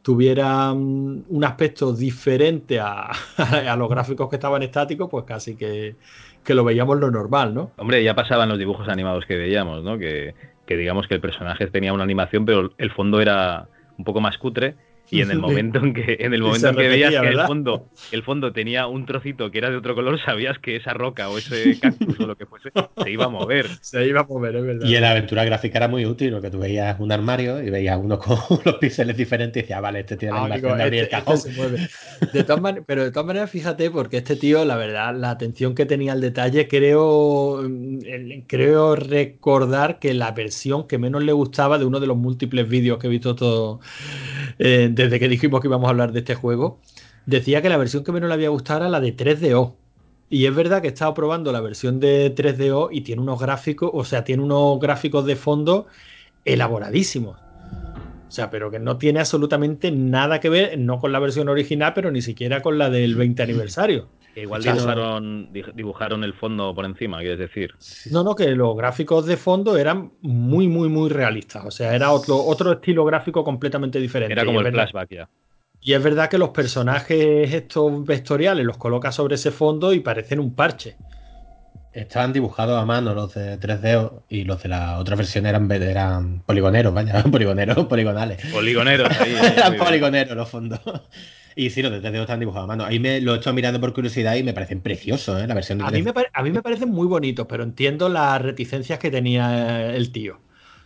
tuviera 0.02 0.74
mm, 0.74 1.26
un 1.30 1.44
aspecto 1.44 1.94
diferente 1.94 2.80
a, 2.80 3.12
a, 3.38 3.76
los 3.76 3.90
gráficos 3.90 4.30
que 4.30 4.38
estaban 4.38 4.64
estáticos, 4.64 5.08
pues 5.10 5.26
casi 5.26 5.56
que, 5.56 5.96
que 6.44 6.54
lo 6.56 6.64
veíamos 6.64 7.00
lo 7.00 7.12
normal, 7.12 7.54
¿no? 7.54 7.72
Hombre, 7.78 8.04
ya 8.04 8.16
pasaban 8.16 8.50
los 8.50 8.58
dibujos 8.58 8.88
animados 8.88 9.26
que 9.26 9.36
veíamos, 9.36 9.84
¿no? 9.84 10.00
Que, 10.00 10.34
que 10.66 10.78
digamos 10.78 11.08
que 11.08 11.16
el 11.16 11.22
personaje 11.22 11.68
tenía 11.68 11.94
una 11.94 12.04
animación, 12.04 12.46
pero 12.46 12.72
el 12.78 12.92
fondo 12.92 13.22
era 13.22 13.68
un 13.98 14.06
poco 14.06 14.22
más 14.22 14.38
cutre 14.38 14.76
y 15.12 15.22
en 15.22 15.32
el 15.32 15.40
momento 15.40 15.80
en 15.80 15.94
que 15.94 16.18
en 16.20 16.34
el 16.34 16.42
momento 16.42 16.70
en 16.70 16.76
que 16.76 16.88
veías 16.88 17.12
que 17.12 17.28
el 17.28 17.40
fondo 17.42 17.90
el 18.12 18.24
fondo 18.24 18.52
tenía 18.52 18.88
un 18.88 19.06
trocito 19.06 19.50
que 19.52 19.58
era 19.58 19.70
de 19.70 19.78
otro 19.78 19.96
color 19.96 20.20
sabías 20.24 20.60
que 20.60 20.76
esa 20.76 20.94
roca 20.94 21.30
o 21.30 21.38
ese 21.38 21.80
cactus 21.82 22.20
o 22.20 22.28
lo 22.28 22.38
que 22.38 22.46
fuese 22.46 22.72
se 23.04 23.12
iba 23.12 23.26
a 23.26 23.30
mover. 23.30 23.68
Se 23.82 24.06
iba 24.06 24.22
a 24.22 24.24
mover 24.24 24.56
es 24.56 24.64
verdad. 24.64 24.88
Y 24.88 24.96
en 24.96 25.02
la 25.02 25.12
aventura 25.12 25.44
gráfica 25.46 25.80
era 25.80 25.88
muy 25.88 26.06
útil 26.06 26.34
porque 26.34 26.50
tú 26.50 26.60
veías 26.60 27.00
un 27.00 27.12
armario 27.12 27.62
y 27.62 27.70
veías 27.70 28.00
uno 28.02 28.20
con 28.20 28.38
los 28.66 28.76
píxeles 28.76 29.18
diferentes 29.18 29.62
y 29.62 29.62
decías 29.64 29.82
vale 29.82 30.02
este 30.02 30.18
tiene 30.18 30.34
la 30.36 30.42
ah, 30.42 30.46
animación 30.46 30.78
de 30.78 30.84
abrir 30.84 31.00
el 31.00 31.06
este, 31.06 31.16
este 31.16 31.26
cajón 31.26 31.38
se 31.38 31.52
mueve. 31.54 31.90
De 32.34 32.44
todas 32.44 32.76
pero 32.86 33.04
de 33.04 33.12
todas 33.12 33.26
maneras 33.26 33.50
fíjate 33.50 33.90
porque 33.92 34.18
este 34.18 34.36
tío 34.36 34.66
la 34.66 34.76
verdad 34.76 35.16
la 35.16 35.32
atención 35.32 35.76
que 35.76 35.86
tenía 35.86 36.14
al 36.14 36.22
detalle 36.22 36.68
creo 36.68 37.62
mm, 37.64 38.00
creo 38.48 38.96
recordar 38.96 40.00
que 40.00 40.14
la 40.14 40.32
versión 40.32 40.88
que 40.88 40.98
menos 40.98 41.24
le 41.24 41.32
gustaba 41.32 41.78
de 41.78 41.86
uno 41.86 42.00
de 42.00 42.08
los 42.08 42.18
múltiples 42.18 42.68
vídeos 42.68 43.00
que 43.00 43.08
he 43.08 43.10
visto 43.10 43.36
todo 43.36 43.80
eh, 44.60 44.90
desde 45.00 45.18
que 45.18 45.30
dijimos 45.30 45.62
que 45.62 45.68
íbamos 45.68 45.88
a 45.88 45.92
hablar 45.92 46.12
de 46.12 46.20
este 46.20 46.36
juego, 46.36 46.82
decía 47.26 47.62
que 47.62 47.70
la 47.70 47.78
versión 47.78 48.04
que 48.04 48.12
menos 48.12 48.28
le 48.28 48.34
había 48.34 48.50
gustado 48.50 48.82
era 48.82 48.90
la 48.90 49.00
de 49.00 49.16
3DO. 49.16 49.76
Y 50.30 50.46
es 50.46 50.54
verdad 50.54 50.82
que 50.82 50.90
he 50.90 50.92
estado 50.92 51.14
probando 51.14 51.54
la 51.54 51.62
versión 51.62 52.02
de 52.02 52.36
3DO 52.36 52.90
y 52.92 53.02
tiene 53.02 53.22
unos 53.22 53.40
gráficos, 53.40 53.90
o 53.94 54.04
sea, 54.04 54.26
tiene 54.26 54.44
unos 54.44 54.78
gráficos 54.80 55.26
de 55.26 55.38
fondo 55.38 55.88
elaboradísimos. 56.44 57.38
O 57.38 58.32
sea, 58.32 58.50
pero 58.50 58.70
que 58.70 58.80
no 58.80 58.98
tiene 58.98 59.22
absolutamente 59.22 59.90
nada 59.90 60.42
que 60.42 60.50
ver, 60.50 60.78
no 60.78 61.00
con 61.00 61.14
la 61.14 61.20
versión 61.20 61.48
original, 61.48 61.94
pero 61.96 62.12
ni 62.12 62.22
siquiera 62.22 62.62
con 62.62 62.78
la 62.78 62.90
del 62.90 63.16
20 63.16 63.42
aniversario. 63.42 64.10
Igual 64.42 64.64
dibujaron, 64.64 65.54
dibujaron, 65.74 66.24
el 66.24 66.34
fondo 66.34 66.74
por 66.74 66.86
encima, 66.86 67.20
quieres 67.20 67.40
decir. 67.40 67.74
No, 68.12 68.24
no, 68.24 68.36
que 68.36 68.48
los 68.50 68.76
gráficos 68.76 69.26
de 69.26 69.38
fondo 69.38 69.78
eran 69.78 70.12
muy, 70.22 70.68
muy, 70.68 70.90
muy 70.90 71.10
realistas. 71.10 71.66
O 71.66 71.72
sea, 71.72 71.96
era 71.96 72.12
otro, 72.12 72.38
otro 72.38 72.72
estilo 72.74 73.06
gráfico 73.06 73.44
completamente 73.44 74.00
diferente. 74.00 74.34
Era 74.34 74.46
como 74.46 74.62
el 74.62 74.72
flashback 74.72 75.10
ya. 75.10 75.30
Y 75.82 75.94
es 75.94 76.04
verdad 76.04 76.30
que 76.30 76.38
los 76.38 76.50
personajes 76.50 77.54
estos 77.54 78.06
vectoriales 78.06 78.66
los 78.66 78.78
coloca 78.78 79.12
sobre 79.12 79.36
ese 79.36 79.52
fondo 79.52 79.94
y 79.94 80.02
parecen 80.02 80.40
un 80.40 80.54
parche. 80.54 80.98
Estaban 81.94 82.34
dibujados 82.34 82.80
a 82.80 82.86
mano 82.86 83.16
los 83.16 83.34
de 83.34 83.60
3D 83.60 84.24
y 84.30 84.44
los 84.44 84.62
de 84.62 84.70
la 84.70 85.00
otra 85.00 85.16
versión 85.16 85.46
eran, 85.46 85.72
eran 85.72 86.42
poligoneros, 86.42 86.94
vaya, 86.94 87.24
poligoneros, 87.32 87.86
poligonales. 87.88 88.46
Poligoneros, 88.52 89.10
ahí. 89.20 89.36
eran 89.58 89.76
poligoneros 89.76 90.36
los 90.36 90.50
fondos. 90.50 90.80
Y 91.60 91.72
sí, 91.72 91.82
los 91.82 91.92
de 91.92 92.02
3DO 92.02 92.22
están 92.22 92.40
dibujados 92.40 92.64
a 92.64 92.68
mano. 92.68 92.86
Ahí 92.86 93.02
me 93.02 93.20
lo 93.20 93.34
he 93.34 93.38
estado 93.38 93.54
mirando 93.54 93.82
por 93.82 93.92
curiosidad 93.92 94.36
y 94.36 94.44
me 94.44 94.54
parecen 94.54 94.80
preciosos, 94.80 95.42
¿eh? 95.42 95.46
La 95.46 95.54
versión 95.54 95.80
de 95.80 95.84
a, 95.84 95.92
mí 95.92 96.02
me 96.02 96.14
a 96.32 96.42
mí 96.42 96.52
me 96.52 96.62
parecen 96.62 96.90
muy 96.90 97.06
bonitos, 97.06 97.48
pero 97.50 97.64
entiendo 97.64 98.08
las 98.08 98.42
reticencias 98.42 98.98
que 98.98 99.12
tenía 99.12 99.94
el 99.94 100.10
tío. 100.14 100.40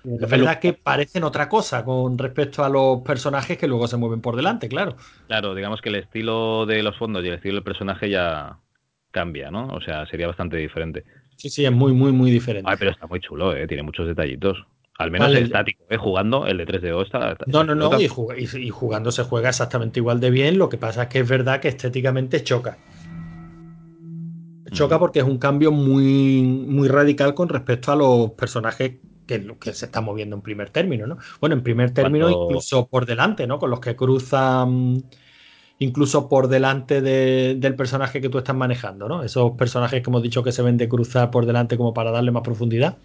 Es 0.03 0.27
verdad 0.27 0.59
que 0.59 0.73
parecen 0.73 1.25
otra 1.25 1.47
cosa 1.47 1.85
con 1.85 2.17
respecto 2.17 2.63
a 2.63 2.69
los 2.69 3.01
personajes 3.01 3.55
que 3.55 3.67
luego 3.67 3.87
se 3.87 3.97
mueven 3.97 4.19
por 4.19 4.35
delante, 4.35 4.67
claro. 4.67 4.95
Claro, 5.27 5.53
digamos 5.53 5.79
que 5.79 5.89
el 5.89 5.95
estilo 5.95 6.65
de 6.65 6.81
los 6.81 6.97
fondos 6.97 7.23
y 7.23 7.27
el 7.27 7.35
estilo 7.35 7.53
del 7.53 7.63
personaje 7.63 8.09
ya 8.09 8.57
cambia, 9.11 9.51
¿no? 9.51 9.67
O 9.67 9.79
sea, 9.79 10.07
sería 10.07 10.25
bastante 10.25 10.57
diferente. 10.57 11.03
Sí, 11.37 11.51
sí, 11.51 11.65
es 11.65 11.71
muy, 11.71 11.93
muy, 11.93 12.11
muy 12.11 12.31
diferente. 12.31 12.67
Ay, 12.67 12.77
pero 12.79 12.89
está 12.89 13.05
muy 13.05 13.19
chulo, 13.19 13.55
¿eh? 13.55 13.67
Tiene 13.67 13.83
muchos 13.83 14.07
detallitos. 14.07 14.65
Al 14.97 15.09
menos 15.11 15.29
el 15.29 15.37
estático, 15.37 15.83
¿eh? 15.89 15.97
Jugando, 15.97 16.45
el 16.45 16.57
de 16.57 16.67
3DO 16.67 17.03
está... 17.03 17.35
no, 17.47 17.63
no, 17.63 17.73
no, 17.73 17.99
y, 17.99 18.05
y, 18.05 18.69
jugando 18.69 19.11
se 19.11 19.23
juega 19.23 19.49
exactamente 19.49 19.99
igual 19.99 20.19
de 20.19 20.29
bien, 20.29 20.57
lo 20.57 20.69
que 20.69 20.77
pasa 20.77 21.03
es 21.03 21.09
que 21.09 21.19
es 21.19 21.27
verdad 21.27 21.59
que 21.59 21.69
estéticamente 21.69 22.43
choca. 22.43 22.77
Choca 24.71 24.97
porque 24.99 25.19
es 25.19 25.25
un 25.25 25.37
cambio 25.37 25.71
muy, 25.71 26.41
muy 26.41 26.87
radical 26.87 27.35
con 27.35 27.47
respecto 27.49 27.91
a 27.91 27.95
los 27.95 28.31
personajes 28.31 28.93
que, 29.27 29.55
que 29.59 29.73
se 29.73 29.85
están 29.85 30.03
moviendo 30.03 30.35
en 30.35 30.41
primer 30.41 30.69
término, 30.69 31.05
¿no? 31.07 31.17
Bueno, 31.39 31.55
en 31.55 31.63
primer 31.63 31.91
término 31.91 32.29
incluso 32.29 32.87
por 32.87 33.05
delante, 33.05 33.47
¿no? 33.47 33.59
Con 33.59 33.69
los 33.69 33.79
que 33.79 33.95
cruzan 33.95 35.03
incluso 35.79 36.29
por 36.29 36.47
delante 36.47 37.01
del 37.01 37.75
personaje 37.75 38.21
que 38.21 38.29
tú 38.29 38.37
estás 38.37 38.55
manejando, 38.55 39.07
¿no? 39.07 39.23
Esos 39.23 39.51
personajes 39.51 40.01
que 40.01 40.09
hemos 40.09 40.23
dicho 40.23 40.43
que 40.43 40.51
se 40.51 40.61
ven 40.61 40.77
de 40.77 40.87
cruzar 40.87 41.29
por 41.29 41.45
delante 41.45 41.77
como 41.77 41.93
para 41.93 42.11
darle 42.11 42.31
más 42.31 42.43
profundidad. 42.43 42.97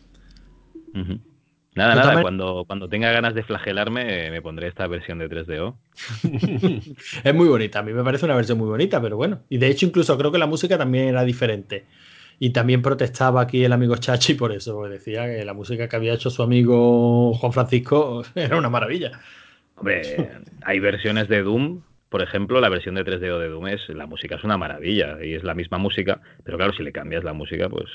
Nada, 1.78 1.94
nada, 1.94 2.22
cuando, 2.22 2.64
cuando 2.66 2.88
tenga 2.88 3.12
ganas 3.12 3.34
de 3.34 3.44
flagelarme 3.44 4.30
me 4.30 4.42
pondré 4.42 4.66
esta 4.66 4.86
versión 4.88 5.18
de 5.18 5.30
3DO. 5.30 5.76
es 7.24 7.34
muy 7.34 7.48
bonita, 7.48 7.78
a 7.78 7.82
mí 7.82 7.92
me 7.92 8.02
parece 8.02 8.24
una 8.24 8.34
versión 8.34 8.58
muy 8.58 8.68
bonita, 8.68 9.00
pero 9.00 9.16
bueno. 9.16 9.42
Y 9.48 9.58
de 9.58 9.68
hecho 9.68 9.86
incluso 9.86 10.18
creo 10.18 10.32
que 10.32 10.38
la 10.38 10.46
música 10.46 10.76
también 10.76 11.08
era 11.08 11.22
diferente. 11.22 11.84
Y 12.40 12.50
también 12.50 12.82
protestaba 12.82 13.42
aquí 13.42 13.64
el 13.64 13.72
amigo 13.72 13.96
Chachi 13.96 14.34
por 14.34 14.50
eso, 14.50 14.74
porque 14.74 14.94
decía 14.94 15.26
que 15.26 15.44
la 15.44 15.54
música 15.54 15.88
que 15.88 15.94
había 15.96 16.14
hecho 16.14 16.30
su 16.30 16.42
amigo 16.42 17.32
Juan 17.34 17.52
Francisco 17.52 18.24
era 18.34 18.56
una 18.56 18.70
maravilla. 18.70 19.12
Hombre, 19.76 20.30
hay 20.62 20.80
versiones 20.80 21.28
de 21.28 21.42
Doom, 21.42 21.82
por 22.08 22.22
ejemplo, 22.22 22.60
la 22.60 22.68
versión 22.68 22.96
de 22.96 23.04
3DO 23.04 23.38
de 23.38 23.48
Doom 23.48 23.68
es, 23.68 23.88
la 23.90 24.06
música 24.06 24.34
es 24.36 24.44
una 24.44 24.56
maravilla 24.56 25.18
y 25.22 25.34
es 25.34 25.44
la 25.44 25.54
misma 25.54 25.78
música, 25.78 26.20
pero 26.42 26.56
claro, 26.56 26.72
si 26.72 26.82
le 26.82 26.90
cambias 26.90 27.22
la 27.22 27.34
música, 27.34 27.68
pues 27.68 27.86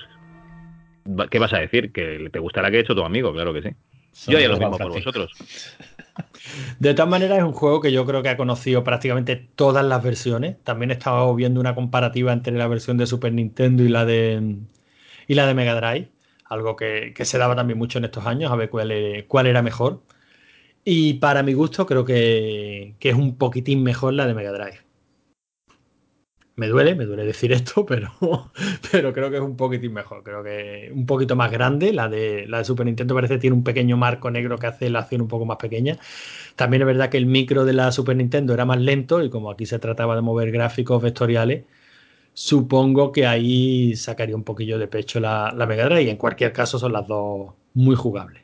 ¿qué 1.29 1.39
vas 1.39 1.53
a 1.53 1.59
decir? 1.59 1.91
¿Que 1.91 2.29
te 2.31 2.39
gustará 2.39 2.71
que 2.71 2.77
he 2.77 2.81
hecho 2.81 2.95
tu 2.95 3.03
amigo? 3.03 3.33
Claro 3.33 3.53
que 3.53 3.61
sí. 3.61 3.69
Yo 4.27 4.37
haría 4.37 4.49
lo 4.49 4.57
mismo 4.57 4.77
por 4.77 4.91
vosotros. 4.91 5.31
De 6.79 6.93
todas 6.93 7.09
maneras, 7.09 7.39
es 7.39 7.43
un 7.43 7.53
juego 7.53 7.81
que 7.81 7.91
yo 7.91 8.05
creo 8.05 8.21
que 8.21 8.29
ha 8.29 8.37
conocido 8.37 8.83
prácticamente 8.83 9.35
todas 9.55 9.83
las 9.83 10.03
versiones. 10.03 10.57
También 10.63 10.91
he 10.91 10.93
estado 10.93 11.33
viendo 11.33 11.59
una 11.59 11.73
comparativa 11.73 12.31
entre 12.31 12.53
la 12.53 12.67
versión 12.67 12.97
de 12.97 13.07
Super 13.07 13.33
Nintendo 13.33 13.83
y 13.83 13.89
la 13.89 14.05
de, 14.05 14.57
y 15.27 15.33
la 15.33 15.47
de 15.47 15.53
Mega 15.53 15.75
Drive. 15.75 16.09
Algo 16.45 16.75
que, 16.75 17.13
se 17.17 17.37
daba 17.37 17.55
también 17.55 17.79
mucho 17.79 17.97
en 17.97 18.05
estos 18.05 18.25
años, 18.27 18.51
a 18.51 18.55
ver 18.55 18.69
cuál, 18.69 19.25
cuál 19.27 19.47
era 19.47 19.61
mejor. 19.63 20.01
Y 20.85 21.15
para 21.15 21.41
mi 21.41 21.53
gusto, 21.53 21.85
creo 21.85 22.05
que, 22.05 22.93
que 22.99 23.09
es 23.09 23.15
un 23.15 23.37
poquitín 23.37 23.83
mejor 23.83 24.13
la 24.13 24.27
de 24.27 24.33
Mega 24.35 24.51
Drive. 24.51 24.79
Me 26.55 26.67
duele, 26.67 26.93
me 26.93 27.05
duele 27.05 27.25
decir 27.25 27.51
esto, 27.51 27.83
pero, 27.87 28.11
pero 28.91 29.11
creo 29.11 29.29
que 29.31 29.37
es 29.37 29.41
un 29.41 29.57
poquitín 29.57 29.93
mejor. 29.93 30.23
Creo 30.23 30.43
que 30.43 30.91
un 30.93 31.05
poquito 31.05 31.35
más 31.35 31.51
grande. 31.51 31.93
La 31.93 32.07
de, 32.09 32.45
la 32.47 32.59
de 32.59 32.65
Super 32.65 32.85
Nintendo 32.85 33.15
parece 33.15 33.35
que 33.35 33.39
tiene 33.39 33.55
un 33.55 33.63
pequeño 33.63 33.97
marco 33.97 34.29
negro 34.29 34.57
que 34.57 34.67
hace 34.67 34.89
la 34.89 34.99
acción 34.99 35.21
un 35.21 35.27
poco 35.27 35.45
más 35.45 35.57
pequeña. 35.57 35.97
También 36.55 36.83
es 36.83 36.87
verdad 36.87 37.09
que 37.09 37.17
el 37.17 37.25
micro 37.27 37.65
de 37.65 37.73
la 37.73 37.91
Super 37.91 38.15
Nintendo 38.17 38.53
era 38.53 38.65
más 38.65 38.79
lento 38.79 39.23
y 39.23 39.29
como 39.31 39.51
aquí 39.51 39.65
se 39.67 39.79
trataba 39.79 40.15
de 40.15 40.21
mover 40.21 40.51
gráficos 40.51 41.01
vectoriales, 41.03 41.65
supongo 42.33 43.11
que 43.13 43.27
ahí 43.27 43.95
sacaría 43.97 44.35
un 44.35 44.43
poquillo 44.45 44.79
de 44.79 44.87
pecho 44.89 45.19
la, 45.21 45.53
la 45.55 45.67
Mega 45.67 45.85
Drive 45.85 46.03
y 46.03 46.09
en 46.11 46.17
cualquier 46.17 46.53
caso 46.53 46.79
son 46.79 46.93
las 46.93 47.07
dos 47.07 47.53
muy 47.75 47.95
jugables. 47.95 48.42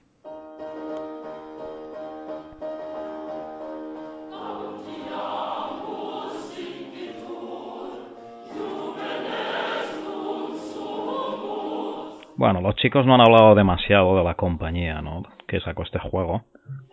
Bueno, 12.40 12.62
los 12.62 12.74
chicos 12.76 13.06
no 13.06 13.16
han 13.16 13.20
hablado 13.20 13.54
demasiado 13.54 14.16
de 14.16 14.24
la 14.24 14.36
compañía, 14.36 15.02
¿no? 15.02 15.24
Que 15.46 15.60
sacó 15.60 15.84
este 15.84 16.00
juego, 16.00 16.46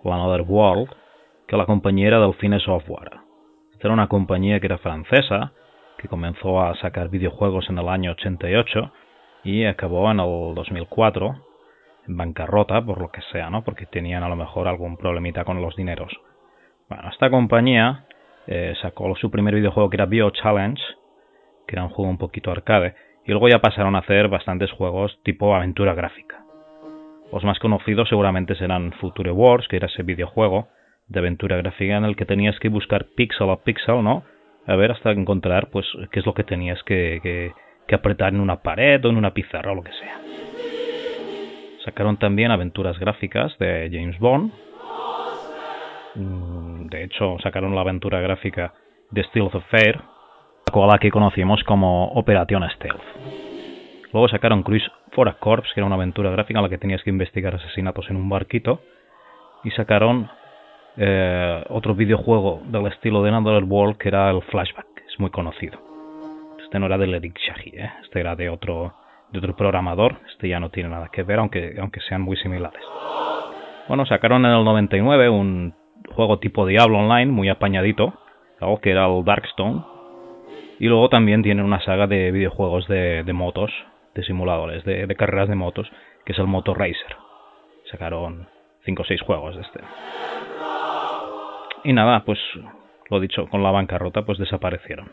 Another 0.04 0.42
World, 0.42 0.90
que 1.46 1.56
la 1.56 1.66
compañía 1.66 2.08
era 2.08 2.18
Delfine 2.18 2.58
Software. 2.58 3.12
Esta 3.70 3.86
era 3.86 3.94
una 3.94 4.08
compañía 4.08 4.58
que 4.58 4.66
era 4.66 4.78
francesa, 4.78 5.52
que 5.98 6.08
comenzó 6.08 6.60
a 6.60 6.74
sacar 6.74 7.10
videojuegos 7.10 7.70
en 7.70 7.78
el 7.78 7.88
año 7.88 8.10
88 8.10 8.90
y 9.44 9.64
acabó 9.66 10.10
en 10.10 10.18
el 10.18 10.52
2004 10.56 11.36
en 12.08 12.16
bancarrota, 12.16 12.84
por 12.84 13.00
lo 13.00 13.12
que 13.12 13.22
sea, 13.30 13.48
¿no? 13.48 13.62
Porque 13.62 13.86
tenían 13.86 14.24
a 14.24 14.28
lo 14.28 14.34
mejor 14.34 14.66
algún 14.66 14.96
problemita 14.96 15.44
con 15.44 15.62
los 15.62 15.76
dineros. 15.76 16.12
Bueno, 16.88 17.08
esta 17.08 17.30
compañía 17.30 18.06
eh, 18.48 18.74
sacó 18.82 19.14
su 19.14 19.30
primer 19.30 19.54
videojuego 19.54 19.90
que 19.90 19.96
era 19.96 20.06
Bio 20.06 20.28
Challenge, 20.30 20.82
que 21.68 21.76
era 21.76 21.84
un 21.84 21.90
juego 21.90 22.10
un 22.10 22.18
poquito 22.18 22.50
arcade, 22.50 22.96
y 23.26 23.30
luego 23.30 23.48
ya 23.48 23.60
pasaron 23.60 23.96
a 23.96 24.00
hacer 24.00 24.28
bastantes 24.28 24.70
juegos 24.70 25.18
tipo 25.22 25.54
aventura 25.54 25.94
gráfica. 25.94 26.44
Los 27.32 27.44
más 27.44 27.58
conocidos 27.58 28.08
seguramente 28.08 28.54
serán 28.54 28.92
Future 28.92 29.32
Wars, 29.32 29.66
que 29.68 29.76
era 29.76 29.86
ese 29.86 30.04
videojuego 30.04 30.68
de 31.08 31.18
aventura 31.18 31.56
gráfica 31.56 31.96
en 31.96 32.04
el 32.04 32.16
que 32.16 32.24
tenías 32.24 32.58
que 32.60 32.68
buscar 32.68 33.06
pixel 33.16 33.50
a 33.50 33.56
pixel, 33.56 34.02
¿no? 34.02 34.22
A 34.66 34.76
ver 34.76 34.92
hasta 34.92 35.10
encontrar, 35.10 35.70
pues, 35.70 35.86
qué 36.10 36.20
es 36.20 36.26
lo 36.26 36.34
que 36.34 36.44
tenías 36.44 36.82
que, 36.84 37.52
que 37.86 37.94
apretar 37.94 38.32
en 38.32 38.40
una 38.40 38.62
pared 38.62 39.04
o 39.04 39.10
en 39.10 39.16
una 39.16 39.32
pizarra 39.32 39.72
o 39.72 39.74
lo 39.74 39.82
que 39.82 39.92
sea. 39.92 40.20
Sacaron 41.84 42.16
también 42.16 42.50
aventuras 42.50 42.98
gráficas 42.98 43.56
de 43.58 43.88
James 43.92 44.18
Bond. 44.18 44.52
Mm, 46.16 46.86
de 46.88 47.04
hecho, 47.04 47.36
sacaron 47.42 47.74
la 47.74 47.82
aventura 47.82 48.20
gráfica 48.20 48.74
de 49.10 49.22
Stealth 49.24 49.54
of 49.54 49.64
Fair, 49.70 50.00
la 50.74 50.98
que 50.98 51.10
conocimos 51.10 51.62
como 51.64 52.08
Operación 52.08 52.62
Stealth. 52.76 53.00
Luego 54.12 54.28
sacaron 54.28 54.62
Cruise 54.62 54.90
for 55.12 55.28
a 55.28 55.34
Corps, 55.34 55.62
que 55.72 55.80
era 55.80 55.86
una 55.86 55.94
aventura 55.94 56.30
gráfica 56.30 56.58
en 56.58 56.64
la 56.64 56.68
que 56.68 56.78
tenías 56.78 57.02
que 57.02 57.10
investigar 57.10 57.54
asesinatos 57.54 58.10
en 58.10 58.16
un 58.16 58.28
barquito. 58.28 58.80
Y 59.64 59.70
sacaron 59.70 60.28
eh, 60.96 61.64
otro 61.70 61.94
videojuego 61.94 62.62
del 62.66 62.86
estilo 62.86 63.22
de 63.22 63.30
Another 63.30 63.64
World, 63.64 63.96
que 63.96 64.08
era 64.08 64.30
el 64.30 64.42
Flashback, 64.42 64.86
es 65.08 65.18
muy 65.18 65.30
conocido. 65.30 65.78
Este 66.62 66.78
no 66.78 66.86
era 66.86 66.98
de 66.98 67.16
Eric 67.16 67.38
Shahi, 67.38 67.70
¿eh? 67.70 67.90
este 68.02 68.20
era 68.20 68.36
de 68.36 68.48
otro, 68.48 68.94
de 69.32 69.38
otro 69.38 69.56
programador, 69.56 70.16
este 70.30 70.48
ya 70.48 70.60
no 70.60 70.70
tiene 70.70 70.90
nada 70.90 71.08
que 71.12 71.22
ver, 71.22 71.38
aunque, 71.38 71.76
aunque 71.80 72.00
sean 72.00 72.22
muy 72.22 72.36
similares. 72.36 72.82
Bueno, 73.88 74.04
sacaron 74.04 74.44
en 74.44 74.52
el 74.52 74.64
99 74.64 75.28
un 75.28 75.74
juego 76.14 76.38
tipo 76.38 76.66
Diablo 76.66 76.98
Online, 76.98 77.30
muy 77.30 77.48
apañadito, 77.48 78.14
algo 78.60 78.80
que 78.80 78.90
era 78.90 79.06
el 79.06 79.24
Darkstone, 79.24 79.95
y 80.78 80.86
luego 80.86 81.08
también 81.08 81.42
tienen 81.42 81.64
una 81.64 81.80
saga 81.80 82.06
de 82.06 82.30
videojuegos 82.32 82.86
de, 82.88 83.24
motos, 83.32 83.70
de 84.14 84.22
simuladores, 84.24 84.84
de, 84.84 85.14
carreras 85.16 85.48
de 85.48 85.54
motos, 85.54 85.90
que 86.24 86.32
es 86.32 86.38
el 86.38 86.46
Moto 86.46 86.74
Racer. 86.74 87.16
Sacaron 87.90 88.48
5 88.84 89.02
o 89.02 89.04
6 89.04 89.20
juegos 89.22 89.56
de 89.56 89.62
este. 89.62 89.80
Y 91.84 91.92
nada, 91.92 92.24
pues 92.24 92.38
lo 93.08 93.20
dicho, 93.20 93.46
con 93.48 93.62
la 93.62 93.70
bancarrota 93.70 94.22
pues 94.22 94.38
desaparecieron. 94.38 95.10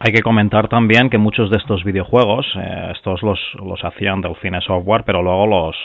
Hay 0.00 0.12
que 0.12 0.22
comentar 0.22 0.68
también 0.68 1.08
que 1.08 1.18
muchos 1.18 1.50
de 1.50 1.58
estos 1.58 1.84
videojuegos, 1.84 2.46
eh, 2.56 2.92
estos 2.94 3.22
los, 3.22 3.38
los 3.54 3.84
hacían 3.84 4.20
Delfine 4.20 4.60
Software, 4.60 5.04
pero 5.04 5.22
luego 5.22 5.46
los, 5.46 5.76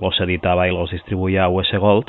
los 0.00 0.20
editaba 0.20 0.66
y 0.68 0.72
los 0.72 0.90
distribuía 0.90 1.48
US 1.48 1.72
Gold, 1.78 2.06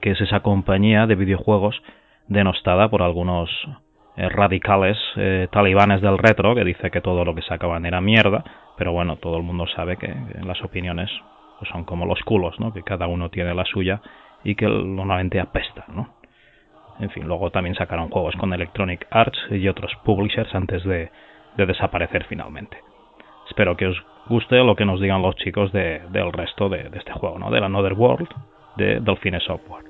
que 0.00 0.10
es 0.10 0.20
esa 0.20 0.40
compañía 0.40 1.06
de 1.06 1.14
videojuegos 1.14 1.80
denostada 2.28 2.88
por 2.90 3.02
algunos 3.02 3.50
radicales 4.28 4.98
eh, 5.16 5.48
talibanes 5.50 6.00
del 6.02 6.18
retro 6.18 6.54
que 6.54 6.64
dice 6.64 6.90
que 6.90 7.00
todo 7.00 7.24
lo 7.24 7.34
que 7.34 7.42
sacaban 7.42 7.86
era 7.86 8.00
mierda, 8.00 8.44
pero 8.76 8.92
bueno, 8.92 9.16
todo 9.16 9.36
el 9.36 9.42
mundo 9.42 9.66
sabe 9.66 9.96
que, 9.96 10.14
las 10.44 10.62
opiniones 10.62 11.10
pues 11.58 11.70
son 11.70 11.84
como 11.84 12.06
los 12.06 12.20
culos, 12.22 12.58
¿no? 12.58 12.72
que 12.72 12.82
cada 12.82 13.06
uno 13.06 13.28
tiene 13.28 13.54
la 13.54 13.64
suya 13.64 14.00
y 14.44 14.54
que 14.54 14.66
normalmente 14.66 15.40
apesta. 15.40 15.84
¿no? 15.88 16.14
En 16.98 17.10
fin, 17.10 17.26
luego 17.26 17.50
también 17.50 17.74
sacaron 17.74 18.10
juegos 18.10 18.34
con 18.36 18.52
Electronic 18.52 19.06
Arts 19.10 19.38
y 19.50 19.68
otros 19.68 19.92
publishers 20.04 20.54
antes 20.54 20.84
de, 20.84 21.10
desaparecer 21.56 22.24
finalmente. 22.24 22.78
Espero 23.48 23.76
que 23.76 23.86
os 23.86 24.02
guste 24.28 24.56
lo 24.56 24.76
que 24.76 24.86
nos 24.86 25.00
digan 25.00 25.20
los 25.20 25.36
chicos 25.36 25.72
del 25.72 26.32
resto 26.32 26.68
de, 26.68 26.88
de 26.88 26.98
este 26.98 27.12
juego, 27.12 27.38
¿no? 27.38 27.50
del 27.50 27.64
Another 27.64 27.92
World 27.92 28.28
de 28.76 29.00
Delfine 29.00 29.40
Software. 29.40 29.84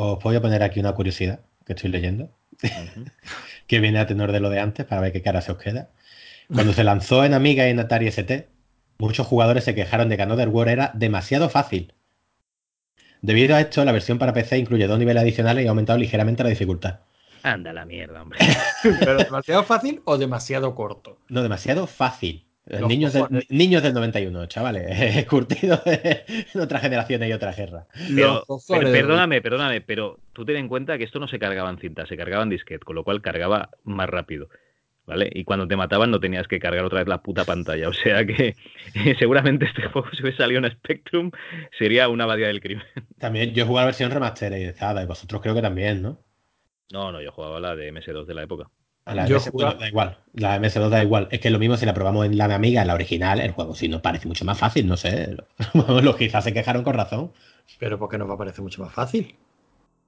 Os 0.00 0.22
voy 0.22 0.36
a 0.36 0.40
poner 0.40 0.62
aquí 0.62 0.78
una 0.78 0.92
curiosidad 0.92 1.40
que 1.66 1.72
estoy 1.72 1.90
leyendo. 1.90 2.30
que 3.66 3.80
viene 3.80 3.98
a 3.98 4.06
tenor 4.06 4.30
de 4.30 4.38
lo 4.38 4.48
de 4.48 4.60
antes 4.60 4.86
para 4.86 5.00
ver 5.00 5.12
qué 5.12 5.22
cara 5.22 5.40
se 5.40 5.50
os 5.50 5.58
queda. 5.58 5.90
Cuando 6.54 6.72
se 6.72 6.84
lanzó 6.84 7.24
en 7.24 7.34
Amiga 7.34 7.66
y 7.66 7.70
en 7.70 7.80
Atari 7.80 8.06
ST, 8.06 8.48
muchos 8.98 9.26
jugadores 9.26 9.64
se 9.64 9.74
quejaron 9.74 10.08
de 10.08 10.16
que 10.16 10.22
Another 10.22 10.50
World 10.50 10.70
era 10.70 10.92
demasiado 10.94 11.48
fácil. 11.48 11.94
Debido 13.22 13.56
a 13.56 13.60
esto, 13.60 13.84
la 13.84 13.90
versión 13.90 14.20
para 14.20 14.32
PC 14.32 14.58
incluye 14.58 14.86
dos 14.86 15.00
niveles 15.00 15.20
adicionales 15.20 15.64
y 15.64 15.66
ha 15.66 15.70
aumentado 15.70 15.98
ligeramente 15.98 16.44
la 16.44 16.50
dificultad. 16.50 17.00
Anda 17.42 17.72
la 17.72 17.84
mierda, 17.84 18.22
hombre. 18.22 18.38
¿Pero 19.00 19.16
demasiado 19.16 19.64
fácil 19.64 20.00
o 20.04 20.16
demasiado 20.16 20.76
corto? 20.76 21.18
No, 21.28 21.42
demasiado 21.42 21.88
fácil. 21.88 22.46
Los 22.68 22.88
Niños 22.88 23.12
del, 23.14 23.46
niños 23.48 23.82
del 23.82 23.94
91, 23.94 24.46
chavales. 24.46 25.26
Curtidos 25.28 25.80
en 25.86 26.60
otras 26.60 26.82
generaciones 26.82 27.28
y. 27.28 27.86
Pero, 28.14 28.44
pero 28.68 28.88
de- 28.90 28.98
perdóname, 28.98 29.40
perdóname, 29.40 29.80
pero 29.80 30.18
tú 30.32 30.44
ten 30.44 30.56
en 30.56 30.68
cuenta 30.68 30.98
que 30.98 31.04
esto 31.04 31.18
no 31.18 31.28
se 31.28 31.38
cargaba 31.38 31.70
en 31.70 31.78
cinta, 31.78 32.06
se 32.06 32.16
cargaba 32.16 32.42
en 32.42 32.50
disquete, 32.50 32.84
con 32.84 32.94
lo 32.96 33.04
cual 33.04 33.22
cargaba 33.22 33.70
más 33.84 34.08
rápido. 34.08 34.48
¿Vale? 35.06 35.30
Y 35.32 35.44
cuando 35.44 35.66
te 35.66 35.74
mataban 35.74 36.10
no 36.10 36.20
tenías 36.20 36.46
que 36.46 36.58
cargar 36.60 36.84
otra 36.84 36.98
vez 36.98 37.08
la 37.08 37.22
puta 37.22 37.46
pantalla. 37.46 37.88
O 37.88 37.94
sea 37.94 38.26
que 38.26 38.54
seguramente 39.18 39.64
este 39.64 39.88
juego, 39.88 40.06
si 40.12 40.20
hubiese 40.22 40.36
salido 40.36 40.62
en 40.62 40.70
Spectrum, 40.70 41.30
sería 41.78 42.10
una 42.10 42.24
abadía 42.24 42.48
del 42.48 42.60
crimen. 42.60 42.84
También 43.18 43.54
yo 43.54 43.64
he 43.64 43.66
jugado 43.66 43.84
la 43.84 43.86
versión 43.86 44.10
remasterizada 44.10 45.02
y 45.02 45.06
vosotros 45.06 45.40
creo 45.40 45.54
que 45.54 45.62
también, 45.62 46.02
¿no? 46.02 46.20
No, 46.92 47.10
no, 47.12 47.22
yo 47.22 47.32
jugaba 47.32 47.58
la 47.58 47.74
de 47.74 47.90
MS2 47.90 48.26
de 48.26 48.34
la 48.34 48.42
época. 48.42 48.68
A 49.08 49.14
La 49.14 49.26
Yo 49.26 49.36
MS2 49.38 49.50
jugaba- 49.50 49.74
da 49.74 49.88
igual. 49.88 50.18
La 50.34 50.56
MS2 50.60 50.88
da 50.90 51.02
igual. 51.02 51.28
Es 51.30 51.40
que 51.40 51.50
lo 51.50 51.58
mismo 51.58 51.76
si 51.76 51.86
la 51.86 51.94
probamos 51.94 52.26
en 52.26 52.36
la 52.36 52.44
amiga, 52.44 52.82
en 52.82 52.88
la 52.88 52.94
original, 52.94 53.40
el 53.40 53.52
juego 53.52 53.74
sí 53.74 53.88
nos 53.88 54.00
parece 54.02 54.28
mucho 54.28 54.44
más 54.44 54.58
fácil, 54.58 54.86
no 54.86 54.96
sé. 54.96 55.36
Los 56.02 56.16
quizás 56.16 56.44
se 56.44 56.52
quejaron 56.52 56.84
con 56.84 56.94
razón. 56.94 57.32
Pero 57.78 57.98
porque 57.98 58.18
nos 58.18 58.28
va 58.28 58.34
a 58.34 58.38
parecer 58.38 58.62
mucho 58.62 58.82
más 58.82 58.92
fácil. 58.92 59.34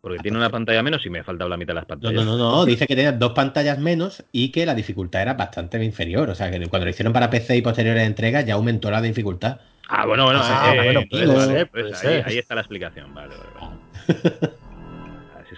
Porque 0.02 0.18
tiene 0.20 0.38
una 0.38 0.48
pantalla 0.48 0.82
menos 0.82 1.04
y 1.04 1.10
me 1.10 1.22
falta 1.22 1.46
la 1.46 1.56
mitad 1.58 1.74
de 1.74 1.80
las 1.80 1.84
No, 1.84 1.88
pantallas. 1.88 2.24
no, 2.24 2.36
no, 2.36 2.50
no. 2.52 2.64
Dice 2.64 2.86
que 2.86 2.96
tenía 2.96 3.12
dos 3.12 3.32
pantallas 3.32 3.78
menos 3.78 4.24
y 4.32 4.50
que 4.50 4.64
la 4.64 4.74
dificultad 4.74 5.20
era 5.22 5.34
bastante 5.34 5.82
inferior. 5.84 6.30
O 6.30 6.34
sea, 6.34 6.50
que 6.50 6.58
cuando 6.68 6.84
lo 6.86 6.90
hicieron 6.90 7.12
para 7.12 7.28
PC 7.28 7.56
y 7.58 7.62
posteriores 7.62 8.06
entregas 8.06 8.46
ya 8.46 8.54
aumentó 8.54 8.90
la 8.90 9.02
dificultad. 9.02 9.60
Ah, 9.88 10.06
bueno, 10.06 10.24
bueno, 10.24 10.40
Ah, 10.42 10.72
eh, 10.74 10.82
bueno, 10.84 11.00
eh, 11.00 11.26
vale, 11.26 11.66
pues 11.66 12.04
ahí, 12.04 12.22
ahí 12.24 12.38
está 12.38 12.54
la 12.54 12.60
explicación. 12.62 13.12
Vale, 13.12 13.34
vale, 13.36 13.50
vale. 13.60 14.50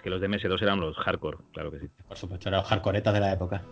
Que 0.02 0.10
los 0.10 0.20
de 0.20 0.28
MS2 0.28 0.60
eran 0.62 0.80
los 0.80 0.96
hardcore, 0.96 1.38
claro 1.52 1.70
que 1.70 1.78
sí. 1.80 1.86
Por 2.08 2.16
supuesto, 2.16 2.48
eran 2.48 2.60
los 2.60 2.68
hardcoretas 2.68 3.14
de 3.14 3.20
la 3.20 3.32
época. 3.32 3.62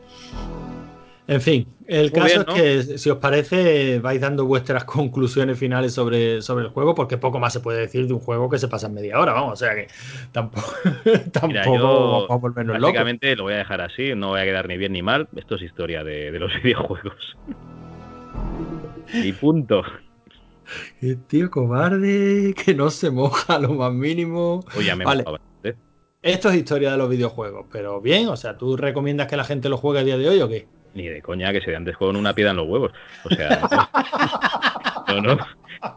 En 1.26 1.40
fin, 1.40 1.66
el 1.86 2.10
Muy 2.10 2.20
caso 2.20 2.44
bien, 2.44 2.64
es 2.66 2.86
que 2.88 2.98
si 2.98 3.08
os 3.08 3.18
parece 3.18 4.00
vais 4.00 4.20
dando 4.20 4.46
vuestras 4.46 4.84
conclusiones 4.96 5.58
finales 5.58 5.92
sobre, 5.94 6.42
sobre 6.42 6.64
el 6.64 6.70
juego, 6.70 6.94
porque 6.94 7.18
poco 7.18 7.38
más 7.38 7.52
se 7.52 7.60
puede 7.60 7.80
decir 7.80 8.06
de 8.08 8.14
un 8.14 8.20
juego 8.20 8.48
que 8.48 8.58
se 8.58 8.66
pasa 8.66 8.88
en 8.88 8.94
media 8.94 9.18
hora, 9.18 9.32
vamos, 9.32 9.52
o 9.52 9.56
sea 9.56 9.74
que 9.76 9.86
tampoco, 10.32 10.66
tampoco 11.32 11.46
Mira, 11.48 11.64
vamos 11.68 12.30
a 12.30 12.34
volvernos 12.36 12.76
locos. 12.80 12.82
básicamente 12.82 13.36
lo 13.36 13.44
voy 13.44 13.54
a 13.54 13.58
dejar 13.58 13.80
así, 13.80 14.12
no 14.16 14.28
voy 14.30 14.40
a 14.40 14.44
quedar 14.44 14.66
ni 14.66 14.76
bien 14.76 14.92
ni 14.92 15.02
mal. 15.02 15.28
Esto 15.36 15.54
es 15.56 15.62
historia 15.62 16.02
de, 16.02 16.32
de 16.32 16.38
los 16.40 16.50
videojuegos. 16.64 17.36
Y 19.12 19.32
punto. 19.32 19.82
Qué 21.00 21.16
tío 21.16 21.50
cobarde, 21.50 22.54
que 22.54 22.74
no 22.74 22.90
se 22.90 23.10
moja 23.10 23.58
lo 23.58 23.74
más 23.74 23.92
mínimo. 23.92 24.64
Oye, 24.76 24.94
me 24.96 25.04
Vale. 25.04 25.22
mojaba. 25.24 25.40
Esto 26.22 26.50
es 26.50 26.56
historia 26.56 26.92
de 26.92 26.98
los 26.98 27.08
videojuegos, 27.08 27.66
pero 27.72 28.00
bien, 28.02 28.28
o 28.28 28.36
sea, 28.36 28.58
¿tú 28.58 28.76
recomiendas 28.76 29.26
que 29.26 29.38
la 29.38 29.44
gente 29.44 29.70
lo 29.70 29.78
juegue 29.78 30.00
a 30.00 30.04
día 30.04 30.18
de 30.18 30.28
hoy 30.28 30.40
o 30.42 30.48
qué? 30.48 30.66
Ni 30.92 31.08
de 31.08 31.22
coña 31.22 31.50
que 31.50 31.62
se 31.62 31.70
de 31.70 31.76
antes 31.76 31.96
con 31.96 32.14
una 32.14 32.34
piedra 32.34 32.50
en 32.50 32.58
los 32.58 32.68
huevos. 32.68 32.92
O 33.24 33.30
sea, 33.30 33.88
no, 35.08 35.20
no. 35.22 35.38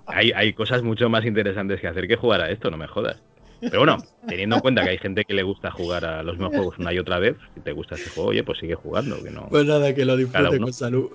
Hay, 0.06 0.32
hay 0.32 0.54
cosas 0.54 0.82
mucho 0.82 1.10
más 1.10 1.26
interesantes 1.26 1.82
que 1.82 1.88
hacer 1.88 2.08
que 2.08 2.16
jugar 2.16 2.40
a 2.40 2.50
esto, 2.50 2.72
no 2.72 2.78
me 2.78 2.88
jodas. 2.88 3.22
Pero 3.60 3.80
bueno, 3.80 3.98
teniendo 4.28 4.56
en 4.56 4.62
cuenta 4.62 4.84
que 4.84 4.92
hay 4.92 4.98
gente 4.98 5.26
que 5.26 5.34
le 5.34 5.44
gusta 5.44 5.72
jugar 5.72 6.06
a 6.06 6.24
los 6.24 6.38
mismos 6.38 6.56
juegos 6.56 6.78
una 6.78 6.94
y 6.94 7.00
otra 7.00 7.20
vez, 7.20 7.36
si 7.56 7.62
te 7.62 7.74
gusta 7.74 7.96
este 7.96 8.10
juego, 8.10 8.30
oye, 8.30 8.44
pues 8.44 8.60
sigue 8.60 8.76
jugando, 8.76 9.22
que 9.22 9.30
no. 9.30 9.48
Pues 9.50 9.66
nada, 9.66 9.94
que 9.94 10.06
lo 10.06 10.16
disfrute 10.16 10.58
con 10.58 10.74
salud. 10.74 11.10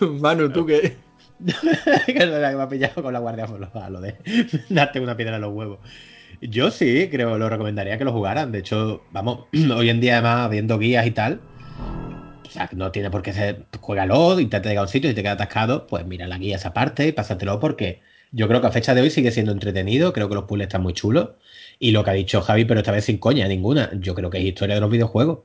Manu, 0.20 0.50
¿tú 0.50 0.66
qué? 0.66 0.96
que 2.06 2.12
es 2.12 2.30
verdad 2.30 2.50
que 2.50 2.56
me 2.56 2.62
ha 2.62 2.68
pillado 2.68 3.02
con 3.02 3.12
la 3.12 3.20
guardia 3.20 3.46
por 3.46 3.58
lo, 3.58 3.70
a 3.72 3.88
lo 3.88 4.02
de 4.02 4.16
darte 4.68 5.00
una 5.00 5.16
piedra 5.16 5.36
en 5.36 5.42
los 5.42 5.52
huevos. 5.52 5.78
Yo 6.40 6.70
sí, 6.70 7.08
creo, 7.10 7.36
lo 7.38 7.48
recomendaría 7.48 7.98
que 7.98 8.04
lo 8.04 8.12
jugaran. 8.12 8.50
De 8.52 8.58
hecho, 8.60 9.06
vamos, 9.10 9.48
hoy 9.74 9.90
en 9.90 10.00
día 10.00 10.14
además 10.14 10.50
viendo 10.50 10.78
guías 10.78 11.06
y 11.06 11.10
tal, 11.12 11.46
o 12.46 12.50
sea, 12.50 12.68
no 12.74 12.90
tiene 12.92 13.10
por 13.10 13.22
qué 13.22 13.32
ser, 13.32 13.68
juégalo, 13.80 14.40
intenta 14.40 14.68
llegar 14.68 14.82
a 14.82 14.86
un 14.86 14.88
sitio 14.88 15.10
y 15.10 15.14
te 15.14 15.22
queda 15.22 15.32
atascado, 15.32 15.86
pues 15.86 16.04
mira 16.06 16.26
la 16.26 16.38
guía 16.38 16.56
esa 16.56 16.72
parte 16.72 17.06
y 17.06 17.12
pásatelo 17.12 17.60
porque 17.60 18.02
yo 18.32 18.48
creo 18.48 18.60
que 18.60 18.66
a 18.68 18.72
fecha 18.72 18.94
de 18.94 19.02
hoy 19.02 19.10
sigue 19.10 19.30
siendo 19.30 19.52
entretenido, 19.52 20.12
creo 20.12 20.28
que 20.28 20.34
los 20.34 20.44
puzzles 20.44 20.66
están 20.66 20.82
muy 20.82 20.92
chulos. 20.94 21.30
Y 21.78 21.92
lo 21.92 22.04
que 22.04 22.10
ha 22.10 22.14
dicho 22.14 22.40
Javi, 22.42 22.64
pero 22.64 22.80
esta 22.80 22.92
vez 22.92 23.04
sin 23.04 23.18
coña 23.18 23.46
ninguna, 23.48 23.90
yo 24.00 24.14
creo 24.14 24.30
que 24.30 24.38
es 24.38 24.44
historia 24.44 24.74
de 24.76 24.80
los 24.80 24.90
videojuegos. 24.90 25.38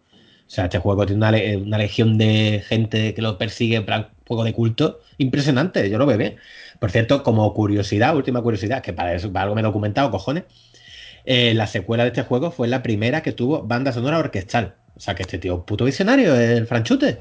O 0.48 0.50
sea, 0.50 0.66
este 0.66 0.78
juego 0.80 1.06
tiene 1.06 1.18
una, 1.20 1.32
le- 1.32 1.58
una 1.58 1.78
legión 1.78 2.18
de 2.18 2.64
gente 2.68 3.14
que 3.14 3.22
lo 3.22 3.38
persigue 3.38 3.82
plan 3.82 4.10
juego 4.28 4.44
de 4.44 4.54
culto 4.54 5.00
impresionante, 5.18 5.90
yo 5.90 5.98
lo 5.98 6.06
veo 6.06 6.18
bien. 6.18 6.38
Por 6.80 6.92
cierto, 6.92 7.24
como 7.24 7.52
curiosidad, 7.54 8.16
última 8.16 8.42
curiosidad, 8.42 8.82
que 8.84 8.94
para 8.94 9.14
eso 9.14 9.32
para 9.32 9.44
algo 9.44 9.56
me 9.56 9.62
he 9.62 9.64
documentado, 9.64 10.12
cojones, 10.12 10.44
eh, 11.26 11.54
la 11.54 11.68
secuela 11.68 12.04
de 12.04 12.10
este 12.10 12.24
juego 12.24 12.52
fue 12.52 12.68
la 12.68 12.84
primera 12.84 13.22
que 13.22 13.32
tuvo 13.32 13.64
banda 13.64 13.92
sonora 13.92 14.20
orquestal. 14.20 14.76
O 14.96 15.00
sea, 15.00 15.16
que 15.16 15.24
este 15.24 15.38
tío 15.38 15.54
es 15.54 15.60
un 15.60 15.66
puto 15.66 15.86
visionario, 15.86 16.36
el 16.36 16.68
franchute. 16.68 17.20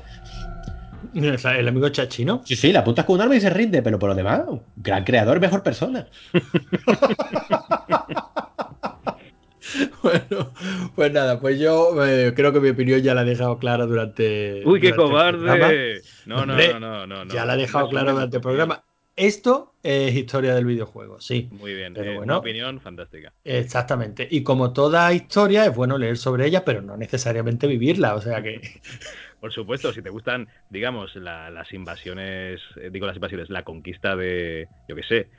El 1.15 1.69
amigo 1.69 1.89
Chachino. 1.91 2.43
Sí, 2.45 2.57
sí, 2.57 2.73
la 2.73 2.81
apuntas 2.81 3.05
con 3.05 3.17
un 3.17 3.23
arma 3.23 3.37
y 3.37 3.41
se 3.41 3.51
rinde, 3.51 3.83
pero 3.83 3.99
por 3.99 4.09
lo 4.09 4.15
demás, 4.15 4.43
gran 4.77 5.05
creador, 5.05 5.41
mejor 5.41 5.63
persona. 5.63 6.09
Bueno, 10.03 10.53
pues 10.95 11.13
nada, 11.13 11.41
pues 11.41 11.59
yo 11.59 12.05
eh, 12.05 12.33
creo 12.37 12.53
que 12.53 12.61
mi 12.61 12.69
opinión 12.69 13.01
ya 13.01 13.15
la 13.15 13.23
he 13.23 13.25
dejado 13.25 13.59
clara 13.59 13.87
durante. 13.87 14.63
¡Uy, 14.65 14.81
qué 14.81 14.93
durante 14.93 14.93
el 14.93 14.95
programa. 14.95 15.59
cobarde! 15.59 16.03
No, 16.27 16.47
no, 16.47 16.53
Hombre, 16.53 16.75
no, 16.75 16.81
no, 16.81 17.07
no, 17.07 17.25
no. 17.25 17.35
Ya 17.35 17.45
la 17.45 17.55
he 17.55 17.57
dejado 17.57 17.85
Más 17.85 17.89
o 17.89 17.91
clara 17.91 18.13
durante 18.13 18.37
el 18.37 18.43
programa. 18.43 18.85
Esto 19.17 19.75
es 19.83 20.15
historia 20.15 20.55
del 20.55 20.65
videojuego, 20.65 21.21
sí. 21.21 21.49
Muy 21.53 21.75
bien, 21.75 21.95
Pero 21.95 22.11
eh, 22.11 22.17
bueno. 22.17 22.33
una 22.33 22.39
opinión 22.39 22.81
fantástica. 22.81 23.33
Exactamente. 23.45 24.27
Y 24.31 24.43
como 24.43 24.73
toda 24.73 25.13
historia, 25.13 25.67
es 25.67 25.75
bueno 25.75 25.99
leer 25.99 26.17
sobre 26.17 26.47
ella, 26.47 26.65
pero 26.65 26.83
no 26.83 26.97
necesariamente 26.97 27.67
vivirla. 27.67 28.15
O 28.17 28.21
sea 28.21 28.43
que. 28.43 28.61
Por 29.41 29.53
supuesto, 29.53 29.93
si 29.93 30.01
te 30.03 30.09
gustan, 30.11 30.49
digamos, 30.71 31.15
la- 31.17 31.51
las 31.51 31.73
invasiones, 31.73 32.61
eh, 32.77 32.89
digo 32.91 33.07
las 33.07 33.17
invasiones, 33.17 33.51
la 33.51 33.63
conquista 33.63 34.17
de, 34.17 34.69
yo 34.89 34.97
qué 34.97 35.03
sé, 35.03 35.31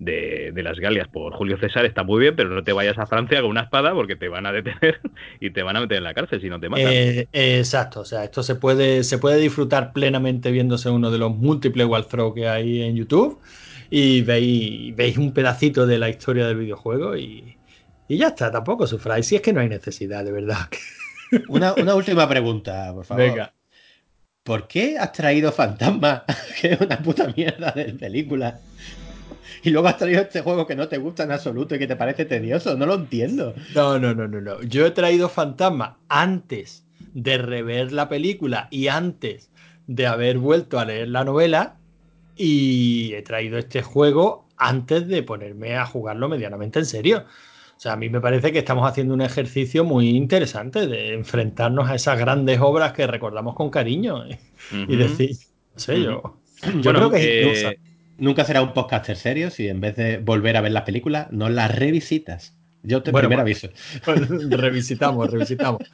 de, 0.00 0.50
de 0.52 0.62
las 0.62 0.78
Galias 0.80 1.06
por 1.08 1.34
Julio 1.34 1.58
César 1.58 1.84
está 1.84 2.02
muy 2.02 2.20
bien, 2.20 2.34
pero 2.34 2.48
no 2.48 2.64
te 2.64 2.72
vayas 2.72 2.98
a 2.98 3.06
Francia 3.06 3.40
con 3.42 3.50
una 3.50 3.60
espada 3.60 3.92
porque 3.92 4.16
te 4.16 4.28
van 4.28 4.46
a 4.46 4.52
detener 4.52 5.00
y 5.40 5.50
te 5.50 5.62
van 5.62 5.76
a 5.76 5.80
meter 5.80 5.98
en 5.98 6.04
la 6.04 6.14
cárcel 6.14 6.40
si 6.40 6.48
no 6.48 6.58
te 6.58 6.68
matan. 6.68 6.86
Eh, 6.88 7.28
exacto, 7.32 8.00
o 8.00 8.04
sea, 8.04 8.24
esto 8.24 8.42
se 8.42 8.54
puede, 8.56 9.04
se 9.04 9.18
puede 9.18 9.36
disfrutar 9.36 9.92
plenamente 9.92 10.50
viéndose 10.50 10.88
uno 10.88 11.10
de 11.10 11.18
los 11.18 11.36
múltiples 11.36 11.86
walkthrough 11.86 12.34
que 12.34 12.48
hay 12.48 12.82
en 12.82 12.96
YouTube 12.96 13.38
y 13.90 14.22
veis, 14.22 14.96
veis 14.96 15.18
un 15.18 15.32
pedacito 15.32 15.86
de 15.86 15.98
la 15.98 16.08
historia 16.08 16.46
del 16.46 16.56
videojuego 16.56 17.16
y, 17.16 17.56
y 18.08 18.16
ya 18.16 18.28
está, 18.28 18.50
tampoco 18.50 18.86
sufráis, 18.86 19.26
si 19.26 19.36
es 19.36 19.42
que 19.42 19.52
no 19.52 19.60
hay 19.60 19.68
necesidad, 19.68 20.24
de 20.24 20.32
verdad. 20.32 20.66
Una, 21.48 21.74
una 21.74 21.94
última 21.94 22.28
pregunta, 22.28 22.92
por 22.92 23.04
favor. 23.04 23.22
Venga. 23.22 23.52
¿Por 24.42 24.66
qué 24.66 24.98
has 24.98 25.12
traído 25.12 25.52
Fantasma, 25.52 26.24
que 26.60 26.72
es 26.72 26.80
una 26.80 26.98
puta 26.98 27.32
mierda 27.36 27.70
de 27.70 27.84
película? 27.92 28.58
Y 29.64 29.70
luego 29.70 29.88
has 29.88 29.98
traído 29.98 30.22
este 30.22 30.40
juego 30.42 30.66
que 30.66 30.76
no 30.76 30.88
te 30.88 30.98
gusta 30.98 31.24
en 31.24 31.32
absoluto 31.32 31.74
y 31.74 31.78
que 31.78 31.86
te 31.86 31.96
parece 31.96 32.24
tedioso. 32.24 32.76
No 32.76 32.86
lo 32.86 32.94
entiendo. 32.94 33.54
No, 33.74 33.98
no, 33.98 34.14
no, 34.14 34.26
no, 34.28 34.40
no. 34.40 34.62
Yo 34.62 34.86
he 34.86 34.90
traído 34.90 35.28
Fantasma 35.28 35.98
antes 36.08 36.86
de 37.12 37.38
rever 37.38 37.92
la 37.92 38.08
película 38.08 38.68
y 38.70 38.88
antes 38.88 39.50
de 39.86 40.06
haber 40.06 40.38
vuelto 40.38 40.78
a 40.78 40.84
leer 40.84 41.08
la 41.08 41.24
novela 41.24 41.78
y 42.36 43.12
he 43.14 43.22
traído 43.22 43.58
este 43.58 43.82
juego 43.82 44.48
antes 44.56 45.08
de 45.08 45.22
ponerme 45.22 45.76
a 45.76 45.86
jugarlo 45.86 46.28
medianamente 46.28 46.80
en 46.80 46.86
serio. 46.86 47.26
O 47.76 47.80
sea, 47.80 47.92
a 47.94 47.96
mí 47.96 48.10
me 48.10 48.20
parece 48.20 48.52
que 48.52 48.58
estamos 48.58 48.88
haciendo 48.88 49.14
un 49.14 49.22
ejercicio 49.22 49.84
muy 49.84 50.10
interesante 50.10 50.86
de 50.86 51.14
enfrentarnos 51.14 51.88
a 51.88 51.94
esas 51.94 52.18
grandes 52.18 52.60
obras 52.60 52.92
que 52.92 53.06
recordamos 53.06 53.54
con 53.54 53.70
cariño 53.70 54.24
y 54.86 54.96
decir, 54.96 55.30
no 55.74 55.80
sé, 55.80 56.02
yo, 56.02 56.40
yo 56.80 56.92
Bueno, 56.92 56.92
creo 56.92 57.10
que 57.10 57.50
es 57.52 57.64
eh, 57.64 57.80
Nunca 58.20 58.44
será 58.44 58.62
un 58.62 58.72
podcaster 58.74 59.16
serio 59.16 59.50
si 59.50 59.68
en 59.68 59.80
vez 59.80 59.96
de 59.96 60.18
volver 60.18 60.56
a 60.56 60.60
ver 60.60 60.72
las 60.72 60.82
películas, 60.82 61.32
no 61.32 61.48
las 61.48 61.74
revisitas. 61.74 62.54
Yo 62.82 63.02
te 63.02 63.10
Bueno, 63.12 63.28
primer 63.28 63.38
bueno. 63.38 63.42
aviso. 63.42 63.68
revisitamos, 64.56 65.30
revisitamos. 65.30 65.82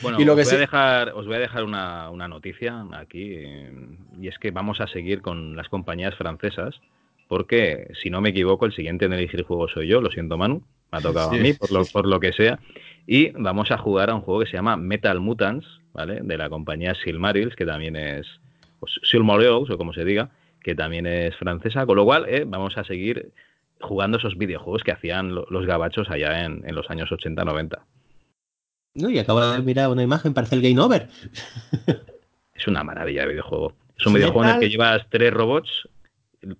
Bueno, 0.00 0.20
Y 0.20 0.24
lo 0.24 0.32
os, 0.32 0.38
que 0.38 0.42
voy 0.44 0.50
sí- 0.50 0.56
a 0.56 0.58
dejar, 0.58 1.08
os 1.10 1.26
voy 1.26 1.36
a 1.36 1.38
dejar 1.38 1.62
una, 1.64 2.10
una 2.10 2.26
noticia 2.26 2.86
aquí, 2.94 3.34
eh, 3.36 3.70
y 4.20 4.26
es 4.26 4.36
que 4.38 4.50
vamos 4.50 4.80
a 4.80 4.86
seguir 4.88 5.20
con 5.22 5.54
las 5.54 5.68
compañías 5.68 6.14
francesas, 6.16 6.74
porque 7.28 7.88
si 8.02 8.10
no 8.10 8.20
me 8.20 8.30
equivoco, 8.30 8.66
el 8.66 8.72
siguiente 8.74 9.04
en 9.04 9.12
elegir 9.12 9.44
juego 9.44 9.68
soy 9.68 9.86
yo, 9.88 10.00
lo 10.00 10.10
siento 10.10 10.36
Manu, 10.38 10.62
me 10.90 10.98
ha 10.98 11.02
tocado 11.02 11.30
Sí. 11.30 11.36
a 11.36 11.42
mí, 11.42 11.52
por 11.52 11.70
lo, 11.70 11.84
por 11.86 12.06
lo 12.06 12.18
que 12.20 12.32
sea, 12.32 12.58
y 13.06 13.30
vamos 13.32 13.70
a 13.70 13.78
jugar 13.78 14.10
a 14.10 14.14
un 14.14 14.22
juego 14.22 14.40
que 14.40 14.46
se 14.46 14.54
llama 14.56 14.76
Metal 14.76 15.20
Mutants, 15.20 15.66
¿vale? 15.92 16.20
De 16.22 16.36
la 16.36 16.48
compañía 16.48 16.94
Silmarils, 17.04 17.54
que 17.54 17.66
también 17.66 17.94
es, 17.94 18.26
pues, 18.80 18.98
Silmarils, 19.04 19.70
o 19.70 19.78
como 19.78 19.92
se 19.92 20.04
diga, 20.04 20.30
que 20.62 20.74
también 20.74 21.06
es 21.06 21.34
francesa, 21.36 21.86
con 21.86 21.96
lo 21.96 22.04
cual 22.04 22.26
eh, 22.28 22.44
vamos 22.46 22.76
a 22.78 22.84
seguir 22.84 23.32
jugando 23.80 24.18
esos 24.18 24.36
videojuegos 24.38 24.82
que 24.84 24.92
hacían 24.92 25.34
lo- 25.34 25.46
los 25.50 25.66
gabachos 25.66 26.08
allá 26.10 26.44
en, 26.44 26.62
en 26.68 26.74
los 26.74 26.88
años 26.90 27.10
80-90. 27.10 27.80
No, 28.94 29.08
y 29.10 29.18
acabo 29.18 29.40
de 29.40 29.60
mirar 29.62 29.88
una 29.88 30.02
imagen, 30.02 30.34
parece 30.34 30.54
el 30.54 30.62
Game 30.62 30.78
Over. 30.80 31.08
es 32.54 32.66
una 32.66 32.84
maravilla 32.84 33.22
de 33.22 33.28
videojuego. 33.28 33.74
Es 33.98 34.06
un 34.06 34.12
videojuego 34.14 34.44
en 34.44 34.48
el 34.50 34.60
que 34.60 34.70
llevas 34.70 35.06
tres 35.10 35.32
robots, 35.32 35.88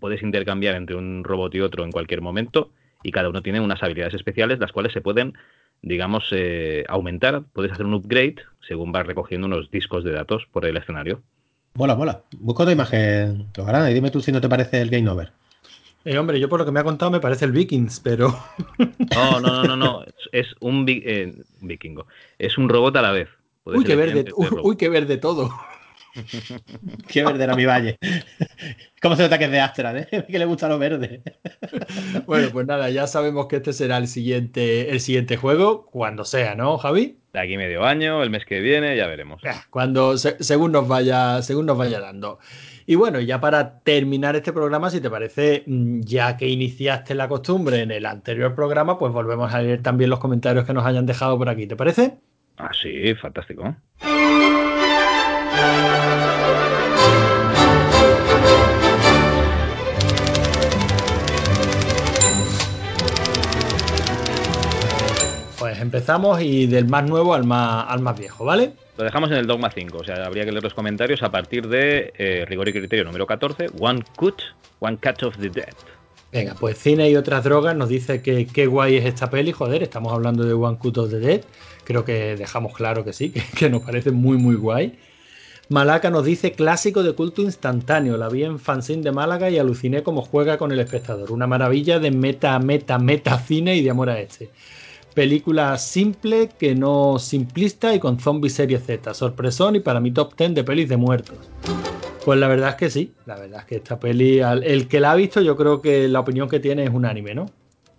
puedes 0.00 0.22
intercambiar 0.22 0.74
entre 0.76 0.96
un 0.96 1.24
robot 1.24 1.54
y 1.54 1.60
otro 1.60 1.84
en 1.84 1.90
cualquier 1.92 2.20
momento, 2.20 2.70
y 3.02 3.10
cada 3.10 3.28
uno 3.28 3.42
tiene 3.42 3.60
unas 3.60 3.82
habilidades 3.82 4.14
especiales, 4.14 4.58
las 4.60 4.72
cuales 4.72 4.92
se 4.92 5.00
pueden, 5.00 5.34
digamos, 5.82 6.24
eh, 6.30 6.84
aumentar. 6.88 7.42
Puedes 7.52 7.72
hacer 7.72 7.84
un 7.86 7.94
upgrade 7.94 8.36
según 8.66 8.92
vas 8.92 9.06
recogiendo 9.06 9.46
unos 9.46 9.70
discos 9.70 10.04
de 10.04 10.12
datos 10.12 10.46
por 10.52 10.64
el 10.66 10.76
escenario. 10.76 11.22
Mola, 11.74 11.94
mola. 11.94 12.22
Busca 12.38 12.64
otra 12.64 12.72
imagen, 12.72 13.48
y 13.56 13.94
dime 13.94 14.10
tú 14.10 14.20
si 14.20 14.30
no 14.30 14.40
te 14.40 14.48
parece 14.48 14.80
el 14.82 14.90
Game 14.90 15.08
Over. 15.08 15.32
Eh, 16.04 16.18
hombre, 16.18 16.38
yo 16.40 16.48
por 16.48 16.58
lo 16.58 16.66
que 16.66 16.72
me 16.72 16.80
ha 16.80 16.84
contado 16.84 17.10
me 17.10 17.20
parece 17.20 17.44
el 17.44 17.52
Vikings, 17.52 18.00
pero. 18.00 18.36
No, 19.14 19.40
no, 19.40 19.62
no, 19.64 19.76
no, 19.76 20.04
Es 20.32 20.54
un 20.60 20.84
eh, 20.88 21.34
vikingo. 21.60 22.06
Es 22.38 22.58
un 22.58 22.68
robot 22.68 22.96
a 22.96 23.02
la 23.02 23.12
vez. 23.12 23.28
uy 23.64 23.84
qué, 23.84 23.94
verde, 23.94 24.26
uy, 24.62 24.76
qué 24.76 24.88
verde 24.88 25.16
todo. 25.16 25.50
Qué 27.08 27.24
verde 27.24 27.44
era 27.44 27.56
mi 27.56 27.64
valle. 27.64 27.98
¿Cómo 29.00 29.16
se 29.16 29.22
nota 29.22 29.38
que 29.38 29.44
es 29.44 29.50
de 29.50 29.60
Astra, 29.60 29.98
eh? 29.98 30.24
que 30.28 30.38
le 30.38 30.44
gusta 30.44 30.68
lo 30.68 30.78
verde. 30.78 31.22
bueno, 32.26 32.48
pues 32.52 32.66
nada, 32.66 32.90
ya 32.90 33.06
sabemos 33.06 33.46
que 33.46 33.56
este 33.56 33.72
será 33.72 33.96
el 33.98 34.08
siguiente, 34.08 34.90
el 34.90 35.00
siguiente 35.00 35.36
juego, 35.36 35.86
cuando 35.86 36.24
sea, 36.24 36.54
¿no, 36.54 36.78
Javi? 36.78 37.18
De 37.32 37.40
aquí 37.40 37.56
medio 37.56 37.84
año, 37.84 38.22
el 38.22 38.30
mes 38.30 38.44
que 38.44 38.60
viene, 38.60 38.96
ya 38.96 39.06
veremos. 39.06 39.40
Cuando, 39.70 40.18
según 40.18 40.72
nos 40.72 40.86
vaya, 40.86 41.40
según 41.42 41.66
nos 41.66 41.78
vaya 41.78 41.98
dando. 41.98 42.38
Y 42.86 42.94
bueno, 42.94 43.20
ya 43.20 43.40
para 43.40 43.80
terminar 43.80 44.36
este 44.36 44.52
programa, 44.52 44.90
si 44.90 45.00
te 45.00 45.08
parece, 45.08 45.62
mm, 45.66 46.00
ya 46.00 46.36
que 46.36 46.48
iniciaste 46.48 47.14
la 47.14 47.28
costumbre 47.28 47.80
en 47.80 47.90
el 47.90 48.06
anterior 48.06 48.54
programa, 48.54 48.98
pues 48.98 49.12
volvemos 49.12 49.52
a 49.54 49.62
leer 49.62 49.82
también 49.82 50.10
los 50.10 50.18
comentarios 50.18 50.66
que 50.66 50.74
nos 50.74 50.84
hayan 50.84 51.06
dejado 51.06 51.38
por 51.38 51.48
aquí. 51.48 51.66
¿Te 51.66 51.76
parece? 51.76 52.18
Ah, 52.58 52.70
sí, 52.80 53.14
fantástico. 53.14 53.74
Pues 65.58 65.78
empezamos 65.80 66.42
y 66.42 66.66
del 66.66 66.88
más 66.88 67.08
nuevo 67.08 67.34
al 67.34 67.44
más, 67.44 67.86
al 67.88 68.00
más 68.00 68.18
viejo, 68.18 68.44
¿vale? 68.44 68.72
Lo 68.98 69.04
dejamos 69.04 69.30
en 69.30 69.38
el 69.38 69.46
Dogma 69.46 69.70
5, 69.70 69.98
o 69.98 70.04
sea, 70.04 70.26
habría 70.26 70.44
que 70.44 70.52
leer 70.52 70.62
los 70.62 70.74
comentarios 70.74 71.22
a 71.22 71.30
partir 71.30 71.66
de 71.68 72.12
eh, 72.18 72.44
rigor 72.46 72.68
y 72.68 72.72
criterio 72.72 73.04
número 73.04 73.26
14, 73.26 73.68
One 73.78 74.02
Cut, 74.16 74.42
One 74.80 74.98
Cut 74.98 75.22
of 75.22 75.38
the 75.38 75.48
Dead. 75.48 75.72
Venga, 76.30 76.54
pues 76.58 76.78
cine 76.78 77.10
y 77.10 77.16
otras 77.16 77.44
drogas 77.44 77.76
nos 77.76 77.88
dice 77.88 78.22
que 78.22 78.46
qué 78.46 78.66
guay 78.66 78.96
es 78.96 79.04
esta 79.04 79.30
peli, 79.30 79.52
joder, 79.52 79.82
estamos 79.82 80.12
hablando 80.12 80.44
de 80.44 80.52
One 80.52 80.78
Cut 80.78 80.98
of 80.98 81.10
the 81.10 81.18
Dead, 81.18 81.40
creo 81.84 82.04
que 82.04 82.36
dejamos 82.36 82.74
claro 82.74 83.04
que 83.04 83.12
sí, 83.12 83.32
que, 83.58 83.70
nos 83.70 83.82
parece 83.82 84.10
muy 84.10 84.36
muy 84.36 84.56
guay. 84.56 84.98
Malaca 85.68 86.10
nos 86.10 86.24
dice 86.24 86.52
clásico 86.52 87.02
de 87.02 87.14
culto 87.14 87.40
instantáneo, 87.40 88.16
la 88.16 88.28
vi 88.28 88.44
en 88.44 88.58
fanzine 88.58 89.02
de 89.02 89.12
Málaga 89.12 89.48
y 89.48 89.58
aluciné 89.58 90.02
como 90.02 90.22
juega 90.22 90.58
con 90.58 90.72
el 90.72 90.80
espectador, 90.80 91.32
una 91.32 91.46
maravilla 91.46 91.98
de 91.98 92.10
meta, 92.10 92.58
meta, 92.58 92.98
meta 92.98 93.38
cine 93.38 93.76
y 93.76 93.82
de 93.82 93.90
amor 93.90 94.10
a 94.10 94.20
este. 94.20 94.50
Película 95.14 95.78
simple, 95.78 96.50
que 96.58 96.74
no 96.74 97.18
simplista 97.18 97.94
y 97.94 98.00
con 98.00 98.18
zombies 98.18 98.54
serie 98.54 98.78
Z. 98.78 99.14
Sorpresón 99.14 99.76
y 99.76 99.80
para 99.80 100.00
mi 100.00 100.10
top 100.10 100.34
10 100.36 100.54
de 100.54 100.64
pelis 100.64 100.88
de 100.88 100.96
muertos. 100.96 101.38
Pues 102.24 102.38
la 102.38 102.48
verdad 102.48 102.70
es 102.70 102.76
que 102.76 102.90
sí. 102.90 103.12
La 103.26 103.36
verdad 103.36 103.60
es 103.60 103.66
que 103.66 103.76
esta 103.76 104.00
peli, 104.00 104.40
el 104.40 104.88
que 104.88 105.00
la 105.00 105.12
ha 105.12 105.14
visto, 105.14 105.40
yo 105.40 105.56
creo 105.56 105.82
que 105.82 106.08
la 106.08 106.20
opinión 106.20 106.48
que 106.48 106.60
tiene 106.60 106.84
es 106.84 106.90
un 106.90 107.04
anime, 107.04 107.34
¿no? 107.34 107.46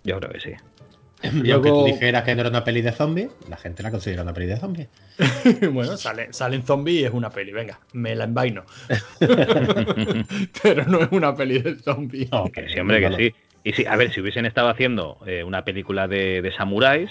Yo 0.03 0.19
creo 0.19 0.31
que 0.31 0.39
sí. 0.39 0.51
Y 1.23 1.51
aunque 1.51 1.69
tú 1.69 1.85
dijeras 1.85 2.23
que 2.23 2.35
no 2.35 2.41
era 2.41 2.49
una 2.49 2.63
peli 2.63 2.81
de 2.81 2.91
zombies, 2.91 3.29
la 3.49 3.57
gente 3.57 3.81
la 3.81 3.91
considera 3.91 4.23
una 4.23 4.33
peli 4.33 4.47
de 4.47 4.57
zombies. 4.57 4.87
bueno, 5.71 5.95
sale, 5.97 6.33
salen 6.33 6.63
zombies 6.63 7.01
y 7.01 7.05
es 7.05 7.11
una 7.11 7.29
peli, 7.29 7.51
venga, 7.51 7.79
me 7.93 8.15
la 8.15 8.25
envaino. 8.25 8.65
Pero 10.63 10.85
no 10.85 11.01
es 11.01 11.11
una 11.11 11.35
peli 11.35 11.59
de 11.59 11.75
zombies. 11.79 12.31
No, 12.31 12.51
que 12.51 12.67
sí, 12.67 12.79
hombre, 12.79 12.99
que 12.99 13.15
sí. 13.15 13.35
Y 13.63 13.73
sí, 13.73 13.85
a 13.85 13.95
ver, 13.95 14.11
si 14.11 14.19
hubiesen 14.19 14.45
estado 14.45 14.67
haciendo 14.67 15.17
eh, 15.25 15.43
una 15.43 15.63
película 15.63 16.07
de, 16.07 16.51
samuráis, 16.57 17.09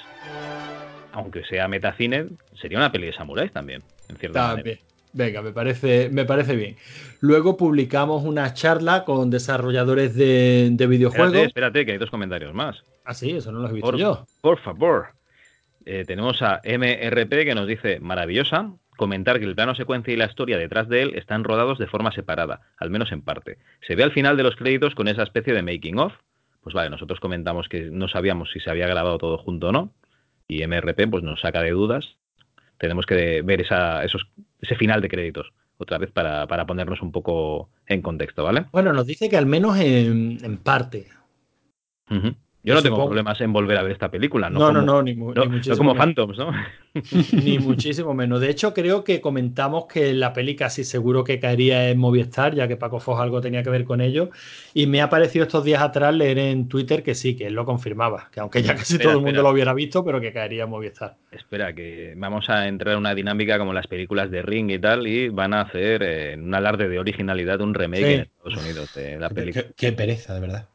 aunque 1.13 1.45
sea 1.45 1.67
metacine, 1.69 2.27
sería 2.61 2.79
una 2.79 2.93
peli 2.93 3.07
de 3.07 3.15
samuráis 3.15 3.53
también, 3.53 3.83
en 4.09 4.17
cierta 4.17 4.49
manera. 4.49 4.79
Venga, 5.15 5.43
me 5.43 5.53
parece, 5.53 6.09
me 6.11 6.25
parece 6.25 6.57
bien. 6.57 6.77
Luego 7.21 7.57
publicamos 7.57 8.25
una 8.25 8.55
charla 8.55 9.05
con 9.05 9.31
desarrolladores 9.31 10.15
de, 10.15 10.75
videojuegos. 10.89 11.29
Espérate, 11.29 11.49
espérate, 11.49 11.87
que 11.87 11.93
hay 11.93 11.99
dos 11.99 12.11
comentarios 12.11 12.55
más. 12.55 12.83
Ah, 13.05 13.15
sí, 13.15 13.33
eso 13.33 13.53
no 13.53 13.61
lo 13.61 13.69
he 13.69 13.73
visto 13.73 13.97
yo. 13.97 14.27
Por 14.41 14.59
favor. 14.61 15.09
Eh, 15.85 16.05
tenemos 16.07 16.41
a 16.43 16.61
MRP 16.65 17.45
que 17.45 17.55
nos 17.55 17.67
dice, 17.67 17.99
maravillosa, 18.01 18.73
comentar 18.97 19.41
que 19.41 19.47
el 19.47 19.55
plano 19.55 19.75
secuencia 19.75 20.15
y 20.15 20.17
la 20.17 20.27
historia 20.27 20.59
detrás 20.59 20.89
de 20.89 21.03
él 21.03 21.15
están 21.17 21.43
rodados 21.43 21.79
de 21.79 21.89
forma 21.89 22.13
separada, 22.13 22.61
al 22.79 22.91
menos 22.91 23.11
en 23.11 23.23
parte. 23.23 23.59
Se 23.87 23.97
ve 23.97 24.05
al 24.05 24.13
final 24.13 24.37
de 24.37 24.45
los 24.45 24.55
créditos 24.55 24.95
con 24.95 25.09
esa 25.09 25.25
especie 25.25 25.53
de 25.53 25.63
making 25.63 25.99
of, 25.99 26.13
pues 26.63 26.75
vale, 26.75 26.91
nosotros 26.91 27.19
comentamos 27.19 27.69
que 27.69 27.91
no 27.91 28.07
sabíamos 28.07 28.51
si 28.53 28.61
se 28.61 28.71
había 28.71 28.87
grabado 28.87 29.19
todo 29.19 29.39
junto 29.39 29.69
o 29.69 29.73
no, 29.73 29.93
y 30.47 30.65
MRP 30.65 31.09
pues 31.11 31.25
nos 31.25 31.41
saca 31.41 31.63
de 31.63 31.71
dudas. 31.71 32.17
Tenemos 32.79 33.07
que 33.07 33.43
ver 33.43 33.61
esa, 33.61 34.05
esos, 34.05 34.29
ese 34.61 34.77
final 34.77 35.01
de 35.01 35.09
créditos 35.09 35.53
otra 35.79 35.99
vez 35.99 36.11
para, 36.13 36.47
ponernos 36.67 37.03
un 37.03 37.13
poco 37.13 37.71
en 37.87 38.03
contexto, 38.03 38.45
¿vale? 38.45 38.67
Bueno, 38.73 38.93
nos 38.93 39.07
dice 39.07 39.29
que 39.29 39.37
al 39.37 39.47
menos 39.47 39.79
en, 39.79 40.59
parte. 40.63 41.09
Yo 42.65 42.75
no 42.75 42.83
tengo 42.83 43.05
problemas 43.05 43.41
en 43.41 43.53
volver 43.53 43.77
a 43.77 43.83
ver 43.83 43.93
esta 43.93 44.09
película. 44.09 44.49
No, 44.49 44.73
no, 44.73 44.83
no, 44.83 45.03
ni, 45.03 45.15
muchísimo 45.15 45.77
como 45.77 45.95
Phantoms, 45.97 46.39
¿no? 46.39 46.53
ni 47.33 47.59
muchísimo 47.59 48.15
menos. 48.15 48.41
De 48.41 48.51
hecho, 48.51 48.73
creo 48.73 49.03
que 49.03 49.21
comentamos 49.21 49.87
que 49.87 50.13
la 50.13 50.33
peli 50.33 50.55
casi 50.55 50.85
seguro 50.85 51.25
que 51.25 51.41
caería 51.41 51.91
en 51.91 51.99
Movistar, 51.99 52.55
ya 52.55 52.69
que 52.69 52.77
Paco 52.77 53.01
Fos 53.01 53.21
algo 53.21 53.41
tenía 53.41 53.65
que 53.65 53.71
ver 53.71 53.85
con 53.85 54.01
ello. 54.01 54.31
Y 54.75 54.87
me 54.87 55.03
ha 55.03 55.11
parecido 55.11 55.45
estos 55.45 55.65
días 55.65 55.83
atrás 55.83 56.15
leer 56.15 56.39
en 56.39 56.69
Twitter 56.69 57.03
que 57.03 57.17
sí, 57.17 57.35
que 57.35 57.49
él 57.49 57.55
lo 57.55 57.65
confirmaba. 57.65 58.29
Que 58.31 58.39
aunque 58.39 58.63
ya 58.63 58.77
casi 58.77 58.97
todo 58.97 59.13
el 59.13 59.21
mundo 59.21 59.43
lo 59.43 59.51
hubiera 59.51 59.75
visto, 59.75 60.05
pero 60.05 60.21
que 60.21 60.33
caería 60.33 60.65
en 60.65 60.71
Movistar. 60.71 61.17
Espera, 61.33 61.75
que 61.75 62.15
vamos 62.17 62.49
a 62.49 62.69
entrar 62.69 62.93
en 62.93 63.01
una 63.01 63.15
dinámica 63.15 63.59
como 63.59 63.73
las 63.73 63.89
películas 63.89 64.31
de 64.31 64.43
Ring 64.43 64.71
y 64.71 64.79
tal, 64.79 65.09
y 65.09 65.31
van 65.31 65.53
a 65.53 65.63
hacer 65.63 66.03
eh, 66.05 66.37
un 66.39 66.55
alarde 66.55 66.89
de 66.89 67.01
originalidad 67.01 67.61
un 67.61 67.75
remake 67.75 68.15
en 68.15 68.21
Estados 68.21 68.57
Unidos 68.63 68.95
de 68.95 69.19
la 69.19 69.31
película. 69.31 69.65
qué 69.77 69.93
pereza, 69.93 70.35
de 70.35 70.41
verdad. 70.41 70.72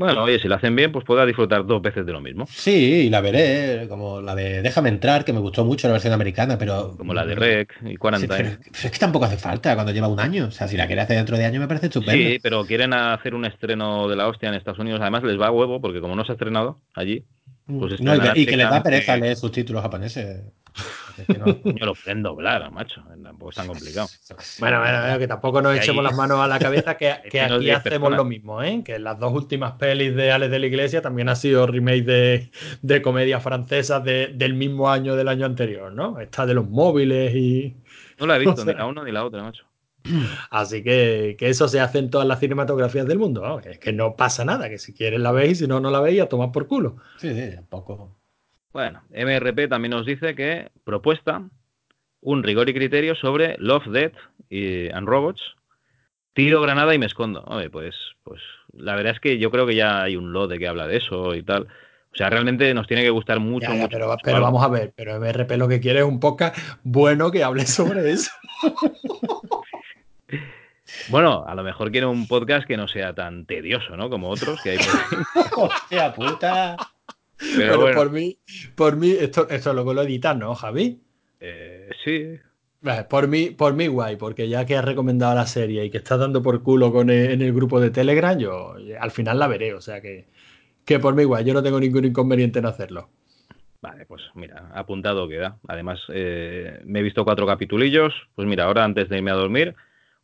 Bueno, 0.00 0.22
oye, 0.22 0.38
si 0.38 0.48
lo 0.48 0.54
hacen 0.54 0.74
bien, 0.74 0.92
pues 0.92 1.04
pueda 1.04 1.26
disfrutar 1.26 1.66
dos 1.66 1.82
veces 1.82 2.06
de 2.06 2.12
lo 2.12 2.22
mismo. 2.22 2.46
Sí, 2.48 3.02
y 3.04 3.10
la 3.10 3.20
veré, 3.20 3.86
como 3.86 4.22
la 4.22 4.34
de 4.34 4.62
Déjame 4.62 4.88
entrar, 4.88 5.26
que 5.26 5.34
me 5.34 5.40
gustó 5.40 5.62
mucho 5.62 5.88
la 5.88 5.92
versión 5.92 6.14
americana, 6.14 6.56
pero. 6.56 6.94
Como 6.96 7.12
la 7.12 7.26
de 7.26 7.34
Rec 7.34 7.76
y 7.84 7.96
Quarantine. 7.96 8.58
es 8.72 8.90
que 8.90 8.98
tampoco 8.98 9.26
hace 9.26 9.36
falta 9.36 9.74
cuando 9.74 9.92
lleva 9.92 10.08
un 10.08 10.18
año. 10.18 10.46
O 10.46 10.50
sea, 10.50 10.68
si 10.68 10.78
la 10.78 10.86
quiere 10.86 11.02
hacer 11.02 11.18
dentro 11.18 11.36
de 11.36 11.44
año 11.44 11.60
me 11.60 11.68
parece 11.68 11.86
estupendo. 11.86 12.30
Sí, 12.30 12.38
pero 12.42 12.64
quieren 12.64 12.94
hacer 12.94 13.34
un 13.34 13.44
estreno 13.44 14.08
de 14.08 14.16
la 14.16 14.26
hostia 14.26 14.48
en 14.48 14.54
Estados 14.54 14.78
Unidos. 14.78 15.02
Además, 15.02 15.22
les 15.22 15.38
va 15.38 15.48
a 15.48 15.50
huevo, 15.50 15.82
porque 15.82 16.00
como 16.00 16.16
no 16.16 16.24
se 16.24 16.32
ha 16.32 16.34
estrenado 16.34 16.80
allí. 16.94 17.26
Pues 17.66 18.00
y, 18.34 18.46
que, 18.46 18.56
les 18.56 18.70
da 18.70 18.82
pereza 18.82 19.16
leer 19.16 19.36
subtítulos 19.36 19.82
japoneses. 19.82 20.42
Yo 21.28 21.44
lo 21.86 21.94
pueden 21.94 22.22
doblar, 22.22 22.70
macho. 22.70 23.02
Tampoco 23.22 23.50
es 23.50 23.56
tan 23.56 23.66
complicado. 23.66 24.08
Bueno, 24.58 24.80
bueno, 24.80 25.18
que 25.18 25.28
tampoco 25.28 25.62
nos 25.62 25.76
echemos 25.76 26.02
las 26.02 26.16
manos 26.16 26.40
a 26.40 26.46
la 26.46 26.58
cabeza 26.58 26.96
que, 26.96 27.10
aquí 27.40 27.70
hacemos 27.70 28.12
lo 28.12 28.24
mismo, 28.24 28.62
¿eh? 28.62 28.82
Que 28.84 28.98
las 28.98 29.18
dos 29.18 29.32
últimas 29.32 29.72
pelis 29.72 30.14
de 30.14 30.32
Alex 30.32 30.50
de 30.50 30.58
la 30.58 30.66
Iglesia 30.66 31.02
también 31.02 31.28
ha 31.28 31.36
sido 31.36 31.66
remake 31.66 32.02
de, 32.02 32.50
de 32.82 33.02
comedias 33.02 33.42
francesas 33.42 34.02
del 34.04 34.54
mismo 34.54 34.90
año 34.90 35.16
del 35.16 35.28
año 35.28 35.46
anterior, 35.46 35.92
¿no? 35.92 36.18
Esta 36.20 36.46
de 36.46 36.54
los 36.54 36.68
móviles 36.68 37.34
y. 37.34 37.76
No 38.18 38.26
la 38.26 38.36
he 38.36 38.38
visto, 38.38 38.64
ni 38.64 38.74
la 38.74 38.86
una 38.86 39.02
ni 39.02 39.12
la 39.12 39.24
otra, 39.24 39.42
macho. 39.42 39.69
Así 40.50 40.82
que, 40.82 41.36
eso 41.40 41.68
se 41.68 41.80
hace 41.80 41.98
en 41.98 42.10
todas 42.10 42.26
las 42.26 42.40
cinematografías 42.40 43.06
del 43.06 43.18
mundo. 43.18 43.60
Es 43.60 43.78
que 43.78 43.92
no 43.92 44.16
pasa 44.16 44.44
nada, 44.44 44.68
que 44.68 44.78
si 44.78 44.92
quieres 44.92 45.20
la 45.20 45.32
veis, 45.32 45.58
si 45.58 45.66
no, 45.66 45.80
no 45.80 45.90
la 45.90 46.00
veis, 46.00 46.20
a 46.20 46.28
tomar 46.28 46.52
por 46.52 46.66
culo. 46.66 46.96
Sí, 47.18 47.34
sí, 47.34 47.56
poco. 47.68 48.16
Bueno, 48.72 49.02
MRP 49.10 49.68
también 49.68 49.90
nos 49.90 50.06
dice 50.06 50.34
que 50.34 50.70
propuesta 50.84 51.42
un 52.20 52.42
rigor 52.42 52.68
y 52.68 52.74
criterio 52.74 53.14
sobre 53.14 53.56
Love, 53.58 53.86
Death 53.86 54.14
y, 54.48 54.88
and 54.90 55.08
Robots. 55.08 55.42
Tiro 56.32 56.60
granada 56.60 56.94
y 56.94 56.98
me 56.98 57.06
escondo. 57.06 57.44
pues, 57.72 57.94
pues 58.22 58.40
la 58.72 58.94
verdad 58.94 59.14
es 59.14 59.20
que 59.20 59.38
yo 59.38 59.50
creo 59.50 59.66
que 59.66 59.74
ya 59.74 60.02
hay 60.02 60.16
un 60.16 60.32
lot 60.32 60.48
de 60.48 60.58
que 60.58 60.68
habla 60.68 60.86
de 60.86 60.98
eso 60.98 61.34
y 61.34 61.42
tal. 61.42 61.66
O 62.12 62.16
sea, 62.16 62.28
realmente 62.28 62.72
nos 62.74 62.86
tiene 62.86 63.02
que 63.02 63.10
gustar 63.10 63.40
mucho. 63.40 63.68
pero, 63.88 64.16
pero 64.22 64.40
vamos 64.40 64.64
a 64.64 64.68
ver, 64.68 64.92
pero 64.96 65.18
MRP 65.20 65.52
lo 65.56 65.68
que 65.68 65.80
quiere 65.80 66.00
es 66.00 66.04
un 66.04 66.20
podcast 66.20 66.56
bueno 66.82 67.30
que 67.30 67.44
hable 67.44 67.66
sobre 67.66 68.10
eso. 68.10 68.30
Bueno, 71.08 71.44
a 71.46 71.54
lo 71.54 71.62
mejor 71.62 71.90
quiere 71.90 72.06
un 72.06 72.26
podcast 72.26 72.66
que 72.66 72.76
no 72.76 72.88
sea 72.88 73.14
tan 73.14 73.46
tedioso, 73.46 73.96
¿no? 73.96 74.10
Como 74.10 74.28
otros 74.28 74.60
que 74.62 74.70
hay 74.70 74.78
por 74.78 75.56
Hostia 75.56 76.14
puta. 76.14 76.76
Pero 77.56 77.92
por 77.94 78.10
mí, 78.10 78.38
por 78.74 78.96
mí, 78.96 79.10
esto, 79.12 79.48
esto 79.48 79.72
luego 79.72 79.94
lo 79.94 80.02
editas, 80.02 80.36
¿no, 80.36 80.54
Javi? 80.54 81.00
Eh, 81.40 81.90
sí. 82.04 82.38
Por 83.08 83.28
mí, 83.28 83.50
por 83.50 83.74
mí 83.74 83.86
guay, 83.86 84.16
porque 84.16 84.48
ya 84.48 84.64
que 84.64 84.76
has 84.76 84.84
recomendado 84.84 85.34
la 85.34 85.46
serie 85.46 85.84
y 85.84 85.90
que 85.90 85.98
estás 85.98 86.18
dando 86.18 86.42
por 86.42 86.62
culo 86.62 86.92
con 86.92 87.10
en 87.10 87.42
el 87.42 87.52
grupo 87.52 87.80
de 87.80 87.90
Telegram, 87.90 88.38
yo 88.38 88.74
al 88.98 89.10
final 89.10 89.38
la 89.38 89.48
veré, 89.48 89.74
o 89.74 89.82
sea 89.82 90.00
que, 90.00 90.28
que 90.84 90.98
por 90.98 91.14
mí 91.14 91.24
guay, 91.24 91.44
yo 91.44 91.52
no 91.52 91.62
tengo 91.62 91.78
ningún 91.78 92.06
inconveniente 92.06 92.58
en 92.58 92.66
hacerlo. 92.66 93.10
Vale, 93.82 94.04
pues 94.04 94.22
mira, 94.34 94.70
apuntado 94.74 95.28
queda. 95.28 95.58
Además, 95.66 96.00
eh, 96.08 96.80
me 96.84 97.00
he 97.00 97.02
visto 97.02 97.24
cuatro 97.24 97.46
capitulillos. 97.46 98.12
Pues 98.34 98.46
mira, 98.46 98.64
ahora 98.64 98.84
antes 98.84 99.08
de 99.08 99.16
irme 99.16 99.30
a 99.30 99.34
dormir, 99.34 99.74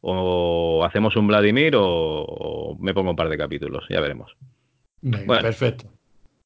o 0.00 0.84
hacemos 0.84 1.16
un 1.16 1.26
Vladimir 1.26 1.74
o, 1.76 2.76
me 2.80 2.94
pongo 2.94 3.10
un 3.10 3.16
par 3.16 3.28
de 3.28 3.38
capítulos, 3.38 3.84
ya 3.88 4.00
veremos. 4.00 4.36
bueno, 5.00 5.42
perfecto. 5.42 5.92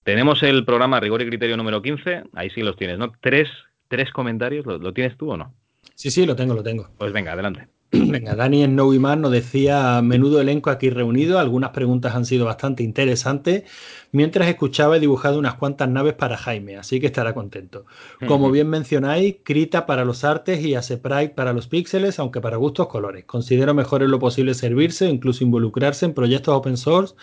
Tenemos 0.02 0.42
el 0.42 0.64
programa 0.64 0.98
Rigor 0.98 1.22
y 1.22 1.26
Criterio 1.26 1.56
número 1.56 1.82
15, 1.82 2.24
ahí 2.34 2.50
sí 2.50 2.62
los 2.62 2.76
tienes, 2.76 2.98
¿no? 2.98 3.12
Tres, 3.20 3.48
tres 3.88 4.10
comentarios, 4.12 4.64
¿lo 4.66 4.92
tienes 4.92 5.16
tú 5.16 5.30
o 5.32 5.36
no? 5.36 5.54
Sí, 5.94 6.10
sí, 6.10 6.24
lo 6.24 6.34
tengo, 6.34 6.54
lo 6.54 6.62
tengo. 6.62 6.88
Pues 6.98 7.12
venga, 7.12 7.32
adelante. 7.32 7.68
Venga, 7.92 8.36
Dani 8.36 8.62
en 8.62 8.76
No 8.76 8.88
Man 8.92 9.20
nos 9.20 9.32
decía 9.32 10.00
menudo 10.00 10.40
elenco 10.40 10.70
aquí 10.70 10.90
reunido, 10.90 11.40
algunas 11.40 11.70
preguntas 11.70 12.14
han 12.14 12.24
sido 12.24 12.44
bastante 12.44 12.84
interesantes, 12.84 13.64
mientras 14.12 14.48
escuchaba 14.48 14.96
y 14.96 15.00
dibujado 15.00 15.40
unas 15.40 15.54
cuantas 15.54 15.88
naves 15.88 16.14
para 16.14 16.36
Jaime, 16.36 16.76
así 16.76 17.00
que 17.00 17.06
estará 17.06 17.34
contento. 17.34 17.86
Como 18.28 18.52
bien 18.52 18.68
mencionáis, 18.68 19.38
Krita 19.42 19.86
para 19.86 20.04
los 20.04 20.22
artes 20.22 20.64
y 20.64 20.76
Aseprite 20.76 21.30
para 21.30 21.52
los 21.52 21.66
píxeles, 21.66 22.20
aunque 22.20 22.40
para 22.40 22.58
gustos 22.58 22.86
colores. 22.86 23.24
Considero 23.24 23.74
mejor 23.74 24.04
en 24.04 24.12
lo 24.12 24.20
posible 24.20 24.54
servirse 24.54 25.06
o 25.06 25.08
incluso 25.08 25.42
involucrarse 25.42 26.06
en 26.06 26.14
proyectos 26.14 26.54
open 26.54 26.76
source 26.76 27.16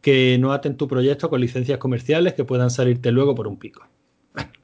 que 0.00 0.38
no 0.38 0.52
aten 0.54 0.78
tu 0.78 0.88
proyecto 0.88 1.28
con 1.28 1.42
licencias 1.42 1.78
comerciales 1.78 2.32
que 2.32 2.44
puedan 2.44 2.70
salirte 2.70 3.12
luego 3.12 3.34
por 3.34 3.46
un 3.46 3.58
pico. 3.58 3.86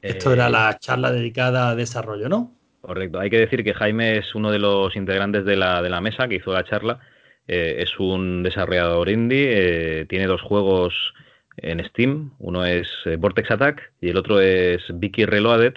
Esto 0.01 0.33
era 0.33 0.47
eh, 0.47 0.51
la 0.51 0.77
charla 0.79 1.11
dedicada 1.11 1.69
a 1.69 1.75
desarrollo, 1.75 2.27
¿no? 2.29 2.60
Correcto. 2.81 3.19
Hay 3.19 3.29
que 3.29 3.39
decir 3.39 3.63
que 3.63 3.73
Jaime 3.75 4.17
es 4.17 4.33
uno 4.33 4.51
de 4.51 4.59
los 4.59 4.95
integrantes 4.95 5.45
de 5.45 5.55
la, 5.55 5.81
de 5.81 5.89
la 5.89 6.01
mesa 6.01 6.27
que 6.27 6.35
hizo 6.35 6.51
la 6.51 6.63
charla. 6.63 6.99
Eh, 7.47 7.83
es 7.83 7.99
un 7.99 8.43
desarrollador 8.43 9.09
indie, 9.09 10.01
eh, 10.01 10.05
tiene 10.05 10.25
dos 10.27 10.41
juegos 10.41 11.13
en 11.57 11.83
Steam. 11.85 12.33
Uno 12.39 12.65
es 12.65 12.89
eh, 13.05 13.17
Vortex 13.17 13.51
Attack 13.51 13.93
y 14.01 14.09
el 14.09 14.17
otro 14.17 14.39
es 14.41 14.81
Vicky 14.93 15.25
Reloaded. 15.25 15.75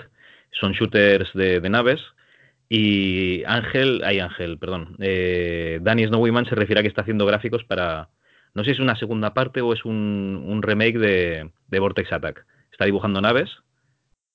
Son 0.52 0.72
shooters 0.72 1.32
de, 1.34 1.60
naves. 1.68 2.00
Y 2.68 3.44
Ángel, 3.44 4.02
ay 4.04 4.20
Ángel, 4.20 4.58
perdón, 4.58 4.96
Danny 4.98 6.06
Snowyman 6.06 6.46
se 6.46 6.54
refiere 6.54 6.80
a 6.80 6.82
que 6.82 6.88
está 6.88 7.02
haciendo 7.02 7.26
gráficos 7.26 7.62
para, 7.64 8.08
no 8.54 8.62
sé 8.64 8.70
si 8.70 8.72
es 8.72 8.80
una 8.80 8.96
segunda 8.96 9.34
parte 9.34 9.60
o 9.60 9.72
es 9.72 9.84
un, 9.84 10.42
un 10.46 10.62
remake 10.62 10.98
de, 10.98 11.50
de, 11.68 11.78
Vortex 11.78 12.12
Attack. 12.12 12.46
Está 12.72 12.86
dibujando 12.86 13.20
naves, 13.20 13.50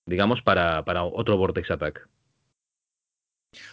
digamos, 0.05 0.41
para, 0.41 0.85
para 0.85 1.03
otro 1.03 1.37
Vortex 1.37 1.71
Attack. 1.71 2.07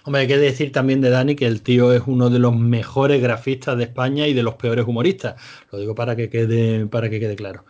Hombre, 0.04 0.22
hay 0.22 0.28
que 0.28 0.38
decir 0.38 0.72
también 0.72 1.00
de 1.00 1.10
Dani 1.10 1.34
que 1.34 1.46
el 1.46 1.62
tío 1.62 1.92
es 1.92 2.02
uno 2.06 2.30
de 2.30 2.38
los 2.38 2.56
mejores 2.56 3.20
grafistas 3.20 3.76
de 3.76 3.84
España 3.84 4.26
y 4.26 4.34
de 4.34 4.42
los 4.42 4.54
peores 4.54 4.86
humoristas. 4.86 5.34
Lo 5.72 5.78
digo 5.78 5.94
para 5.94 6.16
que 6.16 6.30
quede, 6.30 6.86
para 6.86 7.10
que 7.10 7.20
quede 7.20 7.36
claro. 7.36 7.64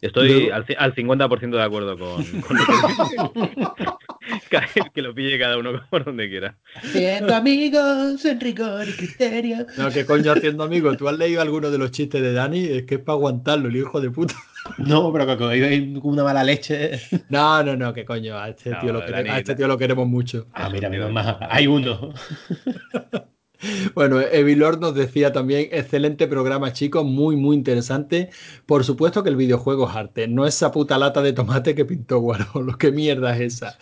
Estoy 0.00 0.50
al, 0.50 0.64
50% 0.64 1.50
de 1.50 1.62
acuerdo 1.62 1.98
con, 1.98 2.24
que, 4.94 5.02
lo 5.02 5.14
pille 5.14 5.38
cada 5.38 5.58
uno 5.58 5.82
por 5.90 6.04
donde 6.04 6.28
quiera. 6.28 6.56
Haciendo 6.76 7.34
amigos 7.34 8.24
en 8.24 8.40
rigor 8.40 8.88
y 8.88 8.92
criterio. 8.92 9.66
No, 9.76 9.90
que 9.90 10.06
coño 10.06 10.32
haciendo 10.32 10.64
amigos. 10.64 10.96
¿Tú 10.96 11.08
has 11.08 11.18
leído 11.18 11.42
alguno 11.42 11.70
de 11.70 11.78
los 11.78 11.90
chistes 11.90 12.22
de 12.22 12.32
Dani? 12.32 12.64
Es 12.64 12.84
que 12.84 12.94
es 12.94 13.00
para 13.00 13.16
aguantarlo, 13.16 13.68
el 13.68 13.76
hijo 13.76 14.00
de 14.00 14.10
puta. 14.10 14.34
No, 14.78 15.12
pero 15.12 15.38
que 15.38 15.44
hay 15.44 16.00
una 16.02 16.24
mala 16.24 16.44
leche. 16.44 17.00
No, 17.28 17.62
no, 17.62 17.76
no, 17.76 17.92
que 17.92 18.04
coño, 18.04 18.36
a 18.36 18.48
este, 18.48 18.74
tío, 18.80 18.92
lo 18.92 19.04
queremos, 19.04 19.34
a 19.34 19.38
este 19.38 19.54
tío 19.54 19.68
lo 19.68 19.78
queremos 19.78 20.06
mucho. 20.06 20.46
Ah, 20.52 20.68
mira, 20.68 20.88
mira, 20.88 21.08
más. 21.08 21.36
Hay 21.48 21.66
uno. 21.66 22.12
Bueno, 23.94 24.20
Evilord 24.20 24.80
nos 24.80 24.94
decía 24.94 25.32
también, 25.32 25.68
excelente 25.70 26.26
programa, 26.26 26.72
chicos, 26.72 27.04
muy, 27.04 27.36
muy 27.36 27.56
interesante. 27.56 28.30
Por 28.64 28.84
supuesto 28.84 29.22
que 29.22 29.28
el 29.28 29.36
videojuego 29.36 29.88
es 29.88 29.96
arte, 29.96 30.28
no 30.28 30.46
esa 30.46 30.70
puta 30.70 30.96
lata 30.96 31.20
de 31.20 31.34
tomate 31.34 31.74
que 31.74 31.84
pintó 31.84 32.22
Lo 32.54 32.78
que 32.78 32.90
mierda 32.90 33.36
es 33.36 33.54
esa? 33.54 33.76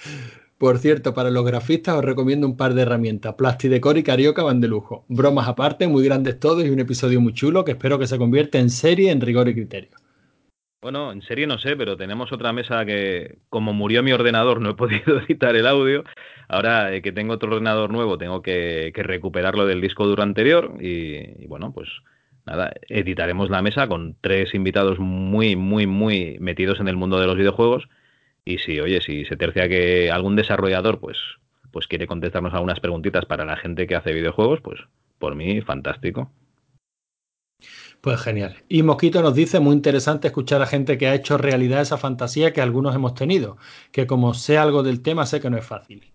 Por 0.59 0.79
cierto, 0.79 1.15
para 1.15 1.31
los 1.31 1.45
grafistas 1.45 1.95
os 1.97 2.05
recomiendo 2.05 2.45
un 2.45 2.57
par 2.57 2.75
de 2.75 2.83
herramientas. 2.83 3.35
Plastidecor 3.35 3.97
y 3.99 4.03
Carioca 4.03 4.43
van 4.43 4.61
de 4.61 4.67
lujo. 4.67 5.05
Bromas 5.09 5.47
aparte, 5.47 5.87
muy 5.87 6.05
grandes 6.05 6.41
todos 6.41 6.65
y 6.65 6.71
un 6.71 6.81
episodio 6.81 7.21
muy 7.21 7.33
chulo 7.33 7.65
que 7.65 7.73
espero 7.73 8.01
que 8.01 8.09
se 8.09 8.19
convierta 8.19 8.59
en 8.59 8.71
serie 8.71 9.13
en 9.13 9.21
rigor 9.21 9.49
y 9.49 9.55
criterio. 9.55 9.98
Bueno, 10.81 11.11
en 11.11 11.23
serie 11.23 11.49
no 11.49 11.59
sé, 11.59 11.77
pero 11.77 11.97
tenemos 11.97 12.31
otra 12.31 12.53
mesa 12.53 12.85
que, 12.87 13.39
como 13.49 13.73
murió 13.73 14.05
mi 14.05 14.13
ordenador, 14.13 14.61
no 14.61 14.71
he 14.71 14.75
podido 14.75 15.19
editar 15.27 15.57
el 15.57 15.67
audio. 15.67 16.05
Ahora 16.49 16.95
eh, 16.95 17.03
que 17.03 17.11
tengo 17.11 17.35
otro 17.35 17.51
ordenador 17.51 17.91
nuevo, 17.91 18.17
tengo 18.17 18.43
que, 18.43 18.93
recuperarlo 18.95 19.67
del 19.67 19.81
disco 19.81 20.07
duro 20.07 20.23
anterior. 20.23 20.75
Y, 20.81 21.47
bueno, 21.49 21.73
pues 21.73 21.89
nada, 22.47 22.73
editaremos 22.89 23.51
la 23.51 23.61
mesa 23.61 23.89
con 23.89 24.17
tres 24.21 24.55
invitados 24.55 25.01
muy, 25.01 25.57
muy, 25.57 25.87
muy 25.89 26.37
metidos 26.39 26.79
en 26.79 26.87
el 26.89 26.97
mundo 26.97 27.19
de 27.19 27.27
los 27.27 27.37
videojuegos. 27.37 27.89
Y 28.45 28.59
si, 28.59 28.79
oye, 28.81 29.01
si 29.01 29.25
se 29.25 29.37
tercia 29.37 29.69
que 29.69 30.13
algún 30.13 30.37
desarrollador, 30.37 31.01
pues, 31.01 31.19
pues 31.73 31.89
quiere 31.89 32.07
contestarnos 32.07 32.55
algunas 32.55 32.81
preguntitas 32.81 33.27
para 33.27 33.45
la 33.45 33.57
gente 33.57 33.87
que 33.89 33.97
hace 33.97 34.13
videojuegos, 34.13 34.61
pues 34.63 34.81
por 35.19 35.35
mí, 35.35 35.61
fantástico. 35.61 36.31
Pues 38.01 38.21
genial. 38.21 38.63
Y 38.69 38.83
Mosquito 38.85 39.23
nos 39.23 39.35
dice, 39.35 39.59
muy 39.59 39.75
interesante 39.75 40.29
escuchar 40.29 40.63
a 40.63 40.67
gente 40.67 40.99
que 40.99 41.09
ha 41.09 41.15
hecho 41.15 41.37
realidad 41.37 41.81
esa 41.81 41.99
fantasía 41.99 42.53
que 42.53 42.61
algunos 42.61 42.95
hemos 42.95 43.15
tenido, 43.15 43.57
que 43.91 44.07
como 44.07 44.35
sé 44.35 44.57
algo 44.57 44.83
del 44.83 45.03
tema, 45.03 45.27
sé 45.27 45.41
que 45.41 45.51
no 45.51 45.59
es 45.59 45.67
fácil. 45.67 46.13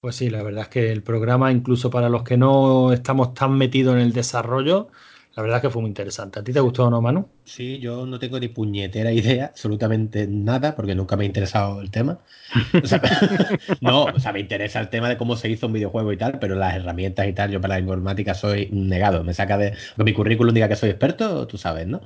Pues 0.00 0.16
sí, 0.16 0.30
la 0.30 0.42
verdad 0.42 0.62
es 0.62 0.68
que 0.68 0.90
el 0.90 1.04
programa, 1.04 1.52
incluso 1.52 1.88
para 1.88 2.08
los 2.08 2.24
que 2.24 2.36
no 2.36 2.92
estamos 2.92 3.34
tan 3.34 3.56
metidos 3.56 3.94
en 3.94 4.00
el 4.00 4.12
desarrollo, 4.12 4.88
la 5.34 5.42
verdad 5.42 5.58
es 5.58 5.62
que 5.62 5.70
fue 5.70 5.80
muy 5.80 5.88
interesante. 5.88 6.40
¿A 6.40 6.44
ti 6.44 6.52
te 6.52 6.60
gustó 6.60 6.86
o 6.86 6.90
no, 6.90 7.00
Manu? 7.00 7.26
Sí, 7.44 7.78
yo 7.78 8.04
no 8.04 8.18
tengo 8.18 8.38
ni 8.38 8.48
puñetera 8.48 9.12
idea, 9.12 9.46
absolutamente 9.46 10.26
nada, 10.26 10.76
porque 10.76 10.94
nunca 10.94 11.16
me 11.16 11.24
ha 11.24 11.26
interesado 11.26 11.80
el 11.80 11.90
tema. 11.90 12.18
no, 13.80 14.04
o 14.04 14.20
sea, 14.20 14.32
me 14.32 14.40
interesa 14.40 14.78
el 14.80 14.90
tema 14.90 15.08
de 15.08 15.16
cómo 15.16 15.36
se 15.36 15.48
hizo 15.48 15.68
un 15.68 15.72
videojuego 15.72 16.12
y 16.12 16.18
tal, 16.18 16.38
pero 16.38 16.54
las 16.54 16.76
herramientas 16.76 17.26
y 17.26 17.32
tal, 17.32 17.50
yo 17.50 17.62
para 17.62 17.74
la 17.74 17.80
informática 17.80 18.34
soy 18.34 18.68
negado. 18.72 19.24
Me 19.24 19.32
saca 19.32 19.56
de. 19.56 19.74
Que 19.96 20.04
mi 20.04 20.12
currículum 20.12 20.52
diga 20.52 20.68
que 20.68 20.76
soy 20.76 20.90
experto, 20.90 21.46
tú 21.46 21.56
sabes, 21.56 21.86
¿no? 21.86 22.02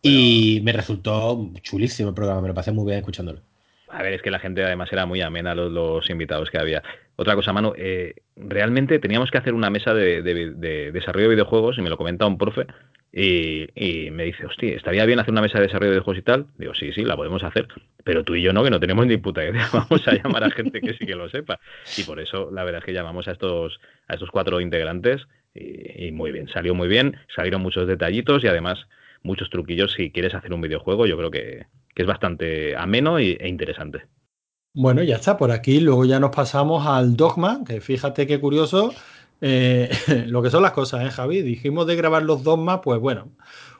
Y 0.00 0.60
me 0.64 0.72
resultó 0.72 1.50
chulísimo 1.60 2.08
el 2.10 2.14
programa, 2.14 2.40
me 2.40 2.48
lo 2.48 2.54
pasé 2.54 2.72
muy 2.72 2.86
bien 2.86 2.98
escuchándolo. 2.98 3.40
A 3.88 4.02
ver, 4.02 4.14
es 4.14 4.22
que 4.22 4.30
la 4.30 4.38
gente 4.38 4.64
además 4.64 4.90
era 4.90 5.04
muy 5.04 5.20
amena, 5.20 5.54
los, 5.54 5.70
los 5.70 6.08
invitados 6.08 6.50
que 6.50 6.58
había. 6.58 6.82
Otra 7.16 7.36
cosa, 7.36 7.52
Manu, 7.52 7.72
eh, 7.76 8.14
realmente 8.36 8.98
teníamos 8.98 9.30
que 9.30 9.38
hacer 9.38 9.54
una 9.54 9.70
mesa 9.70 9.94
de, 9.94 10.22
desarrollo 10.92 11.28
de 11.28 11.34
videojuegos, 11.34 11.78
y 11.78 11.82
me 11.82 11.90
lo 11.90 11.96
comenta 11.96 12.26
un 12.26 12.38
profe, 12.38 12.66
y, 13.12 14.10
me 14.10 14.24
dice, 14.24 14.46
hostia, 14.46 14.74
estaría 14.74 15.04
bien 15.06 15.20
hacer 15.20 15.30
una 15.30 15.40
mesa 15.40 15.58
de 15.58 15.66
desarrollo 15.66 15.90
de 15.90 15.96
videojuegos 15.96 16.18
y 16.18 16.22
tal. 16.22 16.46
Digo, 16.58 16.74
sí, 16.74 16.92
sí, 16.92 17.04
la 17.04 17.16
podemos 17.16 17.44
hacer, 17.44 17.68
pero 18.02 18.24
tú 18.24 18.34
y 18.34 18.42
yo 18.42 18.52
no, 18.52 18.64
que 18.64 18.70
no 18.70 18.80
tenemos 18.80 19.06
ni 19.06 19.16
puta 19.18 19.44
idea. 19.44 19.68
Vamos 19.72 20.06
a 20.08 20.14
llamar 20.14 20.42
a 20.42 20.50
gente 20.50 20.80
que 20.80 20.94
sí 20.94 21.06
que 21.06 21.14
lo 21.14 21.28
sepa. 21.28 21.60
Y 21.96 22.02
por 22.02 22.18
eso, 22.18 22.50
la 22.50 22.64
verdad 22.64 22.80
es 22.80 22.84
que 22.84 22.92
llamamos 22.92 23.28
a 23.28 23.32
estos, 23.32 23.78
a 24.08 24.14
estos 24.14 24.30
cuatro 24.32 24.60
integrantes, 24.60 25.28
y, 25.54 26.10
muy 26.10 26.32
bien, 26.32 26.48
salió 26.48 26.74
muy 26.74 26.88
bien, 26.88 27.16
salieron 27.34 27.62
muchos 27.62 27.86
detallitos 27.86 28.42
y 28.42 28.48
además 28.48 28.88
muchos 29.22 29.50
truquillos 29.50 29.92
si 29.92 30.10
quieres 30.10 30.34
hacer 30.34 30.52
un 30.52 30.60
videojuego, 30.60 31.06
yo 31.06 31.16
creo 31.16 31.30
que, 31.30 31.66
que 31.94 32.02
es 32.02 32.08
bastante 32.08 32.74
ameno 32.76 33.20
e 33.20 33.38
interesante. 33.46 34.02
Bueno, 34.76 35.04
ya 35.04 35.16
está, 35.16 35.36
por 35.36 35.52
aquí 35.52 35.78
luego 35.78 36.04
ya 36.04 36.18
nos 36.18 36.30
pasamos 36.30 36.84
al 36.84 37.16
dogma, 37.16 37.60
que 37.64 37.80
fíjate 37.80 38.26
qué 38.26 38.40
curioso 38.40 38.92
eh, 39.40 39.88
lo 40.26 40.42
que 40.42 40.50
son 40.50 40.62
las 40.64 40.72
cosas, 40.72 41.06
¿eh, 41.06 41.10
Javi? 41.10 41.42
Dijimos 41.42 41.86
de 41.86 41.94
grabar 41.94 42.24
los 42.24 42.42
dogmas, 42.42 42.80
pues 42.82 43.00
bueno, 43.00 43.28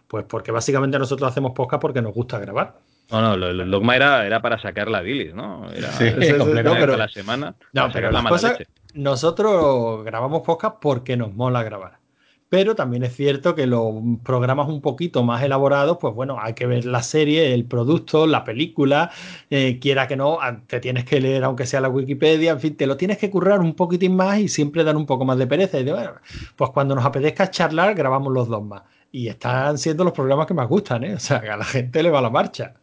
pues 0.07 0.25
porque 0.29 0.53
básicamente 0.53 0.97
nosotros 0.97 1.29
hacemos 1.29 1.51
podcast 1.53 1.83
porque 1.83 2.01
nos 2.01 2.15
gusta 2.15 2.39
grabar. 2.39 2.79
No, 3.11 3.37
no, 3.37 3.47
el 3.47 3.71
dogma 3.73 3.97
era, 3.97 4.25
era 4.25 4.41
para 4.41 4.57
sacar 4.59 4.89
la 4.89 5.01
bilis, 5.01 5.35
¿no? 5.35 5.69
Era 5.73 5.91
sí, 5.93 6.05
pero, 6.17 6.97
la 6.97 7.09
semana. 7.09 7.57
No, 7.73 7.91
pero 7.93 8.13
las 8.13 8.25
cosas, 8.27 8.59
nosotros 8.95 10.05
grabamos 10.05 10.43
podcast 10.43 10.77
porque 10.81 11.17
nos 11.17 11.35
mola 11.35 11.65
grabar 11.65 12.04
pero 12.49 12.75
también 12.75 13.03
es 13.03 13.15
cierto 13.17 13.55
que 13.55 13.67
los 13.67 13.95
programas 14.23 14.69
un 14.69 14.81
poquito 14.81 15.23
más 15.25 15.43
elaborados, 15.43 15.99
pues 16.01 16.15
bueno, 16.15 16.39
hay 16.41 16.55
que 16.55 16.67
ver 16.67 16.85
la 16.85 17.03
serie, 17.03 17.53
el 17.53 17.65
producto, 17.65 18.27
la 18.27 18.45
película, 18.45 19.11
eh, 19.51 19.79
quiera 19.81 20.07
que 20.07 20.17
no, 20.17 20.39
te 20.67 20.81
tienes 20.81 21.05
que 21.05 21.21
leer 21.21 21.45
aunque 21.45 21.67
sea 21.67 21.81
la 21.81 21.89
Wikipedia, 21.89 22.53
en 22.53 22.61
fin, 22.61 22.77
te 22.77 22.87
lo 22.87 22.97
tienes 22.97 23.19
que 23.19 23.31
currar 23.31 23.61
un 23.61 23.75
poquitín 23.75 24.17
más 24.17 24.39
y 24.39 24.49
siempre 24.49 24.85
dan 24.85 24.97
un 24.97 25.07
poco 25.07 25.25
más 25.25 25.39
de 25.39 25.47
pereza. 25.47 25.79
Y 25.81 25.85
de, 25.85 25.93
bueno, 25.93 26.13
pues 26.57 26.71
cuando 26.71 26.95
nos 26.95 27.05
apetezca 27.05 27.51
charlar, 27.51 27.95
grabamos 27.95 28.33
los 28.33 28.49
dos 28.49 28.63
más. 28.63 28.83
Y 29.11 29.29
están 29.29 29.79
siendo 29.79 30.05
los 30.05 30.13
programas 30.13 30.47
que 30.47 30.55
más 30.55 30.69
gustan, 30.69 31.05
¿eh? 31.05 31.15
O 31.15 31.21
sea, 31.21 31.41
que 31.41 31.51
a 31.51 31.57
la 31.57 31.65
gente 31.65 32.03
le 32.03 32.11
va 32.11 32.21
la 32.21 32.31
marcha. 32.31 32.75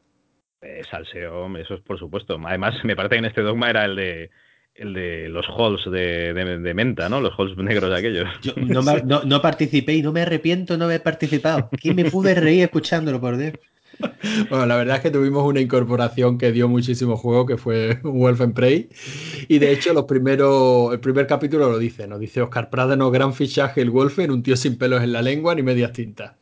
Eh, 0.61 0.81
salseo, 0.89 1.57
eso 1.57 1.73
es 1.75 1.81
por 1.81 1.97
supuesto. 1.97 2.39
Además, 2.45 2.75
me 2.83 2.95
parece 2.95 3.15
que 3.15 3.19
en 3.19 3.25
este 3.25 3.41
dogma 3.41 3.69
era 3.69 3.85
el 3.85 3.95
de 3.95 4.29
el 4.75 4.93
de 4.93 5.29
los 5.29 5.45
halls 5.47 5.89
de, 5.91 6.73
menta, 6.73 7.09
¿no? 7.09 7.21
Los 7.21 7.33
halls 7.37 7.57
negros 7.57 7.93
aquellos. 7.93 8.27
Yo 8.41 8.53
no, 8.55 9.41
participé 9.41 9.95
y 9.95 10.01
no 10.01 10.11
me 10.11 10.21
arrepiento 10.21 10.77
no 10.77 10.85
haber 10.85 11.03
participado. 11.03 11.69
¿Quién 11.81 11.95
me 11.95 12.09
pude 12.09 12.35
reír 12.35 12.63
escuchándolo, 12.63 13.19
por 13.19 13.37
Dios? 13.37 13.53
Bueno, 14.49 14.65
la 14.65 14.77
verdad 14.77 14.95
es 14.97 15.01
que 15.03 15.11
tuvimos 15.11 15.43
una 15.45 15.59
incorporación 15.59 16.37
que 16.37 16.51
dio 16.51 16.67
muchísimo 16.67 17.17
juego, 17.17 17.45
que 17.45 17.57
fue 17.57 17.99
Wolfenprey. 18.03 18.89
Y 19.47 19.59
de 19.59 19.71
hecho, 19.71 19.93
los 19.93 20.05
primeros, 20.05 20.93
el 20.93 20.99
primer 20.99 21.27
capítulo 21.27 21.69
lo 21.69 21.77
dice, 21.77 22.07
nos 22.07 22.19
dice 22.19 22.41
Oscar 22.41 22.69
Pradeno, 22.69 23.11
gran 23.11 23.33
fichaje 23.33 23.81
el 23.81 23.91
Wolfen, 23.91 24.31
un 24.31 24.41
tío 24.41 24.55
sin 24.55 24.77
pelos 24.77 25.03
en 25.03 25.11
la 25.11 25.21
lengua 25.21 25.53
ni 25.53 25.61
medias 25.61 25.91
tintas. 25.91 26.40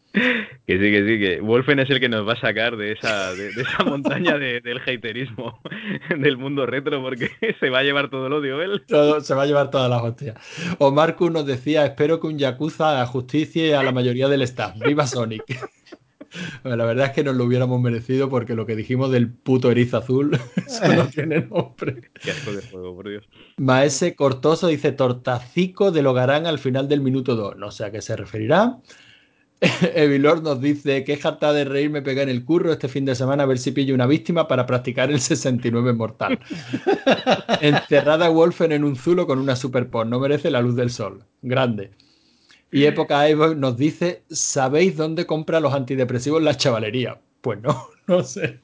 Que 0.68 0.78
sí, 0.78 0.91
que 0.91 1.06
sí, 1.06 1.20
que 1.20 1.41
Wolfen 1.41 1.80
es 1.80 1.90
el 1.90 2.00
que 2.00 2.10
nos 2.10 2.28
va 2.28 2.34
a 2.34 2.40
sacar 2.40 2.78
de 2.78 2.91
esa, 2.91 3.34
de, 3.34 3.50
esa 3.50 3.84
montaña 3.84 4.38
del 4.38 4.80
haterismo 4.80 5.60
del 6.18 6.38
mundo 6.38 6.66
retro, 6.66 7.02
porque 7.02 7.32
se 7.60 7.70
va 7.70 7.80
a 7.80 7.84
llevar 7.84 8.10
todo 8.10 8.28
el 8.28 8.34
odio 8.34 8.62
él. 8.62 8.84
se 8.88 9.34
va 9.34 9.44
a 9.44 9.46
llevar 9.46 9.72
todas 9.72 9.90
las 9.90 10.02
hostias. 10.02 10.36
O 10.78 10.91
Marcus 10.91 11.32
nos 11.32 11.46
decía, 11.46 11.86
espero 11.86 12.20
que 12.20 12.28
un 12.28 12.38
Yakuza 12.38 13.06
justicie 13.06 13.76
a 13.76 13.84
la 13.84 13.91
mayoría 13.91 14.28
del 14.28 14.41
staff. 14.44 14.76
¡Viva 14.80 15.08
Sonic! 15.08 15.44
la 16.64 16.86
verdad 16.86 17.08
es 17.08 17.12
que 17.12 17.24
nos 17.24 17.36
lo 17.36 17.46
hubiéramos 17.46 17.82
merecido 17.82 18.30
porque 18.30 18.56
lo 18.56 18.66
que 18.66 18.76
dijimos 18.76 19.12
del 19.12 19.32
puto 19.32 19.72
erizo 19.72 19.98
azul, 19.98 20.38
eso 20.56 20.94
no 20.94 21.08
tiene 21.08 21.41
nombre. 21.41 22.12
Qué 22.22 22.32
asco 22.32 22.54
de 22.54 22.62
juego, 22.62 22.96
por 22.96 23.10
Dios. 23.10 23.28
Maese 23.58 24.16
Cortoso 24.16 24.68
dice 24.68 24.91
tortacico 24.91 25.91
de 25.91 26.02
Logarán 26.02 26.46
al 26.46 26.60
final 26.60 26.88
del 26.88 27.02
minuto 27.02 27.36
2. 27.36 27.58
No 27.58 27.72
sé 27.72 27.86
a 27.86 27.91
qué 27.91 28.02
se 28.02 28.16
referirá. 28.16 28.78
Evilor 29.94 30.41
nos 30.41 30.61
dice 30.61 31.03
que 31.03 31.18
jarta 31.18 31.52
de 31.52 31.65
reír 31.65 31.90
me 31.90 32.02
pega 32.02 32.23
en 32.23 32.30
el 32.30 32.45
curro 32.45 32.72
este 32.72 32.88
fin 32.88 33.03
de 33.06 33.15
semana 33.15 33.44
a 33.44 33.45
ver 33.45 33.57
si 33.57 33.72
pillo 33.72 33.94
una 33.94 34.06
víctima 34.06 34.48
para 34.48 34.65
practicar 34.65 35.11
el 35.11 35.19
69 35.19 35.94
mortal. 35.94 36.40
Encerrada 37.61 38.30
Wolfen 38.30 38.72
en 38.72 38.86
un 38.86 38.95
zulo 38.95 39.27
con 39.27 39.40
una 39.40 39.56
superpor, 39.56 40.07
no 40.07 40.19
merece 40.19 40.49
la 40.49 40.61
luz 40.61 40.76
del 40.76 40.90
sol. 40.90 41.23
Grande. 41.41 41.91
Y 42.72 42.86
Época 42.86 43.27
Evo 43.27 43.53
nos 43.56 43.77
dice, 43.77 44.23
¿sabéis 44.30 44.95
dónde 44.95 45.26
compra 45.26 45.60
los 45.60 45.73
antidepresivos 45.73 46.41
la 46.41 46.56
chavalería? 46.56 47.19
Pues 47.41 47.61
no, 47.61 47.88
no 48.07 48.23
sé. 48.23 48.60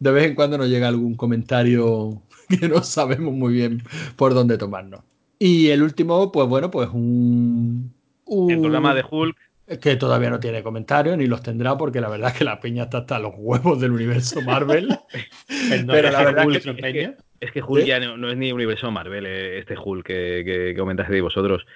De 0.00 0.10
vez 0.10 0.24
en 0.24 0.34
cuando 0.34 0.58
nos 0.58 0.68
llega 0.68 0.88
algún 0.88 1.14
comentario 1.14 2.20
que 2.48 2.68
no 2.68 2.82
sabemos 2.82 3.32
muy 3.32 3.52
bien 3.52 3.82
por 4.16 4.34
dónde 4.34 4.58
tomarnos. 4.58 5.02
Y 5.38 5.68
el 5.68 5.82
último, 5.82 6.32
pues 6.32 6.48
bueno, 6.48 6.70
pues 6.70 6.88
un... 6.92 7.92
El 8.26 8.60
programa 8.60 8.94
de 8.94 9.04
Hulk 9.08 9.36
que 9.80 9.96
todavía 9.96 10.30
no 10.30 10.40
tiene 10.40 10.62
comentarios 10.62 11.16
ni 11.16 11.26
los 11.26 11.42
tendrá 11.42 11.76
porque 11.76 12.00
la 12.00 12.10
verdad 12.10 12.32
es 12.32 12.38
que 12.38 12.44
la 12.44 12.60
peña 12.60 12.84
está 12.84 12.98
hasta 12.98 13.18
los 13.18 13.32
huevos 13.36 13.80
del 13.80 13.92
universo 13.92 14.42
Marvel. 14.42 14.88
pero 15.86 16.10
la 16.10 16.24
verdad 16.24 16.46
es 16.50 16.62
que, 16.62 17.14
es 17.40 17.52
que 17.52 17.62
Hulk 17.62 17.84
ya 17.84 17.98
no, 18.00 18.28
es 18.28 18.36
ni 18.36 18.52
universo 18.52 18.90
Marvel, 18.90 19.26
eh, 19.26 19.58
este 19.58 19.74
Hulk 19.78 20.06
que, 20.06 20.42
que, 20.44 20.74
comentaste 20.76 21.14
de 21.14 21.20
vosotros. 21.22 21.66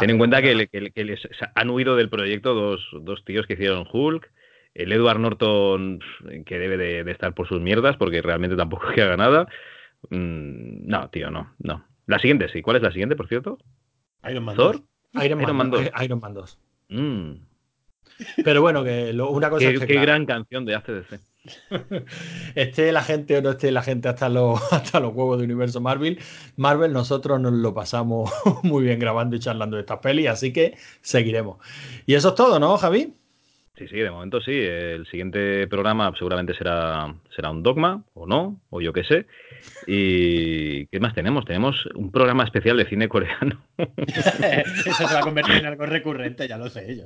Ten 0.00 0.10
en 0.10 0.18
cuenta 0.18 0.42
que, 0.42 0.54
les 0.54 1.28
han 1.54 1.70
huido 1.70 1.94
del 1.94 2.08
proyecto 2.08 2.54
dos, 2.54 2.84
dos, 3.02 3.24
tíos 3.24 3.46
que 3.46 3.54
hicieron 3.54 3.86
Hulk. 3.90 4.30
El 4.74 4.92
Edward 4.92 5.20
Norton, 5.20 6.00
que 6.44 6.58
debe 6.58 6.76
de, 6.76 7.10
estar 7.10 7.32
por 7.32 7.48
sus 7.48 7.62
mierdas, 7.62 7.96
porque 7.96 8.20
realmente 8.20 8.56
tampoco 8.56 8.88
que 8.94 9.02
haga 9.02 9.16
nada. 9.16 9.46
Mm, 10.10 10.86
no, 10.86 11.08
tío, 11.10 11.30
no, 11.30 11.54
no. 11.58 11.86
La 12.06 12.18
siguiente, 12.18 12.48
sí. 12.52 12.60
¿Cuál 12.60 12.76
es 12.76 12.82
la 12.82 12.90
siguiente, 12.90 13.16
por 13.16 13.28
cierto? 13.28 13.58
Iron 14.28 14.44
Man 14.44 14.56
¿Thor? 14.56 14.82
Iron, 15.24 15.56
Man 15.56 15.70
2. 15.70 15.90
Iron 16.02 16.20
Man 16.20 16.34
2. 16.34 16.58
Mm. 16.88 17.32
Pero 18.44 18.62
bueno, 18.62 18.82
que 18.84 19.12
una 19.12 19.50
cosa 19.50 19.72
qué, 19.72 19.86
Qué 19.86 20.00
gran 20.00 20.26
canción 20.26 20.64
de 20.64 20.74
ACDC. 20.74 21.20
esté 22.54 22.90
la 22.92 23.02
gente 23.02 23.36
o 23.36 23.42
no 23.42 23.50
esté 23.50 23.70
la 23.70 23.82
gente 23.82 24.08
hasta 24.08 24.28
los, 24.28 24.60
hasta 24.72 25.00
los 25.00 25.14
huevos 25.14 25.38
de 25.38 25.44
universo 25.44 25.80
Marvel, 25.80 26.18
Marvel 26.56 26.92
nosotros 26.92 27.40
nos 27.40 27.52
lo 27.52 27.74
pasamos 27.74 28.30
muy 28.62 28.84
bien 28.84 28.98
grabando 28.98 29.36
y 29.36 29.40
charlando 29.40 29.76
de 29.76 29.82
estas 29.82 29.98
pelis, 29.98 30.28
así 30.28 30.52
que 30.52 30.76
seguiremos. 31.02 31.58
Y 32.06 32.14
eso 32.14 32.30
es 32.30 32.34
todo, 32.34 32.58
¿no, 32.58 32.76
Javi? 32.76 33.14
Sí, 33.78 33.86
sí, 33.88 33.96
de 33.96 34.10
momento 34.10 34.40
sí. 34.40 34.52
El 34.52 35.06
siguiente 35.06 35.66
programa 35.66 36.10
seguramente 36.16 36.54
será, 36.54 37.14
será 37.34 37.50
un 37.50 37.62
dogma, 37.62 38.02
o 38.14 38.26
no, 38.26 38.58
o 38.70 38.80
yo 38.80 38.92
qué 38.92 39.04
sé. 39.04 39.26
¿Y 39.86 40.86
qué 40.86 40.98
más 40.98 41.14
tenemos? 41.14 41.44
Tenemos 41.44 41.86
un 41.94 42.10
programa 42.10 42.44
especial 42.44 42.78
de 42.78 42.86
cine 42.86 43.08
coreano. 43.08 43.60
Eso 44.06 45.06
se 45.06 45.14
va 45.14 45.20
a 45.20 45.22
convertir 45.22 45.56
en 45.56 45.66
algo 45.66 45.84
recurrente, 45.84 46.48
ya 46.48 46.56
lo 46.56 46.70
sé 46.70 46.96
yo. 46.96 47.04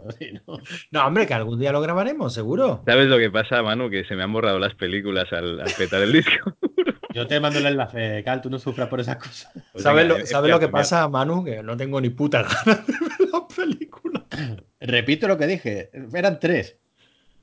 ¿no? 0.93 1.07
hombre, 1.07 1.27
que 1.27 1.35
algún 1.35 1.59
día 1.59 1.73
lo 1.73 1.81
grabaremos, 1.81 2.33
seguro. 2.33 2.83
¿Sabes 2.87 3.09
lo 3.09 3.19
que 3.19 3.31
pasa, 3.31 3.63
Manu? 3.63 3.91
Que 3.91 4.05
se 4.05 4.15
me 4.15 4.23
han 4.23 4.33
borrado 4.33 4.61
las 4.61 4.75
películas 4.75 5.33
al, 5.33 5.61
al 5.61 5.73
petar 5.77 6.03
el 6.03 6.13
disco. 6.13 6.57
Yo 7.13 7.27
te 7.27 7.41
mando 7.41 7.59
el 7.59 7.67
enlace, 7.67 8.23
Cal, 8.25 8.41
tú 8.41 8.49
no 8.51 8.61
sufras 8.61 8.89
por 8.89 9.01
esas 9.01 9.17
cosas. 9.17 9.53
¿Sabes 9.75 10.07
lo, 10.07 10.25
¿sabes 10.27 10.49
lo 10.49 10.61
que 10.61 10.69
pasa, 10.69 11.09
Manu? 11.09 11.45
Que 11.45 11.61
no 11.61 11.77
tengo 11.77 12.01
ni 12.01 12.11
puta 12.11 12.43
ganas 12.43 12.87
de 12.87 12.93
ver 12.93 13.29
las 13.33 13.55
películas. 13.55 13.90
Repito 14.81 15.29
lo 15.29 15.39
que 15.39 15.47
dije, 15.47 15.91
eran 16.15 16.41
tres. 16.41 16.77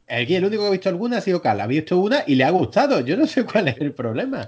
Aquí 0.10 0.36
el 0.36 0.46
único 0.46 0.64
que 0.64 0.68
ha 0.68 0.72
visto 0.72 0.90
alguna 0.90 1.18
ha 1.18 1.22
sido 1.22 1.42
Cal. 1.42 1.60
Ha 1.60 1.68
visto 1.68 1.98
una 1.98 2.24
y 2.26 2.36
le 2.36 2.46
ha 2.46 2.50
gustado. 2.50 3.02
Yo 3.02 3.18
no 3.18 3.28
sé 3.28 3.46
cuál 3.46 3.68
es 3.68 3.78
el 3.80 3.92
problema. 3.92 4.48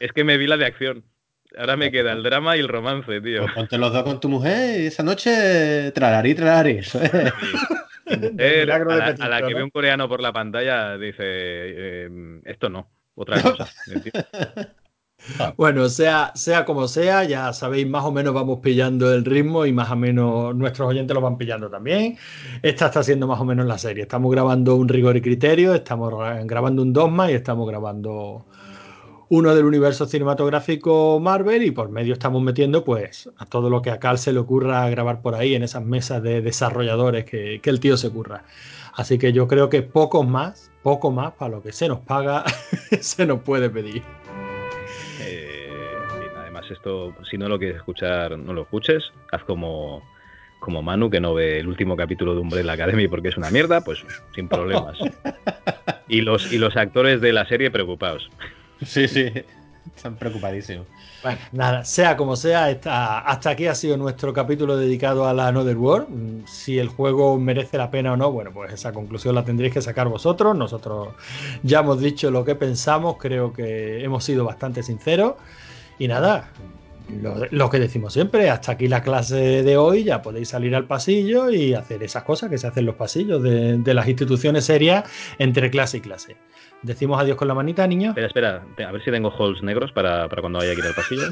Es 0.00 0.12
que 0.12 0.24
me 0.24 0.38
vi 0.38 0.46
la 0.46 0.56
de 0.56 0.66
acción. 0.66 1.04
Ahora 1.56 1.76
me 1.76 1.92
queda 1.92 2.12
el 2.12 2.22
drama 2.22 2.56
y 2.56 2.60
el 2.60 2.68
romance, 2.68 3.20
tío. 3.20 3.42
Pues 3.42 3.54
ponte 3.54 3.78
los 3.78 3.92
dos 3.92 4.02
con 4.02 4.18
tu 4.18 4.28
mujer 4.28 4.80
y 4.80 4.86
esa 4.86 5.02
noche 5.02 5.92
tralarí, 5.92 6.34
tralarí. 6.34 6.80
a, 8.06 9.28
la, 9.28 9.42
que 9.46 9.54
ve 9.54 9.62
un 9.62 9.70
coreano 9.70 10.08
por 10.08 10.20
la 10.20 10.32
pantalla 10.32 10.98
dice, 10.98 11.22
eh, 11.22 12.40
esto 12.44 12.68
no, 12.68 12.90
otra 13.14 13.40
cosa. 13.40 13.68
Bueno, 15.56 15.88
sea, 15.88 16.32
sea 16.34 16.64
como 16.64 16.86
sea, 16.88 17.24
ya 17.24 17.52
sabéis, 17.52 17.88
más 17.88 18.04
o 18.04 18.12
menos 18.12 18.34
vamos 18.34 18.60
pillando 18.60 19.12
el 19.12 19.24
ritmo 19.24 19.66
y 19.66 19.72
más 19.72 19.90
o 19.90 19.96
menos 19.96 20.54
nuestros 20.54 20.88
oyentes 20.88 21.14
lo 21.14 21.20
van 21.20 21.38
pillando 21.38 21.70
también. 21.70 22.18
Esta 22.62 22.86
está 22.86 23.02
siendo 23.02 23.26
más 23.26 23.40
o 23.40 23.44
menos 23.44 23.66
la 23.66 23.78
serie. 23.78 24.02
Estamos 24.02 24.30
grabando 24.30 24.76
un 24.76 24.88
rigor 24.88 25.16
y 25.16 25.22
criterio, 25.22 25.74
estamos 25.74 26.12
grabando 26.44 26.82
un 26.82 26.92
dogma 26.92 27.30
y 27.30 27.34
estamos 27.34 27.68
grabando 27.68 28.44
uno 29.30 29.54
del 29.54 29.64
universo 29.64 30.06
cinematográfico 30.06 31.18
Marvel 31.20 31.62
y 31.64 31.70
por 31.70 31.88
medio 31.88 32.12
estamos 32.12 32.42
metiendo 32.42 32.84
pues 32.84 33.30
a 33.38 33.46
todo 33.46 33.70
lo 33.70 33.80
que 33.80 33.90
a 33.90 33.98
Cal 33.98 34.18
se 34.18 34.32
le 34.32 34.38
ocurra 34.38 34.88
grabar 34.90 35.22
por 35.22 35.34
ahí 35.34 35.54
en 35.54 35.62
esas 35.62 35.82
mesas 35.82 36.22
de 36.22 36.42
desarrolladores 36.42 37.24
que, 37.24 37.60
que 37.62 37.70
el 37.70 37.80
tío 37.80 37.96
se 37.96 38.08
ocurra. 38.08 38.44
Así 38.94 39.18
que 39.18 39.32
yo 39.32 39.48
creo 39.48 39.70
que 39.70 39.82
poco 39.82 40.22
más, 40.22 40.70
poco 40.82 41.10
más 41.10 41.32
para 41.32 41.56
lo 41.56 41.62
que 41.62 41.72
se 41.72 41.88
nos 41.88 42.00
paga, 42.00 42.44
se 43.00 43.26
nos 43.26 43.40
puede 43.40 43.70
pedir 43.70 44.02
esto, 46.70 47.14
si 47.30 47.38
no 47.38 47.48
lo 47.48 47.58
quieres 47.58 47.76
escuchar, 47.76 48.38
no 48.38 48.52
lo 48.52 48.62
escuches. 48.62 49.12
Haz 49.32 49.44
como, 49.44 50.02
como 50.60 50.82
Manu, 50.82 51.10
que 51.10 51.20
no 51.20 51.34
ve 51.34 51.58
el 51.58 51.68
último 51.68 51.96
capítulo 51.96 52.34
de 52.34 52.40
Umbrella 52.40 52.72
Academy 52.72 53.08
porque 53.08 53.28
es 53.28 53.36
una 53.36 53.50
mierda, 53.50 53.82
pues 53.82 54.04
sin 54.34 54.48
problemas. 54.48 54.98
y, 56.08 56.20
los, 56.20 56.52
y 56.52 56.58
los 56.58 56.76
actores 56.76 57.20
de 57.20 57.32
la 57.32 57.46
serie 57.46 57.70
preocupados. 57.70 58.30
Sí, 58.84 59.08
sí, 59.08 59.30
están 59.94 60.16
preocupadísimos. 60.16 60.86
Bueno, 61.22 61.38
nada, 61.52 61.84
sea 61.84 62.16
como 62.16 62.36
sea, 62.36 62.66
hasta 62.66 63.50
aquí 63.50 63.66
ha 63.66 63.74
sido 63.74 63.96
nuestro 63.96 64.34
capítulo 64.34 64.76
dedicado 64.76 65.26
a 65.26 65.32
la 65.32 65.48
Another 65.48 65.76
World. 65.76 66.46
Si 66.46 66.78
el 66.78 66.88
juego 66.88 67.38
merece 67.38 67.78
la 67.78 67.90
pena 67.90 68.12
o 68.12 68.16
no, 68.16 68.30
bueno, 68.30 68.50
pues 68.52 68.72
esa 68.72 68.92
conclusión 68.92 69.34
la 69.34 69.44
tendréis 69.44 69.72
que 69.72 69.80
sacar 69.80 70.08
vosotros. 70.08 70.54
Nosotros 70.54 71.14
ya 71.62 71.80
hemos 71.80 72.00
dicho 72.00 72.30
lo 72.30 72.44
que 72.44 72.54
pensamos, 72.54 73.16
creo 73.18 73.54
que 73.54 74.04
hemos 74.04 74.22
sido 74.22 74.44
bastante 74.44 74.82
sinceros. 74.82 75.34
Y 75.98 76.08
nada, 76.08 76.50
lo, 77.50 77.70
que 77.70 77.78
decimos 77.78 78.12
siempre, 78.12 78.48
hasta 78.50 78.72
aquí 78.72 78.88
la 78.88 79.02
clase 79.02 79.62
de 79.62 79.76
hoy, 79.76 80.04
ya 80.04 80.22
podéis 80.22 80.48
salir 80.48 80.74
al 80.74 80.86
pasillo 80.86 81.50
y 81.50 81.74
hacer 81.74 82.02
esas 82.02 82.24
cosas 82.24 82.50
que 82.50 82.58
se 82.58 82.66
hacen 82.66 82.80
en 82.80 82.86
los 82.86 82.94
pasillos 82.94 83.42
de, 83.42 83.94
las 83.94 84.08
instituciones 84.08 84.64
serias 84.64 85.04
entre 85.38 85.70
clase 85.70 85.98
y 85.98 86.00
clase. 86.00 86.36
Decimos 86.82 87.20
adiós 87.20 87.36
con 87.36 87.48
la 87.48 87.54
manita, 87.54 87.86
niño. 87.86 88.10
Espera, 88.16 88.26
espera, 88.26 88.88
a 88.88 88.92
ver 88.92 89.02
si 89.02 89.10
tengo 89.10 89.28
holes 89.28 89.62
negros 89.62 89.92
para, 89.92 90.28
cuando 90.28 90.58
vaya 90.58 90.72
a 90.72 90.74
ir 90.74 90.84
al 90.84 90.94
pasillo. 90.94 91.22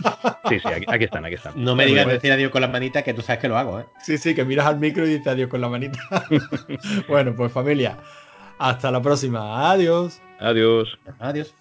Sí, 0.48 0.58
sí, 0.60 0.68
aquí, 0.68 1.04
están, 1.04 1.24
aquí 1.24 1.34
están. 1.34 1.52
No 1.56 1.74
me 1.74 1.86
digas 1.86 2.06
decir 2.06 2.32
adiós 2.32 2.50
con 2.50 2.62
la 2.62 2.68
manita, 2.68 3.02
que 3.02 3.14
tú 3.14 3.22
sabes 3.22 3.40
que 3.40 3.48
lo 3.48 3.56
hago, 3.56 3.80
¿eh? 3.80 3.84
Sí, 4.02 4.18
sí, 4.18 4.34
que 4.34 4.44
miras 4.44 4.66
al 4.66 4.78
micro 4.78 5.06
y 5.06 5.10
dices 5.10 5.26
adiós 5.26 5.48
con 5.48 5.60
la 5.60 5.68
manita. 5.68 5.98
bueno, 7.08 7.34
pues 7.34 7.52
familia, 7.52 7.96
hasta 8.58 8.90
la 8.90 9.00
próxima. 9.00 9.70
Adiós. 9.70 10.20
Adiós. 10.38 10.98
Adiós. 11.18 11.54